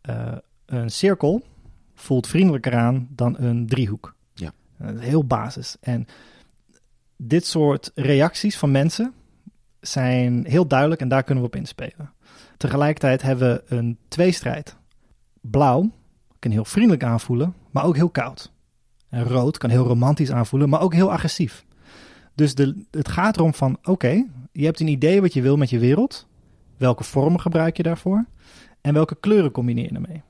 eh, 0.00 0.32
een 0.66 0.90
cirkel 0.90 1.42
voelt 1.94 2.26
vriendelijker 2.26 2.74
aan 2.76 3.06
dan 3.10 3.36
een 3.38 3.66
driehoek. 3.66 4.14
Ja. 4.34 4.46
Eh, 4.46 4.52
Dat 4.52 4.52
is 4.70 4.71
heel 4.98 5.24
basis. 5.24 5.76
En 5.80 6.06
dit 7.16 7.46
soort 7.46 7.90
reacties 7.94 8.58
van 8.58 8.70
mensen 8.70 9.12
zijn 9.80 10.44
heel 10.46 10.66
duidelijk 10.66 11.00
en 11.00 11.08
daar 11.08 11.22
kunnen 11.22 11.44
we 11.44 11.50
op 11.50 11.56
inspelen. 11.56 12.12
Tegelijkertijd 12.56 13.22
hebben 13.22 13.54
we 13.54 13.76
een 13.76 13.98
tweestrijd. 14.08 14.76
Blauw 15.40 15.90
kan 16.38 16.50
heel 16.50 16.64
vriendelijk 16.64 17.04
aanvoelen, 17.04 17.54
maar 17.70 17.84
ook 17.84 17.96
heel 17.96 18.10
koud. 18.10 18.52
En 19.08 19.24
rood 19.24 19.58
kan 19.58 19.70
heel 19.70 19.86
romantisch 19.86 20.30
aanvoelen, 20.30 20.68
maar 20.68 20.80
ook 20.80 20.94
heel 20.94 21.12
agressief. 21.12 21.64
Dus 22.34 22.54
de, 22.54 22.84
het 22.90 23.08
gaat 23.08 23.36
erom 23.36 23.54
van, 23.54 23.78
oké, 23.82 24.26
je 24.52 24.64
hebt 24.64 24.80
een 24.80 24.88
idee 24.88 25.20
wat 25.20 25.32
je 25.32 25.42
wil 25.42 25.56
met 25.56 25.70
je 25.70 25.78
wereld. 25.78 26.26
Welke 26.76 27.04
vormen 27.04 27.40
gebruik 27.40 27.76
je 27.76 27.82
daarvoor? 27.82 28.24
En 28.80 28.94
welke 28.94 29.16
kleuren 29.20 29.50
combineer 29.50 29.84
je 29.84 29.94
ermee? 29.94 30.22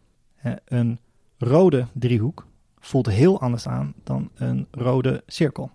Een 0.65 0.99
rode 1.39 1.87
driehoek 1.93 2.47
voelt 2.83 3.07
heel 3.07 3.41
anders 3.41 3.67
aan 3.67 3.95
dan 4.05 4.31
een 4.35 4.67
rode 4.71 5.23
cirkel. 5.27 5.71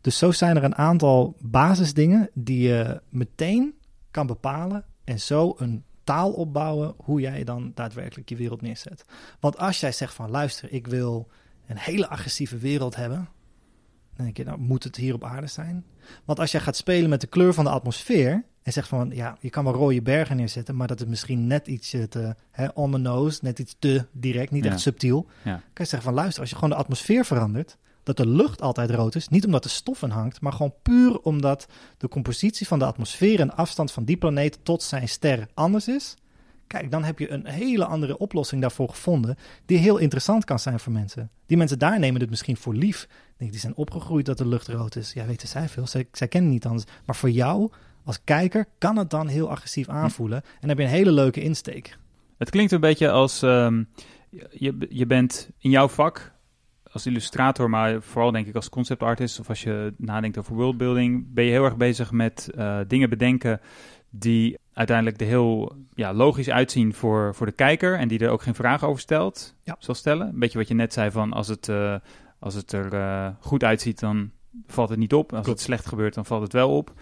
Dus 0.00 0.18
zo 0.18 0.30
zijn 0.30 0.56
er 0.56 0.64
een 0.64 0.76
aantal 0.76 1.36
basisdingen 1.40 2.30
die 2.34 2.68
je 2.68 3.00
meteen 3.08 3.74
kan 4.10 4.26
bepalen 4.26 4.84
en 5.04 5.20
zo 5.20 5.54
een 5.58 5.84
taal 6.04 6.32
opbouwen 6.32 6.94
hoe 6.96 7.20
jij 7.20 7.44
dan 7.44 7.72
daadwerkelijk 7.74 8.28
je 8.28 8.36
wereld 8.36 8.62
neerzet. 8.62 9.04
Want 9.40 9.58
als 9.58 9.80
jij 9.80 9.92
zegt 9.92 10.14
van 10.14 10.30
luister, 10.30 10.72
ik 10.72 10.86
wil 10.86 11.28
een 11.66 11.78
hele 11.78 12.08
agressieve 12.08 12.58
wereld 12.58 12.96
hebben, 12.96 13.28
dan 14.16 14.24
denk 14.24 14.36
je, 14.36 14.44
nou 14.44 14.58
moet 14.58 14.84
het 14.84 14.96
hier 14.96 15.14
op 15.14 15.24
aarde 15.24 15.46
zijn? 15.46 15.84
Want 16.24 16.40
als 16.40 16.50
jij 16.50 16.60
gaat 16.60 16.76
spelen 16.76 17.10
met 17.10 17.20
de 17.20 17.26
kleur 17.26 17.54
van 17.54 17.64
de 17.64 17.70
atmosfeer 17.70 18.44
en 18.64 18.72
zegt 18.72 18.88
van 18.88 19.10
ja, 19.14 19.36
je 19.40 19.50
kan 19.50 19.64
wel 19.64 19.72
rode 19.72 20.02
bergen 20.02 20.36
neerzetten, 20.36 20.76
maar 20.76 20.86
dat 20.86 21.00
is 21.00 21.06
misschien 21.06 21.46
net 21.46 21.66
iets 21.66 21.90
te 21.90 22.34
hè, 22.50 22.68
on 22.74 22.90
the 22.92 22.98
nose, 22.98 23.38
net 23.42 23.58
iets 23.58 23.76
te 23.78 24.06
direct, 24.12 24.50
niet 24.50 24.64
Ja. 24.64 24.70
echt 24.70 24.80
subtiel. 24.80 25.26
Ja. 25.42 25.52
Kan 25.52 25.60
je 25.72 25.84
zeggen 25.84 26.02
van 26.02 26.14
luister, 26.14 26.40
als 26.40 26.50
je 26.50 26.54
gewoon 26.54 26.70
de 26.70 26.76
atmosfeer 26.76 27.24
verandert, 27.24 27.76
dat 28.02 28.16
de 28.16 28.26
lucht 28.28 28.60
altijd 28.62 28.90
rood 28.90 29.14
is, 29.14 29.28
niet 29.28 29.44
omdat 29.46 29.62
de 29.62 29.68
stof 29.68 30.02
in 30.02 30.10
hangt, 30.10 30.40
maar 30.40 30.52
gewoon 30.52 30.74
puur 30.82 31.20
omdat 31.20 31.66
de 31.98 32.08
compositie 32.08 32.66
van 32.66 32.78
de 32.78 32.84
atmosfeer 32.84 33.40
en 33.40 33.46
de 33.46 33.54
afstand 33.54 33.92
van 33.92 34.04
die 34.04 34.16
planeet 34.16 34.58
tot 34.62 34.82
zijn 34.82 35.08
ster 35.08 35.46
anders 35.54 35.88
is. 35.88 36.14
Kijk, 36.66 36.90
dan 36.90 37.04
heb 37.04 37.18
je 37.18 37.30
een 37.30 37.46
hele 37.46 37.84
andere 37.84 38.18
oplossing 38.18 38.60
daarvoor 38.60 38.88
gevonden, 38.88 39.36
die 39.66 39.78
heel 39.78 39.96
interessant 39.98 40.44
kan 40.44 40.58
zijn 40.58 40.80
voor 40.80 40.92
mensen. 40.92 41.30
Die 41.46 41.56
mensen 41.56 41.78
daar 41.78 41.98
nemen 41.98 42.20
het 42.20 42.30
misschien 42.30 42.56
voor 42.56 42.74
lief. 42.74 43.08
Denk, 43.36 43.50
die 43.50 43.60
zijn 43.60 43.76
opgegroeid 43.76 44.26
dat 44.26 44.38
de 44.38 44.46
lucht 44.46 44.68
rood 44.68 44.96
is. 44.96 45.12
Ja, 45.12 45.26
weten 45.26 45.48
zij 45.48 45.68
veel. 45.68 45.86
Zij, 45.86 46.08
zij 46.12 46.28
kennen 46.28 46.50
niet 46.50 46.66
anders. 46.66 46.84
Maar 47.06 47.16
voor 47.16 47.30
jou, 47.30 47.70
als 48.04 48.24
kijker, 48.24 48.66
kan 48.78 48.96
het 48.96 49.10
dan 49.10 49.26
heel 49.28 49.50
agressief 49.50 49.88
aanvoelen. 49.88 50.42
En 50.42 50.56
dan 50.60 50.68
heb 50.68 50.78
je 50.78 50.84
een 50.84 50.90
hele 50.90 51.12
leuke 51.12 51.40
insteek. 51.42 51.98
Het 52.38 52.50
klinkt 52.50 52.72
een 52.72 52.80
beetje 52.80 53.10
als 53.10 53.42
ehm, 53.42 53.82
je, 54.50 54.86
je 54.88 55.06
bent 55.06 55.50
in 55.58 55.70
jouw 55.70 55.88
vak 55.88 56.32
als 56.92 57.06
illustrator, 57.06 57.70
maar 57.70 58.02
vooral 58.02 58.30
denk 58.30 58.46
ik 58.46 58.54
als 58.54 58.68
concept 58.68 59.02
artist 59.02 59.40
of 59.40 59.48
als 59.48 59.62
je 59.62 59.94
nadenkt 59.96 60.38
over 60.38 60.54
worldbuilding, 60.54 61.24
ben 61.34 61.44
je 61.44 61.50
heel 61.50 61.64
erg 61.64 61.76
bezig 61.76 62.10
met 62.12 62.50
eh, 62.56 62.78
dingen 62.88 63.08
bedenken 63.10 63.60
die 64.10 64.58
uiteindelijk 64.72 65.20
er 65.20 65.26
heel 65.26 65.76
ja, 65.94 66.12
logisch 66.14 66.50
uitzien 66.50 66.94
voor, 66.94 67.34
voor 67.34 67.46
de 67.46 67.52
kijker 67.52 67.98
en 67.98 68.08
die 68.08 68.18
er 68.18 68.30
ook 68.30 68.42
geen 68.42 68.54
vragen 68.54 68.88
over 68.88 69.00
stelt, 69.00 69.54
Ja. 69.62 69.76
zal 69.78 69.94
stellen. 69.94 70.28
Een 70.28 70.38
beetje 70.38 70.58
wat 70.58 70.68
je 70.68 70.74
net 70.74 70.92
zei 70.92 71.10
van 71.10 71.32
als 71.32 71.48
het, 71.48 71.68
eh, 71.68 71.94
als 72.38 72.54
het 72.54 72.72
er 72.72 72.92
eh, 72.92 73.28
goed 73.40 73.64
uitziet, 73.64 74.00
dan 74.00 74.30
valt 74.66 74.88
het 74.88 74.98
niet 74.98 75.14
op. 75.14 75.32
Als 75.32 75.42
Klopt. 75.42 75.58
het 75.58 75.60
slecht 75.68 75.86
gebeurt, 75.86 76.14
dan 76.14 76.24
valt 76.24 76.42
het 76.42 76.52
wel 76.52 76.76
op. 76.76 76.92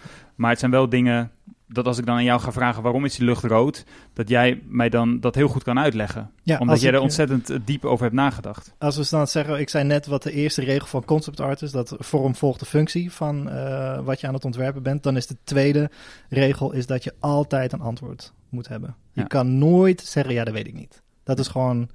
Maar 0.42 0.50
het 0.50 0.60
zijn 0.60 0.70
wel 0.70 0.88
dingen 0.88 1.30
dat 1.68 1.86
als 1.86 1.98
ik 1.98 2.06
dan 2.06 2.16
aan 2.16 2.24
jou 2.24 2.40
ga 2.40 2.52
vragen 2.52 2.82
waarom 2.82 3.04
is 3.04 3.16
die 3.16 3.24
lucht 3.26 3.44
rood, 3.44 3.84
dat 4.12 4.28
jij 4.28 4.62
mij 4.68 4.88
dan 4.88 5.20
dat 5.20 5.34
heel 5.34 5.48
goed 5.48 5.62
kan 5.62 5.78
uitleggen. 5.78 6.30
Ja, 6.42 6.58
Omdat 6.58 6.80
jij 6.80 6.92
er 6.92 7.00
ontzettend 7.00 7.50
eh, 7.50 7.58
diep 7.64 7.84
over 7.84 8.04
hebt 8.04 8.16
nagedacht. 8.16 8.74
Als 8.78 8.96
we 8.96 9.06
dan 9.10 9.26
zeggen, 9.26 9.60
ik 9.60 9.68
zei 9.68 9.84
net 9.84 10.06
wat 10.06 10.22
de 10.22 10.32
eerste 10.32 10.64
regel 10.64 10.86
van 10.86 11.04
concept 11.04 11.40
art 11.40 11.62
is, 11.62 11.70
dat 11.70 11.94
vorm 11.98 12.34
volgt 12.34 12.60
de 12.60 12.66
functie 12.66 13.12
van 13.12 13.50
eh, 13.50 14.00
wat 14.04 14.20
je 14.20 14.26
aan 14.26 14.34
het 14.34 14.44
ontwerpen 14.44 14.82
bent. 14.82 15.02
Dan 15.02 15.16
is 15.16 15.26
de 15.26 15.36
tweede 15.44 15.90
regel 16.28 16.72
is 16.72 16.86
dat 16.86 17.04
je 17.04 17.14
altijd 17.20 17.72
een 17.72 17.80
antwoord 17.80 18.32
moet 18.48 18.68
hebben. 18.68 18.96
Je 19.12 19.20
Ja. 19.20 19.26
kan 19.26 19.58
nooit 19.58 20.00
zeggen, 20.00 20.34
ja, 20.34 20.44
dat 20.44 20.54
weet 20.54 20.66
ik 20.66 20.74
niet. 20.74 21.02
Dat 21.24 21.38
is 21.38 21.48
gewoon, 21.48 21.88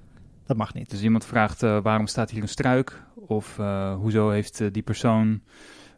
dat 0.46 0.58
mag 0.58 0.74
niet. 0.74 0.90
Dus 0.90 1.02
iemand 1.02 1.26
vraagt 1.26 1.64
eh, 1.64 1.82
waarom 1.82 2.08
staat 2.08 2.30
hier 2.30 2.42
een 2.42 2.48
struik? 2.48 3.04
Of 3.16 3.60
eh, 3.60 3.96
hoezo 3.96 4.30
heeft 4.30 4.62
eh, 4.62 4.68
die 4.72 4.84
persoon 4.84 5.42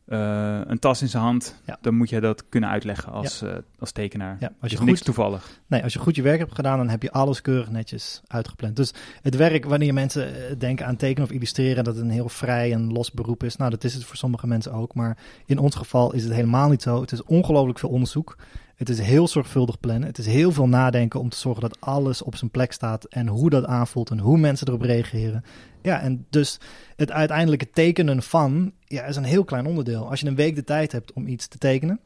eh, 0.10 0.60
een 0.64 0.80
tas 0.80 1.02
in 1.02 1.08
zijn 1.08 1.24
hand? 1.24 1.56
Ja. 1.66 1.78
Dan 1.82 1.96
moet 1.96 2.10
je 2.10 2.20
dat 2.20 2.44
kunnen 2.50 2.70
uitleggen 2.70 3.12
als, 3.12 3.42
eh, 3.42 3.56
als 3.80 3.92
tekenaar. 3.92 4.38
Ja, 4.40 4.48
als 4.48 4.56
Als 4.62 4.72
je 4.72 4.78
je 4.78 4.84
niks 4.84 4.98
goed, 4.98 5.06
toevallig. 5.06 5.60
nee, 5.68 5.84
als 5.84 5.94
je 5.94 6.00
goed 6.00 6.16
je 6.16 6.22
werk 6.22 6.40
hebt 6.40 6.56
gedaan, 6.56 6.78
dan 6.78 6.90
heb 6.90 7.02
je 7.04 7.12
alles 7.12 7.42
keurig 7.42 7.70
netjes 7.70 8.22
uitgepland. 8.28 8.76
Dus 8.76 8.94
het 9.22 9.36
werk, 9.36 9.66
wanneer 9.66 9.94
mensen 9.94 10.50
eh, 10.50 10.56
denken 10.58 10.86
aan 10.86 10.96
tekenen 10.96 11.30
of 11.30 11.36
illustreren, 11.36 11.84
dat 11.84 11.96
het 11.96 12.04
een 12.04 12.10
heel 12.12 12.30
vrij 12.30 12.74
en 12.74 12.92
los 12.92 13.12
beroep 13.12 13.44
is. 13.44 13.56
Nou, 13.56 13.70
dat 13.70 13.84
is 13.84 13.94
het 13.94 14.04
voor 14.04 14.16
sommige 14.16 14.48
mensen 14.48 14.72
ook. 14.72 14.94
Maar 14.94 15.18
in 15.46 15.58
ons 15.58 15.76
geval 15.76 16.14
is 16.14 16.24
het 16.24 16.34
helemaal 16.34 16.70
niet 16.70 16.82
zo. 16.82 17.02
Het 17.02 17.12
is 17.12 17.24
ongelooflijk 17.24 17.80
veel 17.80 17.90
onderzoek. 17.90 18.38
Het 18.80 18.90
is 18.90 19.00
heel 19.00 19.28
zorgvuldig 19.28 19.80
plannen. 19.80 20.08
Het 20.08 20.18
is 20.18 20.26
heel 20.26 20.52
veel 20.52 20.68
nadenken 20.68 21.20
om 21.20 21.30
te 21.30 21.38
zorgen 21.38 21.62
dat 21.62 21.82
alles 21.82 22.22
op 22.22 22.36
zijn 22.36 22.52
plek 22.52 22.72
staat. 22.72 23.06
En 23.06 23.28
hoe 23.28 23.50
dat 23.50 23.66
aanvoelt 23.66 24.10
en 24.10 24.20
hoe 24.20 24.38
mensen 24.38 24.68
erop 24.68 24.82
reageren. 24.82 25.44
Ja, 25.82 26.02
en 26.02 26.26
dus 26.30 26.60
het 26.96 27.12
uiteindelijke 27.12 27.70
tekenen 27.70 28.24
van 28.24 28.74
ja, 28.86 29.04
is 29.04 29.16
een 29.16 29.24
heel 29.24 29.44
klein 29.44 29.66
onderdeel. 29.66 30.10
Als 30.10 30.20
je 30.20 30.28
een 30.28 30.36
week 30.36 30.56
de 30.56 30.64
tijd 30.64 30.92
hebt 30.92 31.14
om 31.14 31.28
iets 31.28 31.48
te 31.48 31.58
tekenen, 31.58 32.00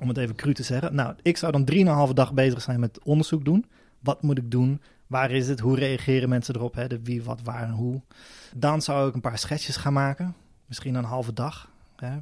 om 0.00 0.08
het 0.08 0.16
even 0.16 0.34
cru 0.34 0.54
te 0.54 0.62
zeggen. 0.62 0.94
Nou, 0.94 1.14
ik 1.22 1.36
zou 1.36 1.52
dan 1.52 1.64
drieënhalve 1.64 2.14
dag 2.14 2.34
bezig 2.34 2.62
zijn 2.62 2.80
met 2.80 3.04
onderzoek 3.04 3.44
doen. 3.44 3.66
Wat 4.00 4.22
moet 4.22 4.38
ik 4.38 4.50
doen? 4.50 4.80
Waar 5.06 5.30
is 5.30 5.48
het? 5.48 5.60
Hoe 5.60 5.76
reageren 5.76 6.28
mensen 6.28 6.54
erop? 6.54 6.74
Hè? 6.74 6.86
De 6.86 7.00
wie, 7.02 7.22
wat, 7.22 7.40
waar 7.42 7.62
en 7.62 7.70
hoe. 7.70 8.00
Dan 8.56 8.82
zou 8.82 9.08
ik 9.08 9.14
een 9.14 9.20
paar 9.20 9.38
schetsjes 9.38 9.76
gaan 9.76 9.92
maken. 9.92 10.34
Misschien 10.66 10.94
een 10.94 11.04
halve 11.04 11.32
dag. 11.32 11.70
Hè? 11.96 12.16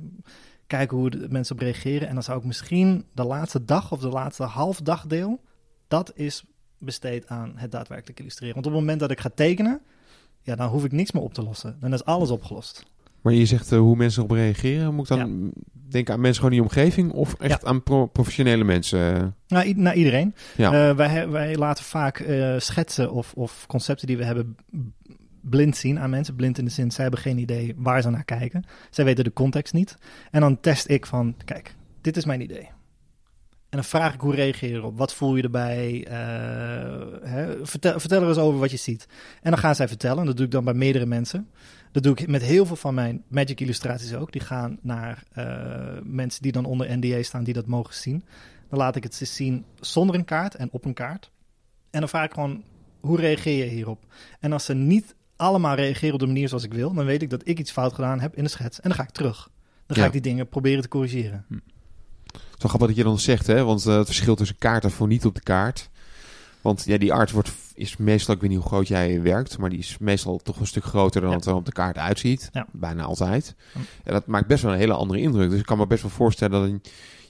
Kijken 0.73 0.97
hoe 0.97 1.11
de 1.11 1.27
mensen 1.29 1.55
op 1.55 1.61
reageren. 1.61 2.09
En 2.09 2.15
dan 2.15 2.23
zou 2.23 2.39
ik 2.39 2.45
misschien 2.45 3.05
de 3.15 3.25
laatste 3.25 3.65
dag 3.65 3.93
of 3.93 4.01
de 4.01 4.09
laatste 4.09 4.43
halve 4.43 4.83
dag 4.83 5.07
deel... 5.07 5.41
dat 5.89 6.13
is 6.15 6.45
besteed 6.79 7.29
aan 7.29 7.53
het 7.57 7.71
daadwerkelijk 7.71 8.19
illustreren. 8.21 8.55
Want 8.55 8.67
op 8.67 8.73
het 8.73 8.81
moment 8.81 9.01
dat 9.01 9.11
ik 9.11 9.21
ga 9.21 9.31
tekenen... 9.35 9.81
ja, 10.43 10.57
dan 10.57 10.69
hoef 10.69 10.85
ik 10.85 10.93
niks 10.93 11.13
meer 11.13 11.23
op 11.23 11.35
te 11.35 11.43
lossen. 11.43 11.77
Dan 11.81 11.93
is 11.93 12.05
alles 12.05 12.31
opgelost. 12.31 12.87
Maar 13.23 13.33
je 13.33 13.47
zegt 13.47 13.73
eh, 13.73 13.79
hoe 13.79 13.97
mensen 13.97 14.23
erop 14.23 14.37
reageren. 14.37 14.95
Moet 14.95 15.11
ik 15.11 15.17
dan 15.17 15.53
denken 15.73 16.15
aan 16.15 16.21
mensen 16.21 16.43
gewoon 16.43 16.59
in 16.59 16.63
je 16.65 16.69
omgeving 16.69 17.13
of 17.13 17.35
echt 17.35 17.65
aan 17.65 17.83
pro- 17.83 18.07
professionele 18.07 18.65
mensen? 18.65 19.35
Nou, 19.49 19.75
naar 19.77 19.95
iedereen. 19.95 20.35
Ja. 20.57 20.89
Eh, 20.89 20.97
wij, 20.97 21.29
wij 21.29 21.57
laten 21.57 21.85
vaak 21.85 22.19
eh, 22.19 22.55
schetsen 22.59 23.13
of, 23.13 23.33
of 23.35 23.67
concepten 23.67 24.07
die 24.07 24.17
we 24.17 24.25
hebben 24.25 24.57
blind 25.43 25.77
zien 25.77 25.99
aan 25.99 26.11
mensen. 26.11 26.37
Blind 26.37 26.59
in 26.59 26.65
de 26.65 26.71
zin, 26.71 26.91
zij 26.91 27.03
hebben 27.03 27.21
geen 27.21 27.39
idee 27.39 27.75
waar 27.77 28.03
ze 28.03 28.11
naar 28.11 28.25
kijken. 28.25 28.65
Zij 28.91 29.05
weten 29.05 29.25
de 29.25 29.33
context 29.33 29.73
niet. 29.73 29.97
En 30.31 30.41
dan 30.41 30.61
test 30.61 30.89
ik 30.89 31.07
van, 31.07 31.37
kijk, 31.45 31.75
dit 32.01 32.17
is 32.17 32.25
mijn 32.25 32.41
idee. 32.41 32.69
En 33.73 33.79
dan 33.79 33.85
vraag 33.85 34.15
ik 34.15 34.21
hoe 34.21 34.35
reageer 34.35 34.69
je 34.69 34.75
erop? 34.75 34.99
Wat 34.99 35.15
voel 35.15 35.37
je 35.37 35.43
erbij? 35.43 36.07
Eh, 36.07 37.31
hè? 37.31 37.67
Vertel, 37.67 38.01
vertel 38.01 38.23
er 38.23 38.29
eens 38.29 38.39
over 38.39 38.61
wat 38.61 38.71
je 38.71 38.77
ziet. 38.77 39.07
En 39.43 39.51
dan 39.51 39.61
gaan 39.61 39.75
zij 39.75 39.89
vertellen. 39.89 40.27
Dat 40.27 40.37
doe 40.37 40.47
ik 40.47 40.53
dan 40.53 40.65
bij 40.65 40.75
meerdere 40.75 41.07
mensen. 41.07 41.49
Dat 41.93 42.03
doe 42.03 42.17
ik 42.17 42.29
met 42.29 42.43
heel 42.43 42.67
veel 42.67 42.77
van 42.77 42.95
mijn 42.95 43.25
Magic 43.29 43.61
illustraties 43.61 44.15
ook. 44.15 44.33
Die 44.33 44.41
gaan 44.41 44.79
naar 44.83 45.23
eh, 45.33 46.03
mensen 46.03 46.43
die 46.43 46.53
dan 46.53 46.65
onder 46.65 46.99
NDA 46.99 47.23
staan, 47.23 47.45
die 47.45 47.55
dat 47.55 47.67
mogen 47.67 47.95
zien. 47.95 48.25
Dan 48.69 48.79
laat 48.79 48.97
ik 48.97 49.03
het 49.03 49.15
ze 49.15 49.25
zien 49.25 49.65
zonder 49.81 50.15
een 50.15 50.25
kaart 50.25 50.55
en 50.55 50.69
op 50.73 50.85
een 50.85 50.95
kaart. 50.95 51.31
En 51.91 52.01
dan 52.01 52.09
vraag 52.09 52.25
ik 52.25 52.33
gewoon, 52.33 52.63
hoe 53.01 53.17
reageer 53.17 53.65
je 53.65 53.71
hierop? 53.71 54.05
En 54.41 54.53
als 54.53 54.65
ze 54.65 54.75
niet 54.75 55.15
allemaal 55.43 55.75
reageren 55.75 56.15
op 56.15 56.21
de 56.21 56.27
manier 56.27 56.49
zoals 56.49 56.65
ik 56.65 56.75
wil, 56.75 56.93
dan 56.95 57.05
weet 57.05 57.23
ik 57.23 57.31
dat 57.31 57.49
ik 57.49 57.59
iets 57.59 57.71
fout 57.71 57.93
gedaan 57.93 58.21
heb 58.21 58.37
in 58.37 58.45
de 58.45 58.51
schets. 58.51 58.81
En 58.81 58.89
dan 58.89 58.99
ga 58.99 59.05
ik 59.05 59.11
terug. 59.11 59.49
Dan 59.87 59.97
ga 59.97 60.03
Ja. 60.03 60.07
ik 60.07 60.13
die 60.13 60.21
dingen 60.33 60.49
proberen 60.49 60.83
te 60.83 60.89
corrigeren. 60.89 61.45
Zo 62.59 62.69
grappig 62.69 62.87
dat 62.89 62.97
je 62.97 63.03
dan 63.03 63.19
zegt, 63.19 63.47
hè? 63.47 63.65
Want 63.65 63.87
eh, 63.87 63.97
het 63.97 64.07
verschil 64.07 64.35
tussen 64.35 64.59
kaart 64.59 64.85
en 64.85 64.91
voor 64.91 65.07
niet 65.07 65.25
op 65.27 65.35
de 65.35 65.41
kaart. 65.43 65.91
Want 66.61 66.85
ja, 66.85 66.99
die 66.99 67.13
art 67.13 67.31
wordt, 67.31 67.53
is 67.75 67.97
meestal, 67.97 68.35
ik 68.35 68.41
weet 68.41 68.51
niet 68.51 68.59
hoe 68.59 68.69
groot 68.69 68.89
jij 68.89 69.23
werkt, 69.23 69.59
maar 69.59 69.71
die 69.71 69.79
is 69.79 69.97
meestal 69.99 70.39
toch 70.39 70.61
een 70.61 70.67
stuk 70.67 70.85
groter 70.85 71.21
dan 71.21 71.31
Ja. 71.31 71.37
het 71.37 71.47
er 71.47 71.55
op 71.55 71.67
de 71.67 71.73
kaart 71.73 71.99
uitziet. 71.99 72.49
Ja. 72.53 72.67
Bijna 72.73 73.03
altijd. 73.03 73.55
Ja. 73.75 73.81
En 74.05 74.13
dat 74.13 74.27
maakt 74.27 74.47
best 74.47 74.63
wel 74.63 74.73
een 74.73 74.79
hele 74.79 74.93
andere 74.95 75.21
indruk. 75.21 75.51
Dus 75.51 75.59
ik 75.61 75.67
kan 75.67 75.79
me 75.79 75.87
best 75.87 76.03
wel 76.03 76.11
voorstellen 76.11 76.61
dat 76.61 76.69
een- 76.71 76.83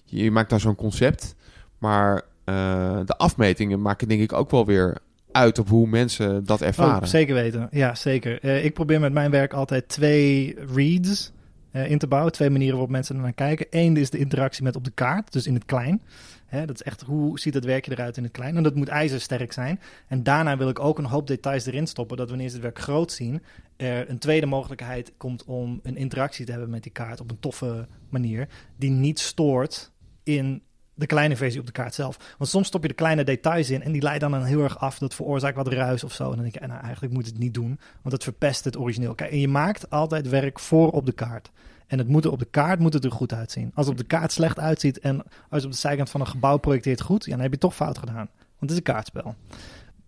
je, 0.05 0.25
je 0.25 0.31
maakt 0.31 0.51
daar 0.51 0.61
zo'n 0.61 0.75
concept, 0.75 1.35
maar 1.79 2.23
eh, 2.45 3.01
de 3.05 3.17
afmetingen 3.17 3.83
maken 3.83 4.09
denk 4.09 4.21
ik 4.21 4.33
ook 4.33 4.51
wel 4.51 4.67
weer 4.67 4.99
uit 5.33 5.59
op 5.59 5.69
hoe 5.69 5.87
mensen 5.87 6.45
dat 6.45 6.61
ervaren. 6.61 7.03
Oh, 7.03 7.09
zeker 7.09 7.35
weten. 7.35 7.69
Ja, 7.71 7.95
zeker. 7.95 8.41
Eh, 8.41 8.65
ik 8.65 8.75
probeer 8.75 9.01
met 9.01 9.13
mijn 9.13 9.31
werk 9.31 9.53
altijd 9.53 9.89
twee 9.89 10.57
reads 10.75 11.33
eh, 11.71 11.91
in 11.91 11.99
te 11.99 12.07
bouwen. 12.07 12.33
Twee 12.33 12.51
manieren 12.51 12.75
waarop 12.75 12.93
mensen 12.93 13.21
naar 13.21 13.33
kijken. 13.33 13.67
Eén 13.71 13.97
is 13.97 14.11
de 14.11 14.19
interactie 14.19 14.63
met 14.63 14.77
op 14.77 14.85
de 14.85 14.91
kaart, 14.91 15.33
dus 15.33 15.47
in 15.47 15.55
het 15.55 15.65
klein. 15.65 16.03
Hè, 16.47 16.67
dat 16.67 16.75
is 16.75 16.83
echt 16.83 17.01
hoe 17.01 17.39
ziet 17.39 17.55
het 17.55 17.65
werkje 17.65 17.93
eruit 17.93 18.17
in 18.17 18.23
het 18.23 18.33
klein. 18.33 18.57
En 18.57 18.63
dat 18.63 18.75
moet 18.75 18.89
ijzersterk 18.89 19.53
zijn. 19.53 19.81
En 20.09 20.23
daarna 20.23 20.57
wil 20.57 20.69
ik 20.69 20.79
ook 20.79 20.99
een 20.99 21.05
hoop 21.05 21.27
details 21.27 21.67
erin 21.67 21.87
stoppen. 21.87 22.17
Dat 22.17 22.29
wanneer 22.29 22.49
ze 22.49 22.55
het 22.55 22.63
werk 22.63 22.79
groot 22.79 23.13
zien, 23.13 23.43
er 23.77 24.11
een 24.11 24.19
tweede 24.19 24.47
mogelijkheid 24.47 25.13
komt 25.17 25.45
om 25.45 25.81
een 25.83 25.97
interactie 25.97 26.45
te 26.45 26.51
hebben 26.51 26.71
met 26.71 26.83
die 26.83 26.93
kaart 26.93 27.21
op 27.21 27.31
een 27.31 27.41
toffe 27.41 27.87
manier. 28.09 28.49
Die 28.77 28.91
niet 28.91 29.19
stoort 29.19 29.91
in 30.23 30.63
de 31.03 31.09
kleine 31.09 31.37
versie 31.37 31.61
op 31.61 31.67
de 31.67 31.73
kaart 31.73 31.95
zelf. 31.95 32.35
Want 32.39 32.51
soms 32.51 32.67
stop 32.67 32.83
je 32.83 32.89
de 32.89 32.95
kleine 32.95 33.25
details 33.25 33.71
in 33.71 33.83
en 33.83 33.93
die 33.93 34.03
leiden 34.03 34.31
dan 34.31 34.45
heel 34.45 34.63
erg 34.63 34.79
af. 34.79 34.99
Dat 34.99 35.15
veroorzaakt 35.15 35.57
wat 35.57 35.69
ruis 35.69 36.05
of 36.05 36.13
zo. 36.13 36.25
En 36.25 36.31
dan 36.31 36.43
denk 36.43 36.55
je, 36.55 36.67
nou, 36.67 36.81
eigenlijk 36.83 37.15
moet 37.15 37.27
het 37.27 37.39
niet 37.39 37.55
doen, 37.55 37.79
want 38.03 38.15
het 38.15 38.23
verpest 38.23 38.65
het 38.65 38.79
origineel. 38.79 39.15
Kijk, 39.15 39.31
en 39.31 39.39
je 39.39 39.49
maakt 39.49 39.91
altijd 39.91 40.29
werk 40.29 40.59
voor 40.59 40.91
op 40.91 41.07
de 41.07 41.13
kaart. 41.13 41.51
En 41.87 41.99
het 41.99 42.09
moet 42.09 42.25
er 42.25 42.31
op 42.31 42.39
de 42.39 42.49
kaart 42.51 42.79
moet 42.79 43.05
er 43.05 43.13
goed 43.13 43.33
uitzien. 43.33 43.71
Als 43.75 43.87
het 43.87 43.95
op 43.95 44.01
de 44.01 44.17
kaart 44.17 44.33
slecht 44.33 44.59
uitziet 44.59 44.99
en 44.99 45.23
als 45.51 45.65
op 45.65 45.71
de 45.71 45.77
zijkant 45.77 46.11
van 46.11 46.21
een 46.21 46.27
gebouw 46.27 46.57
projecteert 46.57 47.01
goed, 47.01 47.25
ja, 47.25 47.31
dan 47.31 47.41
heb 47.41 47.53
je 47.53 47.59
toch 47.59 47.75
fout 47.75 47.99
gedaan. 47.99 48.29
Want 48.37 48.59
het 48.59 48.71
is 48.71 48.77
een 48.77 48.83
kaartspel. 48.83 49.35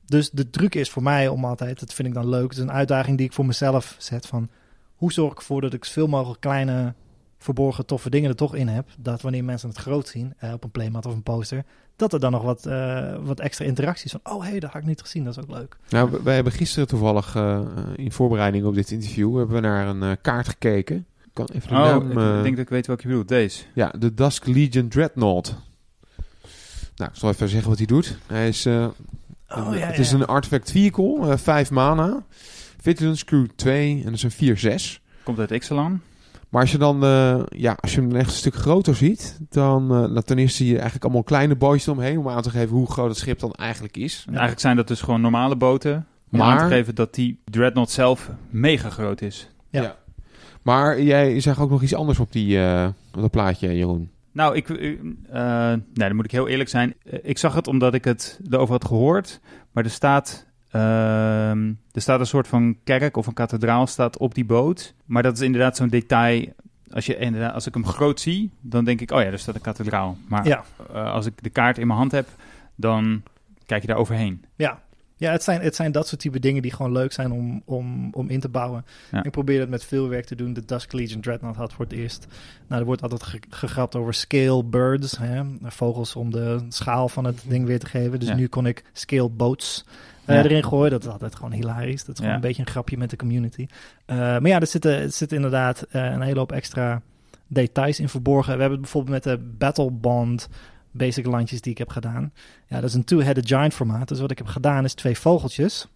Dus 0.07 0.31
de 0.31 0.51
truc 0.51 0.75
is 0.75 0.91
voor 0.91 1.03
mij 1.03 1.29
om 1.29 1.45
altijd, 1.45 1.81
dat 1.81 1.95
vind 1.95 2.09
ik 2.09 2.15
dan 2.15 2.29
leuk, 2.29 2.43
het 2.43 2.53
is 2.53 2.59
een 2.59 2.73
uitdaging 2.73 3.17
die 3.17 3.27
ik 3.27 3.33
voor 3.33 3.47
mezelf 3.47 3.97
zet 3.99 4.27
van 4.27 4.49
hoe 4.95 5.13
zorg 5.13 5.33
ik 5.33 5.39
ervoor 5.39 5.61
dat 5.61 5.73
ik 5.73 5.85
zoveel 5.85 6.07
mogelijk 6.07 6.41
kleine 6.41 6.95
verborgen 7.45 7.87
toffe 7.87 8.11
dingen 8.11 8.31
er 8.31 8.37
toch 8.37 8.55
in 8.55 8.69
heb. 8.69 8.89
Dat 8.99 9.21
wanneer 9.23 9.45
mensen 9.45 9.69
het 9.69 9.79
groot 9.79 10.09
zien, 10.09 10.35
eh, 10.39 10.53
op 10.53 10.65
een 10.65 10.71
playmat 10.71 11.07
of 11.07 11.13
een 11.13 11.23
poster, 11.23 11.65
dat 11.97 12.13
er 12.13 12.21
dan 12.21 12.33
nog 12.33 12.43
wat, 12.43 12.67
eh, 12.67 13.15
wat 13.23 13.41
extra 13.41 13.65
interacties 13.65 14.11
van, 14.11 14.21
oh 14.35 14.43
hé, 14.43 14.51
hey, 14.51 14.61
dat 14.61 14.71
had 14.73 14.81
ik 14.81 14.87
niet 14.89 15.01
gezien, 15.01 15.25
dat 15.25 15.37
is 15.37 15.43
ook 15.43 15.51
leuk. 15.51 15.77
Nou, 15.89 16.21
wij 16.23 16.35
hebben 16.35 16.53
gisteren 16.53 16.89
toevallig 16.89 17.35
eh, 17.37 17.61
in 17.97 18.13
voorbereiding 18.13 18.65
op 18.65 18.75
dit 18.75 18.91
interview 18.91 19.37
hebben 19.37 19.55
we 19.55 19.61
naar 19.61 19.87
een 19.89 20.21
kaart 20.21 20.49
gekeken. 20.49 20.97
Ik 21.25 21.31
kan 21.33 21.47
even 21.53 21.69
de 21.69 21.75
Oh, 21.75 21.81
naam... 21.85 22.37
ik 22.37 22.43
denk 22.43 22.57
dat 22.57 22.65
ik 22.65 22.71
weet 22.71 22.87
welke 22.87 23.03
je 23.03 23.09
bedoelt. 23.09 23.29
Deze. 23.29 23.63
Ja, 23.75 23.93
de 23.99 24.15
Dusk 24.15 24.47
Legion 24.47 24.89
Dreadnought. 24.89 25.55
Nou, 26.97 27.11
ik 27.11 27.17
zal 27.17 27.29
even 27.31 27.49
zeggen 27.49 27.69
wat 27.69 27.79
hij 27.79 27.87
doet. 27.87 28.19
Hij 28.27 28.49
is, 28.49 28.67
eh, 28.67 28.87
Oh, 29.49 29.67
een- 29.73 29.79
ja, 29.79 29.87
het 29.87 29.99
is 29.99 30.13
een 30.13 30.27
artifact 30.27 30.71
vehicle, 30.71 31.31
eh 31.31 31.37
5 31.37 31.71
mana, 31.71 32.23
Vigilance 32.81 33.25
Crew 33.25 33.47
2 33.57 33.97
en 33.99 34.05
dat 34.05 34.13
is 34.15 34.23
een 34.23 34.31
4-6. 34.31 35.01
Komt 35.23 35.39
uit 35.39 35.51
Ixalan. 35.51 36.01
Maar 36.55 36.63
als 36.63 36.73
je 36.73 36.79
dan, 36.79 37.05
eh, 37.05 37.43
ja, 37.49 37.77
als 37.81 37.95
je 37.95 38.01
hem 38.01 38.17
echt 38.17 38.27
een 38.27 38.35
stuk 38.37 38.55
groter 38.55 38.95
ziet, 38.95 39.39
dan, 39.49 39.95
eh, 39.95 40.15
dan 40.15 40.23
ten 40.23 40.39
eerste 40.39 40.57
zie 40.57 40.67
je 40.67 40.75
eigenlijk 40.75 41.05
allemaal 41.05 41.23
kleine 41.23 41.57
bootjes 41.57 41.89
omheen 41.89 42.19
om 42.19 42.29
aan 42.29 42.43
te 42.43 42.51
geven 42.51 42.77
hoe 42.77 42.91
groot 42.91 43.09
het 43.09 43.19
schip 43.19 43.39
dan 43.39 43.53
eigenlijk 43.53 43.97
is. 43.97 44.23
En 44.23 44.29
Eigenlijk 44.31 44.61
zijn 44.61 44.77
dat 44.77 44.89
dus 44.89 45.01
gewoon 45.01 45.21
normale 45.21 45.57
boten. 45.57 46.07
Om 46.31 46.39
Maar- 46.39 46.61
aan 46.61 46.69
te 46.69 46.75
geven 46.75 46.95
dat 46.95 47.15
die 47.15 47.41
Dreadnought 47.45 47.93
zelf 47.93 48.31
mega 48.51 48.91
groot 48.91 49.21
is. 49.21 49.49
Ja. 49.71 49.97
Maar 50.63 51.03
jij 51.03 51.41
zag 51.41 51.61
ook 51.61 51.71
nog 51.71 51.83
iets 51.83 51.95
anders 51.95 52.19
op, 52.19 52.33
die, 52.33 52.59
eh, 52.65 52.89
op 53.15 53.21
dat 53.21 53.31
plaatje, 53.31 53.77
Jeroen. 53.77 54.11
Nou, 54.33 54.57
ik, 54.57 54.69
eh, 54.71 54.91
eh, 55.31 55.69
nee, 55.95 56.09
dan 56.09 56.17
moet 56.17 56.25
ik 56.25 56.31
heel 56.31 56.49
eerlijk 56.49 56.69
zijn. 56.71 56.95
Ik 57.23 57.39
zag 57.39 57.55
het 57.55 57.67
omdat 57.69 57.95
ik 57.95 58.05
het 58.05 58.41
erover 58.51 58.73
had 58.73 58.85
gehoord. 58.85 59.41
Maar 59.73 59.85
er 59.85 59.91
staat, 59.91 60.47
er 61.95 62.01
staat 62.01 62.21
een 62.21 62.27
soort 62.27 62.49
van 62.49 62.77
kerk 62.85 63.17
of 63.17 63.27
een 63.27 63.33
kathedraal 63.35 63.87
staat 63.87 64.19
op 64.19 64.35
die 64.35 64.45
boot. 64.45 64.95
Maar 65.05 65.23
dat 65.23 65.35
is 65.35 65.41
inderdaad 65.41 65.77
zo'n 65.77 65.89
detail. 65.89 66.47
Als, 66.91 67.07
je, 67.07 67.17
inderdaad, 67.17 67.55
als 67.55 67.67
ik 67.67 67.75
hem 67.75 67.87
groot 67.87 68.21
zie, 68.21 68.51
dan 68.61 68.85
denk 68.85 69.01
ik, 69.01 69.11
oh 69.11 69.21
ja, 69.21 69.27
er 69.27 69.39
staat 69.39 69.55
een 69.55 69.61
kathedraal. 69.61 70.17
Maar 70.29 70.47
Ja. 70.47 70.65
eh, 70.93 71.13
als 71.13 71.27
ik 71.27 71.43
de 71.43 71.51
kaart 71.51 71.79
in 71.79 71.87
mijn 71.87 71.99
hand 71.99 72.13
heb, 72.13 72.29
dan 72.75 73.23
kijk 73.67 73.81
je 73.83 73.89
daar 73.89 73.97
overheen. 73.97 74.45
Ja, 74.57 74.81
ja 75.25 75.33
het, 75.33 75.43
zijn, 75.43 75.61
het 75.61 75.75
zijn 75.75 75.93
dat 75.93 76.09
soort 76.09 76.21
type 76.21 76.39
dingen 76.39 76.63
die 76.63 76.73
gewoon 76.73 76.93
leuk 76.93 77.13
zijn 77.13 77.33
om, 77.33 77.63
om, 77.65 78.09
om 78.13 78.29
in 78.29 78.41
te 78.41 78.49
bouwen. 78.49 78.85
Ja. 79.11 79.25
Ik 79.25 79.31
probeer 79.31 79.61
het 79.61 79.69
met 79.69 79.85
veel 79.85 80.09
werk 80.09 80.25
te 80.25 80.35
doen. 80.35 80.53
De 80.53 80.65
Dusk 80.65 80.93
Legion 80.93 81.21
Dreadnought 81.21 81.59
had 81.61 81.73
voor 81.73 81.85
het 81.85 81.95
eerst. 81.95 82.27
Nou, 82.69 82.81
er 82.81 82.87
wordt 82.87 83.03
altijd 83.03 83.23
ge- 83.23 83.41
gegrapt 83.51 83.95
over 83.95 84.15
scale 84.15 84.65
birds. 84.65 85.19
Hè? 85.19 85.43
Vogels 85.63 86.17
om 86.17 86.31
de 86.31 86.59
schaal 86.69 87.09
van 87.09 87.25
het 87.25 87.45
ding 87.49 87.67
weer 87.67 87.79
te 87.79 87.87
geven. 87.87 88.19
Dus 88.21 88.29
Ja. 88.29 88.35
nu 88.35 88.47
kon 88.47 88.67
ik 88.67 88.85
scale 88.93 89.29
boats 89.29 89.85
eh, 90.25 90.37
Ja. 90.37 90.43
erin 90.43 90.65
gooien. 90.65 90.91
Dat 90.91 91.05
is 91.05 91.09
altijd 91.11 91.35
gewoon 91.35 91.53
hilarisch. 91.53 92.05
Dat 92.05 92.15
is 92.15 92.21
gewoon 92.21 92.35
een 92.35 92.41
beetje 92.41 92.63
een 92.63 92.69
grapje 92.71 92.97
met 92.99 93.11
de 93.11 93.17
community. 93.17 93.67
Eh, 94.05 94.17
maar 94.17 94.47
ja, 94.47 94.61
er 94.61 94.67
zitten, 94.67 94.93
er 95.01 95.11
zitten 95.11 95.37
inderdaad 95.37 95.83
eh, 95.91 96.05
een 96.05 96.21
hele 96.23 96.39
hoop 96.39 96.53
extra 96.53 97.03
details 97.47 98.01
in 98.01 98.09
verborgen. 98.09 98.55
We 98.55 98.61
hebben 98.61 98.71
het 98.79 98.81
bijvoorbeeld 98.81 99.25
met 99.25 99.39
de 99.39 99.45
Battle 99.59 99.91
Bond 99.91 100.49
basic 100.95 101.27
landjes 101.27 101.61
die 101.61 101.73
ik 101.73 101.79
heb 101.79 101.89
gedaan. 101.89 102.33
Ja, 102.69 102.81
dat 102.81 102.89
is 102.89 102.95
een 102.95 103.05
two-headed 103.05 103.47
giant 103.47 103.75
formaat. 103.75 104.09
Dus 104.09 104.21
wat 104.21 104.31
ik 104.31 104.39
heb 104.39 104.47
gedaan 104.47 104.85
is 104.85 104.95
twee 104.95 105.19
vogeltjes, 105.19 105.89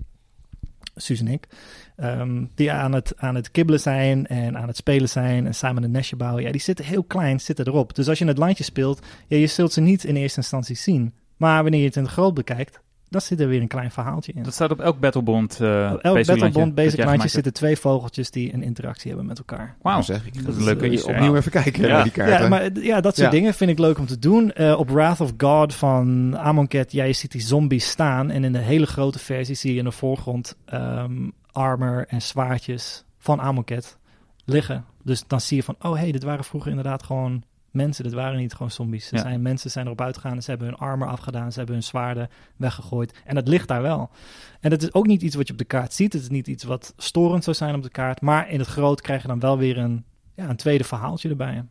Suus 0.96 1.20
en 1.20 1.28
ik, 1.28 1.48
ehm, 1.96 2.44
die 2.54 2.72
aan 2.72 2.92
het, 2.92 3.12
aan 3.16 3.34
het 3.34 3.50
kibbelen 3.50 3.80
zijn 3.80 4.26
en 4.26 4.58
aan 4.58 4.66
het 4.66 4.76
spelen 4.76 5.08
zijn 5.08 5.46
en 5.46 5.54
samen 5.54 5.82
een 5.82 5.90
nestje 5.90 6.16
bouwen. 6.16 6.42
Ja, 6.42 6.52
die 6.52 6.60
zitten 6.60 6.84
heel 6.84 7.04
klein, 7.04 7.40
zitten 7.40 7.66
erop. 7.66 7.94
Dus 7.94 8.08
als 8.08 8.18
je 8.18 8.24
het 8.24 8.38
landje 8.38 8.64
speelt, 8.64 9.06
ja, 9.26 9.36
je 9.36 9.46
zult 9.46 9.72
ze 9.72 9.80
niet 9.80 10.04
in 10.04 10.16
eerste 10.16 10.40
instantie 10.40 10.76
zien. 10.76 11.14
Maar 11.36 11.62
wanneer 11.62 11.80
je 11.80 11.86
het 11.86 11.96
in 11.96 12.02
het 12.02 12.12
groot 12.12 12.34
bekijkt, 12.34 12.80
dan 13.10 13.20
zit 13.20 13.40
er 13.40 13.48
weer 13.48 13.60
een 13.60 13.68
klein 13.68 13.90
verhaaltje 13.90 14.32
in. 14.32 14.42
Dat 14.42 14.52
staat 14.54 14.70
op 14.70 14.80
elk 14.80 15.00
Battlebond. 15.00 15.60
eh 15.60 15.90
Op 15.94 16.00
elk 16.00 16.14
Battlebond 16.26 16.54
dat 16.54 16.74
Basic 16.74 17.04
jij 17.04 17.28
zitten 17.28 17.52
twee 17.52 17.76
vogeltjes 17.76 18.30
die 18.30 18.54
een 18.54 18.62
interactie 18.62 19.08
hebben 19.08 19.26
met 19.26 19.38
elkaar. 19.38 19.76
Wauw, 19.82 20.02
zeg 20.02 20.26
ik. 20.26 20.34
dat 20.44 20.54
is 20.54 20.56
een 20.56 20.64
leuke 20.64 20.84
Eh, 20.84 20.90
easter 20.90 21.10
egg. 21.10 21.18
Opnieuw 21.20 21.36
even 21.36 21.50
kijken 21.50 21.82
Ja. 21.82 21.88
naar 21.88 22.02
die 22.02 22.12
kaarten. 22.12 22.42
Ja, 22.42 22.48
maar 22.48 22.62
eh, 22.62 22.84
ja, 22.84 23.00
dat 23.00 23.14
soort 23.16 23.26
Ja. 23.32 23.38
dingen 23.38 23.54
vind 23.54 23.70
ik 23.70 23.78
leuk 23.78 23.98
om 23.98 24.06
te 24.06 24.18
doen. 24.18 24.52
Eh, 24.52 24.78
op 24.78 24.90
Wrath 24.90 25.20
of 25.20 25.32
God 25.38 25.74
van 25.74 26.38
Amonkhet, 26.38 26.92
ja, 26.92 27.04
je 27.04 27.12
ziet 27.12 27.32
die 27.32 27.40
zombies 27.40 27.88
staan. 27.88 28.30
En 28.30 28.44
in 28.44 28.52
de 28.52 28.58
hele 28.58 28.86
grote 28.86 29.18
versie 29.18 29.54
zie 29.54 29.72
je 29.72 29.78
in 29.78 29.84
de 29.84 29.92
voorgrond 29.92 30.56
ehm, 30.64 31.28
armor 31.52 32.04
en 32.08 32.22
zwaardjes 32.22 33.04
van 33.18 33.40
Amonkhet 33.40 33.98
liggen. 34.44 34.84
Dus 35.02 35.24
dan 35.26 35.40
zie 35.40 35.56
je 35.56 35.62
van, 35.62 35.76
oh 35.80 35.94
hey, 35.96 36.12
dit 36.12 36.22
waren 36.22 36.44
vroeger 36.44 36.70
inderdaad 36.70 37.02
gewoon 37.02 37.42
mensen. 37.70 38.04
Dit 38.04 38.12
waren 38.12 38.38
niet 38.38 38.52
gewoon 38.52 38.70
zombies. 38.70 39.10
Er 39.10 39.16
Ja. 39.16 39.22
zijn 39.22 39.42
mensen 39.42 39.70
zijn 39.70 39.86
erop 39.86 40.00
uitgegaan. 40.00 40.42
Ze 40.42 40.50
hebben 40.50 40.68
hun 40.68 40.76
armor 40.76 41.08
afgedaan. 41.08 41.50
Ze 41.52 41.56
hebben 41.58 41.74
hun 41.76 41.84
zwaarden 41.84 42.28
weggegooid. 42.56 43.14
En 43.24 43.34
dat 43.34 43.48
ligt 43.48 43.68
daar 43.68 43.82
wel. 43.82 44.10
En 44.60 44.70
dat 44.70 44.82
is 44.82 44.92
ook 44.94 45.06
niet 45.06 45.22
iets 45.22 45.34
wat 45.36 45.46
je 45.46 45.52
op 45.52 45.58
de 45.58 45.64
kaart 45.64 45.92
ziet. 45.92 46.12
Het 46.12 46.22
is 46.22 46.28
niet 46.28 46.46
iets 46.46 46.64
wat 46.64 46.94
storend 46.96 47.44
zou 47.44 47.56
zijn 47.56 47.74
op 47.74 47.82
de 47.82 47.90
kaart. 47.90 48.20
Maar 48.20 48.50
in 48.50 48.58
het 48.58 48.68
groot 48.68 49.00
krijg 49.00 49.22
je 49.22 49.28
dan 49.28 49.40
wel 49.40 49.58
weer 49.58 49.78
een, 49.78 50.04
ja, 50.34 50.48
een 50.48 50.56
tweede 50.56 50.84
verhaaltje 50.84 51.28
erbij. 51.28 51.64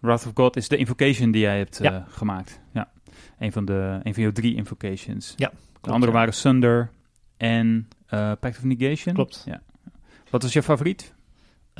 Wrath 0.00 0.26
of 0.26 0.30
God 0.34 0.56
is 0.56 0.68
de 0.68 0.76
invocation 0.76 1.30
die 1.30 1.40
jij 1.40 1.58
hebt 1.58 1.78
Ja. 1.82 1.92
eh, 1.92 2.02
gemaakt. 2.08 2.60
Ja, 2.72 2.88
een 3.38 3.52
van, 3.52 3.64
de, 3.64 4.00
een 4.02 4.14
van 4.14 4.22
jouw 4.22 4.32
drie 4.32 4.54
invocations. 4.54 5.32
Ja, 5.36 5.50
De 5.80 5.90
andere 5.90 6.12
ja. 6.12 6.18
waren 6.18 6.34
Sunder 6.34 6.90
en 7.36 7.88
eh 8.06 8.32
Pact 8.40 8.56
of 8.56 8.64
Negation. 8.64 9.14
Klopt. 9.14 9.42
Ja. 9.46 9.60
Wat 10.30 10.42
was 10.42 10.52
je 10.52 10.62
favoriet? 10.62 11.14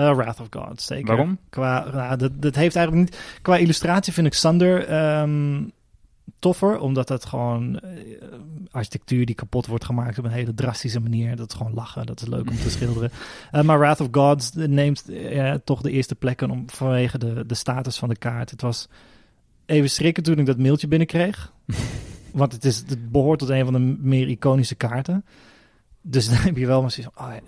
Uh, 0.00 0.14
Wrath 0.14 0.40
of 0.40 0.46
God, 0.50 0.82
zeker. 0.82 1.06
Waarom? 1.06 1.38
Qua, 1.48 1.90
nou, 1.92 2.16
dat, 2.16 2.42
dat 2.42 2.54
heeft 2.54 2.76
eigenlijk 2.76 3.10
niet... 3.10 3.38
Qua 3.42 3.56
illustratie 3.56 4.12
vind 4.12 4.26
ik 4.26 4.34
Sander 4.34 4.86
ehm, 4.86 5.62
toffer, 6.38 6.78
omdat 6.78 7.08
het 7.08 7.24
gewoon 7.24 7.78
eh, 7.78 7.90
architectuur 8.70 9.26
die 9.26 9.34
kapot 9.34 9.66
wordt 9.66 9.84
gemaakt 9.84 10.18
op 10.18 10.24
een 10.24 10.30
hele 10.30 10.54
drastische 10.54 11.00
manier. 11.00 11.36
Dat 11.36 11.50
is 11.50 11.56
gewoon 11.56 11.74
lachen, 11.74 12.06
dat 12.06 12.20
is 12.20 12.28
leuk 12.28 12.50
om 12.50 12.56
te 12.56 12.70
schilderen. 12.76 13.10
Eh, 13.50 13.62
maar 13.62 13.78
Wrath 13.78 14.00
of 14.00 14.08
God 14.10 14.52
neemt 14.54 15.08
eh, 15.08 15.54
toch 15.64 15.82
de 15.82 15.90
eerste 15.90 16.14
plekken 16.14 16.50
om, 16.50 16.64
vanwege 16.66 17.18
de, 17.18 17.46
de 17.46 17.54
status 17.54 17.98
van 17.98 18.08
de 18.08 18.16
kaart. 18.16 18.50
Het 18.50 18.62
was 18.62 18.88
even 19.66 19.90
schrikken 19.90 20.22
toen 20.22 20.38
ik 20.38 20.46
dat 20.46 20.58
mailtje 20.58 20.88
binnenkreeg. 20.88 21.52
Want 22.32 22.52
het, 22.52 22.64
is, 22.64 22.76
het 22.86 23.10
behoort 23.10 23.38
tot 23.38 23.48
een 23.48 23.64
van 23.64 23.72
de 23.72 23.96
meer 24.00 24.28
iconische 24.28 24.74
kaarten. 24.74 25.24
Dus 26.00 26.28
dan 26.30 26.38
heb 26.38 26.56
je 26.56 26.66
wel 26.66 26.80
maar 26.80 26.90
zoiets 26.90 27.12
van, 27.14 27.26
oh 27.26 27.32
ja, 27.32 27.40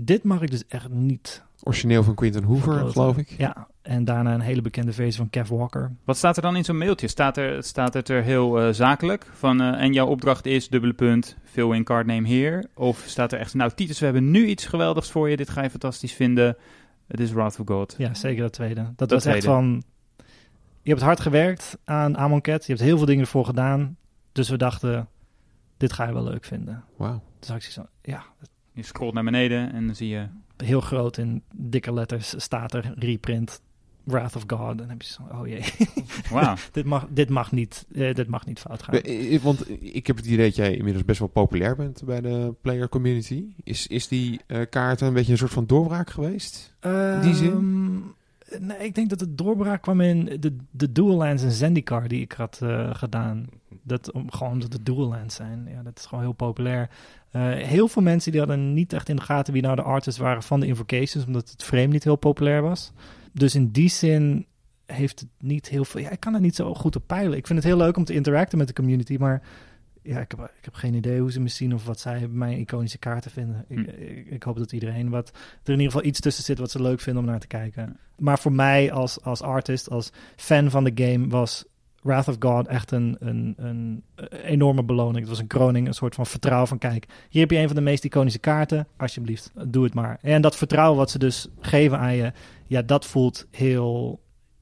dit 0.00 0.24
mag 0.24 0.42
ik 0.42 0.50
dus 0.50 0.66
echt 0.66 0.88
niet 0.88 1.42
Origineel 1.62 2.02
van 2.02 2.14
Quinton 2.14 2.42
Hoover, 2.42 2.62
Verkloten. 2.62 2.92
geloof 2.92 3.16
ik. 3.16 3.34
ja, 3.38 3.68
en 3.82 4.04
daarna 4.04 4.34
een 4.34 4.40
hele 4.40 4.60
bekende 4.60 4.92
versie 4.92 5.16
van 5.16 5.30
Kev 5.30 5.48
Walker. 5.48 5.92
Wat 6.04 6.16
staat 6.16 6.36
er 6.36 6.42
dan 6.42 6.56
in 6.56 6.64
zo'n 6.64 6.78
mailtje? 6.78 7.08
Staat, 7.08 7.36
er, 7.36 7.62
staat 7.62 7.94
het 7.94 8.08
er 8.08 8.22
heel 8.22 8.60
eh, 8.60 8.72
zakelijk? 8.72 9.26
Van, 9.32 9.60
eh, 9.60 9.82
en 9.82 9.92
jouw 9.92 10.06
opdracht 10.06 10.46
is, 10.46 10.68
dubbele 10.68 10.92
punt, 10.92 11.36
fill 11.44 11.74
in 11.74 11.84
card 11.84 12.06
name 12.06 12.28
here? 12.28 12.68
Of 12.74 13.04
staat 13.06 13.32
er 13.32 13.38
echt, 13.38 13.54
nou 13.54 13.70
Titus, 13.74 13.98
we 13.98 14.04
hebben 14.04 14.30
nu 14.30 14.46
iets 14.46 14.66
geweldigs 14.66 15.10
voor 15.10 15.28
je. 15.30 15.36
Dit 15.36 15.50
ga 15.50 15.62
je 15.62 15.70
fantastisch 15.70 16.12
vinden. 16.12 16.56
Het 17.06 17.20
is 17.20 17.32
Wrath 17.32 17.60
of 17.60 17.66
God. 17.66 17.94
Ja, 17.98 18.14
zeker 18.14 18.42
dat 18.42 18.52
tweede. 18.52 18.82
Dat, 18.82 18.96
Dat 18.96 19.10
was 19.10 19.24
echt 19.24 19.44
van... 19.44 19.82
Je 20.82 20.90
hebt 20.90 21.02
hard 21.02 21.20
gewerkt 21.20 21.78
aan 21.84 22.16
Amonkhet. 22.16 22.66
Je 22.66 22.72
hebt 22.72 22.84
heel 22.84 22.96
veel 22.96 23.06
dingen 23.06 23.22
ervoor 23.22 23.44
gedaan. 23.44 23.96
Dus 24.32 24.48
we 24.48 24.56
dachten, 24.56 25.08
dit 25.76 25.92
ga 25.92 26.06
je 26.06 26.12
wel 26.12 26.24
leuk 26.24 26.44
vinden. 26.44 26.84
Wauw. 26.96 27.22
Dus 27.38 27.48
had 27.48 27.56
ik 27.56 27.62
zoiets 27.62 27.74
van, 27.74 28.12
ja, 28.12 28.24
Je 28.78 28.84
scrolt 28.84 29.14
naar 29.14 29.24
beneden 29.24 29.72
en 29.72 29.86
dan 29.86 29.94
zie 29.94 30.08
je... 30.08 30.26
heel 30.56 30.80
groot 30.80 31.16
in 31.16 31.42
dikke 31.54 31.92
letters 31.92 32.34
staat 32.36 32.74
er 32.74 32.92
reprint 32.96 33.60
Wrath 34.04 34.36
of 34.36 34.44
God. 34.46 34.70
En 34.70 34.76
dan 34.76 34.88
heb 34.88 35.02
je 35.02 35.08
zo, 35.08 35.22
oh 35.32 35.46
jee, 35.46 35.64
Wauw. 36.32 36.54
dit, 36.72 36.84
mag, 36.84 37.06
dit, 37.10 37.28
mag 37.28 37.52
niet, 37.52 37.86
eh, 37.92 38.14
dit 38.14 38.28
mag 38.28 38.46
niet 38.46 38.58
fout 38.58 38.82
gaan. 38.82 39.00
Want 39.42 39.70
ik 39.94 40.06
heb 40.06 40.16
het 40.16 40.26
idee 40.26 40.46
dat 40.46 40.56
jij 40.56 40.76
inmiddels 40.76 41.04
best 41.04 41.18
wel 41.18 41.28
populair 41.28 41.76
bent 41.76 42.04
bij 42.04 42.20
de 42.20 42.54
player 42.60 42.88
community. 42.88 43.44
Is, 43.64 43.86
is 43.86 44.08
die 44.08 44.40
eh, 44.46 44.60
kaart 44.70 45.00
een 45.00 45.12
beetje 45.12 45.32
een 45.32 45.38
soort 45.38 45.52
van 45.52 45.66
doorbraak 45.66 46.10
geweest? 46.10 46.76
die 47.22 47.34
zin? 47.34 47.87
Nee, 48.58 48.78
ik 48.78 48.94
denk 48.94 49.08
dat 49.08 49.20
het 49.20 49.38
doorbraak 49.38 49.82
kwam 49.82 50.00
in 50.00 50.36
de, 50.40 50.56
de 50.70 50.92
Dual 50.92 51.16
Lands 51.16 51.42
en 51.42 51.50
Zendikar 51.50 52.08
die 52.08 52.20
ik 52.20 52.32
had 52.32 52.58
eh, 52.62 52.94
gedaan. 52.94 53.46
Dat 53.82 54.12
om, 54.12 54.30
gewoon 54.30 54.52
omdat 54.52 54.72
het 54.72 54.86
Dual 54.86 55.08
Lands 55.08 55.34
zijn. 55.34 55.66
Ja, 55.70 55.82
dat 55.82 55.98
is 55.98 56.06
gewoon 56.06 56.24
heel 56.24 56.32
populair. 56.32 56.90
Eh, 57.30 57.42
heel 57.52 57.88
veel 57.88 58.02
mensen 58.02 58.30
die 58.30 58.40
hadden 58.40 58.74
niet 58.74 58.92
echt 58.92 59.08
in 59.08 59.16
de 59.16 59.22
gaten 59.22 59.52
wie 59.52 59.62
nou 59.62 59.76
de 59.76 59.82
artists 59.82 60.20
waren 60.20 60.42
van 60.42 60.60
de 60.60 60.66
Invocations, 60.66 61.26
omdat 61.26 61.50
het 61.50 61.64
frame 61.64 61.86
niet 61.86 62.04
heel 62.04 62.16
populair 62.16 62.62
was. 62.62 62.92
Dus 63.32 63.54
in 63.54 63.70
die 63.70 63.88
zin 63.88 64.46
heeft 64.86 65.20
het 65.20 65.28
niet 65.38 65.68
heel 65.68 65.84
veel. 65.84 66.00
Ja, 66.00 66.10
ik 66.10 66.20
kan 66.20 66.34
er 66.34 66.40
niet 66.40 66.54
zo 66.54 66.74
goed 66.74 66.96
op 66.96 67.02
peilen. 67.06 67.38
Ik 67.38 67.46
vind 67.46 67.58
het 67.58 67.68
heel 67.68 67.76
leuk 67.76 67.96
om 67.96 68.04
te 68.04 68.14
interacten 68.14 68.58
met 68.58 68.66
de 68.66 68.72
community, 68.72 69.16
maar 69.18 69.42
ja, 70.08 70.20
ik 70.20 70.30
heb, 70.30 70.40
ik 70.40 70.64
heb 70.64 70.74
geen 70.74 70.94
idee 70.94 71.20
hoe 71.20 71.32
ze 71.32 71.40
me 71.40 71.48
zien 71.48 71.74
of 71.74 71.86
wat 71.86 72.00
zij 72.00 72.28
mijn 72.28 72.58
iconische 72.58 72.98
kaarten 72.98 73.30
vinden. 73.30 73.64
Ik, 73.68 73.78
Hm. 73.78 74.02
ik, 74.02 74.26
ik 74.26 74.42
hoop 74.42 74.58
dat 74.58 74.72
iedereen 74.72 75.08
wat 75.08 75.28
er 75.62 75.72
in 75.72 75.78
ieder 75.78 75.92
geval 75.92 76.06
iets 76.06 76.20
tussen 76.20 76.44
zit 76.44 76.58
wat 76.58 76.70
ze 76.70 76.82
leuk 76.82 77.00
vinden 77.00 77.22
om 77.22 77.28
naar 77.28 77.40
te 77.40 77.46
kijken. 77.46 77.96
Maar 78.18 78.38
voor 78.38 78.52
mij 78.52 78.92
als, 78.92 79.22
als 79.22 79.42
artist, 79.42 79.90
als 79.90 80.12
fan 80.36 80.70
van 80.70 80.84
de 80.84 80.92
game, 80.94 81.28
was 81.28 81.64
Wrath 82.02 82.28
of 82.28 82.36
God 82.38 82.66
echt 82.66 82.90
een, 82.90 83.16
een, 83.18 83.54
een 83.56 84.02
enorme 84.44 84.82
beloning. 84.84 85.18
Het 85.18 85.28
was 85.28 85.38
een 85.38 85.46
kroning, 85.46 85.86
een 85.86 85.94
soort 85.94 86.14
van 86.14 86.26
vertrouwen 86.26 86.68
van 86.68 86.78
kijk, 86.78 87.06
hier 87.28 87.40
heb 87.40 87.50
je 87.50 87.58
een 87.58 87.66
van 87.66 87.76
de 87.76 87.82
meest 87.82 88.04
iconische 88.04 88.38
kaarten. 88.38 88.86
Alsjeblieft, 88.96 89.52
doe 89.66 89.84
het 89.84 89.94
maar. 89.94 90.18
En 90.22 90.42
dat 90.42 90.56
vertrouwen 90.56 90.98
wat 90.98 91.10
ze 91.10 91.18
dus 91.18 91.48
geven 91.60 91.98
aan 91.98 92.14
je, 92.16 92.32
ja, 92.66 92.82
dat 92.82 93.06
voelt 93.06 93.46
heel, 93.50 94.20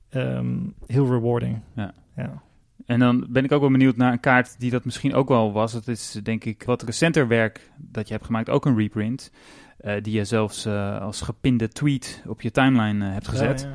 ehm, 0.09 0.57
heel 0.87 1.07
rewarding. 1.07 1.61
Ja. 1.75 1.95
ja. 2.17 2.43
En 2.87 2.99
dan 2.99 3.27
ben 3.29 3.45
ik 3.45 3.53
ook 3.53 3.61
wel 3.61 3.71
benieuwd 3.71 3.97
naar 3.97 4.13
een 4.13 4.21
kaart 4.21 4.55
die 4.59 4.71
dat 4.71 4.85
misschien 4.85 5.15
ook 5.15 5.29
wel 5.29 5.53
was. 5.53 5.73
Dat 5.73 5.89
is 5.89 6.21
denk 6.23 6.45
ik 6.45 6.63
wat 6.63 6.83
recenter 6.83 7.29
werk 7.29 7.71
dat 7.77 8.07
je 8.07 8.15
hebt 8.15 8.27
gemaakt, 8.27 8.51
ook 8.51 8.65
een 8.65 8.77
reprint. 8.79 9.31
eh, 9.77 9.95
die 10.03 10.13
je 10.15 10.25
zelfs 10.25 10.65
eh, 10.65 11.01
als 11.01 11.21
gepinde 11.21 11.69
tweet 11.69 12.23
op 12.27 12.41
je 12.41 12.51
timeline 12.51 13.07
eh, 13.07 13.13
hebt 13.13 13.29
gezet. 13.29 13.69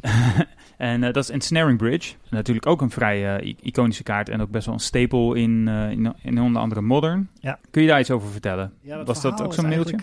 Ja, 0.00 0.10
ja. 0.10 0.46
en 0.92 1.00
dat 1.00 1.16
is 1.16 1.30
Ensnaring 1.30 1.78
Bridge. 1.78 2.14
Natuurlijk 2.30 2.66
ook 2.66 2.80
een 2.80 2.90
vrij 2.90 3.40
iconische 3.62 4.02
kaart 4.02 4.28
en 4.28 4.40
ook 4.40 4.50
best 4.50 4.66
wel 4.66 4.74
een 4.74 4.80
staple 4.80 5.38
in, 5.38 5.68
in, 5.68 6.14
in 6.22 6.40
onder 6.40 6.62
andere 6.62 6.80
Modern. 6.80 7.28
Ja. 7.40 7.58
Kun 7.70 7.82
je 7.82 7.88
daar 7.88 8.00
iets 8.00 8.10
over 8.10 8.30
vertellen? 8.30 8.72
Ja, 8.80 9.04
Was 9.04 9.20
dat 9.20 9.42
ook 9.42 9.54
zo'n 9.54 9.68
mailtje? 9.68 9.98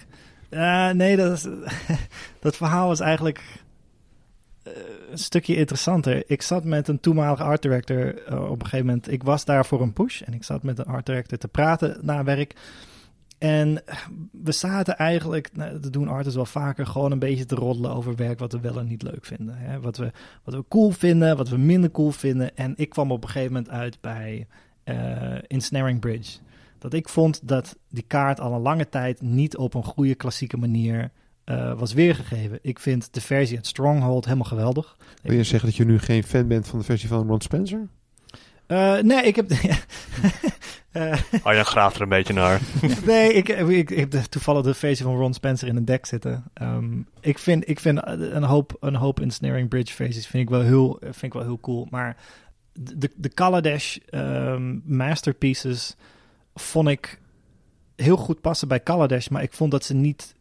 nee, 0.93 1.15
dat, 1.15 1.31
is, 1.31 1.47
dat 2.39 2.55
verhaal 2.55 2.91
is 2.91 2.99
eigenlijk 2.99 3.62
een 5.11 5.18
stukje 5.18 5.56
interessanter. 5.56 6.23
Ik 6.27 6.41
zat 6.41 6.64
met 6.64 6.88
een 6.88 6.99
toenmalige 6.99 7.44
art 7.44 7.61
director 7.61 8.26
eh, 8.26 8.49
op 8.49 8.60
een 8.60 8.65
gegeven 8.65 8.85
moment. 8.85 9.11
Ik 9.11 9.23
was 9.23 9.45
daar 9.45 9.65
voor 9.65 9.81
een 9.81 9.94
push 9.94 10.22
en 10.22 10.34
ik 10.34 10.44
zat 10.44 10.64
met 10.64 10.80
een 10.80 10.85
art 10.85 11.06
director 11.06 11.38
te 11.38 11.48
praten 11.48 11.98
na 12.02 12.23
werk. 12.23 12.56
En 13.38 13.84
we 14.31 14.52
zaten 14.52 14.98
eigenlijk, 14.98 15.49
nou, 15.53 15.80
dat 15.80 15.94
doen 15.94 16.07
artists 16.07 16.35
wel 16.35 16.45
vaker, 16.45 16.88
gewoon 16.88 17.11
een 17.11 17.19
beetje 17.19 17.45
te 17.45 17.56
roddelen 17.56 17.94
over 17.94 18.15
werk 18.15 18.40
wat 18.40 18.52
we 18.52 18.60
wel 18.60 18.80
en 18.80 18.88
niet 18.88 19.03
leuk 19.03 19.26
vinden. 19.26 19.56
Hè? 19.57 19.80
Wat, 19.80 19.98
we, 19.98 20.11
wat 20.44 20.56
we 20.56 20.65
cool 20.69 20.91
vinden, 20.91 21.38
wat 21.38 21.49
we 21.49 21.57
minder 21.57 21.91
cool 21.91 22.11
vinden. 22.11 22.56
En 22.56 22.73
ik 22.76 22.90
kwam 22.90 23.11
op 23.11 23.23
een 23.23 23.30
gegeven 23.30 23.53
moment 23.53 23.72
uit 23.72 24.02
bij 24.02 24.48
eh 24.84 25.52
Ensnaring 25.52 25.99
Bridge. 25.99 26.40
Dat 26.80 26.94
ik 26.94 27.10
vond 27.10 27.48
dat 27.48 27.77
die 27.90 28.03
kaart 28.07 28.40
al 28.40 28.53
een 28.53 28.61
lange 28.61 28.90
tijd 28.90 29.22
niet 29.22 29.57
op 29.57 29.73
een 29.73 29.84
goede 29.84 30.15
klassieke 30.15 30.57
manier 30.57 31.11
eh, 31.43 31.79
was 31.79 31.93
weergegeven. 31.93 32.59
Ik 32.61 32.79
vind 32.79 33.13
de 33.13 33.21
versie 33.21 33.55
uit 33.57 33.67
Stronghold 33.67 34.25
helemaal 34.25 34.45
geweldig. 34.45 34.97
Wil 35.21 35.35
je 35.35 35.43
zeggen 35.43 35.69
dat 35.69 35.77
je 35.77 35.85
nu 35.85 35.99
geen 35.99 36.23
fan 36.23 36.47
bent 36.47 36.67
van 36.67 36.79
de 36.79 36.85
versie 36.85 37.09
van 37.09 37.27
Ron 37.27 37.41
Spencer? 37.41 37.87
Eh, 38.65 38.97
nee, 38.97 39.23
ik 39.23 39.35
heb. 39.35 39.49
Eh, 40.91 41.17
Arjan 41.43 41.65
graaft 41.65 41.95
er 41.95 42.01
een 42.01 42.09
beetje 42.09 42.33
naar. 42.33 42.61
nee, 43.05 43.33
ik, 43.33 43.49
ik, 43.49 43.89
ik 43.89 43.99
heb 43.99 44.11
de- 44.11 44.29
toevallig 44.29 44.63
de 44.63 44.73
versie 44.73 45.05
van 45.05 45.15
Ron 45.17 45.33
Spencer 45.33 45.67
in 45.67 45.75
een 45.75 45.85
deck 45.85 46.05
zitten. 46.05 46.43
Ehm, 46.53 47.01
ik 47.19 47.37
vind, 47.39 47.69
ik 47.69 47.79
vind 47.79 47.99
een 48.05 48.43
hoop, 48.43 48.77
een 48.79 48.95
hoop 48.95 49.19
Ensnaring 49.19 49.69
Bridge 49.69 49.93
versies 49.93 50.27
vind 50.27 50.43
ik 50.43 50.49
wel 50.49 50.61
heel, 50.61 50.97
vind 51.01 51.23
ik 51.23 51.33
wel 51.33 51.41
heel 51.41 51.59
cool. 51.59 51.87
Maar 51.89 52.17
de, 52.73 53.09
de 53.15 53.29
Kaladesh 53.29 53.97
ehm, 54.09 54.79
masterpieces 54.83 55.95
vond 56.55 56.87
ik 56.87 57.19
heel 57.95 58.17
goed 58.17 58.41
passen 58.41 58.67
bij 58.67 58.79
Kaladesh. 58.79 59.27
Maar 59.27 59.43
ik 59.43 59.53
vond 59.53 59.71
dat 59.71 59.83
ze 59.83 59.93
niet 59.93 60.35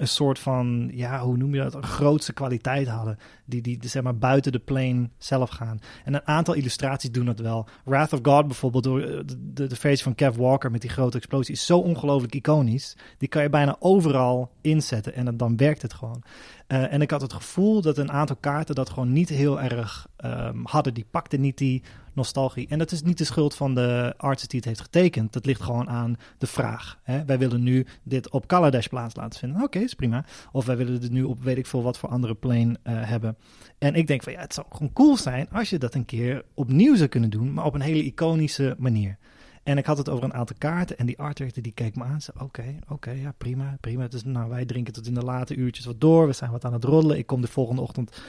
een 0.00 0.08
soort 0.08 0.38
van, 0.38 0.90
ja, 0.92 1.20
hoe 1.20 1.36
noem 1.36 1.54
je 1.54 1.62
dat, 1.62 1.74
een 1.74 1.82
grootste 1.82 2.32
kwaliteit 2.32 2.88
hadden. 2.88 3.18
Die, 3.44 3.62
die, 3.62 3.78
zeg 3.80 4.02
maar 4.02 4.18
buiten 4.18 4.52
de 4.52 4.58
plane 4.58 5.08
zelf 5.18 5.50
gaan. 5.50 5.80
En 6.04 6.14
een 6.14 6.26
aantal 6.26 6.54
illustraties 6.54 7.10
doen 7.10 7.24
dat 7.24 7.38
wel. 7.38 7.68
Wrath 7.84 8.12
of 8.12 8.18
God 8.22 8.46
bijvoorbeeld, 8.46 8.84
door 8.84 9.00
eh, 9.00 9.20
de, 9.26 9.66
de, 9.66 9.76
versie 9.76 10.02
van 10.02 10.14
Kev 10.14 10.36
Walker 10.36 10.70
met 10.70 10.80
die 10.80 10.90
grote 10.90 11.16
explosie, 11.16 11.54
is 11.54 11.66
zo 11.66 11.78
ongelooflijk 11.78 12.34
iconisch. 12.34 12.96
Die 13.18 13.28
kan 13.28 13.42
je 13.42 13.48
bijna 13.48 13.76
overal 13.78 14.50
inzetten 14.60 15.14
en 15.14 15.24
dan, 15.24 15.36
dan 15.36 15.56
werkt 15.56 15.82
het 15.82 15.92
gewoon. 15.92 16.22
Eh, 16.66 16.92
en 16.92 17.02
ik 17.02 17.10
had 17.10 17.20
het 17.20 17.32
gevoel 17.32 17.80
dat 17.80 17.98
een 17.98 18.12
aantal 18.12 18.36
kaarten 18.36 18.74
dat 18.74 18.90
gewoon 18.90 19.12
niet 19.12 19.28
heel 19.28 19.60
erg 19.60 20.06
ehm, 20.16 20.58
hadden. 20.62 20.94
Die 20.94 21.06
pakten 21.10 21.40
niet 21.40 21.58
die 21.58 21.82
nostalgie. 22.12 22.68
En 22.68 22.78
dat 22.78 22.92
is 22.92 23.02
niet 23.02 23.18
de 23.18 23.24
schuld 23.24 23.54
van 23.54 23.74
de 23.74 24.14
artist 24.16 24.50
die 24.50 24.58
het 24.58 24.68
heeft 24.68 24.80
getekend. 24.80 25.32
Dat 25.32 25.46
ligt 25.46 25.62
gewoon 25.62 25.88
aan 25.88 26.16
de 26.38 26.46
vraag. 26.46 26.98
Hè? 27.02 27.24
Wij 27.24 27.38
willen 27.38 27.62
nu 27.62 27.86
dit 28.02 28.30
op 28.30 28.46
Kaladesh 28.46 28.86
plaats 28.86 29.16
laten 29.16 29.38
vinden. 29.38 29.62
Oké, 29.62 29.78
is 29.78 29.94
prima. 29.94 30.24
Of 30.52 30.66
wij 30.66 30.76
willen 30.76 30.92
het 30.92 31.10
nu 31.10 31.22
op 31.22 31.42
weet 31.42 31.58
ik 31.58 31.66
veel 31.66 31.82
wat 31.82 31.98
voor 31.98 32.08
andere 32.08 32.34
plane 32.34 32.78
eh, 32.82 32.94
hebben. 33.08 33.36
En 33.78 33.94
ik 33.94 34.06
denk 34.06 34.22
van 34.22 34.32
ja, 34.32 34.40
het 34.40 34.54
zou 34.54 34.66
gewoon 34.70 34.92
cool 34.92 35.16
zijn 35.16 35.48
als 35.50 35.70
je 35.70 35.78
dat 35.78 35.94
een 35.94 36.04
keer 36.04 36.44
opnieuw 36.54 36.96
zou 36.96 37.08
kunnen 37.08 37.30
doen. 37.30 37.52
Maar 37.52 37.64
op 37.64 37.74
een 37.74 37.80
hele 37.80 38.04
iconische 38.04 38.76
manier. 38.78 39.18
En 39.62 39.78
ik 39.78 39.86
had 39.86 39.98
het 39.98 40.08
over 40.08 40.24
een 40.24 40.34
aantal 40.34 40.56
kaarten 40.58 40.98
en 40.98 41.06
die 41.06 41.18
art 41.18 41.36
director 41.36 41.62
die 41.62 41.72
keek 41.72 41.96
me 41.96 42.04
aan. 42.04 42.20
Zei, 42.20 42.36
oké, 42.40 42.76
oké, 42.88 43.10
ja, 43.10 43.34
prima, 43.38 43.76
prima. 43.80 44.08
Dus 44.08 44.24
nou, 44.24 44.50
wij 44.50 44.64
drinken 44.64 44.92
tot 44.92 45.06
in 45.06 45.14
de 45.14 45.24
late 45.24 45.54
uurtjes 45.54 45.84
wat 45.84 46.00
door. 46.00 46.26
We 46.26 46.32
zijn 46.32 46.50
wat 46.50 46.64
aan 46.64 46.72
het 46.72 46.84
roddelen. 46.84 47.18
Ik 47.18 47.26
kom 47.26 47.40
de 47.40 47.46
volgende 47.46 47.82
ochtend 47.82 48.22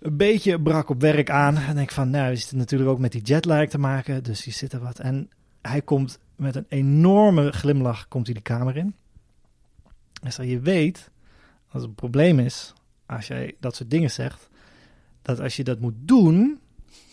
een 0.00 0.16
beetje 0.16 0.60
brak 0.60 0.88
op 0.88 1.00
werk 1.00 1.30
aan. 1.30 1.56
En 1.56 1.74
denk 1.74 1.90
van, 1.90 2.10
nou, 2.10 2.32
is 2.32 2.42
het 2.42 2.52
natuurlijk 2.52 2.90
ook 2.90 2.98
met 2.98 3.12
die 3.12 3.22
jetlag 3.22 3.68
te 3.68 3.78
maken. 3.78 4.22
Dus 4.22 4.44
hier 4.44 4.54
zit 4.54 4.72
er 4.72 4.80
wat. 4.80 4.98
En 4.98 5.30
hij 5.62 5.82
komt 5.82 6.18
met 6.36 6.56
een 6.56 6.66
enorme 6.68 7.52
glimlach, 7.52 8.08
komt 8.08 8.26
hij 8.26 8.34
de 8.34 8.40
kamer 8.40 8.76
in. 8.76 8.94
Hij 10.22 10.30
zei, 10.30 10.48
je 10.50 10.60
weet, 10.60 11.10
als 11.68 11.82
het 11.82 11.90
een 11.90 11.94
probleem 11.94 12.38
is, 12.38 12.72
als 13.06 13.26
jij 13.26 13.54
dat 13.60 13.76
soort 13.76 13.90
dingen 13.90 14.10
zegt, 14.10 14.48
dat 15.22 15.40
als 15.40 15.56
je 15.56 15.64
dat 15.64 15.80
moet 15.80 15.94
doen, 15.96 16.58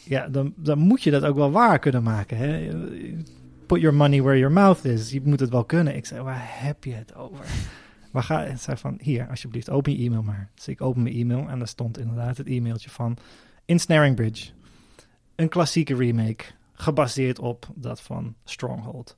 ja, 0.04 0.28
dan, 0.28 0.54
dan 0.56 0.78
moet 0.78 1.04
je 1.04 1.12
dat 1.12 1.24
ook 1.24 1.36
wel 1.36 1.52
waar 1.52 1.80
kunnen 1.80 2.04
maken. 2.04 2.38
Hè? 2.38 2.70
Put 3.66 3.82
your 3.82 3.96
money 3.96 4.22
where 4.22 4.38
your 4.38 4.54
mouth 4.54 4.86
is. 4.86 5.12
Je 5.12 5.22
moet 5.24 5.40
het 5.40 5.50
wel 5.50 5.64
kunnen. 5.64 5.96
Ik 5.96 6.06
zei, 6.06 6.22
waar 6.22 6.46
heb 6.46 6.84
je 6.84 6.94
het 6.94 7.16
over? 7.16 7.46
Waar 8.14 8.24
ga 8.24 8.56
zei 8.56 8.78
van, 8.78 8.98
hier, 9.02 9.30
alsjeblieft, 9.30 9.70
open 9.70 9.98
je 9.98 10.06
e-mail 10.06 10.24
maar. 10.24 10.50
Dus 10.56 10.68
ik 10.68 10.82
open 10.82 11.04
mijn 11.04 11.16
e-mail 11.16 11.50
en 11.50 11.58
daar 11.58 11.68
stond 11.68 11.98
inderdaad 11.98 12.38
het 12.38 12.48
e-mailtje 12.48 12.90
van 12.90 13.18
Ensnaring 13.66 14.16
Bridge. 14.16 14.52
Een 15.36 15.50
klassieke 15.50 15.96
remake, 15.96 16.44
gebaseerd 16.74 17.40
op 17.40 17.68
dat 17.76 18.02
van 18.02 18.36
Stronghold. 18.44 19.18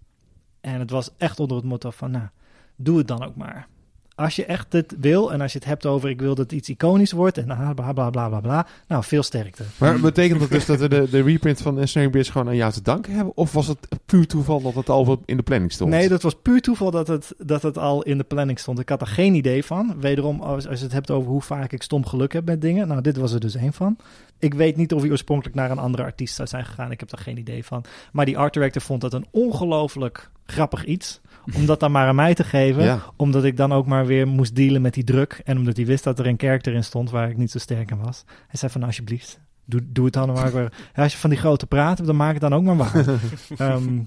En 0.62 0.80
het 0.80 0.90
was 0.90 1.12
echt 1.18 1.40
onder 1.40 1.58
het 1.58 1.66
motto 1.66 1.90
van, 1.90 2.12
nou, 2.12 2.28
doe 2.76 2.98
het 2.98 3.08
dan 3.08 3.24
ook 3.24 3.36
maar 3.36 3.68
als 4.16 4.36
je 4.36 4.46
echt 4.46 4.74
het 4.74 4.96
wil 5.00 5.34
en 5.34 5.42
als 5.42 5.52
je 5.52 5.58
het 5.58 5.68
hebt 5.68 5.86
over 5.86 6.10
ik 6.10 6.22
wil 6.22 6.36
dat 6.36 6.52
iets 6.52 6.70
iconisch 6.70 7.12
wordt 7.12 7.38
en 7.38 7.46
bla 7.46 7.74
bla 7.74 7.94
bla 7.94 8.10
bla 8.10 8.28
bla 8.28 8.40
bla. 8.40 8.68
Nou, 8.88 9.04
veel 9.04 9.24
sterkte. 9.24 9.64
Maar 9.78 10.00
betekent 10.00 10.40
dat 10.40 10.50
dus 10.50 10.66
dat 10.66 10.80
we 10.80 10.90
de, 10.90 11.08
de 11.10 11.22
reprint 11.22 11.62
van 11.62 11.80
Ensnaring 11.80 12.12
Bridge 12.12 12.32
gewoon 12.32 12.48
aan 12.48 12.56
jou 12.56 12.72
te 12.72 12.82
danken 12.82 13.14
hebben? 13.14 13.38
Of 13.38 13.52
was 13.52 13.68
het 13.68 13.88
puur 14.06 14.28
toeval 14.28 14.62
dat 14.62 14.74
het 14.74 14.90
al 14.90 15.22
in 15.26 15.38
de 15.38 15.44
planning 15.44 15.72
stond? 15.72 15.90
Nee, 15.90 16.10
dat 16.10 16.22
was 16.22 16.36
puur 16.42 16.62
toeval 16.62 16.92
dat 16.92 17.08
het, 17.08 17.34
dat 17.38 17.62
het 17.62 17.78
al 17.78 18.04
in 18.04 18.18
de 18.18 18.24
planning 18.24 18.60
stond. 18.60 18.80
Ik 18.80 18.90
had 18.90 19.02
er 19.02 19.08
geen 19.08 19.36
idee 19.36 19.66
van. 19.66 19.96
Wederom, 20.00 20.42
als, 20.42 20.68
als 20.68 20.78
je 20.78 20.84
het 20.84 20.94
hebt 20.94 21.12
over 21.12 21.32
hoe 21.32 21.42
vaak 21.42 21.72
ik 21.72 21.82
stom 21.82 22.06
geluk 22.06 22.34
heb 22.34 22.46
met 22.46 22.62
dingen. 22.62 22.88
Nou, 22.88 23.02
dit 23.02 23.18
was 23.18 23.34
er 23.34 23.40
dus 23.40 23.56
één 23.56 23.74
van. 23.74 23.98
Ik 24.40 24.54
weet 24.54 24.76
niet 24.76 24.94
of 24.94 25.02
hij 25.02 25.12
oorspronkelijk 25.12 25.56
naar 25.56 25.72
een 25.72 25.80
andere 25.80 26.04
artiest 26.04 26.36
zou 26.36 26.48
zijn 26.48 26.66
gegaan. 26.66 26.92
Ik 26.92 27.00
heb 27.00 27.12
er 27.12 27.18
geen 27.18 27.38
idee 27.38 27.66
van. 27.66 27.84
Maar 28.12 28.26
die 28.26 28.38
art 28.38 28.54
director 28.54 28.82
vond 28.82 29.02
dat 29.02 29.14
een 29.14 29.26
ongelooflijk 29.32 30.30
grappig 30.46 30.86
iets 30.86 31.22
om 31.58 31.66
dat 31.66 31.80
dan 31.80 31.92
maar 31.92 32.08
aan 32.08 32.16
mij 32.16 32.34
te 32.34 32.44
geven. 32.44 33.02
Omdat 33.16 33.44
ik 33.44 33.58
dan 33.58 33.74
ook 33.74 33.86
maar 33.86 34.06
weer 34.06 34.28
moest 34.28 34.56
dealen 34.56 34.82
met 34.82 34.94
die 34.94 35.04
druk. 35.04 35.42
En 35.46 35.58
omdat 35.58 35.76
hij 35.78 35.86
wist 35.86 36.04
dat 36.04 36.20
er 36.20 36.28
een 36.28 36.38
karakter 36.38 36.74
in 36.74 36.84
stond 36.84 37.10
waar 37.10 37.30
ik 37.30 37.38
niet 37.38 37.52
zo 37.52 37.60
sterk 37.60 37.92
in 37.92 38.02
was. 38.02 38.24
Hij 38.48 38.60
zei 38.60 38.72
van 38.72 38.84
alsjeblieft, 38.84 39.40
doe, 39.66 39.82
doe 39.86 40.06
het 40.06 40.14
dan 40.14 40.34
maar. 40.34 40.54
weer. 40.54 40.74
als 40.96 41.12
je 41.12 41.18
van 41.18 41.30
die 41.30 41.40
grote 41.40 41.68
praat, 41.68 42.06
dan 42.06 42.16
maak 42.16 42.32
het 42.32 42.42
dan 42.42 42.54
ook 42.54 42.64
maar 42.64 42.78
waar. 42.78 43.06
Ehm, 43.58 44.00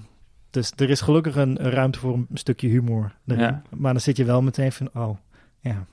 dus 0.49 0.71
er 0.75 0.89
is 0.89 1.01
gelukkig 1.01 1.35
een, 1.35 1.57
ruimte 1.57 1.99
voor 1.99 2.13
een 2.13 2.27
stukje 2.33 2.67
humor 2.67 3.15
erin. 3.27 3.61
Maar 3.69 3.93
dan 3.93 4.01
zit 4.01 4.17
je 4.17 4.25
wel 4.25 4.41
meteen 4.41 4.71
van, 4.71 4.89
oh, 4.93 5.17
ja. 5.59 5.85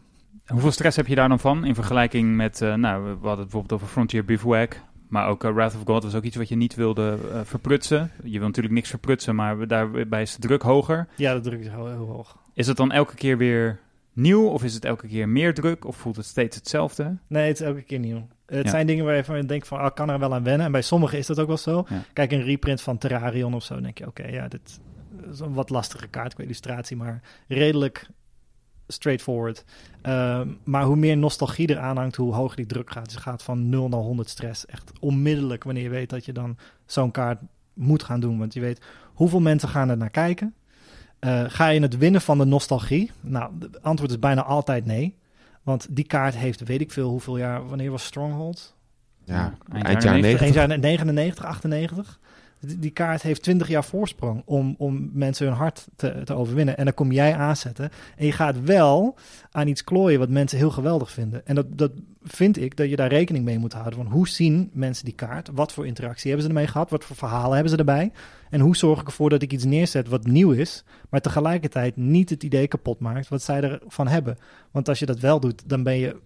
Hoeveel 0.46 0.70
stress 0.70 0.96
heb 0.96 1.06
je 1.06 1.14
daar 1.14 1.28
dan 1.28 1.40
van 1.40 1.64
in 1.64 1.74
vergelijking 1.74 2.36
met, 2.36 2.60
uh, 2.60 2.74
nou, 2.74 3.02
we 3.02 3.08
hadden 3.08 3.30
het 3.30 3.36
bijvoorbeeld 3.36 3.72
over 3.72 3.86
Frontier 3.86 4.24
Bivouac. 4.24 4.80
Maar 5.08 5.28
ook 5.28 5.44
uh, 5.44 5.52
Wrath 5.52 5.74
of 5.74 5.82
God 5.84 6.02
was 6.02 6.14
ook 6.14 6.22
iets 6.22 6.36
wat 6.36 6.48
je 6.48 6.56
niet 6.56 6.74
wilde 6.74 7.18
uh, 7.24 7.40
verprutsen. 7.44 8.10
Je 8.24 8.38
wil 8.38 8.46
natuurlijk 8.46 8.74
niks 8.74 8.90
verprutsen, 8.90 9.34
maar 9.34 9.66
daarbij 9.66 10.22
is 10.22 10.34
de 10.34 10.40
druk 10.46 10.62
hoger. 10.62 11.08
Ja, 11.16 11.34
de 11.34 11.40
druk 11.40 11.60
is 11.60 11.68
heel, 11.68 11.86
heel, 11.88 12.06
hoog. 12.06 12.38
Is 12.54 12.66
het 12.66 12.76
dan 12.76 12.92
elke 12.92 13.14
keer 13.14 13.38
weer 13.38 13.80
nieuw 14.12 14.46
of 14.46 14.64
is 14.64 14.74
het 14.74 14.84
elke 14.84 15.08
keer 15.08 15.28
meer 15.28 15.54
druk 15.54 15.84
of 15.84 15.96
voelt 15.96 16.16
het 16.16 16.26
steeds 16.26 16.56
hetzelfde? 16.56 17.16
Nee, 17.26 17.48
het 17.48 17.60
is 17.60 17.66
elke 17.66 17.82
keer 17.82 17.98
nieuw. 17.98 18.26
Het 18.46 18.68
zijn 18.68 18.86
dingen 18.86 19.04
waar 19.04 19.16
je 19.16 19.24
van 19.24 19.40
denkt 19.40 19.68
van, 19.68 19.78
ah, 19.78 19.94
kan 19.94 20.10
er 20.10 20.18
wel 20.18 20.34
aan 20.34 20.44
wennen. 20.44 20.66
En 20.66 20.72
bij 20.72 20.82
sommigen 20.82 21.18
is 21.18 21.26
dat 21.26 21.38
ook 21.38 21.46
wel 21.46 21.56
zo. 21.56 21.86
Kijk, 22.12 22.32
een 22.32 22.42
reprint 22.42 22.82
van 22.82 22.98
Terrarion 22.98 23.54
of 23.54 23.64
zo, 23.64 23.80
denk 23.80 23.98
je, 23.98 24.06
oké, 24.06 24.26
ja, 24.26 24.48
dit 24.48 24.80
is 25.30 25.40
een 25.40 25.52
wat 25.52 25.70
lastige 25.70 26.08
kaart 26.08 26.34
qua 26.34 26.42
illustratie, 26.42 26.96
maar 26.96 27.20
redelijk 27.48 28.06
straightforward. 28.88 29.64
Ehm, 30.02 30.48
maar 30.64 30.84
hoe 30.84 30.96
meer 30.96 31.16
nostalgie 31.16 31.68
er 31.68 31.78
aanhangt, 31.78 32.16
hoe 32.16 32.34
hoger 32.34 32.56
die 32.56 32.66
druk 32.66 32.90
gaat. 32.90 33.04
Dus 33.04 33.16
gaat 33.16 33.42
van 33.42 33.68
0 33.68 33.88
naar 33.88 34.00
100 34.00 34.28
stress. 34.28 34.66
Echt 34.66 34.92
onmiddellijk 35.00 35.64
wanneer 35.64 35.82
je 35.82 35.88
weet 35.88 36.10
dat 36.10 36.24
je 36.24 36.32
dan 36.32 36.56
zo'n 36.86 37.10
kaart 37.10 37.40
moet 37.74 38.02
gaan 38.02 38.20
doen. 38.20 38.38
Want 38.38 38.54
je 38.54 38.60
weet 38.60 38.80
hoeveel 39.14 39.40
mensen 39.40 39.68
gaan 39.68 39.88
er 39.88 39.96
naar 39.96 40.10
kijken. 40.10 40.54
Uh, 41.20 41.44
ga 41.46 41.68
je 41.68 41.80
het 41.80 41.98
winnen 41.98 42.20
van 42.20 42.38
de 42.38 42.44
nostalgie? 42.44 43.10
Nou, 43.20 43.52
het 43.60 43.82
antwoord 43.82 44.10
is 44.10 44.18
bijna 44.18 44.42
altijd 44.42 44.86
nee. 44.86 45.16
Want 45.62 45.86
die 45.90 46.06
kaart 46.06 46.36
heeft, 46.36 46.60
weet 46.64 46.80
ik 46.80 46.92
veel, 46.92 47.08
hoeveel 47.08 47.38
jaar, 47.38 47.68
wanneer 47.68 47.90
was 47.90 48.04
Stronghold? 48.04 48.74
Ja, 49.24 49.54
eind 49.72 50.02
jaren 50.02 50.20
90. 50.20 50.76
99, 50.76 51.44
98 51.44 52.18
die 52.60 52.90
kaart 52.90 53.22
heeft 53.22 53.42
20 53.42 53.68
jaar 53.68 53.84
voorsprong 53.84 54.42
om, 54.44 54.74
om 54.78 55.10
mensen 55.12 55.46
hun 55.46 55.56
hart 55.56 55.86
te, 55.96 56.22
te 56.24 56.34
overwinnen. 56.34 56.76
En 56.76 56.84
dan 56.84 56.94
kom 56.94 57.12
jij 57.12 57.34
aanzetten. 57.34 57.90
En 58.16 58.26
je 58.26 58.32
gaat 58.32 58.64
wel 58.64 59.14
aan 59.50 59.68
iets 59.68 59.84
klooien 59.84 60.18
wat 60.18 60.28
mensen 60.28 60.58
heel 60.58 60.70
geweldig 60.70 61.10
vinden. 61.10 61.46
En 61.46 61.54
dat, 61.54 61.78
dat 61.78 61.90
vind 62.22 62.56
ik 62.58 62.76
dat 62.76 62.90
je 62.90 62.96
daar 62.96 63.08
rekening 63.08 63.44
mee 63.44 63.58
moet 63.58 63.72
houden. 63.72 63.94
Van 63.94 64.12
hoe 64.12 64.28
zien 64.28 64.70
mensen 64.72 65.04
die 65.04 65.14
kaart? 65.14 65.50
Wat 65.52 65.72
voor 65.72 65.86
interactie 65.86 66.26
hebben 66.30 66.42
ze 66.42 66.54
ermee 66.54 66.66
gehad? 66.66 66.90
Wat 66.90 67.04
voor 67.04 67.16
verhalen 67.16 67.52
hebben 67.52 67.70
ze 67.70 67.76
erbij? 67.76 68.12
En 68.50 68.60
hoe 68.60 68.76
zorg 68.76 69.00
ik 69.00 69.06
ervoor 69.06 69.30
dat 69.30 69.42
ik 69.42 69.52
iets 69.52 69.64
neerzet 69.64 70.08
wat 70.08 70.26
nieuw 70.26 70.50
is, 70.50 70.84
maar 71.10 71.20
tegelijkertijd 71.20 71.96
niet 71.96 72.30
het 72.30 72.42
idee 72.42 72.68
kapot 72.68 73.00
maakt 73.00 73.28
wat 73.28 73.42
zij 73.42 73.60
ervan 73.60 74.08
hebben? 74.08 74.38
Want 74.70 74.88
als 74.88 74.98
je 74.98 75.06
dat 75.06 75.20
wel 75.20 75.40
doet, 75.40 75.68
dan 75.68 75.82
ben 75.82 75.96
je 75.96 76.16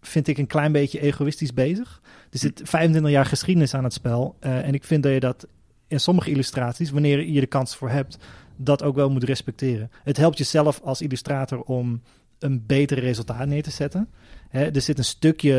vind 0.00 0.28
ik 0.28 0.38
een 0.38 0.46
klein 0.46 0.72
beetje 0.72 1.00
egoïstisch 1.00 1.54
bezig. 1.54 2.00
Er 2.30 2.38
zit 2.38 2.60
25 2.64 3.10
jaar 3.10 3.26
geschiedenis 3.26 3.74
aan 3.74 3.84
het 3.84 3.92
spel. 3.92 4.36
Uh, 4.40 4.66
en 4.66 4.74
ik 4.74 4.84
vind 4.84 5.02
dat 5.02 5.12
je 5.12 5.20
dat 5.20 5.46
in 5.92 6.00
sommige 6.00 6.30
illustraties, 6.30 6.90
wanneer 6.90 7.26
je 7.26 7.40
de 7.40 7.46
kans 7.46 7.76
voor 7.76 7.90
hebt, 7.90 8.18
dat 8.56 8.82
ook 8.82 8.94
wel 8.94 9.10
moet 9.10 9.24
respecteren. 9.24 9.90
Het 10.02 10.16
helpt 10.16 10.38
jezelf 10.38 10.80
als 10.84 11.00
illustrator 11.00 11.62
om 11.62 12.02
een 12.38 12.64
beter 12.66 12.98
resultaat 12.98 13.46
neer 13.46 13.62
te 13.62 13.70
zetten. 13.70 14.08
Hè, 14.48 14.74
er 14.74 14.80
zit 14.80 14.98
een 14.98 15.04
stukje 15.04 15.54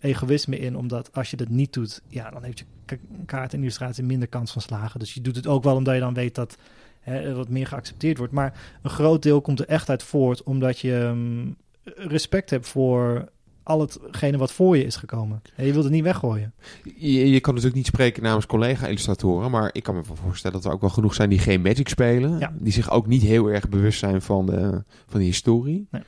eh, 0.00 0.10
egoïsme 0.10 0.58
in, 0.58 0.76
omdat 0.76 1.12
als 1.12 1.30
je 1.30 1.36
dat 1.36 1.48
niet 1.48 1.72
doet, 1.72 2.02
ja, 2.08 2.30
dan 2.30 2.42
heeft 2.42 2.58
je 2.58 2.98
kaart 3.26 3.52
en 3.52 3.60
illustratie 3.60 4.04
minder 4.04 4.28
kans 4.28 4.52
van 4.52 4.62
slagen. 4.62 5.00
Dus 5.00 5.14
je 5.14 5.20
doet 5.20 5.36
het 5.36 5.46
ook 5.46 5.62
wel 5.62 5.76
omdat 5.76 5.94
je 5.94 6.00
dan 6.00 6.14
weet 6.14 6.34
dat 6.34 6.56
hè, 7.00 7.34
wat 7.34 7.48
meer 7.48 7.66
geaccepteerd 7.66 8.18
wordt. 8.18 8.32
Maar 8.32 8.78
een 8.82 8.90
groot 8.90 9.22
deel 9.22 9.40
komt 9.40 9.60
er 9.60 9.68
echt 9.68 9.90
uit 9.90 10.02
voort, 10.02 10.42
omdat 10.42 10.78
je 10.78 10.94
um, 10.94 11.56
respect 11.84 12.50
hebt 12.50 12.68
voor 12.68 13.28
al 13.66 13.80
hetgene 13.80 14.36
wat 14.36 14.52
voor 14.52 14.76
je 14.76 14.84
is 14.84 14.96
gekomen. 14.96 15.42
En 15.56 15.66
je 15.66 15.72
wilt 15.72 15.84
het 15.84 15.92
niet 15.92 16.02
weggooien. 16.02 16.54
Je, 16.96 17.30
je 17.30 17.40
kan 17.40 17.54
natuurlijk 17.54 17.76
niet 17.82 17.86
spreken 17.86 18.22
namens 18.22 18.46
collega-illustratoren, 18.46 19.50
maar 19.50 19.70
ik 19.72 19.82
kan 19.82 19.94
me 19.94 20.02
voorstellen 20.04 20.56
dat 20.56 20.66
er 20.66 20.72
ook 20.72 20.80
wel 20.80 20.90
genoeg 20.90 21.14
zijn 21.14 21.28
die 21.28 21.38
geen 21.38 21.60
Magic 21.60 21.88
spelen. 21.88 22.54
Die 22.58 22.72
zich 22.72 22.90
ook 22.90 23.06
niet 23.06 23.22
heel 23.22 23.50
erg 23.50 23.68
bewust 23.68 23.98
zijn 23.98 24.22
van 24.22 24.46
de, 24.46 24.82
van 25.06 25.20
de 25.20 25.26
historie. 25.26 25.86
Nee. 25.90 26.02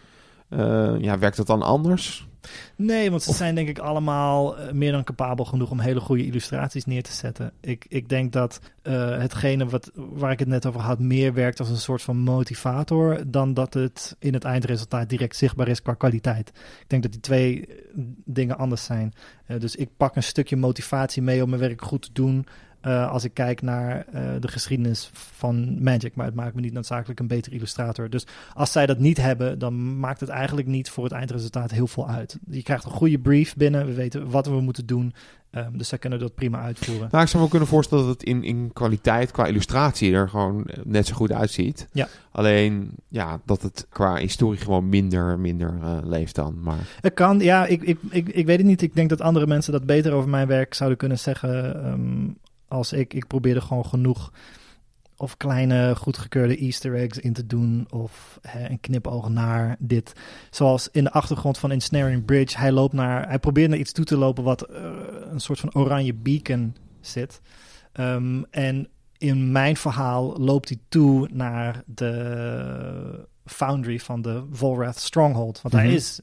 Uh, 0.50 0.94
ja, 0.98 1.18
werkt 1.18 1.36
dat 1.36 1.46
dan 1.46 1.62
anders? 1.62 2.28
Nee, 2.76 3.10
want 3.10 3.22
ze 3.22 3.32
zijn 3.32 3.54
denk 3.54 3.68
ik 3.68 3.78
allemaal 3.78 4.58
eh, 4.58 4.72
meer 4.72 4.92
dan 4.92 5.04
capabel 5.04 5.44
genoeg 5.44 5.70
om 5.70 5.80
hele 5.80 6.00
goede 6.00 6.26
illustraties 6.26 6.84
neer 6.84 7.02
te 7.02 7.12
zetten. 7.12 7.52
Ik, 7.60 7.86
ik 7.88 8.08
denk 8.08 8.32
dat 8.32 8.60
uh, 8.82 9.18
hetgene 9.18 9.66
wat, 9.66 9.90
waar 9.94 10.32
ik 10.32 10.38
het 10.38 10.48
net 10.48 10.66
over 10.66 10.80
had 10.80 10.98
meer 10.98 11.34
werkt 11.34 11.60
als 11.60 11.68
een 11.68 11.76
soort 11.76 12.02
van 12.02 12.16
motivator 12.16 13.22
dan 13.26 13.54
dat 13.54 13.74
het 13.74 14.16
in 14.18 14.34
het 14.34 14.44
eindresultaat 14.44 15.08
direct 15.08 15.36
zichtbaar 15.36 15.68
is 15.68 15.82
qua 15.82 15.94
kwaliteit. 15.94 16.48
Ik 16.80 16.84
denk 16.86 17.02
dat 17.02 17.12
die 17.12 17.20
twee 17.20 17.66
eh, 17.66 17.74
dingen 18.24 18.58
anders 18.58 18.84
zijn. 18.84 19.12
Uh, 19.46 19.60
dus 19.60 19.76
ik 19.76 19.88
pak 19.96 20.16
een 20.16 20.22
stukje 20.22 20.56
motivatie 20.56 21.22
mee 21.22 21.42
om 21.42 21.48
mijn 21.48 21.60
werk 21.60 21.82
goed 21.82 22.02
te 22.02 22.12
doen. 22.12 22.46
Uh, 22.86 23.10
als 23.10 23.24
ik 23.24 23.34
kijk 23.34 23.62
naar 23.62 24.06
uh, 24.14 24.20
de 24.40 24.48
geschiedenis 24.48 25.10
van 25.12 25.82
Magic. 25.82 26.14
Maar 26.14 26.26
het 26.26 26.34
maakt 26.34 26.54
me 26.54 26.60
niet 26.60 26.72
noodzakelijk 26.72 27.20
een 27.20 27.26
betere 27.26 27.54
illustrator. 27.54 28.10
Dus 28.10 28.26
als 28.54 28.72
zij 28.72 28.86
dat 28.86 28.98
niet 28.98 29.16
hebben, 29.16 29.58
dan 29.58 29.98
maakt 29.98 30.20
het 30.20 30.28
eigenlijk 30.28 30.68
niet 30.68 30.90
voor 30.90 31.04
het 31.04 31.12
eindresultaat 31.12 31.70
heel 31.70 31.86
veel 31.86 32.08
uit. 32.08 32.38
Je 32.50 32.62
krijgt 32.62 32.84
een 32.84 32.90
goede 32.90 33.18
brief 33.18 33.56
binnen. 33.56 33.86
We 33.86 33.94
weten 33.94 34.30
wat 34.30 34.46
we 34.46 34.60
moeten 34.60 34.86
doen. 34.86 35.14
Um, 35.50 35.78
dus 35.78 35.88
zij 35.88 35.98
kunnen 35.98 36.18
dat 36.18 36.34
prima 36.34 36.60
uitvoeren. 36.60 37.08
Nou, 37.10 37.22
ik 37.22 37.30
zou 37.30 37.42
me 37.42 37.48
kunnen 37.48 37.68
voorstellen 37.68 38.06
dat 38.06 38.12
het 38.12 38.28
in, 38.28 38.42
in 38.42 38.70
kwaliteit, 38.72 39.30
qua 39.30 39.46
illustratie, 39.46 40.14
er 40.14 40.28
gewoon 40.28 40.66
net 40.84 41.06
zo 41.06 41.14
goed 41.14 41.32
uitziet. 41.32 41.88
Ja. 41.92 42.08
Alleen, 42.30 42.90
ja, 43.08 43.40
dat 43.44 43.62
het 43.62 43.86
qua 43.88 44.16
historie 44.16 44.60
gewoon 44.60 44.88
minder, 44.88 45.38
minder 45.38 45.78
uh, 45.82 45.98
leeft 46.02 46.34
dan. 46.34 46.60
Maar... 46.62 46.98
Het 47.00 47.14
kan, 47.14 47.38
ja, 47.38 47.66
ik, 47.66 47.82
ik, 47.82 47.98
ik, 48.10 48.28
ik 48.28 48.46
weet 48.46 48.56
het 48.58 48.66
niet. 48.66 48.82
Ik 48.82 48.94
denk 48.94 49.08
dat 49.08 49.20
andere 49.20 49.46
mensen 49.46 49.72
dat 49.72 49.86
beter 49.86 50.12
over 50.12 50.30
mijn 50.30 50.46
werk 50.46 50.74
zouden 50.74 50.98
kunnen 50.98 51.18
zeggen. 51.18 51.86
Um, 51.86 52.36
als 52.68 52.92
ik. 52.92 53.14
Ik 53.14 53.26
probeerde 53.26 53.60
gewoon 53.60 53.86
genoeg 53.86 54.32
of 55.16 55.36
kleine 55.36 55.96
goedgekeurde 55.96 56.56
easter 56.56 56.94
eggs 56.94 57.18
in 57.18 57.32
te 57.32 57.46
doen 57.46 57.86
of 57.90 58.38
hè, 58.42 58.68
een 58.70 58.80
knipoog 58.80 59.28
naar 59.28 59.76
dit. 59.78 60.12
Zoals 60.50 60.88
in 60.92 61.04
de 61.04 61.12
achtergrond 61.12 61.58
van 61.58 61.70
Ensnaring 61.70 62.24
Bridge. 62.24 62.58
Hij 62.58 62.72
loopt 62.72 62.92
naar, 62.92 63.28
hij 63.28 63.38
probeert 63.38 63.70
naar 63.70 63.78
iets 63.78 63.92
toe 63.92 64.04
te 64.04 64.16
lopen 64.16 64.44
wat 64.44 64.62
eh, 64.62 64.90
een 65.30 65.40
soort 65.40 65.60
van 65.60 65.74
oranje 65.74 66.14
beacon 66.14 66.76
zit. 67.00 67.40
Ehm, 67.92 68.42
en 68.50 68.88
in 69.16 69.52
mijn 69.52 69.76
verhaal 69.76 70.36
loopt 70.38 70.68
hij 70.68 70.78
toe 70.88 71.28
naar 71.32 71.82
de 71.86 73.26
foundry 73.44 73.98
van 73.98 74.22
de 74.22 74.44
Volrath 74.50 74.98
Stronghold. 74.98 75.62
Want 75.62 75.74
Mhm. 75.74 75.84
hij 75.84 75.94
is 75.94 76.20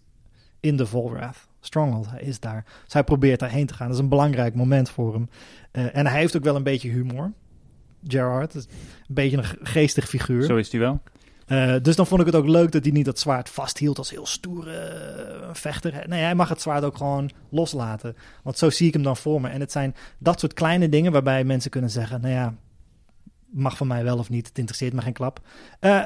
in 0.60 0.78
de 0.78 0.86
Volrath 0.86 1.48
Stronghold. 1.60 2.10
Hij 2.10 2.22
is 2.22 2.40
daar. 2.40 2.66
Dus 2.84 2.94
hij 2.94 3.04
probeert 3.04 3.40
daarheen 3.40 3.66
te 3.66 3.74
gaan. 3.74 3.88
Dat 3.88 3.96
is 3.96 4.02
een 4.02 4.10
belangrijk 4.10 4.56
moment 4.56 4.90
voor 4.90 5.14
hem. 5.14 5.30
Eh, 5.76 5.96
en 5.98 6.08
hij 6.08 6.20
heeft 6.20 6.38
ook 6.38 6.44
wel 6.44 6.56
een 6.56 6.64
beetje 6.64 6.90
humor. 6.90 7.32
Gerard 8.08 8.54
een 8.54 8.64
beetje 9.08 9.38
een 9.38 9.44
ge- 9.44 9.58
geestig 9.62 10.10
figuur. 10.10 10.44
Zo 10.44 10.56
is 10.56 10.70
die 10.70 10.80
wel. 10.80 11.02
Eh, 11.46 11.76
dus 11.82 11.96
dan 11.96 12.08
vond 12.08 12.20
ik 12.22 12.26
het 12.26 12.36
ook 12.36 12.48
leuk 12.48 12.72
dat 12.72 12.84
hij 12.84 12.92
niet 12.94 13.06
dat 13.06 13.20
zwaard 13.20 13.50
vasthield 13.50 13.98
als 13.98 14.10
heel 14.10 14.26
stoere 14.26 14.76
eh, 14.78 15.50
vechter. 15.54 16.04
Nee, 16.08 16.22
hij 16.22 16.36
mag 16.36 16.50
het 16.50 16.62
zwaard 16.62 16.84
ook 16.84 16.98
gewoon 16.98 17.30
loslaten. 17.50 18.16
Want 18.44 18.58
zo 18.58 18.70
zie 18.70 18.88
ik 18.88 18.94
hem 18.94 19.04
dan 19.04 19.18
voor 19.18 19.42
me. 19.42 19.48
En 19.50 19.60
het 19.60 19.72
zijn 19.72 19.96
dat 20.18 20.40
soort 20.40 20.54
kleine 20.54 20.90
dingen 20.90 21.12
waarbij 21.12 21.44
mensen 21.44 21.72
kunnen 21.72 21.90
zeggen: 21.90 22.22
Nou 22.22 22.34
ja, 22.34 22.54
mag 23.50 23.78
van 23.78 23.88
mij 23.88 24.04
wel 24.04 24.18
of 24.18 24.30
niet. 24.30 24.48
Het 24.48 24.58
interesseert 24.58 24.94
me 24.94 25.02
geen 25.02 25.14
klap. 25.14 25.40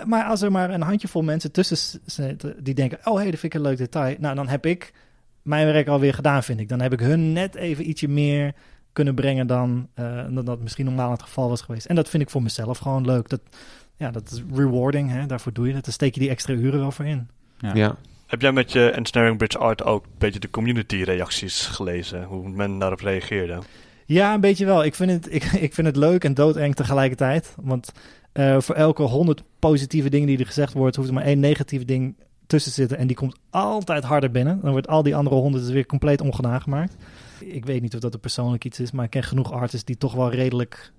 Maar 0.06 0.24
als 0.24 0.41
er 0.41 0.52
maar 0.52 0.70
een 0.70 0.82
handjevol 0.82 1.22
mensen 1.24 1.52
tussen 1.52 2.00
zitten 2.06 2.64
die 2.64 2.74
denken: 2.74 2.98
Oh 3.04 3.14
hé, 3.16 3.22
hey, 3.22 3.32
dat 3.32 3.40
vind 3.40 3.54
ik 3.54 3.60
een 3.60 3.66
leuk 3.66 3.78
detail. 3.78 4.16
Nou, 4.20 4.36
dan 4.36 4.48
heb 4.48 4.66
ik 4.66 4.94
mijn 5.41 5.66
werk 5.66 5.88
alweer 5.88 6.14
gedaan, 6.14 6.44
vind 6.44 6.60
ik. 6.60 6.70
Dan 6.70 6.82
heb 6.82 6.94
ik 6.94 7.00
hun 7.00 7.34
net 7.34 7.56
even 7.56 7.90
ietsje 7.90 8.08
meer 8.08 8.54
kunnen 8.99 9.15
brengen 9.15 9.47
dan, 9.47 9.88
eh, 9.93 10.23
dan 10.30 10.45
dat 10.45 10.59
misschien 10.59 10.85
normaal 10.85 11.11
het 11.11 11.21
geval 11.21 11.49
was 11.49 11.61
geweest. 11.61 11.85
En 11.85 11.95
dat 11.95 12.09
vind 12.09 12.23
ik 12.23 12.30
voor 12.30 12.43
mezelf 12.43 12.77
gewoon 12.77 13.05
leuk. 13.05 13.30
Dat, 13.30 13.41
ja, 13.95 14.11
dat 14.11 14.31
is 14.31 14.43
rewarding, 14.53 15.11
hè? 15.11 15.26
daarvoor 15.26 15.53
doe 15.53 15.67
je 15.67 15.73
het. 15.73 15.84
Dan 15.84 15.93
steek 15.93 16.13
je 16.13 16.19
die 16.19 16.30
extra 16.30 16.53
uren 16.53 16.80
wel 16.80 16.91
voor 16.91 17.05
in. 17.05 17.27
Ja. 17.57 17.73
Ja. 17.73 17.95
Heb 18.26 18.41
jij 18.41 18.51
met 18.51 18.71
je 18.71 18.89
Ensnaring 18.89 19.38
Bridge 19.38 19.57
Art 19.57 19.84
ook 19.84 20.03
een 20.03 20.11
beetje 20.17 20.39
de 20.39 20.49
community 20.49 20.95
reacties 21.03 21.65
gelezen? 21.65 22.23
Hoe 22.23 22.49
men 22.49 22.80
daarop 22.80 22.99
reageerde? 22.99 23.59
Ja, 24.05 24.34
een 24.34 24.41
beetje 24.41 24.65
wel. 24.65 24.84
Ik 24.84 24.95
vind 24.95 25.11
het, 25.11 25.34
ik, 25.34 25.43
ik 25.67 25.73
vind 25.73 25.88
het 25.88 25.95
leuk 25.95 26.23
en 26.23 26.34
doodeng 26.34 26.76
tegelijkertijd. 26.76 27.55
Want 27.61 27.91
eh, 28.31 28.59
voor 28.59 28.76
elke 28.76 29.03
honderd 29.03 29.43
positieve 29.59 30.09
dingen 30.09 30.27
die 30.27 30.38
er 30.38 30.45
gezegd 30.45 30.73
wordt, 30.73 30.95
hoeft 30.95 31.07
er 31.07 31.13
maar 31.13 31.23
één 31.23 31.39
negatieve 31.39 31.85
ding 31.85 32.15
tussen 32.47 32.71
te 32.71 32.80
zitten. 32.80 32.97
En 32.97 33.07
die 33.07 33.15
komt 33.15 33.35
altijd 33.49 34.03
harder 34.03 34.31
binnen. 34.31 34.59
Dan 34.61 34.71
wordt 34.71 34.88
al 34.88 35.03
die 35.03 35.15
andere 35.15 35.35
honderd 35.35 35.63
dus 35.63 35.73
weer 35.73 35.85
compleet 35.85 36.21
ongedaan 36.21 36.61
gemaakt. 36.61 36.95
Ik 37.41 37.66
weet 37.66 37.82
niet 37.82 37.94
of 37.94 37.99
dat 37.99 38.14
een 38.14 38.20
persoonlijk 38.20 38.66
iets 38.66 38.80
is, 38.80 38.91
maar 38.91 39.06
ik 39.06 39.11
ken 39.11 39.24
genoeg 39.24 39.52
artists 39.52 39.86
die 39.86 39.98
toch 39.98 40.14
wel 40.14 40.32
redelijk 40.32 40.91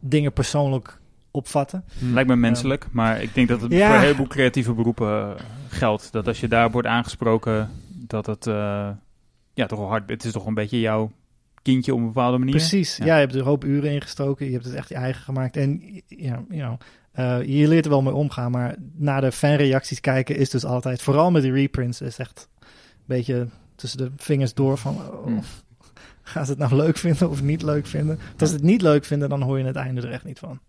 dingen 0.00 0.32
persoonlijk 0.32 1.00
opvatten. 1.30 1.84
Lijkt 1.98 2.28
me 2.28 2.36
menselijk, 2.36 2.86
maar 2.90 3.22
ik 3.22 3.34
denk 3.34 3.48
dat 3.48 3.60
het 3.60 3.72
Ja. 3.72 3.86
voor 3.86 3.94
een 3.96 4.02
heleboel 4.02 4.26
creatieve 4.26 4.72
beroepen 4.72 5.08
eh, 5.38 5.44
geldt. 5.68 6.12
Dat 6.12 6.26
als 6.26 6.40
je 6.40 6.48
daar 6.48 6.70
wordt 6.70 6.88
aangesproken, 6.88 7.70
dat 7.88 8.26
het 8.26 8.46
eh, 8.46 8.90
ja, 9.54 9.66
toch 9.66 9.78
wel 9.78 9.88
hard... 9.88 10.10
Het 10.10 10.24
is 10.24 10.32
toch 10.32 10.46
een 10.46 10.54
beetje 10.54 10.80
jouw 10.80 11.10
kindje 11.62 11.92
op 11.94 11.98
een 11.98 12.06
bepaalde 12.06 12.38
manier. 12.38 12.54
Precies. 12.54 12.96
Ja. 12.96 13.04
Ja. 13.04 13.14
je 13.14 13.20
hebt 13.20 13.32
er 13.34 13.38
een 13.40 13.46
hoop 13.46 13.64
uren 13.64 13.90
in 13.92 14.00
gestoken. 14.00 14.46
Je 14.46 14.52
hebt 14.52 14.64
het 14.64 14.74
echt 14.74 14.88
je 14.88 14.94
eigen 14.94 15.22
gemaakt. 15.22 15.56
En 15.56 15.82
ja, 16.06 16.44
you 16.48 16.60
know, 16.60 16.80
eh, 17.12 17.42
je 17.58 17.68
leert 17.68 17.84
er 17.84 17.90
wel 17.90 18.02
mee 18.02 18.14
omgaan. 18.14 18.50
Maar 18.50 18.74
naar 18.96 19.20
de 19.20 19.32
fanreacties 19.32 20.00
kijken 20.00 20.36
is 20.36 20.50
dus 20.50 20.64
altijd... 20.64 21.02
Vooral 21.02 21.30
met 21.30 21.42
die 21.42 21.52
reprints 21.52 22.00
is 22.00 22.18
echt 22.18 22.48
een 22.60 22.66
beetje 23.06 23.48
tussen 23.74 23.98
de 23.98 24.10
vingers 24.16 24.54
door 24.54 24.78
van... 24.78 24.96
Oh, 24.96 25.24
Hmm. 25.24 25.40
Gaan 26.28 26.44
ze 26.44 26.50
het 26.50 26.60
nou 26.60 26.74
leuk 26.74 26.96
vinden 26.96 27.30
of 27.30 27.42
niet 27.42 27.62
leuk 27.62 27.86
vinden? 27.86 28.18
Als 28.38 28.48
ze 28.48 28.54
het 28.54 28.64
niet 28.64 28.82
leuk 28.82 29.04
vinden, 29.04 29.28
dan 29.28 29.42
hoor 29.42 29.58
je 29.58 29.64
het 29.64 29.76
einde 29.76 30.00
er 30.00 30.10
echt 30.10 30.24
niet 30.24 30.38
van. 30.38 30.60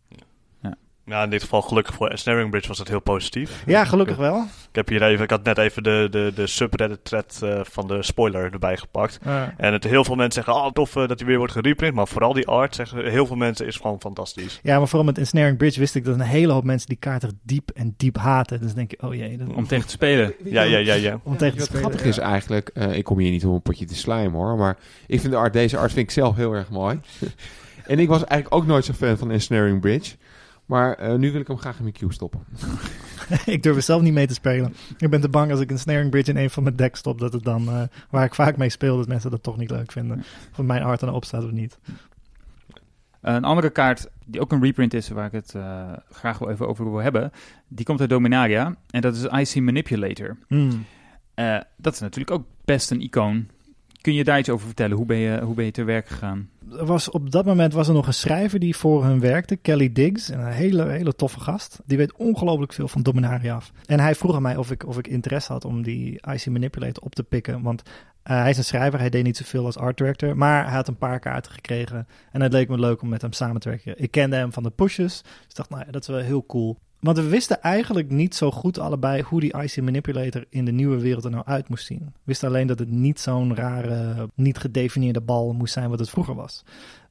In 1.11 1.29
dit 1.29 1.41
geval 1.41 1.61
gelukkig 1.61 1.95
voor 1.95 2.07
Ensnaring 2.07 2.49
Bridge 2.49 2.67
was 2.67 2.77
het 2.77 2.87
heel 2.87 2.99
positief. 2.99 3.63
Ja, 3.65 3.85
gelukkig 3.85 4.15
wel. 4.17 4.45
Ik 4.69 4.75
heb 4.75 4.87
hier 4.87 5.03
even, 5.03 5.23
ik 5.23 5.29
had 5.29 5.43
net 5.43 5.57
even 5.57 5.83
de, 5.83 6.07
de, 6.11 6.31
de 6.35 6.47
subreddit 6.47 7.05
thread 7.05 7.39
eh, 7.43 7.59
van 7.63 7.87
de 7.87 8.03
spoiler 8.03 8.53
erbij 8.53 8.77
gepakt. 8.77 9.19
En 9.57 9.73
het, 9.73 9.83
heel 9.83 10.03
veel 10.03 10.15
mensen 10.15 10.43
zeggen, 10.43 10.63
oh 10.63 10.71
tof 10.71 10.95
eh, 10.95 11.07
dat 11.07 11.19
hij 11.19 11.27
weer 11.27 11.37
wordt 11.37 11.53
gereprint. 11.53 11.93
Maar 11.93 12.07
vooral 12.07 12.33
die 12.33 12.47
art, 12.47 12.75
zeggen 12.75 13.09
heel 13.09 13.25
veel 13.25 13.35
mensen, 13.35 13.67
is 13.67 13.75
gewoon 13.75 13.99
fantastisch. 13.99 14.59
ja, 14.63 14.77
maar 14.77 14.87
vooral 14.87 15.05
met 15.05 15.17
Ensnaring 15.17 15.57
Bridge 15.57 15.79
wist 15.79 15.95
ik 15.95 16.05
dat 16.05 16.15
een 16.15 16.21
hele 16.21 16.53
hoop 16.53 16.63
mensen 16.63 16.87
die 16.87 16.97
kaart 16.97 17.23
echt 17.23 17.33
diep 17.43 17.71
en 17.73 17.93
diep 17.97 18.17
haten. 18.17 18.61
Dus 18.61 18.73
denk 18.73 18.91
je, 18.91 19.01
oh 19.01 19.15
jee. 19.15 19.37
Dat, 19.37 19.47
Om 19.47 19.67
tegen 19.67 19.85
te 19.85 19.91
spelen. 19.91 20.33
Ja, 20.43 20.61
ja, 20.61 20.77
ja, 20.77 20.93
ja. 20.93 21.19
om 21.23 21.37
tegen 21.37 21.53
te 21.53 21.59
Wat 21.59 21.67
spelen. 21.67 21.83
grappig 21.83 22.05
is 22.05 22.17
eigenlijk, 22.17 22.69
eh, 22.73 22.97
ik 22.97 23.03
kom 23.03 23.19
hier 23.19 23.31
niet 23.31 23.45
om 23.45 23.53
een 23.53 23.61
potje 23.61 23.85
te 23.85 23.95
slijmen 23.95 24.39
hoor, 24.39 24.57
maar 24.57 24.77
ik 25.07 25.19
vind 25.19 25.33
de 25.33 25.39
art, 25.39 25.53
deze 25.53 25.77
art 25.77 25.93
vind 25.93 26.05
ik 26.05 26.11
zelf 26.11 26.35
heel 26.35 26.53
erg 26.53 26.69
mooi. 26.69 26.99
en 27.87 27.99
ik 27.99 28.07
was 28.07 28.23
eigenlijk 28.25 28.61
ook 28.61 28.67
nooit 28.67 28.85
zo 28.85 28.93
fan 28.93 29.17
van 29.17 29.31
Ensnaring 29.31 29.81
Bridge, 29.81 30.15
maar 30.69 30.93
eh, 30.93 31.15
nu 31.15 31.31
wil 31.31 31.41
ik 31.41 31.47
hem 31.47 31.57
graag 31.57 31.77
in 31.77 31.83
mijn 31.83 31.95
queue 31.95 32.13
stoppen. 32.13 32.43
ik 33.45 33.63
durf 33.63 33.75
er 33.75 33.81
zelf 33.81 34.01
niet 34.01 34.13
mee 34.13 34.27
te 34.27 34.33
spelen. 34.33 34.73
Ik 34.97 35.09
ben 35.09 35.21
te 35.21 35.29
bang 35.29 35.51
als 35.51 35.59
ik 35.59 35.71
een 35.71 35.79
snaring 35.79 36.09
bridge 36.09 36.31
in 36.31 36.37
een 36.37 36.49
van 36.49 36.63
mijn 36.63 36.75
decks 36.75 36.99
stop, 36.99 37.19
dat 37.19 37.33
het 37.33 37.43
dan, 37.43 37.69
eh, 37.69 37.81
waar 38.09 38.25
ik 38.25 38.35
vaak 38.35 38.57
mee 38.57 38.69
speel, 38.69 38.97
dat 38.97 39.07
mensen 39.07 39.31
dat 39.31 39.43
toch 39.43 39.57
niet 39.57 39.71
leuk 39.71 39.91
vinden. 39.91 40.23
Of 40.51 40.65
mijn 40.65 40.83
art 40.83 40.99
dan 40.99 41.13
opstaat 41.13 41.43
of 41.43 41.51
niet. 41.51 41.79
Een 43.21 43.43
andere 43.43 43.69
kaart 43.69 44.07
die 44.25 44.41
ook 44.41 44.51
een 44.51 44.63
reprint 44.63 44.93
is, 44.93 45.09
waar 45.09 45.25
ik 45.25 45.31
het 45.31 45.55
eh, 45.55 45.91
graag 46.11 46.37
wel 46.37 46.49
even 46.49 46.67
over 46.67 46.91
wil 46.91 47.01
hebben, 47.01 47.31
die 47.67 47.85
komt 47.85 47.99
uit 47.99 48.09
Dominaria. 48.09 48.75
En 48.89 49.01
dat 49.01 49.15
is 49.15 49.55
IC 49.55 49.61
Manipulator. 49.63 50.37
Hmm. 50.47 50.85
Eh, 51.33 51.59
dat 51.77 51.93
is 51.93 51.99
natuurlijk 51.99 52.31
ook 52.31 52.45
best 52.65 52.91
een 52.91 53.01
icoon. 53.01 53.47
Kun 54.01 54.13
je 54.13 54.23
daar 54.23 54.39
iets 54.39 54.49
over 54.49 54.65
vertellen? 54.65 54.97
Hoe 54.97 55.05
ben 55.05 55.17
je, 55.17 55.41
hoe 55.41 55.55
ben 55.55 55.65
je 55.65 55.71
te 55.71 55.83
werk 55.83 56.07
gegaan? 56.07 56.49
Er 56.77 56.85
was, 56.85 57.09
op 57.09 57.31
dat 57.31 57.45
moment 57.45 57.73
was 57.73 57.87
er 57.87 57.93
nog 57.93 58.07
een 58.07 58.13
schrijver 58.13 58.59
die 58.59 58.75
voor 58.75 59.03
hun 59.03 59.19
werkte, 59.19 59.55
Kelly 59.55 59.91
Diggs. 59.91 60.29
Een 60.29 60.45
hele, 60.45 60.87
hele 60.87 61.15
toffe 61.15 61.39
gast. 61.39 61.79
Die 61.85 61.97
weet 61.97 62.15
ongelooflijk 62.15 62.73
veel 62.73 62.87
van 62.87 63.01
Dominaria 63.01 63.55
af. 63.55 63.71
En 63.85 63.99
hij 63.99 64.15
vroeg 64.15 64.35
aan 64.35 64.41
mij 64.41 64.57
of 64.57 64.71
ik, 64.71 64.87
of 64.87 64.97
ik 64.97 65.07
interesse 65.07 65.51
had 65.51 65.65
om 65.65 65.81
die 65.81 66.21
IC 66.33 66.45
Manipulator 66.45 67.03
op 67.03 67.15
te 67.15 67.23
pikken. 67.23 67.61
Want 67.61 67.81
eh, 68.23 68.39
hij 68.39 68.49
is 68.49 68.57
een 68.57 68.63
schrijver, 68.63 68.99
hij 68.99 69.09
deed 69.09 69.23
niet 69.23 69.37
zoveel 69.37 69.65
als 69.65 69.77
art 69.77 69.97
director. 69.97 70.37
Maar 70.37 70.65
hij 70.65 70.75
had 70.75 70.87
een 70.87 70.97
paar 70.97 71.19
kaarten 71.19 71.51
gekregen. 71.51 72.07
En 72.31 72.41
het 72.41 72.53
leek 72.53 72.69
me 72.69 72.79
leuk 72.79 73.01
om 73.01 73.09
met 73.09 73.21
hem 73.21 73.33
samen 73.33 73.61
te 73.61 73.69
werken. 73.69 74.01
Ik 74.01 74.11
kende 74.11 74.35
hem 74.35 74.53
van 74.53 74.63
de 74.63 74.69
pushes. 74.69 75.21
Dus 75.21 75.47
ik 75.49 75.55
dacht, 75.55 75.69
nou 75.69 75.83
ja, 75.85 75.91
dat 75.91 76.01
is 76.01 76.07
wel 76.07 76.17
heel 76.17 76.45
cool. 76.45 76.77
Want 76.99 77.17
we 77.17 77.27
wisten 77.27 77.61
eigenlijk 77.61 78.09
niet 78.09 78.35
zo 78.35 78.51
goed 78.51 78.79
allebei 78.79 79.21
hoe 79.21 79.39
die 79.39 79.57
IC 79.57 79.81
Manipulator 79.81 80.45
in 80.49 80.65
de 80.65 80.71
nieuwe 80.71 80.99
wereld 80.99 81.23
er 81.23 81.31
nou 81.31 81.45
uit 81.45 81.69
moest 81.69 81.85
zien. 81.85 81.99
We 81.99 82.11
wisten 82.23 82.47
alleen 82.47 82.67
dat 82.67 82.79
het 82.79 82.89
niet 82.89 83.19
zo'n 83.19 83.55
rare, 83.55 84.29
niet 84.35 84.57
gedefinieerde 84.57 85.21
bal 85.21 85.53
moest 85.53 85.73
zijn 85.73 85.89
wat 85.89 85.99
het 85.99 86.09
vroeger 86.09 86.35
was. 86.35 86.63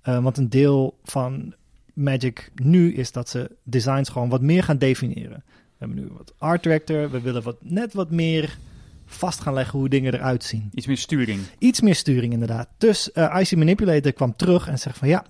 Uh, 0.04 0.22
want 0.22 0.36
een 0.36 0.48
deel 0.48 0.98
van 1.04 1.54
Magic 1.92 2.50
nu 2.54 2.94
is 2.94 3.12
dat 3.12 3.28
ze 3.28 3.50
designs 3.62 4.08
gewoon 4.08 4.28
wat 4.28 4.40
meer 4.40 4.62
gaan 4.62 4.78
definiëren. 4.78 5.42
We 5.46 5.84
hebben 5.84 5.96
nu 5.96 6.08
wat 6.16 6.32
art 6.38 6.62
director, 6.62 7.10
we 7.10 7.20
willen 7.20 7.42
wat, 7.42 7.56
net 7.60 7.94
wat 7.94 8.10
meer 8.10 8.58
vast 9.06 9.40
gaan 9.40 9.54
leggen 9.54 9.78
hoe 9.78 9.88
dingen 9.88 10.14
eruit 10.14 10.44
zien. 10.44 10.70
Iets 10.74 10.86
meer 10.86 10.96
sturing. 10.96 11.40
Iets 11.58 11.80
meer 11.80 11.94
sturing 11.94 12.32
inderdaad. 12.32 12.68
Dus 12.78 13.10
uh, 13.14 13.40
IC 13.40 13.56
Manipulator 13.56 14.12
kwam 14.12 14.36
terug 14.36 14.68
en 14.68 14.78
zegt 14.78 14.98
van 14.98 15.08
ja, 15.08 15.24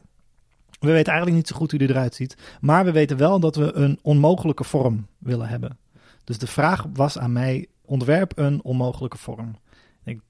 we 0.78 0.92
weten 0.92 1.12
eigenlijk 1.12 1.36
niet 1.36 1.48
zo 1.48 1.56
goed 1.56 1.70
hoe 1.70 1.78
die 1.78 1.88
eruit 1.88 2.14
ziet. 2.14 2.36
Maar 2.60 2.84
we 2.84 2.92
weten 2.92 3.16
wel 3.16 3.40
dat 3.40 3.56
we 3.56 3.72
een 3.72 3.98
onmogelijke 4.02 4.64
vorm 4.64 5.06
willen 5.18 5.48
hebben. 5.48 5.78
Dus 6.24 6.38
de 6.38 6.46
vraag 6.46 6.86
was 6.92 7.18
aan 7.18 7.32
mij, 7.32 7.66
ontwerp 7.84 8.38
een 8.38 8.62
onmogelijke 8.62 9.18
vorm. 9.18 9.56
Ik, 10.04 10.20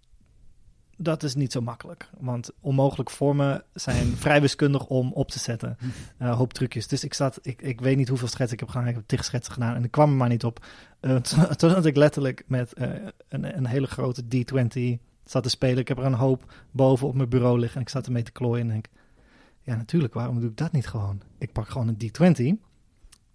dat 0.96 1.22
is 1.22 1.34
niet 1.34 1.52
zo 1.52 1.60
makkelijk. 1.60 2.10
Want 2.18 2.50
onmogelijke 2.60 3.12
vormen 3.12 3.62
zijn 3.74 4.06
vrij 4.24 4.40
wiskundig 4.40 4.86
om 4.86 5.12
op 5.12 5.30
te 5.30 5.38
zetten. 5.38 5.76
Uh, 6.18 6.36
hoop 6.36 6.52
trucjes. 6.52 6.88
Dus 6.88 7.04
ik 7.04 7.14
zat, 7.14 7.38
ik, 7.42 7.62
ik 7.62 7.80
weet 7.80 7.96
niet 7.96 8.08
hoeveel 8.08 8.28
schetsen 8.28 8.52
ik 8.52 8.60
heb 8.60 8.68
gedaan. 8.68 8.88
Ik 8.88 8.94
heb 8.94 9.04
tig 9.06 9.24
schetsen 9.24 9.52
gedaan 9.52 9.74
en 9.74 9.84
ik 9.84 9.90
kwam 9.90 10.10
er 10.10 10.16
maar 10.16 10.28
niet 10.28 10.44
op. 10.44 10.64
Uh, 11.00 11.16
toen 11.16 11.70
had 11.70 11.86
ik 11.86 11.96
letterlijk 11.96 12.44
met 12.46 12.72
uh, 12.78 12.88
een, 13.28 13.56
een 13.56 13.66
hele 13.66 13.86
grote 13.86 14.22
D20 14.22 15.00
zat 15.24 15.42
te 15.42 15.48
spelen. 15.48 15.78
Ik 15.78 15.88
heb 15.88 15.98
er 15.98 16.04
een 16.04 16.14
hoop 16.14 16.52
boven 16.70 17.06
op 17.06 17.14
mijn 17.14 17.28
bureau 17.28 17.58
liggen 17.58 17.76
en 17.76 17.82
ik 17.82 17.88
zat 17.88 18.06
ermee 18.06 18.22
te 18.22 18.32
klooien 18.32 18.60
en 18.60 18.68
denk 18.68 18.86
ja, 19.68 19.76
natuurlijk, 19.76 20.14
waarom 20.14 20.40
doe 20.40 20.50
ik 20.50 20.56
dat 20.56 20.72
niet 20.72 20.86
gewoon? 20.86 21.20
Ik 21.38 21.52
pak 21.52 21.68
gewoon 21.68 21.88
een 21.88 21.96
D20, 22.02 22.42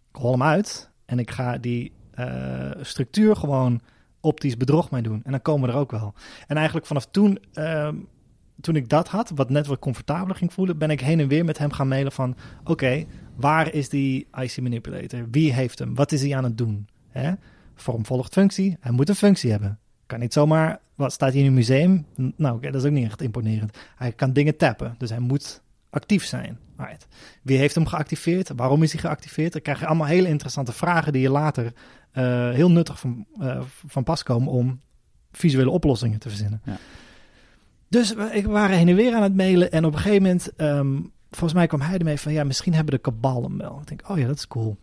ik 0.09 0.15
hol 0.19 0.31
hem 0.31 0.43
uit 0.43 0.89
en 1.05 1.19
ik 1.19 1.31
ga 1.31 1.57
die 1.57 1.91
uh, 2.19 2.71
structuur 2.81 3.35
gewoon 3.35 3.81
optisch 4.19 4.57
bedrog 4.57 4.91
mee 4.91 5.01
doen. 5.01 5.21
En 5.23 5.31
dan 5.31 5.41
komen 5.41 5.67
we 5.67 5.73
er 5.73 5.79
ook 5.79 5.91
wel. 5.91 6.13
En 6.47 6.55
eigenlijk 6.55 6.85
vanaf 6.85 7.05
toen, 7.05 7.39
uh, 7.53 7.89
toen 8.61 8.75
ik 8.75 8.89
dat 8.89 9.07
had, 9.07 9.31
wat 9.35 9.49
net 9.49 9.67
wat 9.67 9.79
comfortabeler 9.79 10.35
ging 10.35 10.53
voelen, 10.53 10.77
ben 10.77 10.89
ik 10.89 10.99
heen 10.99 11.19
en 11.19 11.27
weer 11.27 11.45
met 11.45 11.57
hem 11.57 11.71
gaan 11.71 11.87
mailen 11.87 12.11
van, 12.11 12.35
oké, 12.63 13.05
waar 13.35 13.73
is 13.73 13.89
die 13.89 14.27
IC 14.33 14.61
manipulator? 14.61 15.27
Wie 15.31 15.53
heeft 15.53 15.79
hem? 15.79 15.95
Wat 15.95 16.11
is 16.11 16.21
hij 16.21 16.35
aan 16.35 16.43
het 16.43 16.57
doen? 16.57 16.87
Hè? 17.09 17.33
Vorm 17.75 18.05
volgt 18.05 18.33
functie. 18.33 18.77
Hij 18.79 18.91
moet 18.91 19.09
een 19.09 19.15
functie 19.15 19.51
hebben. 19.51 19.79
Kan 20.05 20.19
niet 20.19 20.33
zomaar, 20.33 20.79
wat 20.95 21.13
staat 21.13 21.33
hier 21.33 21.41
in 21.41 21.47
een 21.47 21.53
museum? 21.53 22.05
Nou, 22.15 22.59
dat 22.61 22.75
is 22.75 22.83
ook 22.83 22.91
niet 22.91 23.05
echt 23.05 23.21
imponerend. 23.21 23.77
Hij 23.95 24.11
kan 24.11 24.33
dingen 24.33 24.57
tappen, 24.57 24.95
dus 24.97 25.09
hij 25.09 25.19
moet 25.19 25.61
actief 25.93 26.25
zijn. 26.25 26.59
Right. 26.77 27.07
Wie 27.41 27.57
heeft 27.57 27.75
hem 27.75 27.85
geactiveerd? 27.85 28.51
Waarom 28.55 28.83
is 28.83 28.91
hij 28.91 29.01
geactiveerd? 29.01 29.53
Dan 29.53 29.61
krijg 29.61 29.79
je 29.79 29.85
allemaal 29.85 30.07
hele 30.07 30.27
interessante 30.27 30.71
vragen 30.71 31.13
die 31.13 31.21
je 31.21 31.29
later 31.29 31.65
uh, 31.65 32.49
heel 32.51 32.71
nuttig 32.71 32.99
van, 32.99 33.25
uh, 33.39 33.61
van 33.87 34.03
pas 34.03 34.23
komen 34.23 34.51
om 34.51 34.81
visuele 35.31 35.69
oplossingen 35.69 36.19
te 36.19 36.29
verzinnen. 36.29 36.61
Ja. 36.65 36.77
Dus 37.87 38.13
we, 38.13 38.41
waren 38.47 38.77
heen 38.77 38.87
en 38.87 38.95
weer 38.95 39.15
aan 39.15 39.23
het 39.23 39.35
mailen 39.35 39.71
en 39.71 39.85
op 39.85 39.93
een 39.93 39.99
gegeven 39.99 40.21
moment 40.21 40.49
um, 40.57 41.11
volgens 41.29 41.53
mij 41.53 41.67
kwam 41.67 41.81
hij 41.81 41.97
ermee 41.97 42.19
van, 42.19 42.33
ja, 42.33 42.43
misschien 42.43 42.73
hebben 42.73 42.93
de 42.93 43.01
kabal 43.01 43.43
hem 43.43 43.57
wel. 43.57 43.79
Ik 43.81 43.87
denk, 43.87 44.09
oh 44.09 44.17
ja, 44.17 44.27
dat 44.27 44.37
is 44.37 44.47
cool. 44.47 44.77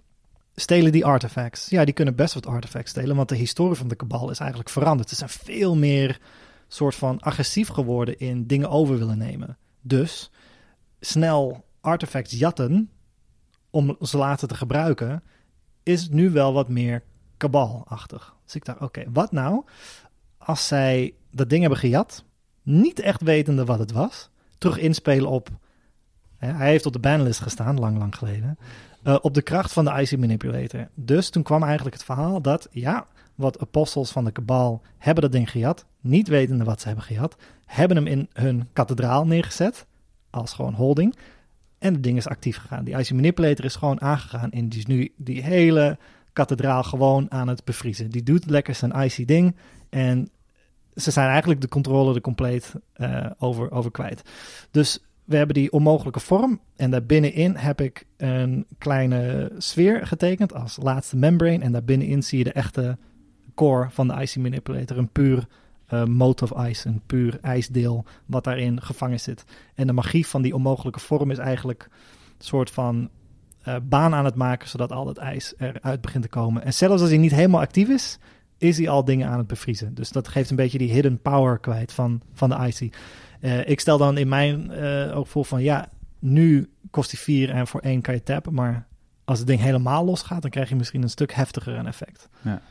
Stelen 0.55 0.93
die 0.93 1.05
artifacts? 1.05 1.69
Ja, 1.69 1.85
die 1.85 1.95
kunnen 1.95 2.15
best 2.15 2.35
wat 2.35 2.47
artifacts 2.47 2.91
stelen, 2.91 3.17
want 3.17 3.29
de 3.29 3.37
historie 3.37 3.77
van 3.77 3.89
de 3.89 3.95
kabal 3.95 4.31
is 4.31 4.39
eigenlijk 4.39 4.71
veranderd. 4.71 5.09
Ze 5.09 5.15
zijn 5.15 5.31
veel 5.31 5.77
meer 5.77 6.21
soort 6.69 6.95
van 6.95 7.21
agressief 7.21 7.69
geworden 7.69 8.19
in 8.19 8.47
dingen 8.47 8.71
over 8.71 8.99
willen 8.99 9.19
nemen. 9.19 9.57
Dus 9.81 10.31
snel 11.01 11.65
artifacts 11.81 12.39
jatten 12.39 12.91
om 13.71 13.97
ze 14.01 14.17
later 14.17 14.49
te 14.49 14.55
gebruiken, 14.55 15.23
is 15.83 16.09
nu 16.09 16.31
wel 16.31 16.53
wat 16.53 16.69
meer 16.69 17.03
kabalachtig. 17.37 18.35
Dus 18.45 18.55
ik 18.55 18.65
dacht, 18.65 18.81
oké, 18.81 19.05
wat 19.13 19.33
nou 19.33 19.65
als 20.39 20.67
zij 20.67 21.15
dat 21.31 21.49
ding 21.49 21.61
hebben 21.61 21.79
gejat, 21.79 22.25
niet 22.63 22.99
echt 22.99 23.23
wetende 23.23 23.65
wat 23.65 23.79
het 23.79 23.93
was, 23.93 24.31
terug 24.59 24.79
inspelen 24.79 25.31
op, 25.31 25.49
hè, 26.37 26.53
hij 26.53 26.69
heeft 26.69 26.87
op 26.87 26.93
de 26.93 26.99
banlist 26.99 27.41
gestaan, 27.41 27.79
lang, 27.79 27.99
lang 27.99 28.17
geleden, 28.17 28.59
uh, 29.05 29.17
op 29.21 29.35
de 29.35 29.43
kracht 29.43 29.73
van 29.73 29.85
de 29.85 29.91
IC 29.91 30.19
Manipulator. 30.19 30.89
Dus 30.95 31.31
toen 31.31 31.43
kwam 31.43 31.63
eigenlijk 31.63 31.95
het 31.95 32.05
verhaal 32.05 32.43
dat, 32.43 32.69
ja, 32.71 33.07
wat 33.35 33.61
apostels 33.61 34.11
van 34.11 34.25
de 34.25 34.31
kabal 34.31 34.83
hebben 34.99 35.23
dat 35.23 35.33
ding 35.33 35.51
gejat, 35.51 35.87
niet 36.01 36.29
wetende 36.29 36.65
wat 36.65 36.81
ze 36.81 36.87
hebben 36.87 37.05
gejat, 37.05 37.37
hebben 37.67 37.97
hem 37.97 38.07
in 38.07 38.29
hun 38.33 38.69
kathedraal 38.73 39.27
neergezet, 39.27 39.87
als 40.31 40.53
gewoon 40.53 40.75
holding, 40.75 41.17
en 41.79 41.93
het 41.93 42.03
ding 42.03 42.17
is 42.17 42.29
actief 42.29 42.57
gegaan. 42.57 42.85
Die 42.85 42.99
IC 42.99 43.13
Manipulator 43.13 43.65
is 43.65 43.77
gewoon 43.77 44.01
aangegaan 44.01 44.51
en 44.51 44.69
die 44.69 44.79
is 44.79 44.87
nu 44.87 45.13
die 45.17 45.43
hele 45.43 45.99
kathedraal 46.33 46.83
gewoon 46.83 47.31
aan 47.31 47.49
het 47.49 47.65
bevriezen. 47.65 48.11
Die 48.11 48.23
doet 48.23 48.51
lekker 48.51 48.75
zijn 48.75 48.93
IC 48.93 49.27
ding 49.27 49.57
en 49.89 50.29
ze 50.95 51.11
zijn 51.11 51.29
eigenlijk 51.29 51.61
de 51.61 51.69
controle 51.69 52.15
er 52.15 52.21
compleet 52.21 52.75
uh, 52.97 53.27
over, 53.39 53.71
over 53.71 53.91
kwijt. 53.91 54.23
Dus 54.71 54.99
we 55.25 55.37
hebben 55.37 55.55
die 55.55 55.73
onmogelijke 55.73 56.21
vorm 56.21 56.61
en 56.77 56.91
daarbinnenin 56.91 57.57
heb 57.57 57.81
ik 57.81 58.07
een 58.17 58.67
kleine 58.79 59.53
sfeer 59.59 60.07
getekend 60.07 60.55
als 60.55 60.79
laatste 60.83 61.17
membrane 61.17 61.65
en 61.65 61.73
daarbinnenin 61.73 62.23
zie 62.23 62.39
je 62.39 62.45
de 62.45 62.53
echte 62.53 62.99
core 63.55 63.91
van 63.91 64.09
de 64.09 64.15
IC 64.15 64.37
Manipulator, 64.37 64.99
een 64.99 65.13
puur 65.13 65.47
uh, 65.93 66.27
of 66.27 66.69
ice, 66.69 66.89
een 66.89 67.03
puur 67.07 67.39
ijsdeel 67.43 68.05
wat 68.27 68.45
daarin 68.45 68.83
gevangen 68.83 69.21
zit. 69.21 69.45
En 69.75 69.87
de 69.87 69.93
magie 69.93 70.27
van 70.27 70.43
die 70.43 70.55
onmogelijke 70.55 71.01
vorm 71.01 71.31
is 71.31 71.39
eigenlijk 71.39 71.89
een 72.39 72.45
soort 72.45 72.71
van 72.71 73.11
uh, 73.69 73.77
baan 73.83 74.15
aan 74.15 74.25
het 74.25 74.35
maken, 74.35 74.69
zodat 74.69 74.93
al 74.93 75.07
het 75.07 75.19
ijs 75.19 75.55
eruit 75.59 76.01
begint 76.01 76.23
te 76.23 76.29
komen. 76.29 76.65
En 76.65 76.75
zelfs 76.75 77.01
als 77.01 77.11
hij 77.11 77.19
niet 77.19 77.35
helemaal 77.35 77.61
actief 77.61 77.89
is, 77.89 78.19
is 78.59 78.79
hij 78.79 78.89
al 78.89 79.05
dingen 79.05 79.29
aan 79.29 79.39
het 79.39 79.47
bevriezen. 79.47 79.95
Dus 79.95 80.11
dat 80.11 80.29
geeft 80.29 80.51
een 80.51 80.57
beetje 80.57 80.79
die 80.79 80.93
hidden 80.93 81.21
power 81.21 81.59
kwijt 81.59 81.93
van, 81.93 82.23
van 82.33 82.49
de 82.49 82.67
icy. 82.67 82.91
Uh, 83.41 83.69
ik 83.69 83.81
stel 83.81 83.99
dan 83.99 84.19
in 84.19 84.29
mijn 84.29 84.71
uh, 84.71 85.17
ook 85.17 85.27
voor 85.27 85.45
van 85.45 85.63
ja, 85.63 85.89
nu 86.19 86.71
kost 86.91 87.11
hij 87.11 87.21
4 87.21 87.51
en 87.51 87.67
voor 87.67 87.81
1 87.81 88.01
kan 88.01 88.15
je 88.15 88.23
tappen, 88.23 88.55
maar 88.55 88.87
als 89.25 89.39
het 89.39 89.49
ding 89.49 89.61
helemaal 89.61 90.05
losgaat, 90.05 90.43
dan 90.43 90.51
krijg 90.51 90.69
je 90.69 90.77
misschien 90.77 91.03
een 91.03 91.11
stuk 91.11 91.33
heftiger 91.33 91.75
een 91.75 91.87
effect. 91.87 92.29
Ja. 92.43 92.63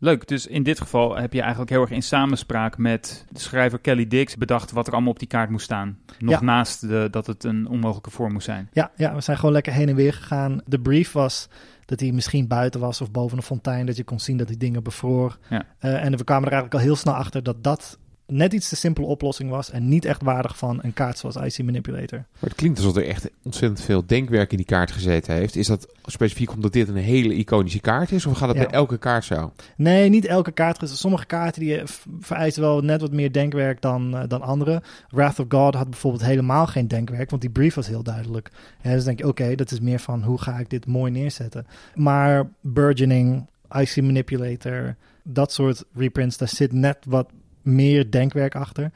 Leuk, 0.00 0.28
dus 0.28 0.46
in 0.46 0.62
dit 0.62 0.80
geval 0.80 1.16
heb 1.16 1.32
je 1.32 1.40
eigenlijk 1.40 1.70
heel 1.70 1.80
erg 1.80 1.90
in 1.90 2.02
samenspraak 2.02 2.78
met 2.78 3.24
de 3.30 3.40
schrijver 3.40 3.78
Kelly 3.78 4.06
Dix 4.06 4.36
bedacht 4.36 4.70
wat 4.72 4.86
er 4.86 4.92
allemaal 4.92 5.10
op 5.12 5.18
die 5.18 5.28
kaart 5.28 5.50
moest 5.50 5.64
staan. 5.64 5.98
Nog 6.18 6.34
Ja. 6.40 6.44
naast 6.46 6.80
de, 6.80 7.08
dat 7.10 7.26
het 7.26 7.44
een 7.44 7.68
onmogelijke 7.68 8.10
vorm 8.10 8.32
moest 8.32 8.44
zijn. 8.44 8.68
Ja, 8.72 8.90
ja, 8.96 9.14
we 9.14 9.20
zijn 9.20 9.36
gewoon 9.36 9.52
lekker 9.52 9.72
heen 9.72 9.88
en 9.88 9.94
weer 9.94 10.12
gegaan. 10.12 10.60
De 10.66 10.80
brief 10.80 11.12
was 11.12 11.48
dat 11.84 12.00
hij 12.00 12.12
misschien 12.12 12.46
buiten 12.46 12.80
was 12.80 13.00
of 13.00 13.10
boven 13.10 13.36
een 13.36 13.42
fontein, 13.42 13.86
dat 13.86 13.96
je 13.96 14.04
kon 14.04 14.20
zien 14.20 14.36
dat 14.36 14.48
die 14.48 14.56
dingen 14.56 14.82
bevroor. 14.82 15.38
Ja. 15.48 15.64
Eh, 15.78 16.04
en 16.04 16.16
we 16.16 16.24
kwamen 16.24 16.46
er 16.48 16.52
eigenlijk 16.52 16.74
al 16.74 16.88
heel 16.88 16.96
snel 16.96 17.14
achter 17.14 17.42
dat 17.42 17.64
dat 17.64 17.98
net 18.30 18.52
iets 18.52 18.68
te 18.68 18.76
simpele 18.76 19.06
oplossing 19.06 19.50
was 19.50 19.70
en 19.70 19.88
niet 19.88 20.04
echt 20.04 20.22
waardig 20.22 20.58
van 20.58 20.78
een 20.82 20.92
kaart 20.92 21.18
zoals 21.18 21.36
IC 21.36 21.64
Manipulator. 21.64 22.18
Maar 22.18 22.50
het 22.50 22.54
klinkt 22.54 22.78
alsof 22.78 22.96
er 22.96 23.06
echt 23.06 23.30
ontzettend 23.42 23.80
veel 23.80 24.06
denkwerk 24.06 24.50
in 24.50 24.56
die 24.56 24.66
kaart 24.66 24.90
gezeten 24.92 25.34
heeft. 25.34 25.56
Is 25.56 25.66
dat 25.66 25.88
specifiek 26.04 26.52
omdat 26.52 26.72
dit 26.72 26.88
een 26.88 26.96
hele 26.96 27.34
iconische 27.34 27.80
kaart 27.80 28.12
is? 28.12 28.26
Of 28.26 28.36
gaat 28.36 28.48
het 28.48 28.56
Ja. 28.56 28.62
bij 28.64 28.72
elke 28.72 28.98
kaart 28.98 29.24
zo? 29.24 29.52
Nee, 29.76 30.08
niet 30.08 30.24
elke 30.24 30.52
kaart. 30.52 30.88
Sommige 30.88 31.26
kaarten 31.26 31.60
die 31.62 31.76
eh, 31.80 31.86
vereisen 32.20 32.62
wel 32.62 32.80
net 32.80 33.00
wat 33.00 33.12
meer 33.12 33.32
denkwerk 33.32 33.80
dan, 33.80 34.16
eh, 34.16 34.22
dan 34.28 34.42
andere. 34.42 34.82
Wrath 35.08 35.38
of 35.38 35.46
God 35.48 35.74
had 35.74 35.90
bijvoorbeeld 35.90 36.24
helemaal 36.24 36.66
geen 36.66 36.88
denkwerk, 36.88 37.30
want 37.30 37.42
die 37.42 37.50
brief 37.50 37.74
was 37.74 37.86
heel 37.86 38.02
duidelijk. 38.02 38.50
En 38.80 38.92
dus 38.92 39.04
denk 39.04 39.18
je, 39.18 39.26
oké, 39.28 39.54
dat 39.54 39.70
is 39.70 39.80
meer 39.80 39.98
van 40.00 40.22
hoe 40.22 40.40
ga 40.40 40.58
ik 40.58 40.70
dit 40.70 40.86
mooi 40.86 41.12
neerzetten. 41.12 41.66
Maar 41.94 42.50
Burgeoning, 42.60 43.46
IC 43.70 43.96
Manipulator, 44.02 44.96
dat 45.22 45.52
soort 45.52 45.84
reprints, 45.94 46.36
daar 46.36 46.48
zit 46.48 46.72
net 46.72 46.96
wat 47.08 47.30
meer 47.68 48.10
denkwerk 48.10 48.54
achter 48.54 48.90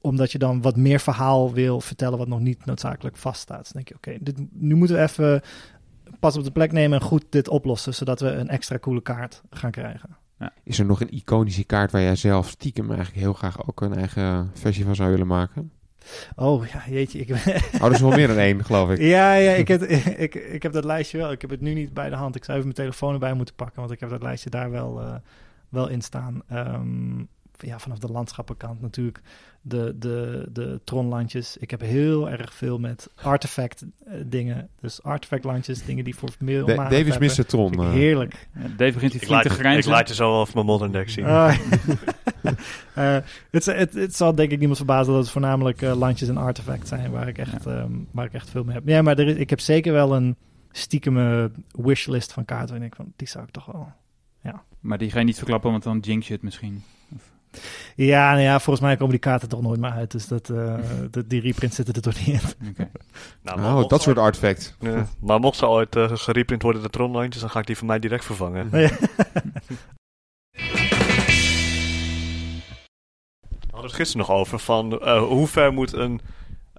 omdat 0.00 0.32
je 0.32 0.38
dan 0.38 0.62
wat 0.62 0.76
meer 0.76 1.00
verhaal 1.00 1.52
wil 1.52 1.80
vertellen 1.80 2.18
wat 2.18 2.28
nog 2.28 2.40
niet 2.40 2.64
noodzakelijk 2.64 3.16
vaststaat. 3.16 3.62
Dus 3.62 3.72
denk 3.72 3.88
je, 3.88 3.94
oké, 3.94 4.16
dit 4.20 4.36
nu 4.52 4.74
moeten 4.74 4.96
we 4.96 5.02
even 5.02 5.42
pas 6.20 6.36
op 6.36 6.44
de 6.44 6.50
plek 6.50 6.72
nemen 6.72 7.00
en 7.00 7.06
goed 7.06 7.24
dit 7.30 7.48
oplossen, 7.48 7.94
zodat 7.94 8.20
we 8.20 8.30
een 8.30 8.48
extra 8.48 8.78
coole 8.78 9.02
kaart 9.02 9.42
gaan 9.50 9.70
krijgen. 9.70 10.16
Is 10.62 10.78
er 10.78 10.86
nog 10.86 11.00
een 11.00 11.14
iconische 11.14 11.64
kaart 11.64 11.90
waar 11.90 12.02
jij 12.02 12.16
zelf 12.16 12.48
stiekem 12.48 12.88
eigenlijk 12.90 13.20
heel 13.20 13.32
graag 13.32 13.68
ook 13.68 13.80
een 13.80 13.94
eigen 13.94 14.50
versie 14.54 14.84
van 14.84 14.94
zou 14.94 15.10
willen 15.10 15.26
maken? 15.26 15.72
Oh 16.36 16.66
ja, 16.66 16.82
jeetje. 16.88 17.18
Ik, 17.18 17.30
Oh, 17.80 17.86
er 17.86 17.92
is 17.92 18.00
wel 18.00 18.10
meer 18.10 18.26
dan 18.26 18.36
één, 18.36 18.64
geloof 18.64 18.90
ik. 18.90 18.98
ja, 19.16 19.34
ja 19.34 19.52
ik, 19.52 19.68
heb, 19.68 19.82
ik, 20.26 20.34
ik 20.34 20.62
heb 20.62 20.72
dat 20.72 20.84
lijstje 20.84 21.18
wel. 21.18 21.32
Ik 21.32 21.40
heb 21.40 21.50
het 21.50 21.60
nu 21.60 21.74
niet 21.74 21.94
bij 21.94 22.10
de 22.10 22.16
hand. 22.16 22.36
Ik 22.36 22.44
zou 22.44 22.58
even 22.58 22.70
mijn 22.72 22.80
telefoon 22.80 23.12
erbij 23.12 23.34
moeten 23.34 23.54
pakken, 23.54 23.80
want 23.80 23.92
ik 23.92 24.00
heb 24.00 24.10
dat 24.10 24.22
lijstje 24.22 24.50
daar 24.50 24.70
wel, 24.70 25.00
eh, 25.00 25.14
wel 25.68 25.88
in 25.88 26.02
staan. 26.02 26.42
Ehm, 26.48 27.20
ja, 27.58 27.78
vanaf 27.78 27.98
de 27.98 28.08
landschappenkant 28.10 28.80
natuurlijk 28.80 29.20
de, 29.60 29.94
de, 29.98 30.46
de 30.52 30.80
tronlandjes. 30.84 31.56
Ik 31.56 31.70
heb 31.70 31.80
heel 31.80 32.30
erg 32.30 32.54
veel 32.54 32.78
met 32.78 33.10
artefact 33.22 33.84
eh, 34.06 34.14
dingen. 34.26 34.68
Dus 34.80 35.02
artefact 35.02 35.44
landjes, 35.44 35.84
dingen 35.84 36.04
die 36.04 36.14
voor 36.16 36.28
meer 36.38 36.64
Da- 36.64 36.74
mana 36.74 36.88
Davis 36.88 37.08
tappen. 37.08 37.26
Mr. 37.26 37.46
Tron. 37.46 37.72
Eh. 37.72 37.90
Heerlijk. 37.90 38.48
Ja, 38.54 38.60
Dave 38.76 38.92
begint 38.92 39.12
hier 39.12 39.22
Ik 39.22 39.26
flink 39.28 39.42
te 39.42 39.48
je, 39.48 39.54
ik 39.54 39.60
grijnzen. 39.60 39.92
laat 39.92 40.08
je 40.08 40.14
zo 40.14 40.30
wel 40.30 40.40
even 40.40 40.54
mijn 40.54 40.66
modern 40.66 40.92
deck 40.92 41.08
zien. 41.10 41.24
Ah. 41.24 41.58
Eh, 42.94 43.16
het, 43.50 43.64
het, 43.66 43.94
het 43.94 44.16
zal 44.16 44.34
denk 44.34 44.50
ik 44.50 44.58
niemand 44.58 44.76
verbazen 44.78 45.12
dat 45.12 45.22
het 45.22 45.30
voornamelijk 45.32 45.80
landjes 45.80 46.28
en 46.28 46.36
artefacts 46.36 46.88
zijn 46.88 47.10
waar 47.10 47.28
ik 47.28 47.38
echt, 47.38 47.66
ehm, 47.66 47.92
waar 48.10 48.24
ik 48.24 48.32
echt 48.32 48.50
veel 48.50 48.64
mee 48.64 48.74
heb. 48.74 48.88
Ja, 48.88 49.02
maar 49.02 49.18
er 49.18 49.26
is, 49.28 49.36
ik 49.36 49.50
heb 49.50 49.60
zeker 49.60 49.92
wel 49.92 50.14
een 50.16 50.36
stiekeme 50.72 51.50
wishlist 51.70 52.32
van 52.32 52.44
kaarten. 52.44 52.76
En 52.76 52.82
ik 52.82 52.94
van, 52.94 53.12
die 53.16 53.28
zou 53.28 53.44
ik 53.44 53.50
toch 53.50 53.66
wel. 53.66 53.92
Maar 54.80 54.98
die 54.98 55.10
ga 55.10 55.18
je 55.18 55.24
niet 55.24 55.36
verklappen, 55.36 55.70
want 55.70 55.82
dan 55.82 55.98
jinx 55.98 56.26
je 56.26 56.32
het 56.32 56.42
misschien. 56.42 56.82
Ja, 57.96 58.30
nou 58.30 58.42
ja, 58.42 58.60
volgens 58.60 58.84
mij 58.86 58.94
komen 58.96 59.10
die 59.10 59.18
kaarten 59.20 59.48
toch 59.48 59.62
nooit 59.62 59.80
meer 59.80 59.90
uit. 59.90 60.10
Dus 60.10 60.26
dat, 60.26 60.48
eh, 60.50 60.74
dat, 61.10 61.30
die 61.30 61.40
reprints 61.40 61.76
zitten 61.76 61.94
er 61.94 62.02
toch 62.02 62.26
niet 62.26 62.42
in. 62.60 62.68
Oké. 62.68 62.90
Nou, 63.42 63.60
Oh, 63.82 63.88
dat 63.88 64.02
soort 64.02 64.16
ooit- 64.16 64.26
artefact. 64.26 64.76
Ja, 64.80 65.06
maar 65.20 65.40
mocht 65.40 65.56
ze 65.58 65.66
ooit 65.66 65.96
eh, 65.96 66.10
gereprint 66.14 66.62
worden, 66.62 66.82
de 66.82 66.90
tronlandjes, 66.90 67.40
dan 67.42 67.50
ga 67.50 67.58
ik 67.60 67.66
die 67.66 67.76
van 67.78 67.86
mij 67.86 67.98
direct 67.98 68.24
vervangen. 68.24 68.68
Ja. 68.80 68.90
We 73.50 73.74
hadden 73.84 73.90
het 73.90 73.92
gisteren 74.00 74.26
nog 74.26 74.36
over 74.36 74.58
van 74.58 75.00
eh, 75.00 75.22
hoe 75.22 75.46
ver 75.46 75.72
moet 75.72 75.92
een, 75.92 76.20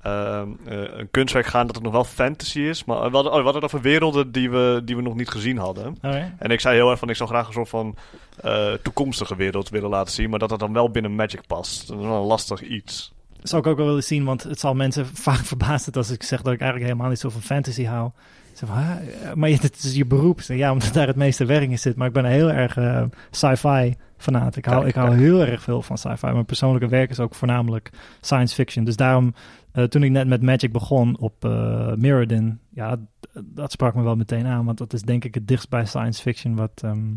een 0.01 1.07
kunstwerk 1.11 1.45
gaan 1.45 1.65
dat 1.65 1.75
het 1.75 1.83
nog 1.83 1.93
wel 1.93 2.03
fantasy 2.03 2.59
is. 2.59 2.85
Maar 2.85 2.97
we 2.97 3.15
hadden, 3.15 3.31
oh, 3.31 3.37
we 3.37 3.43
hadden 3.43 3.61
het 3.61 3.63
over 3.63 3.81
werelden 3.81 4.31
die 4.31 4.49
we, 4.49 4.81
die 4.85 4.95
we 4.95 5.01
nog 5.01 5.15
niet 5.15 5.29
gezien 5.29 5.57
hadden. 5.57 5.97
Alright. 6.01 6.31
En 6.37 6.51
ik 6.51 6.59
zei 6.59 6.75
heel 6.75 6.89
erg 6.89 6.99
van 6.99 7.09
ik 7.09 7.15
zou 7.15 7.29
graag 7.29 7.47
een 7.47 7.53
soort 7.53 7.69
van 7.69 7.95
eh, 8.41 8.73
toekomstige 8.73 9.35
wereld 9.35 9.69
willen 9.69 9.89
laten 9.89 10.13
zien. 10.13 10.29
Maar 10.29 10.39
dat 10.39 10.49
het 10.49 10.59
dan 10.59 10.73
wel 10.73 10.89
binnen 10.89 11.15
Magic 11.15 11.41
past. 11.47 11.87
Dat 11.87 11.99
is 11.99 12.05
wel 12.05 12.21
een 12.21 12.27
lastig 12.27 12.61
iets. 12.61 13.13
Dat 13.39 13.49
zou 13.49 13.61
ik 13.61 13.67
ook 13.67 13.77
wel 13.77 13.85
willen 13.85 14.03
zien, 14.03 14.25
want 14.25 14.43
het 14.43 14.59
zal 14.59 14.73
mensen 14.73 15.05
vaak 15.27 15.45
verbazen 15.45 15.93
als 15.93 16.09
ik 16.09 16.23
zeg 16.23 16.41
dat 16.41 16.53
ik 16.53 16.59
eigenlijk 16.59 16.91
helemaal 16.91 17.09
niet 17.11 17.19
zo 17.19 17.29
van 17.29 17.41
fantasy 17.41 17.83
hou. 17.83 18.11
Ze 18.53 18.65
van, 18.65 18.77
"Huh? 18.77 19.33
maar 19.33 19.49
dit 19.61 19.83
is 19.83 19.95
je 19.95 20.05
beroep. 20.05 20.41
Ja, 20.41 20.71
omdat 20.71 20.93
daar 20.93 21.07
het 21.07 21.15
meeste 21.15 21.45
werk 21.45 21.69
in 21.69 21.79
zit. 21.79 21.95
Maar 21.95 22.07
ik 22.07 22.13
ben 22.13 22.25
een 22.25 22.31
heel 22.31 22.51
erg 22.51 22.77
eh, 22.77 23.03
sci-fi 23.31 23.95
fanaat. 24.17 24.55
Ik 24.55 24.65
hou, 24.65 24.87
ik 24.87 24.95
hou 24.95 25.15
heel 25.15 25.45
erg 25.45 25.61
veel 25.61 25.81
van 25.81 25.97
sci-fi. 25.97 26.31
Mijn 26.31 26.45
persoonlijke 26.45 26.87
werk 26.87 27.09
is 27.09 27.19
ook 27.19 27.35
voornamelijk 27.35 27.89
science 28.21 28.55
fiction. 28.55 28.83
Dus 28.83 28.95
daarom, 28.95 29.33
eh, 29.71 29.83
toen 29.83 30.03
ik 30.03 30.11
net 30.11 30.27
met 30.27 30.41
Magic 30.41 30.71
begon 30.71 31.19
op 31.19 31.45
eh 31.45 31.93
Mirrodin, 31.93 32.59
ja, 32.69 32.97
dat 33.43 33.71
sprak 33.71 33.95
me 33.95 34.03
wel 34.03 34.15
meteen 34.15 34.45
aan. 34.45 34.65
Want 34.65 34.77
dat 34.77 34.93
is 34.93 35.01
denk 35.01 35.25
ik 35.25 35.33
het 35.33 35.47
dichtst 35.47 35.69
bij 35.69 35.85
science 35.85 36.21
fiction 36.21 36.55
wat 36.55 36.81
ehm, 36.83 37.13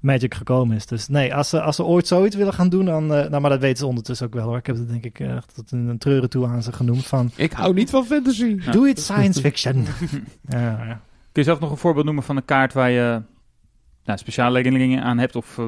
Magic 0.00 0.34
gekomen 0.34 0.76
is. 0.76 0.86
Dus 0.86 1.08
nee, 1.08 1.34
als 1.34 1.48
ze, 1.48 1.60
als 1.60 1.76
ze 1.76 1.84
ooit 1.84 2.06
zoiets 2.06 2.36
willen 2.36 2.52
gaan 2.52 2.68
doen, 2.68 2.84
dan... 2.84 3.14
eh, 3.14 3.28
nou, 3.28 3.40
maar 3.40 3.50
dat 3.50 3.60
weten 3.60 3.78
ze 3.78 3.86
ondertussen 3.86 4.26
ook 4.26 4.34
wel 4.34 4.46
hoor. 4.46 4.56
Ik 4.56 4.66
heb 4.66 4.76
het 4.76 4.88
denk 4.88 5.04
ik 5.04 5.20
eh, 5.20 5.36
tot 5.54 5.72
in 5.72 5.88
een 5.88 5.98
treuren 5.98 6.30
toe 6.30 6.46
aan 6.46 6.62
ze 6.62 6.72
genoemd 6.72 7.06
van... 7.06 7.30
Ik 7.36 7.52
hou 7.52 7.74
niet 7.74 7.90
van 7.90 8.04
fantasy. 8.04 8.56
Doe 8.70 8.88
het 8.88 9.00
science 9.00 9.40
fiction. 9.40 9.84
ja, 10.48 10.60
ja. 10.60 11.00
Kun 11.32 11.42
je 11.42 11.42
zelf 11.42 11.60
nog 11.60 11.70
een 11.70 11.76
voorbeeld 11.76 12.04
noemen 12.04 12.24
van 12.24 12.36
een 12.36 12.44
kaart 12.44 12.72
waar 12.72 12.90
je 12.90 13.22
nou, 14.06 14.18
speciale 14.18 14.56
herinneringen 14.56 15.02
aan 15.02 15.18
hebt 15.18 15.36
of 15.36 15.58
eh, 15.58 15.64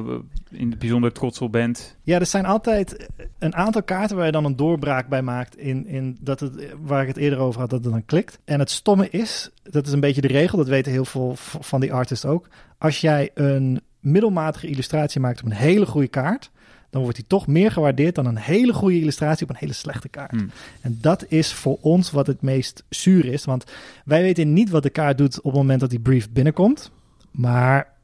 in 0.49 0.69
het 0.69 0.79
bijzonder 0.79 1.11
trots 1.11 1.41
op 1.41 1.51
bent? 1.51 1.97
ja, 2.03 2.19
er 2.19 2.25
zijn 2.25 2.45
altijd 2.45 3.09
een 3.39 3.55
aantal 3.55 3.83
kaarten 3.83 4.15
waar 4.15 4.25
je 4.25 4.31
dan 4.31 4.45
een 4.45 4.55
doorbraak 4.55 5.07
bij 5.07 5.21
maakt. 5.21 5.57
In, 5.57 5.87
in 5.87 6.17
dat 6.21 6.39
het, 6.39 6.75
waar 6.81 7.01
ik 7.01 7.07
het 7.07 7.17
eerder 7.17 7.39
over 7.39 7.59
had, 7.59 7.69
dat 7.69 7.83
het 7.83 7.93
dan 7.93 8.05
klikt. 8.05 8.39
En 8.45 8.59
het 8.59 8.69
stomme 8.69 9.09
is, 9.09 9.49
dat 9.63 9.87
is 9.87 9.93
een 9.93 9.99
beetje 9.99 10.21
de 10.21 10.27
regel, 10.27 10.57
dat 10.57 10.67
weten 10.67 10.91
heel 10.91 11.05
veel 11.05 11.33
van 11.37 11.79
die 11.79 11.93
artists 11.93 12.25
ook. 12.25 12.47
Als 12.77 13.01
jij 13.01 13.29
een 13.33 13.81
middelmatige 13.99 14.67
illustratie 14.67 15.21
maakt 15.21 15.39
op 15.39 15.45
een 15.45 15.51
hele 15.51 15.85
goede 15.85 16.07
kaart, 16.07 16.51
dan 16.89 17.01
wordt 17.01 17.17
hij 17.17 17.25
toch 17.27 17.47
meer 17.47 17.71
gewaardeerd 17.71 18.15
dan 18.15 18.25
een 18.25 18.37
hele 18.37 18.73
goede 18.73 18.99
illustratie 18.99 19.43
op 19.43 19.49
een 19.49 19.59
hele 19.59 19.73
slechte 19.73 20.09
kaart. 20.09 20.31
Hmm. 20.31 20.49
En 20.81 20.97
dat 21.01 21.25
is 21.27 21.53
voor 21.53 21.77
ons 21.81 22.11
wat 22.11 22.27
het 22.27 22.41
meest 22.41 22.83
zuur 22.89 23.25
is. 23.25 23.45
Want 23.45 23.63
wij 24.05 24.21
weten 24.21 24.53
niet 24.53 24.69
wat 24.69 24.83
de 24.83 24.89
kaart 24.89 25.17
doet 25.17 25.37
op 25.37 25.43
het 25.43 25.61
moment 25.61 25.79
dat 25.79 25.89
die 25.89 25.99
brief 25.99 26.29
binnenkomt. 26.29 26.91
Maar 27.31 27.97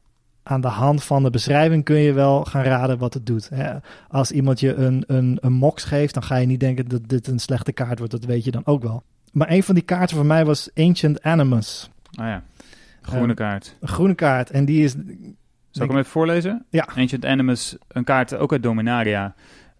aan 0.47 0.61
de 0.61 0.67
hand 0.67 1.03
van 1.03 1.23
de 1.23 1.29
beschrijving 1.29 1.83
kun 1.83 1.97
je 1.97 2.13
wel 2.13 2.43
gaan 2.45 2.63
raden 2.63 2.97
wat 2.97 3.13
het 3.13 3.25
doet. 3.25 3.49
Hè. 3.49 3.73
Als 4.07 4.31
iemand 4.31 4.59
je 4.59 4.73
een, 4.73 5.03
een, 5.07 5.37
een 5.41 5.53
mox 5.53 5.83
geeft, 5.83 6.13
dan 6.13 6.23
ga 6.23 6.35
je 6.35 6.45
niet 6.47 6.59
denken 6.59 6.87
dat 6.87 7.01
dit 7.09 7.27
een 7.27 7.39
slechte 7.39 7.71
kaart 7.71 7.97
wordt. 7.97 8.13
Dat 8.13 8.25
weet 8.25 8.43
je 8.43 8.51
dan 8.51 8.65
ook 8.65 8.83
wel. 8.83 9.03
Maar 9.31 9.49
een 9.51 9.63
van 9.63 9.75
die 9.75 9.83
kaarten 9.83 10.15
voor 10.15 10.25
mij 10.25 10.45
was 10.45 10.69
Ancient 10.73 11.21
Animus. 11.23 11.89
Ah 12.11 12.25
ja, 12.25 12.43
groene 13.01 13.25
Ehm, 13.27 13.35
kaart. 13.35 13.77
Een 13.81 13.87
groene 13.87 14.15
kaart. 14.15 14.49
En 14.49 14.65
die 14.65 14.83
is... 14.83 14.91
Zal 15.69 15.83
ik 15.83 15.89
hem 15.89 15.99
even 15.99 16.11
voorlezen? 16.11 16.65
Ja. 16.69 16.87
Ancient 16.95 17.25
Animus, 17.25 17.77
een 17.87 18.03
kaart 18.03 18.35
ook 18.35 18.51
uit 18.51 18.63
Dominaria. 18.63 19.35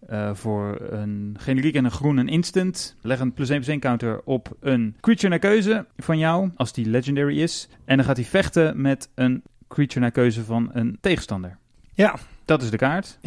eh, 0.06 0.30
voor 0.34 0.80
een 0.90 1.36
generiek 1.38 1.74
en 1.74 1.84
een 1.84 1.90
groen 1.90 2.16
een 2.16 2.28
instant. 2.28 2.96
Leg 3.00 3.20
een 3.20 3.32
plus 3.32 3.48
1 3.48 3.58
plus 3.58 3.70
1 3.70 3.80
counter 3.80 4.20
op 4.24 4.56
een 4.60 4.96
creature 5.00 5.28
naar 5.28 5.38
keuze 5.38 5.86
van 5.96 6.18
jou, 6.18 6.50
als 6.56 6.72
die 6.72 6.86
legendary 6.88 7.40
is. 7.42 7.68
En 7.84 7.96
dan 7.96 8.06
gaat 8.06 8.16
hij 8.16 8.24
vechten 8.24 8.80
met 8.80 9.08
een 9.14 9.42
creature 9.68 10.00
naar 10.00 10.10
keuze 10.10 10.44
van 10.44 10.70
een 10.72 10.98
tegenstander. 11.00 11.58
Ja. 11.94 12.14
Dat 12.44 12.62
is 12.62 12.70
de 12.70 12.76
kaart. 12.76 13.18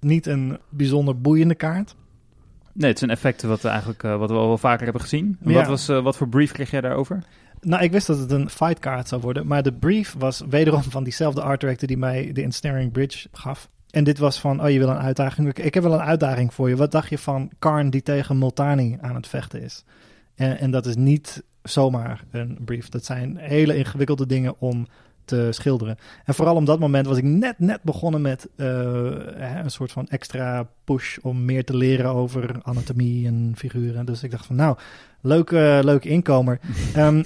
Niet 0.00 0.26
een 0.26 0.58
bijzonder 0.68 1.20
boeiende 1.20 1.54
kaart. 1.54 1.94
Nee, 2.72 2.88
het 2.88 2.96
is 2.96 3.02
een 3.02 3.10
effect 3.10 3.42
wat, 3.42 3.60
we 3.60 3.68
eigenlijk, 3.68 4.02
eh, 4.02 4.18
wat 4.18 4.30
we 4.30 4.36
al 4.36 4.46
wel 4.46 4.58
vaker 4.58 4.84
hebben 4.84 5.02
gezien. 5.02 5.38
Ja. 5.44 5.52
Wat, 5.52 5.66
was, 5.66 5.88
eh, 5.88 6.02
wat 6.02 6.16
voor 6.16 6.28
brief 6.28 6.52
kreeg 6.52 6.70
jij 6.70 6.80
daarover? 6.80 7.22
Nou, 7.60 7.82
ik 7.82 7.92
wist 7.92 8.06
dat 8.06 8.18
het 8.18 8.30
een 8.30 8.50
fight 8.50 8.78
card 8.78 9.08
zou 9.08 9.20
worden. 9.20 9.46
Maar 9.46 9.62
de 9.62 9.72
brief 9.72 10.14
was 10.18 10.42
wederom 10.48 10.82
van 10.82 11.04
diezelfde 11.04 11.42
art 11.42 11.60
director 11.60 11.88
die 11.88 11.96
mij 11.98 12.32
de 12.32 12.42
Ensnaring 12.42 12.92
Bridge 12.92 13.28
gaf. 13.32 13.68
En 13.90 14.04
dit 14.04 14.18
was 14.18 14.40
van, 14.40 14.62
oh 14.62 14.70
je 14.70 14.78
wil 14.78 14.88
een 14.88 14.96
uitdaging. 14.98 15.48
Ik- 15.48 15.58
Ik 15.58 15.74
heb 15.74 15.82
wel 15.82 15.92
een 15.92 16.00
uitdaging 16.00 16.54
voor 16.54 16.68
je. 16.68 16.76
Wat 16.76 16.90
dacht 16.92 17.08
je 17.08 17.18
van 17.18 17.50
Karn 17.58 17.90
die 17.90 18.02
tegen 18.02 18.38
Multani 18.38 18.98
aan 19.00 19.14
het 19.14 19.26
vechten 19.28 19.62
is? 19.62 19.84
En, 20.34 20.58
en 20.58 20.70
dat 20.70 20.86
is 20.86 20.96
niet 20.96 21.42
zomaar 21.62 22.24
een 22.30 22.58
brief. 22.64 22.88
Dat 22.88 23.04
zijn 23.04 23.36
hele 23.36 23.76
ingewikkelde 23.76 24.26
dingen 24.26 24.60
om 24.60 24.86
te 25.26 25.48
schilderen. 25.50 25.96
En 26.24 26.34
vooral 26.34 26.56
op 26.56 26.66
dat 26.66 26.78
moment 26.78 27.06
was 27.06 27.16
ik 27.16 27.24
net, 27.24 27.58
net 27.58 27.82
begonnen 27.82 28.20
met 28.20 28.48
eh, 28.56 28.66
een 29.62 29.70
soort 29.70 29.92
van 29.92 30.08
extra 30.08 30.68
push 30.84 31.18
om 31.22 31.44
meer 31.44 31.64
te 31.64 31.76
leren 31.76 32.10
over 32.10 32.60
anatomie 32.62 33.26
en 33.26 33.52
figuren. 33.56 34.06
Dus 34.06 34.22
ik 34.22 34.30
dacht 34.30 34.46
van, 34.46 34.56
nou, 34.56 34.76
leuke, 35.20 35.80
leuke 35.84 36.08
inkomer. 36.08 36.60
Ehm, 36.94 37.24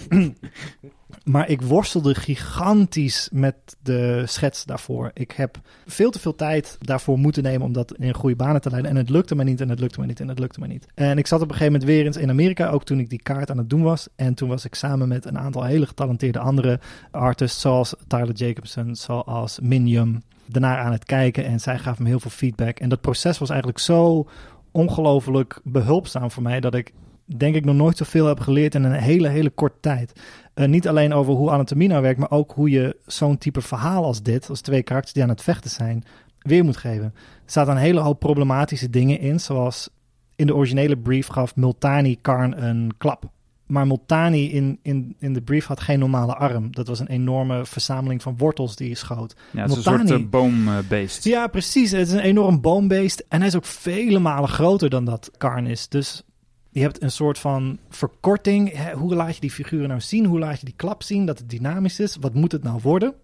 maar 1.24 1.48
ik 1.48 1.62
worstelde 1.62 2.14
gigantisch 2.14 3.28
met 3.32 3.54
de 3.82 4.22
schets 4.26 4.64
daarvoor. 4.64 5.10
Ik 5.14 5.30
heb 5.30 5.58
veel 5.86 6.10
te 6.10 6.18
veel 6.18 6.34
tijd 6.34 6.76
daarvoor 6.80 7.18
moeten 7.18 7.42
nemen 7.42 7.66
om 7.66 7.72
dat 7.72 7.94
in 7.96 8.14
goede 8.14 8.36
banen 8.36 8.60
te 8.60 8.70
leiden. 8.70 8.90
En 8.90 8.96
het 8.96 9.10
lukte 9.10 9.34
me 9.34 9.44
niet, 9.44 9.60
en 9.60 9.68
het 9.68 9.80
lukte 9.80 10.00
me 10.00 10.06
niet, 10.06 10.20
en 10.20 10.28
het 10.28 10.38
lukte 10.38 10.60
me 10.60 10.66
niet. 10.66 10.86
En 10.94 11.18
ik 11.18 11.26
zat 11.26 11.40
op 11.40 11.48
een 11.48 11.54
gegeven 11.54 11.72
moment 11.72 11.90
weer 11.90 12.06
eens 12.06 12.16
in 12.16 12.30
Amerika, 12.30 12.68
ook 12.68 12.84
toen 12.84 12.98
ik 12.98 13.10
die 13.10 13.22
kaart 13.22 13.50
aan 13.50 13.58
het 13.58 13.70
doen 13.70 13.82
was. 13.82 14.08
En 14.16 14.34
toen 14.34 14.48
was 14.48 14.64
ik 14.64 14.74
samen 14.74 15.08
met 15.08 15.24
een 15.24 15.38
aantal 15.38 15.64
hele 15.64 15.86
getalenteerde 15.86 16.38
andere 16.38 16.80
artists, 17.10 17.60
zoals 17.60 17.94
Tyler 18.06 18.34
Jacobson, 18.34 18.96
zoals 18.96 19.60
Minium, 19.60 20.22
daarna 20.46 20.78
aan 20.78 20.92
het 20.92 21.04
kijken. 21.04 21.44
En 21.44 21.60
zij 21.60 21.78
gaven 21.78 22.02
me 22.02 22.08
heel 22.08 22.20
veel 22.20 22.30
feedback. 22.30 22.78
En 22.78 22.88
dat 22.88 23.00
proces 23.00 23.38
was 23.38 23.48
eigenlijk 23.48 23.80
zo 23.80 24.28
ongelooflijk 24.70 25.60
behulpzaam 25.64 26.30
voor 26.30 26.42
mij 26.42 26.60
dat 26.60 26.74
ik 26.74 26.92
denk 27.36 27.54
ik 27.54 27.64
nog 27.64 27.74
nooit 27.74 27.96
zoveel 27.96 28.26
heb 28.26 28.40
geleerd 28.40 28.74
in 28.74 28.84
een 28.84 28.92
hele, 28.92 29.28
hele 29.28 29.50
korte 29.50 29.80
tijd. 29.80 30.12
Eh, 30.60 30.68
niet 30.68 30.88
alleen 30.88 31.12
over 31.12 31.32
hoe 31.34 31.50
anatomie 31.50 31.88
nou 31.88 32.02
werkt, 32.02 32.18
maar 32.18 32.30
ook 32.30 32.52
hoe 32.52 32.70
je 32.70 32.96
zo'n 33.06 33.38
type 33.38 33.60
verhaal 33.60 34.04
als 34.04 34.22
dit, 34.22 34.48
als 34.50 34.60
twee 34.60 34.82
karakters 34.82 35.14
die 35.14 35.22
aan 35.22 35.28
het 35.28 35.42
vechten 35.42 35.70
zijn, 35.70 36.04
weer 36.38 36.64
moet 36.64 36.76
geven. 36.76 37.04
Er 37.04 37.12
staat 37.44 37.68
een 37.68 37.76
hele 37.76 38.00
hoop 38.00 38.18
problematische 38.18 38.90
dingen 38.90 39.20
in, 39.20 39.40
zoals 39.40 39.88
in 40.36 40.46
de 40.46 40.54
originele 40.54 40.96
brief 40.96 41.26
gaf 41.26 41.56
Multani 41.56 42.18
Karn 42.20 42.64
een 42.64 42.92
klap. 42.98 43.30
Maar 43.66 43.86
Multani 43.86 44.50
in, 44.52 44.78
in, 44.82 45.16
in 45.18 45.32
de 45.32 45.42
brief 45.42 45.66
had 45.66 45.80
geen 45.80 45.98
normale 45.98 46.34
arm. 46.34 46.72
Dat 46.72 46.88
was 46.88 46.98
een 46.98 47.08
enorme 47.08 47.66
verzameling 47.66 48.22
van 48.22 48.36
wortels 48.36 48.76
die 48.76 48.88
je 48.88 48.94
schoot. 48.94 49.36
Ja, 49.50 49.62
het 49.62 49.70
is 49.70 49.76
een 49.76 49.82
soort 49.82 50.10
uh, 50.10 50.28
boombeest. 50.28 51.24
Ja, 51.24 51.46
precies. 51.46 51.90
Het 51.90 52.06
is 52.06 52.12
een 52.12 52.20
enorm 52.20 52.60
boombeest. 52.60 53.24
En 53.28 53.38
hij 53.38 53.48
is 53.48 53.56
ook 53.56 53.64
vele 53.64 54.18
malen 54.18 54.48
groter 54.48 54.90
dan 54.90 55.04
dat 55.04 55.30
Karn 55.36 55.66
is. 55.66 55.88
Dus 55.88 56.24
je 56.70 56.80
hebt 56.80 57.02
een 57.02 57.10
soort 57.10 57.38
van 57.38 57.78
verkorting. 57.88 58.90
Hoe 58.92 59.14
laat 59.14 59.34
je 59.34 59.40
die 59.40 59.50
figuren 59.50 59.88
nou 59.88 60.00
zien? 60.00 60.24
Hoe 60.24 60.38
laat 60.38 60.58
je 60.60 60.64
die 60.64 60.74
klap 60.76 61.02
zien? 61.02 61.26
Dat 61.26 61.38
het 61.38 61.50
dynamisch 61.50 62.00
is. 62.00 62.16
Wat 62.20 62.34
moet 62.34 62.52
het 62.52 62.62
nou 62.62 62.80
worden? 62.82 63.14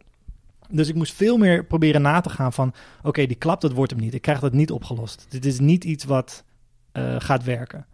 Dus 0.69 0.89
ik 0.89 0.95
moest 0.95 1.15
veel 1.15 1.37
meer 1.37 1.65
proberen 1.65 2.03
na 2.03 2.21
te 2.21 2.31
gaan 2.31 2.53
van... 2.53 2.73
Oké, 3.03 3.27
die 3.27 3.37
klap, 3.37 3.61
dat 3.61 3.73
wordt 3.73 3.93
hem 3.93 4.01
niet. 4.01 4.15
Ik 4.15 4.23
krijg 4.23 4.41
dat 4.41 4.53
niet 4.53 4.71
opgelost. 4.71 5.27
Dit 5.29 5.45
is 5.45 5.59
niet 5.59 5.85
iets 5.85 6.05
wat 6.05 6.45
eh, 6.93 7.15
gaat 7.19 7.45
werken. 7.45 7.87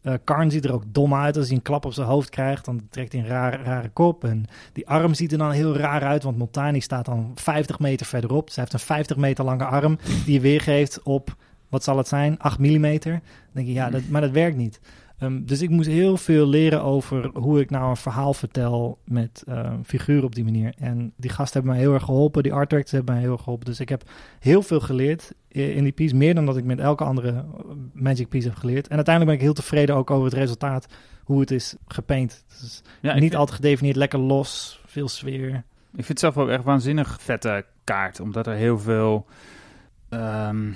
Eh 0.00 0.14
Karn 0.24 0.50
ziet 0.50 0.64
er 0.64 0.72
ook 0.72 0.84
dom 0.86 1.14
uit 1.14 1.36
als 1.36 1.46
hij 1.46 1.56
een 1.56 1.62
klap 1.62 1.84
op 1.84 1.92
zijn 1.92 2.06
hoofd 2.06 2.28
krijgt. 2.28 2.64
Dan 2.64 2.86
trekt 2.90 3.12
hij 3.12 3.20
een 3.20 3.26
rare, 3.26 3.56
rare 3.56 3.88
kop. 3.88 4.24
En 4.24 4.44
die 4.72 4.88
arm 4.88 5.14
ziet 5.14 5.32
er 5.32 5.38
dan 5.38 5.50
heel 5.50 5.76
raar 5.76 6.02
uit, 6.02 6.22
want 6.22 6.38
Montani 6.38 6.80
staat 6.80 7.04
dan 7.04 7.32
50 7.34 7.78
meter 7.78 8.06
verderop. 8.06 8.46
Hij 8.46 8.54
heeft 8.56 8.72
een 8.72 8.78
50 8.78 9.16
meter 9.16 9.44
lange 9.44 9.64
arm 9.64 9.98
die 10.24 10.34
je 10.34 10.40
weergeeft 10.40 11.02
op, 11.02 11.36
wat 11.68 11.84
zal 11.84 11.96
het 11.96 12.08
zijn, 12.08 12.38
8 12.38 12.58
millimeter. 12.58 13.12
Dan 13.12 13.20
denk 13.52 13.66
je, 13.66 13.72
ja, 13.72 13.90
dat, 13.90 14.02
maar 14.08 14.20
dat 14.20 14.30
werkt 14.30 14.56
niet. 14.56 14.80
Ehm, 15.18 15.44
dus 15.44 15.62
ik 15.62 15.70
moest 15.70 15.88
heel 15.88 16.16
veel 16.16 16.46
leren 16.46 16.82
over 16.82 17.30
hoe 17.34 17.60
ik 17.60 17.70
nou 17.70 17.88
een 17.90 17.96
verhaal 17.96 18.34
vertel 18.34 18.98
met 19.04 19.42
eh, 19.46 19.72
figuren 19.84 20.24
op 20.24 20.34
die 20.34 20.44
manier. 20.44 20.74
En 20.78 21.12
die 21.16 21.30
gasten 21.30 21.52
hebben 21.52 21.72
mij 21.72 21.80
heel 21.80 21.94
erg 21.94 22.02
geholpen, 22.04 22.42
die 22.42 22.52
art 22.52 22.68
directors 22.70 22.94
hebben 22.96 23.14
mij 23.14 23.22
heel 23.22 23.32
erg 23.32 23.42
geholpen. 23.42 23.66
Dus 23.66 23.80
ik 23.80 23.88
heb 23.88 24.02
heel 24.40 24.62
veel 24.62 24.80
geleerd 24.80 25.32
in 25.48 25.82
die 25.82 25.92
piece, 25.92 26.14
meer 26.16 26.34
dan 26.34 26.46
dat 26.46 26.56
ik 26.56 26.64
met 26.64 26.78
elke 26.78 27.04
andere 27.04 27.28
eh, 27.32 27.44
Magic 27.92 28.28
piece 28.28 28.48
heb 28.48 28.56
geleerd. 28.56 28.88
En 28.88 28.96
uiteindelijk 28.96 29.24
ben 29.24 29.34
ik 29.34 29.54
heel 29.54 29.62
tevreden 29.64 29.94
ook 29.96 30.10
over 30.10 30.24
het 30.24 30.34
resultaat, 30.34 30.86
hoe 31.24 31.40
het 31.40 31.50
is 31.50 31.74
gepaint. 31.86 32.44
Dus 32.60 32.82
Ja, 33.00 33.12
niet 33.12 33.22
vind- 33.22 33.34
altijd 33.34 33.56
gedefinieerd, 33.56 33.96
lekker 33.96 34.18
los, 34.18 34.80
veel 34.86 35.08
sfeer. 35.08 35.54
Ik 35.54 36.04
vind 36.04 36.08
het 36.08 36.18
zelf 36.18 36.36
ook 36.36 36.48
echt 36.48 36.64
waanzinnig 36.64 37.16
vette 37.20 37.64
kaart, 37.84 38.20
omdat 38.20 38.46
er 38.46 38.54
heel 38.54 38.78
veel, 38.78 39.26
ehm, 40.08 40.72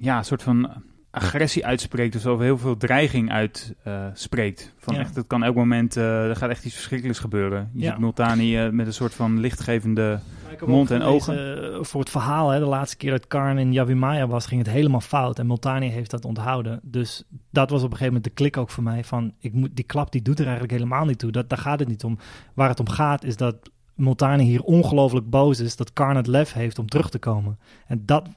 ja, 0.00 0.18
een 0.18 0.24
soort 0.24 0.42
van 0.42 0.70
agressie 1.10 1.66
uitspreekt, 1.66 2.12
dus 2.12 2.26
over 2.26 2.44
heel 2.44 2.58
veel 2.58 2.76
dreiging 2.76 3.30
uitspreekt. 3.30 4.74
van 4.78 4.94
Ja. 4.94 5.00
echt, 5.00 5.16
het 5.16 5.26
kan 5.26 5.42
elk 5.42 5.54
moment, 5.54 5.96
eh, 5.96 6.28
er 6.28 6.36
gaat 6.36 6.50
echt 6.50 6.64
iets 6.64 6.74
verschrikkelijks 6.74 7.20
gebeuren. 7.20 7.70
Je 7.72 7.80
Ja. 7.80 7.90
ziet 7.90 8.00
Multani 8.00 8.56
eh, 8.56 8.70
met 8.70 8.86
een 8.86 8.92
soort 8.92 9.14
van 9.14 9.40
lichtgevende, 9.40 10.20
Mond 10.66 10.90
en 10.90 11.02
eh, 11.02 11.78
voor 11.80 12.00
het 12.00 12.10
verhaal, 12.10 12.48
hè, 12.50 12.58
de 12.58 12.64
laatste 12.64 12.96
keer 12.96 13.10
dat 13.10 13.26
Karn 13.26 13.58
in 13.58 13.72
Yavimaya 13.72 14.26
was, 14.26 14.46
ging 14.46 14.62
het 14.64 14.70
helemaal 14.70 15.00
fout. 15.00 15.38
En 15.38 15.46
Multani 15.46 15.88
heeft 15.88 16.10
dat 16.10 16.24
onthouden. 16.24 16.80
Dus 16.82 17.24
dat 17.50 17.70
was 17.70 17.78
op 17.82 17.90
een 17.90 17.96
gegeven 17.96 18.14
moment 18.14 18.24
de 18.24 18.30
klik 18.42 18.56
ook 18.56 18.70
voor 18.70 18.82
mij. 18.82 19.04
Van, 19.04 19.32
ik 19.38 19.52
moet, 19.52 19.70
die 19.76 19.84
klap 19.84 20.12
die 20.12 20.22
doet 20.22 20.38
er 20.38 20.44
eigenlijk 20.44 20.72
helemaal 20.72 21.04
niet 21.04 21.18
toe. 21.18 21.30
Dat, 21.30 21.48
daar 21.48 21.58
gaat 21.58 21.78
het 21.78 21.88
niet 21.88 22.04
om. 22.04 22.18
Waar 22.54 22.68
het 22.68 22.80
om 22.80 22.88
gaat 22.88 23.24
is 23.24 23.36
dat 23.36 23.70
Multani 23.94 24.44
hier 24.44 24.62
ongelooflijk 24.62 25.30
boos 25.30 25.60
is. 25.60 25.76
Dat 25.76 25.92
Karn 25.92 26.16
het 26.16 26.26
lef 26.26 26.52
heeft 26.52 26.78
om 26.78 26.88
terug 26.88 27.10
te 27.10 27.18
komen. 27.18 27.58
En 27.86 28.02
dat 28.06 28.28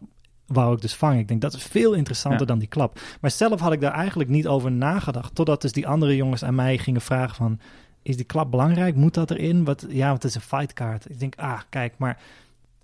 wou 0.53 0.75
ik 0.75 0.81
dus 0.81 0.95
vangen. 0.95 1.19
Ik 1.19 1.27
denk 1.27 1.41
dat 1.41 1.53
is 1.53 1.63
veel 1.63 1.93
interessanter 1.93 2.39
Ja. 2.39 2.45
dan 2.45 2.59
die 2.59 2.67
klap. 2.67 2.99
Maar 3.21 3.31
zelf 3.31 3.59
had 3.59 3.73
ik 3.73 3.81
daar 3.81 3.93
eigenlijk 3.93 4.29
niet 4.29 4.47
over 4.47 4.71
nagedacht. 4.71 5.35
Totdat 5.35 5.61
dus 5.61 5.71
die 5.71 5.87
andere 5.87 6.15
jongens 6.15 6.43
aan 6.43 6.55
mij 6.55 6.77
gingen 6.77 7.01
vragen 7.01 7.35
van... 7.35 7.59
Is 8.01 8.15
die 8.15 8.25
klap 8.25 8.51
belangrijk? 8.51 8.95
Moet 8.95 9.13
dat 9.13 9.31
erin? 9.31 9.63
Wat, 9.63 9.85
ja, 9.89 10.07
want 10.07 10.23
het 10.23 10.31
is 10.31 10.35
een 10.35 10.41
fightkaart. 10.41 11.09
Ik 11.09 11.19
denk, 11.19 11.35
ah, 11.35 11.59
kijk, 11.69 11.93
maar 11.97 12.17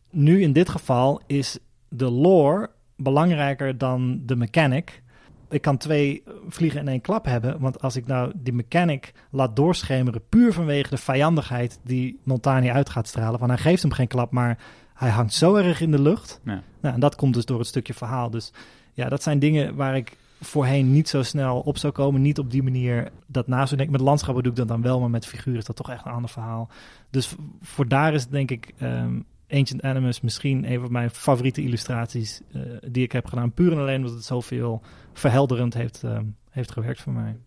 nu 0.10 0.42
in 0.42 0.54
dit 0.54 0.70
geval 0.70 1.22
is 1.28 1.58
de 1.90 2.10
lore 2.10 2.70
belangrijker 2.96 3.78
dan 3.78 4.22
de 4.26 4.36
mechanic. 4.36 5.02
Ik 5.50 5.62
kan 5.62 5.78
twee 5.78 6.24
vliegen 6.50 6.80
in 6.80 6.88
één 6.88 7.02
klap 7.02 7.26
hebben. 7.26 7.60
Want 7.60 7.82
als 7.82 7.96
ik 7.96 8.08
nou 8.08 8.32
die 8.36 8.54
mechanic 8.54 9.14
laat 9.32 9.56
doorschemeren... 9.56 10.22
puur 10.30 10.54
vanwege 10.54 10.90
de 10.90 10.98
vijandigheid 10.98 11.80
die 11.84 12.20
Montani 12.24 12.70
uit 12.70 12.90
gaat 12.90 13.08
stralen... 13.08 13.40
van 13.40 13.50
hij 13.50 13.58
geeft 13.58 13.82
hem 13.82 13.92
geen 13.92 14.08
klap, 14.08 14.32
maar 14.32 14.58
hij 14.94 15.10
hangt 15.10 15.34
zo 15.34 15.56
erg 15.56 15.82
in 15.82 15.92
de 15.92 16.02
lucht. 16.02 16.40
Ja. 16.44 16.62
Nou, 16.82 16.94
en 16.94 17.00
dat 17.00 17.16
komt 17.16 17.34
dus 17.34 17.46
door 17.46 17.60
het 17.60 17.68
stukje 17.68 17.94
verhaal. 17.94 18.30
Dus 18.30 18.52
ja, 18.94 19.10
dat 19.10 19.24
zijn 19.24 19.40
dingen 19.40 19.76
waar 19.76 19.96
ik 19.96 20.18
voorheen 20.42 20.92
niet 20.92 21.10
zo 21.10 21.24
snel 21.24 21.60
op 21.60 21.78
zou 21.78 21.94
komen. 21.94 22.22
Niet 22.22 22.40
op 22.40 22.52
die 22.52 22.64
manier 22.64 23.12
dat 23.26 23.48
na 23.48 23.66
zou 23.66 23.76
denken. 23.76 23.92
Met 23.92 24.02
landschappen 24.02 24.44
doe 24.44 24.52
ik 24.52 24.58
dat 24.58 24.68
dan 24.68 24.82
wel, 24.82 25.00
maar 25.00 25.10
met 25.10 25.26
figuren 25.26 25.60
is 25.60 25.66
dat 25.66 25.76
toch 25.76 25.90
echt 25.90 26.06
een 26.06 26.12
ander 26.12 26.30
verhaal. 26.30 26.70
Dus 27.10 27.36
voor 27.62 27.88
daar 27.88 28.14
is 28.14 28.28
denk 28.28 28.52
ik 28.52 28.74
ehm, 28.78 29.20
Ancient 29.50 29.82
Animus 29.82 30.22
misschien 30.22 30.72
een 30.72 30.80
van 30.80 30.92
mijn 30.92 31.10
favoriete 31.10 31.62
illustraties 31.62 32.42
eh, 32.54 32.62
die 32.88 33.04
ik 33.04 33.12
heb 33.12 33.26
gedaan. 33.26 33.54
Puur 33.54 33.72
en 33.72 33.78
alleen 33.78 33.98
omdat 33.98 34.14
het 34.14 34.26
zoveel 34.26 34.82
verhelderend 35.14 35.74
heeft, 35.74 36.04
ehm, 36.04 36.26
heeft 36.50 36.72
gewerkt 36.72 37.02
voor 37.02 37.14
mij. 37.14 37.38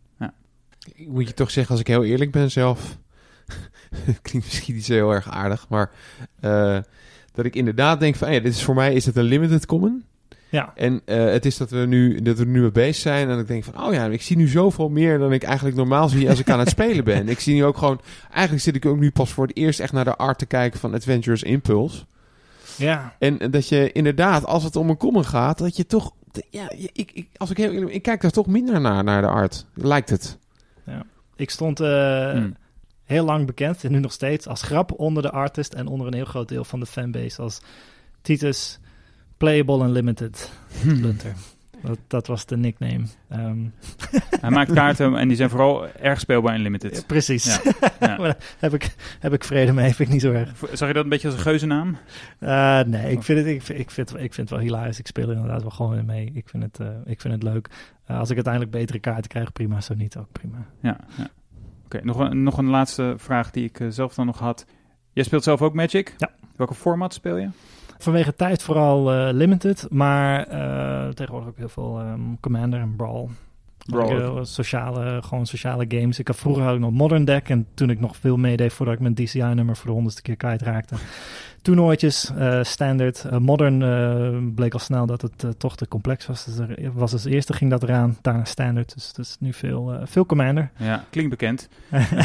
Ik 0.95 1.09
moet 1.09 1.29
je 1.29 1.35
toch 1.35 1.51
zeggen, 1.51 1.73
als 1.73 1.81
ik 1.81 1.87
heel 1.87 2.05
eerlijk 2.05 2.31
ben 2.31 2.51
zelf... 2.51 2.99
klinkt 4.23 4.33
misschien 4.49 4.75
niet 4.75 4.85
zo 4.85 4.93
heel 4.93 5.11
erg 5.11 5.31
aardig, 5.31 5.69
maar... 5.69 5.91
eh, 6.41 6.79
dat 7.33 7.45
ik 7.45 7.55
inderdaad 7.55 8.01
denk 8.01 8.17
van... 8.17 8.33
ja, 8.33 8.41
dit 8.41 8.53
is 8.53 8.63
voor 8.63 8.75
mij 8.75 8.95
is 8.95 9.07
het 9.07 9.17
een 9.17 9.25
limited 9.25 9.67
common. 9.67 10.05
Ja, 10.53 10.73
En 10.75 11.01
eh, 11.05 11.25
het 11.25 11.47
is 11.47 11.57
dat 11.57 11.71
we, 11.71 11.79
nu, 11.79 12.23
dat 12.23 12.39
we 12.39 12.45
nu 12.45 12.61
mee 12.61 12.71
bezig 12.71 12.97
zijn. 12.97 13.29
En 13.29 13.39
ik 13.39 13.47
denk 13.47 13.65
van, 13.65 13.85
oh 13.85 13.93
ja, 13.93 14.07
ik 14.07 14.23
zie 14.23 14.37
nu 14.37 14.49
zoveel 14.49 14.89
meer 14.89 15.19
dan 15.19 15.33
ik 15.33 15.43
eigenlijk 15.43 15.77
normaal 15.77 16.09
zie 16.09 16.29
als 16.29 16.39
ik 16.39 16.51
aan 16.51 16.59
het 16.59 16.69
spelen 16.79 17.05
ben. 17.05 17.29
Ik 17.29 17.41
zie 17.41 17.55
nu 17.55 17.65
ook 17.65 17.77
gewoon, 17.77 18.01
eigenlijk 18.31 18.63
zit 18.63 18.77
ik 18.77 18.87
ook 18.87 18.99
nu 18.99 19.11
pas 19.11 19.33
voor 19.33 19.47
het 19.47 19.57
eerst 19.57 19.81
echt 19.81 19.93
naar 19.93 20.05
de 20.05 20.17
art 20.17 20.39
te 20.39 20.47
kijken 20.47 20.81
van 20.81 20.95
Adventures 20.95 21.43
Impulse. 21.43 22.05
Ja, 22.77 23.15
En 23.19 23.51
dat 23.51 23.69
je 23.69 23.93
inderdaad, 23.93 24.45
als 24.47 24.65
het 24.65 24.77
om 24.77 24.91
een 24.91 24.97
common 24.97 25.25
gaat, 25.25 25.59
dat 25.59 25.77
je 25.77 25.87
toch... 25.87 26.13
Ja, 26.51 26.71
ik, 26.93 27.11
ik, 27.13 27.27
als 27.37 27.51
ik, 27.51 27.57
heel, 27.57 27.89
ik 27.89 28.03
kijk 28.03 28.21
daar 28.21 28.31
toch 28.31 28.47
minder 28.47 28.81
naar, 28.81 29.05
naar 29.05 29.23
de 29.23 29.29
art. 29.29 29.67
Lijkt 29.75 30.11
het. 30.11 30.39
ik 31.37 31.51
stond 31.51 31.81
eh, 31.81 32.31
Hmm. 32.31 32.57
Heel 33.13 33.25
lang 33.25 33.47
bekend 33.47 33.85
en 33.85 33.93
nu 33.93 33.99
nog 33.99 34.13
steeds 34.13 34.47
als 34.47 34.63
grap 34.63 34.93
onder 34.97 35.23
de 35.23 35.31
artist 35.31 35.75
en 35.75 35.87
onder 35.87 36.07
een 36.07 36.15
heel 36.15 36.25
groot 36.25 36.49
deel 36.49 36.65
van 36.65 36.81
de 36.81 36.87
fanbase 36.87 37.43
als 37.43 37.63
Titus 38.23 38.79
Playable 39.37 39.85
Unlimited 39.85 40.51
Lunter. 40.85 41.35
Dat, 41.83 41.99
dat 42.07 42.27
was 42.27 42.47
de 42.47 42.57
nickname. 42.57 43.05
Ehm, 43.29 43.59
Hij 44.41 44.51
maakt 44.51 44.73
kaarten 44.73 45.17
en 45.17 45.29
die 45.29 45.37
zijn 45.37 45.51
vooral 45.51 45.89
erg 45.89 46.21
speelbaar 46.21 46.55
in 46.55 46.61
Limited. 46.61 47.05
precies. 47.07 47.45
Ja. 47.45 47.61
Ja. 48.01 48.17
Maar 48.17 48.37
heb, 48.59 48.75
ik, 48.75 48.95
heb 49.21 49.33
ik 49.33 49.45
vrede 49.45 49.73
mee, 49.73 49.95
vind 49.95 49.99
ik 49.99 50.09
niet 50.09 50.21
zo 50.21 50.33
erg. 50.33 50.53
Zag 50.73 50.89
je 50.89 50.95
dat 50.95 51.05
een 51.05 51.11
beetje 51.11 51.29
als 51.29 51.37
een 51.37 51.43
geuzennaam? 51.43 51.97
Eh, 52.39 52.81
nee, 52.81 53.11
ik 53.11 53.23
vind, 53.23 53.39
het, 53.39 53.47
ik, 53.47 53.63
vind, 53.63 53.79
ik, 53.79 53.91
vind, 53.91 54.11
ik 54.11 54.35
vind 54.35 54.37
het 54.37 54.51
wel 54.51 54.59
hilarisch. 54.59 54.99
Ik 54.99 55.07
speel 55.07 55.29
er 55.29 55.35
inderdaad 55.35 55.61
wel 55.61 55.71
gewoon 55.71 55.99
in 55.99 56.07
mee. 56.07 56.31
Ik 56.35 56.49
vind 56.49 56.63
het, 56.63 56.81
eh, 56.81 56.87
ik 57.05 57.21
vind 57.21 57.35
het 57.35 57.43
leuk. 57.43 57.69
Eh, 58.05 58.19
als 58.19 58.29
ik 58.29 58.35
uiteindelijk 58.35 58.73
betere 58.75 58.99
kaarten 58.99 59.31
krijg, 59.31 59.53
prima. 59.53 59.81
Zo 59.81 59.95
niet, 59.95 60.17
ook 60.17 60.33
prima. 60.33 60.67
Ja. 60.81 60.97
ja. 61.17 61.31
Oké, 61.95 62.05
nog, 62.05 62.19
een, 62.19 62.43
nog 62.43 62.59
een 62.59 62.69
laatste 62.69 63.15
vraag 63.17 63.51
die 63.51 63.65
ik 63.65 63.81
eh, 63.81 63.87
zelf 63.91 64.15
dan 64.15 64.27
nog 64.27 64.39
had. 64.39 64.67
Jij 65.13 65.25
speelt 65.25 65.43
zelf 65.43 65.63
ook 65.63 65.75
Magic? 65.75 66.15
Ja. 66.19 66.31
Welke 66.57 66.75
format 66.75 67.15
speel 67.15 67.37
je? 67.37 67.49
Vanwege 67.99 68.35
tijd 68.35 68.63
vooral 68.63 69.13
eh, 69.13 69.33
limited, 69.33 69.87
maar 69.91 70.47
eh, 70.47 71.09
tegenwoordig 71.09 71.49
ook 71.49 71.57
heel 71.57 71.69
veel 71.69 72.01
ehm, 72.01 72.21
Commander 72.41 72.81
en 72.81 72.97
Brawl. 72.97 73.29
Brawl 73.87 74.45
sociale, 74.45 75.23
gewoon 75.23 75.47
sociale 75.47 75.85
games. 75.89 76.19
Ik 76.19 76.27
had 76.27 76.37
vroeger 76.37 76.63
had 76.63 76.75
ik 76.75 76.81
nog 76.81 76.91
Modern 76.91 77.25
Deck 77.25 77.49
en 77.49 77.67
toen 77.75 77.91
ik 77.91 78.01
nog 78.01 78.17
veel 78.17 78.37
meedeed 78.37 78.73
voordat 78.73 78.95
ik 78.95 79.01
mijn 79.01 79.15
DCI-nummer 79.15 79.77
voor 79.77 79.87
de 79.87 79.93
honderdste 79.93 80.23
keer 80.23 80.37
kwijtraakte. 80.37 80.95
Toernooitjes, 81.63 82.33
eh 82.37 82.63
standard. 82.63 83.25
Eh, 83.25 83.39
modern 83.39 83.83
eh, 83.83 84.55
bleek 84.55 84.73
al 84.73 84.79
snel 84.79 85.07
dat 85.07 85.23
het 85.23 85.59
toch 85.59 85.77
te 85.77 85.89
complex 85.89 86.27
was. 86.27 86.45
Dus 86.45 86.59
er 86.59 86.93
was 86.93 87.13
als 87.13 87.25
eerste 87.25 87.53
ging 87.53 87.71
dat 87.71 87.83
eraan, 87.83 88.17
daarna 88.21 88.45
standard. 88.45 88.95
Dus 88.95 89.07
het 89.07 89.19
is 89.19 89.37
nu 89.41 89.53
veel, 89.53 90.01
veel 90.05 90.27
Commander. 90.27 90.71
Ja, 90.77 91.05
klinkt 91.11 91.31
bekend. 91.31 91.69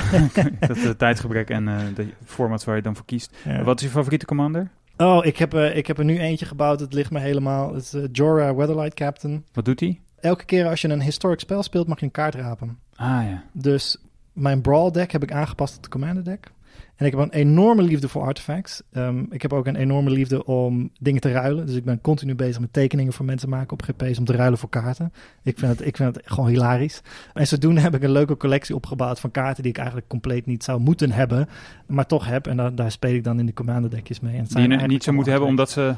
dat 0.83 0.99
tijdgebrek 0.99 1.49
en 1.49 1.65
de 1.95 2.07
formats 2.25 2.65
waar 2.65 2.75
je 2.75 2.81
dan 2.81 2.95
voor 2.95 3.05
kiest. 3.05 3.35
Ja. 3.43 3.63
Wat 3.63 3.79
is 3.79 3.85
je 3.85 3.91
favoriete 3.91 4.25
commander? 4.25 4.69
Oh, 4.97 5.25
ik 5.25 5.37
heb, 5.37 5.53
uh, 5.53 5.75
ik 5.75 5.87
heb 5.87 5.97
er 5.97 6.05
nu 6.05 6.19
eentje 6.19 6.45
gebouwd. 6.45 6.79
Het 6.79 6.93
ligt 6.93 7.11
me 7.11 7.19
helemaal. 7.19 7.73
Het 7.73 7.83
is 7.83 7.93
uh, 7.93 8.03
Jorah 8.11 8.55
Weatherlight 8.55 8.93
Captain. 8.93 9.45
Wat 9.53 9.65
doet 9.65 9.79
hij? 9.79 9.99
Elke 10.19 10.45
keer 10.45 10.67
als 10.67 10.81
je 10.81 10.89
een 10.89 11.01
historic 11.01 11.39
spel 11.39 11.63
speelt, 11.63 11.87
mag 11.87 11.99
je 11.99 12.05
een 12.05 12.11
kaart 12.11 12.35
rapen. 12.35 12.79
Ah 12.95 13.23
ja. 13.29 13.43
Dus 13.51 13.97
mijn 14.33 14.61
Brawl 14.61 14.91
deck 14.91 15.11
heb 15.11 15.23
ik 15.23 15.31
aangepast 15.31 15.77
op 15.77 15.83
de 15.83 15.89
Commander 15.89 16.23
deck. 16.23 16.51
En 16.97 17.05
ik 17.05 17.11
heb 17.11 17.21
een 17.21 17.31
enorme 17.31 17.81
liefde 17.81 18.07
voor 18.07 18.21
artifacts. 18.21 18.81
Um, 18.91 19.27
ik 19.29 19.41
heb 19.41 19.53
ook 19.53 19.67
een 19.67 19.75
enorme 19.75 20.09
liefde 20.09 20.45
om 20.45 20.91
dingen 20.99 21.21
te 21.21 21.31
ruilen. 21.31 21.65
Dus 21.65 21.75
ik 21.75 21.83
ben 21.83 22.01
continu 22.01 22.35
bezig 22.35 22.59
met 22.59 22.73
tekeningen 22.73 23.13
voor 23.13 23.25
mensen 23.25 23.49
maken 23.49 23.71
op 23.71 23.81
GP's 23.81 24.17
om 24.17 24.25
te 24.25 24.33
ruilen 24.33 24.59
voor 24.59 24.69
kaarten. 24.69 25.13
Ik 25.43 25.59
vind 25.59 25.71
het, 25.71 25.87
ik 25.87 25.95
vind 25.95 26.15
het 26.15 26.31
gewoon 26.31 26.49
hilarisch. 26.49 27.01
En 27.33 27.47
zodoende 27.47 27.81
heb 27.81 27.95
ik 27.95 28.03
een 28.03 28.11
leuke 28.11 28.37
collectie 28.37 28.75
opgebouwd 28.75 29.19
van 29.19 29.31
kaarten 29.31 29.63
die 29.63 29.71
ik 29.71 29.77
eigenlijk 29.77 30.07
compleet 30.07 30.45
niet 30.45 30.63
zou 30.63 30.79
moeten 30.79 31.11
hebben. 31.11 31.49
Maar 31.85 32.05
toch 32.05 32.25
heb. 32.25 32.47
En 32.47 32.57
daar, 32.57 32.75
daar 32.75 32.91
speel 32.91 33.13
ik 33.13 33.23
dan 33.23 33.39
in 33.39 33.45
de 33.45 33.53
Commander 33.53 33.89
deckjes 33.89 34.19
mee. 34.19 34.33
En 34.33 34.39
het 34.39 34.49
die 34.49 34.69
je 34.69 34.87
niet 34.87 35.03
zou 35.03 35.15
moeten 35.15 35.33
hebben 35.33 35.51
omdat 35.51 35.69
ze 35.69 35.95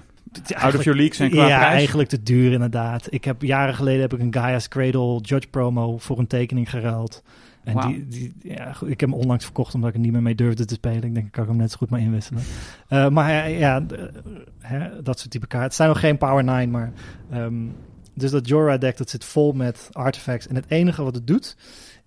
out 0.56 0.76
of 0.76 0.84
your 0.84 0.98
league 0.98 1.16
zijn 1.16 1.30
qua 1.30 1.48
ja, 1.48 1.58
prijs? 1.58 1.74
eigenlijk 1.74 2.10
te 2.10 2.24
duur 2.24 2.52
inderdaad. 2.52 3.08
Ik 3.10 3.24
heb 3.24 3.42
jaren 3.42 3.76
geleden 3.76 4.02
heb 4.02 4.14
ik 4.14 4.20
een 4.20 4.34
Gaia's 4.34 4.68
Cradle 4.68 5.20
Judge 5.22 5.50
promo 5.50 5.98
voor 5.98 6.20
een 6.20 6.28
tekening 6.28 6.70
geruild. 6.70 7.24
En 7.64 7.73
wow. 7.73 7.84
die, 7.84 8.07
die, 8.07 8.34
ja, 8.41 8.73
goed, 8.73 8.90
ik 8.90 8.99
heb 8.99 9.10
hem 9.10 9.19
onlangs 9.19 9.44
verkocht 9.44 9.73
omdat 9.73 9.90
ik 9.90 9.95
er 9.95 10.02
niet 10.02 10.11
meer 10.11 10.22
mee 10.22 10.36
durfde 10.36 10.65
te 10.65 10.73
spelen. 10.73 11.03
Ik 11.03 11.14
denk, 11.14 11.26
ik 11.26 11.31
kan 11.31 11.48
hem 11.48 11.56
net 11.56 11.72
zo 11.72 11.77
goed 11.77 11.90
maar 11.90 11.99
inwisselen. 11.99 12.44
Uh, 12.90 13.10
maar 13.10 13.49
ja, 13.49 13.80
de, 13.80 14.11
hè, 14.60 15.02
dat 15.02 15.19
soort 15.19 15.31
type 15.31 15.48
kaarten. 15.48 15.68
Het 15.68 15.76
zijn 15.76 15.90
nog 15.90 15.99
geen 15.99 16.18
Power 16.18 16.44
9, 16.44 16.69
maar... 16.69 16.91
Um, 17.34 17.76
dus 18.14 18.31
dat 18.31 18.48
Jorah 18.48 18.80
deck, 18.80 18.98
dat 18.98 19.10
zit 19.10 19.26
vol 19.26 19.52
met 19.52 19.90
artifacts. 19.91 20.48
En 20.48 20.56
het 20.56 20.65
enige 20.68 21.03
wat 21.03 21.15
het 21.15 21.27
doet, 21.27 21.57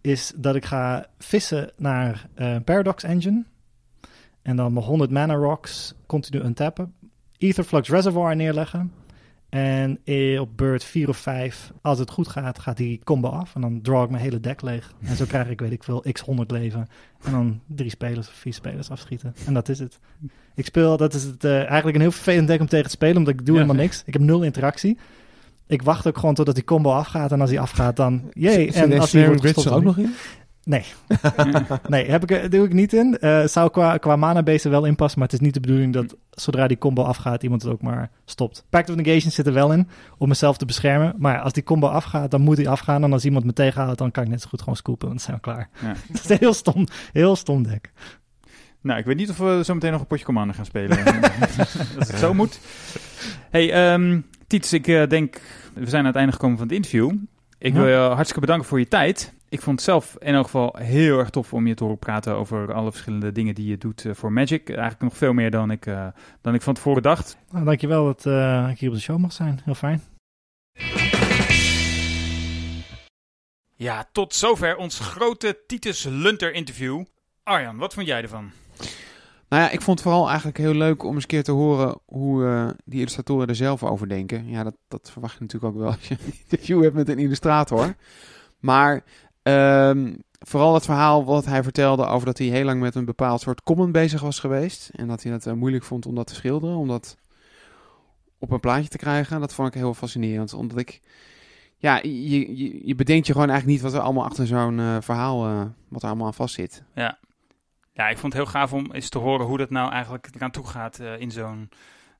is 0.00 0.32
dat 0.36 0.54
ik 0.54 0.64
ga 0.64 1.06
vissen 1.18 1.70
naar 1.76 2.28
uh, 2.36 2.56
Paradox 2.64 3.02
Engine. 3.02 3.44
En 4.42 4.56
dan 4.56 4.72
mijn 4.72 4.84
100 4.84 5.10
mana 5.10 5.34
rocks 5.34 5.94
continu 6.06 6.44
untappen. 6.44 6.94
Etherflux 7.38 7.88
Reservoir 7.88 8.36
neerleggen. 8.36 8.92
En 9.52 9.98
op 10.40 10.56
beurt 10.56 10.84
4 10.84 11.08
of 11.08 11.16
5, 11.16 11.72
als 11.80 11.98
het 11.98 12.10
goed 12.10 12.28
gaat, 12.28 12.58
gaat 12.58 12.76
die 12.76 13.00
combo 13.04 13.28
af. 13.28 13.54
En 13.54 13.60
dan 13.60 13.80
draw 13.82 14.02
ik 14.02 14.10
mijn 14.10 14.22
hele 14.22 14.40
deck 14.40 14.62
leeg. 14.62 14.92
En 15.02 15.16
zo 15.16 15.24
krijg 15.24 15.48
ik, 15.48 15.60
weet 15.60 15.72
ik 15.72 15.84
veel, 15.84 16.04
x 16.12 16.20
100 16.20 16.50
leven. 16.50 16.88
En 17.22 17.32
dan 17.32 17.60
drie 17.66 17.90
spelers 17.90 18.28
of 18.28 18.34
vier 18.34 18.54
spelers 18.54 18.90
afschieten. 18.90 19.34
En 19.46 19.54
dat 19.54 19.68
is 19.68 19.78
het. 19.78 19.98
Ik 20.54 20.64
speel, 20.64 20.96
dat 20.96 21.14
is 21.14 21.22
het, 21.22 21.44
uh, 21.44 21.56
eigenlijk 21.56 21.94
een 21.94 22.00
heel 22.00 22.12
vervelend 22.12 22.48
deck 22.48 22.60
om 22.60 22.66
tegen 22.66 22.84
te 22.84 22.90
spelen, 22.90 23.16
omdat 23.16 23.32
ik 23.32 23.46
doe 23.46 23.54
ja. 23.54 23.60
helemaal 23.60 23.82
niks. 23.82 24.02
Ik 24.06 24.12
heb 24.12 24.22
nul 24.22 24.42
interactie. 24.42 24.98
Ik 25.66 25.82
wacht 25.82 26.06
ook 26.06 26.18
gewoon 26.18 26.34
totdat 26.34 26.54
die 26.54 26.64
combo 26.64 26.90
afgaat. 26.90 27.32
En 27.32 27.40
als 27.40 27.50
die 27.50 27.60
afgaat, 27.60 27.96
dan 27.96 28.30
jee. 28.32 28.72
En 28.72 28.98
als 28.98 29.10
die 29.10 29.26
wordt 29.26 29.64
er 29.64 29.74
ook 29.74 29.82
nog 29.82 29.98
in? 29.98 30.14
Nee. 30.64 30.84
nee, 31.88 32.10
heb 32.10 32.30
ik, 32.30 32.50
doe 32.50 32.64
ik 32.64 32.72
niet 32.72 32.92
in. 32.92 33.18
Uh, 33.20 33.46
zou 33.46 33.70
qua, 33.70 33.96
qua 33.96 34.16
mana 34.16 34.42
base 34.42 34.64
er 34.64 34.70
wel 34.70 34.84
in 34.84 34.96
passen, 34.96 35.18
maar 35.18 35.28
het 35.28 35.40
is 35.40 35.44
niet 35.44 35.54
de 35.54 35.60
bedoeling 35.60 35.92
dat 35.92 36.16
zodra 36.30 36.66
die 36.66 36.78
combo 36.78 37.02
afgaat, 37.02 37.42
iemand 37.42 37.62
het 37.62 37.72
ook 37.72 37.82
maar 37.82 38.10
stopt. 38.24 38.64
Pact 38.70 38.90
of 38.90 38.96
Negation 38.96 39.30
zit 39.30 39.46
er 39.46 39.52
wel 39.52 39.72
in, 39.72 39.88
om 40.18 40.28
mezelf 40.28 40.56
te 40.56 40.64
beschermen. 40.64 41.14
Maar 41.18 41.40
als 41.40 41.52
die 41.52 41.62
combo 41.62 41.86
afgaat, 41.86 42.30
dan 42.30 42.40
moet 42.40 42.56
hij 42.56 42.68
afgaan. 42.68 43.04
En 43.04 43.12
als 43.12 43.24
iemand 43.24 43.44
me 43.44 43.52
tegenhoudt, 43.52 43.98
dan 43.98 44.10
kan 44.10 44.22
ik 44.22 44.28
net 44.28 44.42
zo 44.42 44.48
goed 44.48 44.60
gewoon 44.60 44.76
scoopen, 44.76 45.08
want 45.08 45.26
dan 45.26 45.26
zijn 45.26 45.36
we 45.36 45.42
klaar. 45.42 45.68
Ja. 45.82 45.94
dat 46.12 46.24
is 46.24 46.30
een 46.30 46.36
heel 46.38 46.54
stom, 46.54 46.86
heel 47.12 47.36
stom 47.36 47.62
deck. 47.62 47.92
Nou, 48.80 48.98
ik 48.98 49.04
weet 49.04 49.16
niet 49.16 49.30
of 49.30 49.38
we 49.38 49.60
zo 49.64 49.74
meteen 49.74 49.92
nog 49.92 50.00
een 50.00 50.06
potje 50.06 50.24
Commander 50.24 50.54
gaan 50.54 50.64
spelen. 50.64 50.98
Als 51.98 52.08
het 52.08 52.18
zo 52.18 52.34
moet. 52.34 52.60
Hey, 53.50 53.92
um, 53.92 54.26
Tiets, 54.46 54.72
ik 54.72 54.86
uh, 54.86 55.06
denk, 55.06 55.40
we 55.74 55.88
zijn 55.88 56.00
aan 56.00 56.06
het 56.06 56.16
einde 56.16 56.32
gekomen 56.32 56.56
van 56.56 56.66
het 56.66 56.76
interview. 56.76 57.12
Ik 57.62 57.74
wil 57.74 57.86
je 57.86 57.96
hartstikke 57.96 58.40
bedanken 58.40 58.68
voor 58.68 58.78
je 58.78 58.88
tijd. 58.88 59.34
Ik 59.48 59.60
vond 59.60 59.76
het 59.76 59.84
zelf 59.84 60.16
in 60.18 60.34
elk 60.34 60.44
geval 60.44 60.76
heel 60.78 61.18
erg 61.18 61.30
tof 61.30 61.52
om 61.52 61.66
je 61.66 61.74
te 61.74 61.82
horen 61.82 61.98
praten 61.98 62.34
over 62.34 62.72
alle 62.72 62.90
verschillende 62.90 63.32
dingen 63.32 63.54
die 63.54 63.66
je 63.66 63.78
doet 63.78 64.04
uh, 64.04 64.14
voor 64.14 64.32
Magic. 64.32 64.68
Eigenlijk 64.68 65.00
nog 65.00 65.16
veel 65.16 65.32
meer 65.32 65.50
dan 65.50 65.70
ik, 65.70 65.86
uh, 65.86 66.06
dan 66.40 66.54
ik 66.54 66.62
van 66.62 66.74
tevoren 66.74 67.02
dacht. 67.02 67.36
Nou, 67.50 67.64
dankjewel 67.64 68.04
dat 68.04 68.26
uh, 68.26 68.68
ik 68.70 68.78
hier 68.78 68.88
op 68.88 68.94
de 68.94 69.00
show 69.00 69.18
mag 69.18 69.32
zijn. 69.32 69.60
Heel 69.64 69.74
fijn. 69.74 70.02
Ja, 73.74 74.08
tot 74.12 74.34
zover 74.34 74.76
ons 74.76 74.98
grote 74.98 75.62
Titus 75.66 76.04
Lunter 76.04 76.52
interview. 76.52 77.04
Arjan, 77.42 77.76
wat 77.76 77.94
vond 77.94 78.06
jij 78.06 78.22
ervan? 78.22 78.50
Nou 79.52 79.64
ja, 79.64 79.70
ik 79.70 79.80
vond 79.80 79.98
het 79.98 80.08
vooral 80.08 80.28
eigenlijk 80.28 80.58
heel 80.58 80.74
leuk 80.74 81.02
om 81.02 81.14
eens 81.14 81.22
een 81.22 81.28
keer 81.28 81.42
te 81.42 81.52
horen 81.52 81.98
hoe 82.04 82.42
uh, 82.42 82.68
die 82.84 82.98
illustratoren 82.98 83.48
er 83.48 83.54
zelf 83.54 83.82
over 83.82 84.08
denken. 84.08 84.48
Ja, 84.48 84.62
dat, 84.62 84.74
dat 84.88 85.10
verwacht 85.10 85.34
je 85.34 85.40
natuurlijk 85.40 85.74
ook 85.74 85.80
wel 85.80 85.90
als 85.90 86.08
je 86.08 86.14
een 86.14 86.34
interview 86.42 86.82
hebt 86.82 86.94
met 86.94 87.08
een 87.08 87.18
illustrator. 87.18 87.94
Maar 88.58 89.04
um, 89.42 90.22
vooral 90.38 90.74
het 90.74 90.84
verhaal 90.84 91.24
wat 91.24 91.44
hij 91.44 91.62
vertelde 91.62 92.06
over 92.06 92.26
dat 92.26 92.38
hij 92.38 92.46
heel 92.46 92.64
lang 92.64 92.80
met 92.80 92.94
een 92.94 93.04
bepaald 93.04 93.40
soort 93.40 93.62
comment 93.62 93.92
bezig 93.92 94.20
was 94.20 94.38
geweest. 94.38 94.90
En 94.94 95.08
dat 95.08 95.22
hij 95.22 95.32
het 95.32 95.46
uh, 95.46 95.52
moeilijk 95.52 95.84
vond 95.84 96.06
om 96.06 96.14
dat 96.14 96.26
te 96.26 96.34
schilderen, 96.34 96.76
om 96.76 96.88
dat 96.88 97.16
op 98.38 98.50
een 98.50 98.60
plaatje 98.60 98.88
te 98.88 98.98
krijgen. 98.98 99.40
Dat 99.40 99.54
vond 99.54 99.68
ik 99.68 99.74
heel 99.74 99.94
fascinerend, 99.94 100.54
omdat 100.54 100.78
ik... 100.78 101.00
Ja, 101.76 101.96
je, 102.02 102.56
je, 102.56 102.86
je 102.86 102.94
bedenkt 102.94 103.26
je 103.26 103.32
gewoon 103.32 103.48
eigenlijk 103.48 103.80
niet 103.80 103.90
wat 103.90 104.00
er 104.00 104.06
allemaal 104.06 104.24
achter 104.24 104.46
zo'n 104.46 104.78
uh, 104.78 104.96
verhaal, 105.00 105.38
wat 105.88 106.02
er 106.02 106.08
allemaal 106.08 106.26
aan 106.26 106.34
vast 106.34 106.54
zit. 106.54 106.82
Ja. 106.94 107.18
Ja, 107.92 108.08
ik 108.08 108.18
vond 108.18 108.32
het 108.32 108.42
heel 108.42 108.52
gaaf 108.52 108.72
om 108.72 108.92
eens 108.92 109.08
te 109.08 109.18
horen 109.18 109.46
hoe 109.46 109.58
dat 109.58 109.70
nou 109.70 109.92
eigenlijk 109.92 110.28
eraan 110.34 110.50
toe 110.50 110.66
gaat 110.66 111.00
uh, 111.00 111.20
in 111.20 111.30
zo'n 111.30 111.70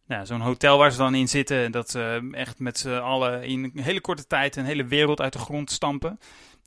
nou, 0.06 0.26
zo'n 0.26 0.40
hotel 0.40 0.78
waar 0.78 0.90
ze 0.90 0.98
dan 0.98 1.14
in 1.14 1.28
zitten. 1.28 1.72
Dat 1.72 1.90
ze 1.90 2.28
echt 2.30 2.58
met 2.58 2.78
z'n 2.78 2.88
allen 2.88 3.44
in 3.44 3.64
een 3.74 3.82
hele 3.82 4.00
korte 4.00 4.26
tijd 4.26 4.56
een 4.56 4.64
hele 4.64 4.84
wereld 4.84 5.20
uit 5.20 5.32
de 5.32 5.38
grond 5.38 5.70
stampen. 5.70 6.18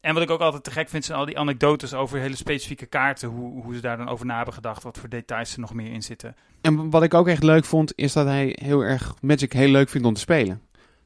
En 0.01 0.13
wat 0.13 0.23
ik 0.23 0.29
ook 0.29 0.39
altijd 0.39 0.63
te 0.63 0.71
gek 0.71 0.89
vind, 0.89 1.05
zijn 1.05 1.17
al 1.17 1.25
die 1.25 1.39
anekdotes 1.39 1.93
over 1.93 2.19
hele 2.19 2.35
specifieke 2.35 2.85
kaarten. 2.85 3.29
Hoe, 3.29 3.63
hoe 3.63 3.75
ze 3.75 3.81
daar 3.81 3.97
dan 3.97 4.09
over 4.09 4.25
na 4.25 4.35
hebben 4.35 4.53
gedacht, 4.53 4.83
wat 4.83 4.97
voor 4.97 5.09
details 5.09 5.53
er 5.53 5.59
nog 5.59 5.73
meer 5.73 5.91
in 5.91 6.03
zitten. 6.03 6.35
En 6.61 6.89
wat 6.89 7.03
ik 7.03 7.13
ook 7.13 7.27
echt 7.27 7.43
leuk 7.43 7.65
vond, 7.65 7.93
is 7.95 8.13
dat 8.13 8.25
hij 8.25 8.57
heel 8.61 8.81
erg 8.81 9.15
Magic 9.21 9.53
heel 9.53 9.69
leuk 9.69 9.89
vindt 9.89 10.07
om 10.07 10.13
te 10.13 10.19
spelen. 10.19 10.61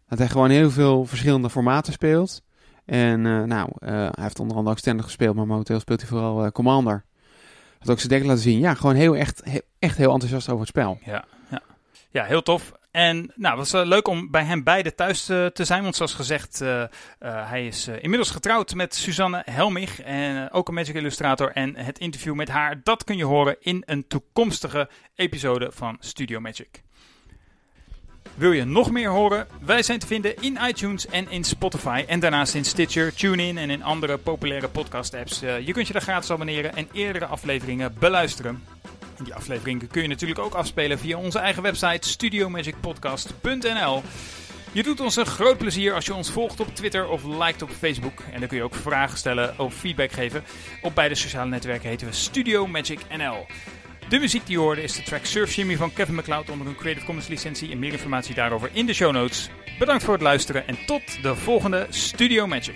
Dat 0.08 0.18
hij 0.18 0.28
gewoon 0.28 0.50
heel 0.50 0.72
veel 0.72 1.06
verschillende 1.06 1.50
formaten 1.50 1.94
speelt. 1.94 2.44
En 2.86 3.26
uh, 3.26 3.44
nou, 3.44 3.70
hij 3.80 4.12
heeft 4.22 4.40
onder 4.40 4.56
andere 4.56 4.76
ook 4.76 4.82
standaard 4.82 5.08
gespeeld, 5.08 5.36
maar 5.36 5.48
momenteel 5.48 5.80
speelt 5.80 6.00
hij 6.00 6.10
vooral 6.10 6.52
Commander 6.52 7.06
had 7.80 7.89
ook 7.89 7.99
zijn 7.99 8.10
deck 8.10 8.23
laten 8.23 8.43
zien. 8.43 8.60
Ja, 8.60 8.73
gewoon 8.73 8.95
heel 8.95 9.15
echt, 9.15 9.43
echt 9.80 9.97
heel 9.97 10.11
enthousiast 10.11 10.47
over 10.47 10.60
het 10.60 10.69
spel. 10.69 10.99
Ja, 11.06 11.26
ja. 11.49 11.61
ja 12.11 12.23
heel 12.23 12.41
tof. 12.41 12.72
En 12.91 13.31
nou, 13.35 13.60
het 13.60 13.72
was 13.72 13.81
uh, 13.81 13.88
leuk 13.88 14.07
om 14.07 14.31
bij 14.31 14.43
hem 14.43 14.64
beiden 14.64 14.95
thuis 14.95 15.30
uh, 15.30 15.45
te 15.45 15.65
zijn. 15.65 15.84
Want 15.84 15.95
zoals 15.95 16.14
gezegd, 16.14 16.61
uh, 16.61 16.84
hij 17.19 17.68
is 17.68 17.88
inmiddels 17.88 18.31
getrouwd 18.31 18.73
met 18.73 18.95
Suzanne 18.95 19.41
Helmich. 19.45 20.01
En 20.01 20.51
ook 20.51 20.68
een 20.68 20.73
Magic 20.73 20.95
Illustrator. 20.95 21.51
En 21.51 21.76
het 21.76 21.99
interview 21.99 22.34
met 22.34 22.49
haar, 22.49 22.81
dat 22.84 23.03
kun 23.03 23.18
je 23.18 23.26
horen 23.26 23.56
in 23.60 23.84
een 23.85 24.07
toekomstige 24.07 24.89
episode 25.15 25.72
van 25.72 25.97
Studio 25.99 26.39
Magic. 26.39 26.84
Wil 28.35 28.51
je 28.51 28.65
nog 28.65 28.91
meer 28.91 29.10
horen? 29.10 29.47
Wij 29.61 29.84
zijn 29.84 29.99
te 29.99 30.07
vinden 30.07 30.35
in 30.41 30.60
iTunes 30.68 31.07
en 31.07 31.31
in 31.31 31.43
Spotify. 31.43 32.03
En 32.07 32.19
daarnaast 32.19 32.53
in 32.53 32.65
Stitcher, 32.65 33.14
TuneIn 33.14 33.57
en 33.57 33.69
in 33.69 33.84
andere 33.84 34.18
populaire 34.18 34.68
podcast 34.68 35.14
apps. 35.14 35.43
Uh, 35.43 35.60
je 35.65 35.73
kunt 35.73 35.88
je 35.88 35.93
daar 35.93 36.01
gratis 36.01 36.31
abonneren 36.31 36.76
en 36.76 36.88
eerdere 36.93 37.26
afleveringen 37.26 37.95
beluisteren. 37.99 38.64
En 39.18 39.23
die 39.23 39.34
aflevering 39.34 39.88
kun 39.88 40.01
je 40.01 40.07
natuurlijk 40.07 40.39
ook 40.39 40.53
afspelen 40.53 40.99
via 40.99 41.18
onze 41.18 41.39
eigen 41.39 41.64
website 41.64 42.10
studiomagicpodcast.nl. 42.10 44.03
Je 44.72 44.84
doet 44.84 44.99
ons 44.99 45.15
een 45.15 45.26
groot 45.26 45.57
plezier 45.57 45.93
als 45.93 46.06
je 46.06 46.14
ons 46.14 46.31
volgt 46.31 46.60
op 46.60 46.76
Twitter 46.76 47.07
of 47.07 47.23
liked 47.23 47.61
op 47.61 47.69
Facebook. 47.69 48.19
En 48.31 48.39
dan 48.39 48.47
kun 48.49 48.57
je 48.57 48.64
ook 48.64 48.76
vragen 48.76 49.18
stellen 49.18 49.60
of 49.60 49.73
feedback 49.73 50.11
geven. 50.11 50.43
Op 50.81 50.95
beide 50.95 51.15
sociale 51.15 51.49
netwerken 51.49 51.89
heten 51.89 52.07
we 52.07 52.14
Studio 52.14 52.68
Magic 52.68 52.99
NL. 53.18 53.45
De 54.10 54.19
muziek 54.19 54.45
die 54.45 54.56
je 54.56 54.61
hoorde 54.61 54.81
is 54.81 54.94
de 54.94 55.03
track 55.03 55.26
Surf 55.26 55.56
Jimmy 55.56 55.77
van 55.77 55.94
Kevin 55.94 56.15
McLeod 56.15 56.49
onder 56.49 56.68
een 56.68 56.76
Creative 56.76 57.06
Commons 57.06 57.27
licentie. 57.27 57.72
En 57.72 57.80
meer 57.80 57.91
informatie 57.91 58.36
daarover 58.36 58.69
in 58.73 58.86
de 58.86 58.94
show 58.94 59.11
notes. 59.11 59.49
Bedankt 59.80 60.03
voor 60.03 60.14
het 60.14 60.23
luisteren 60.23 60.68
en 60.68 60.77
tot 60.86 61.22
de 61.22 61.36
volgende 61.36 61.88
Studio 61.90 62.48
Magic. 62.48 62.76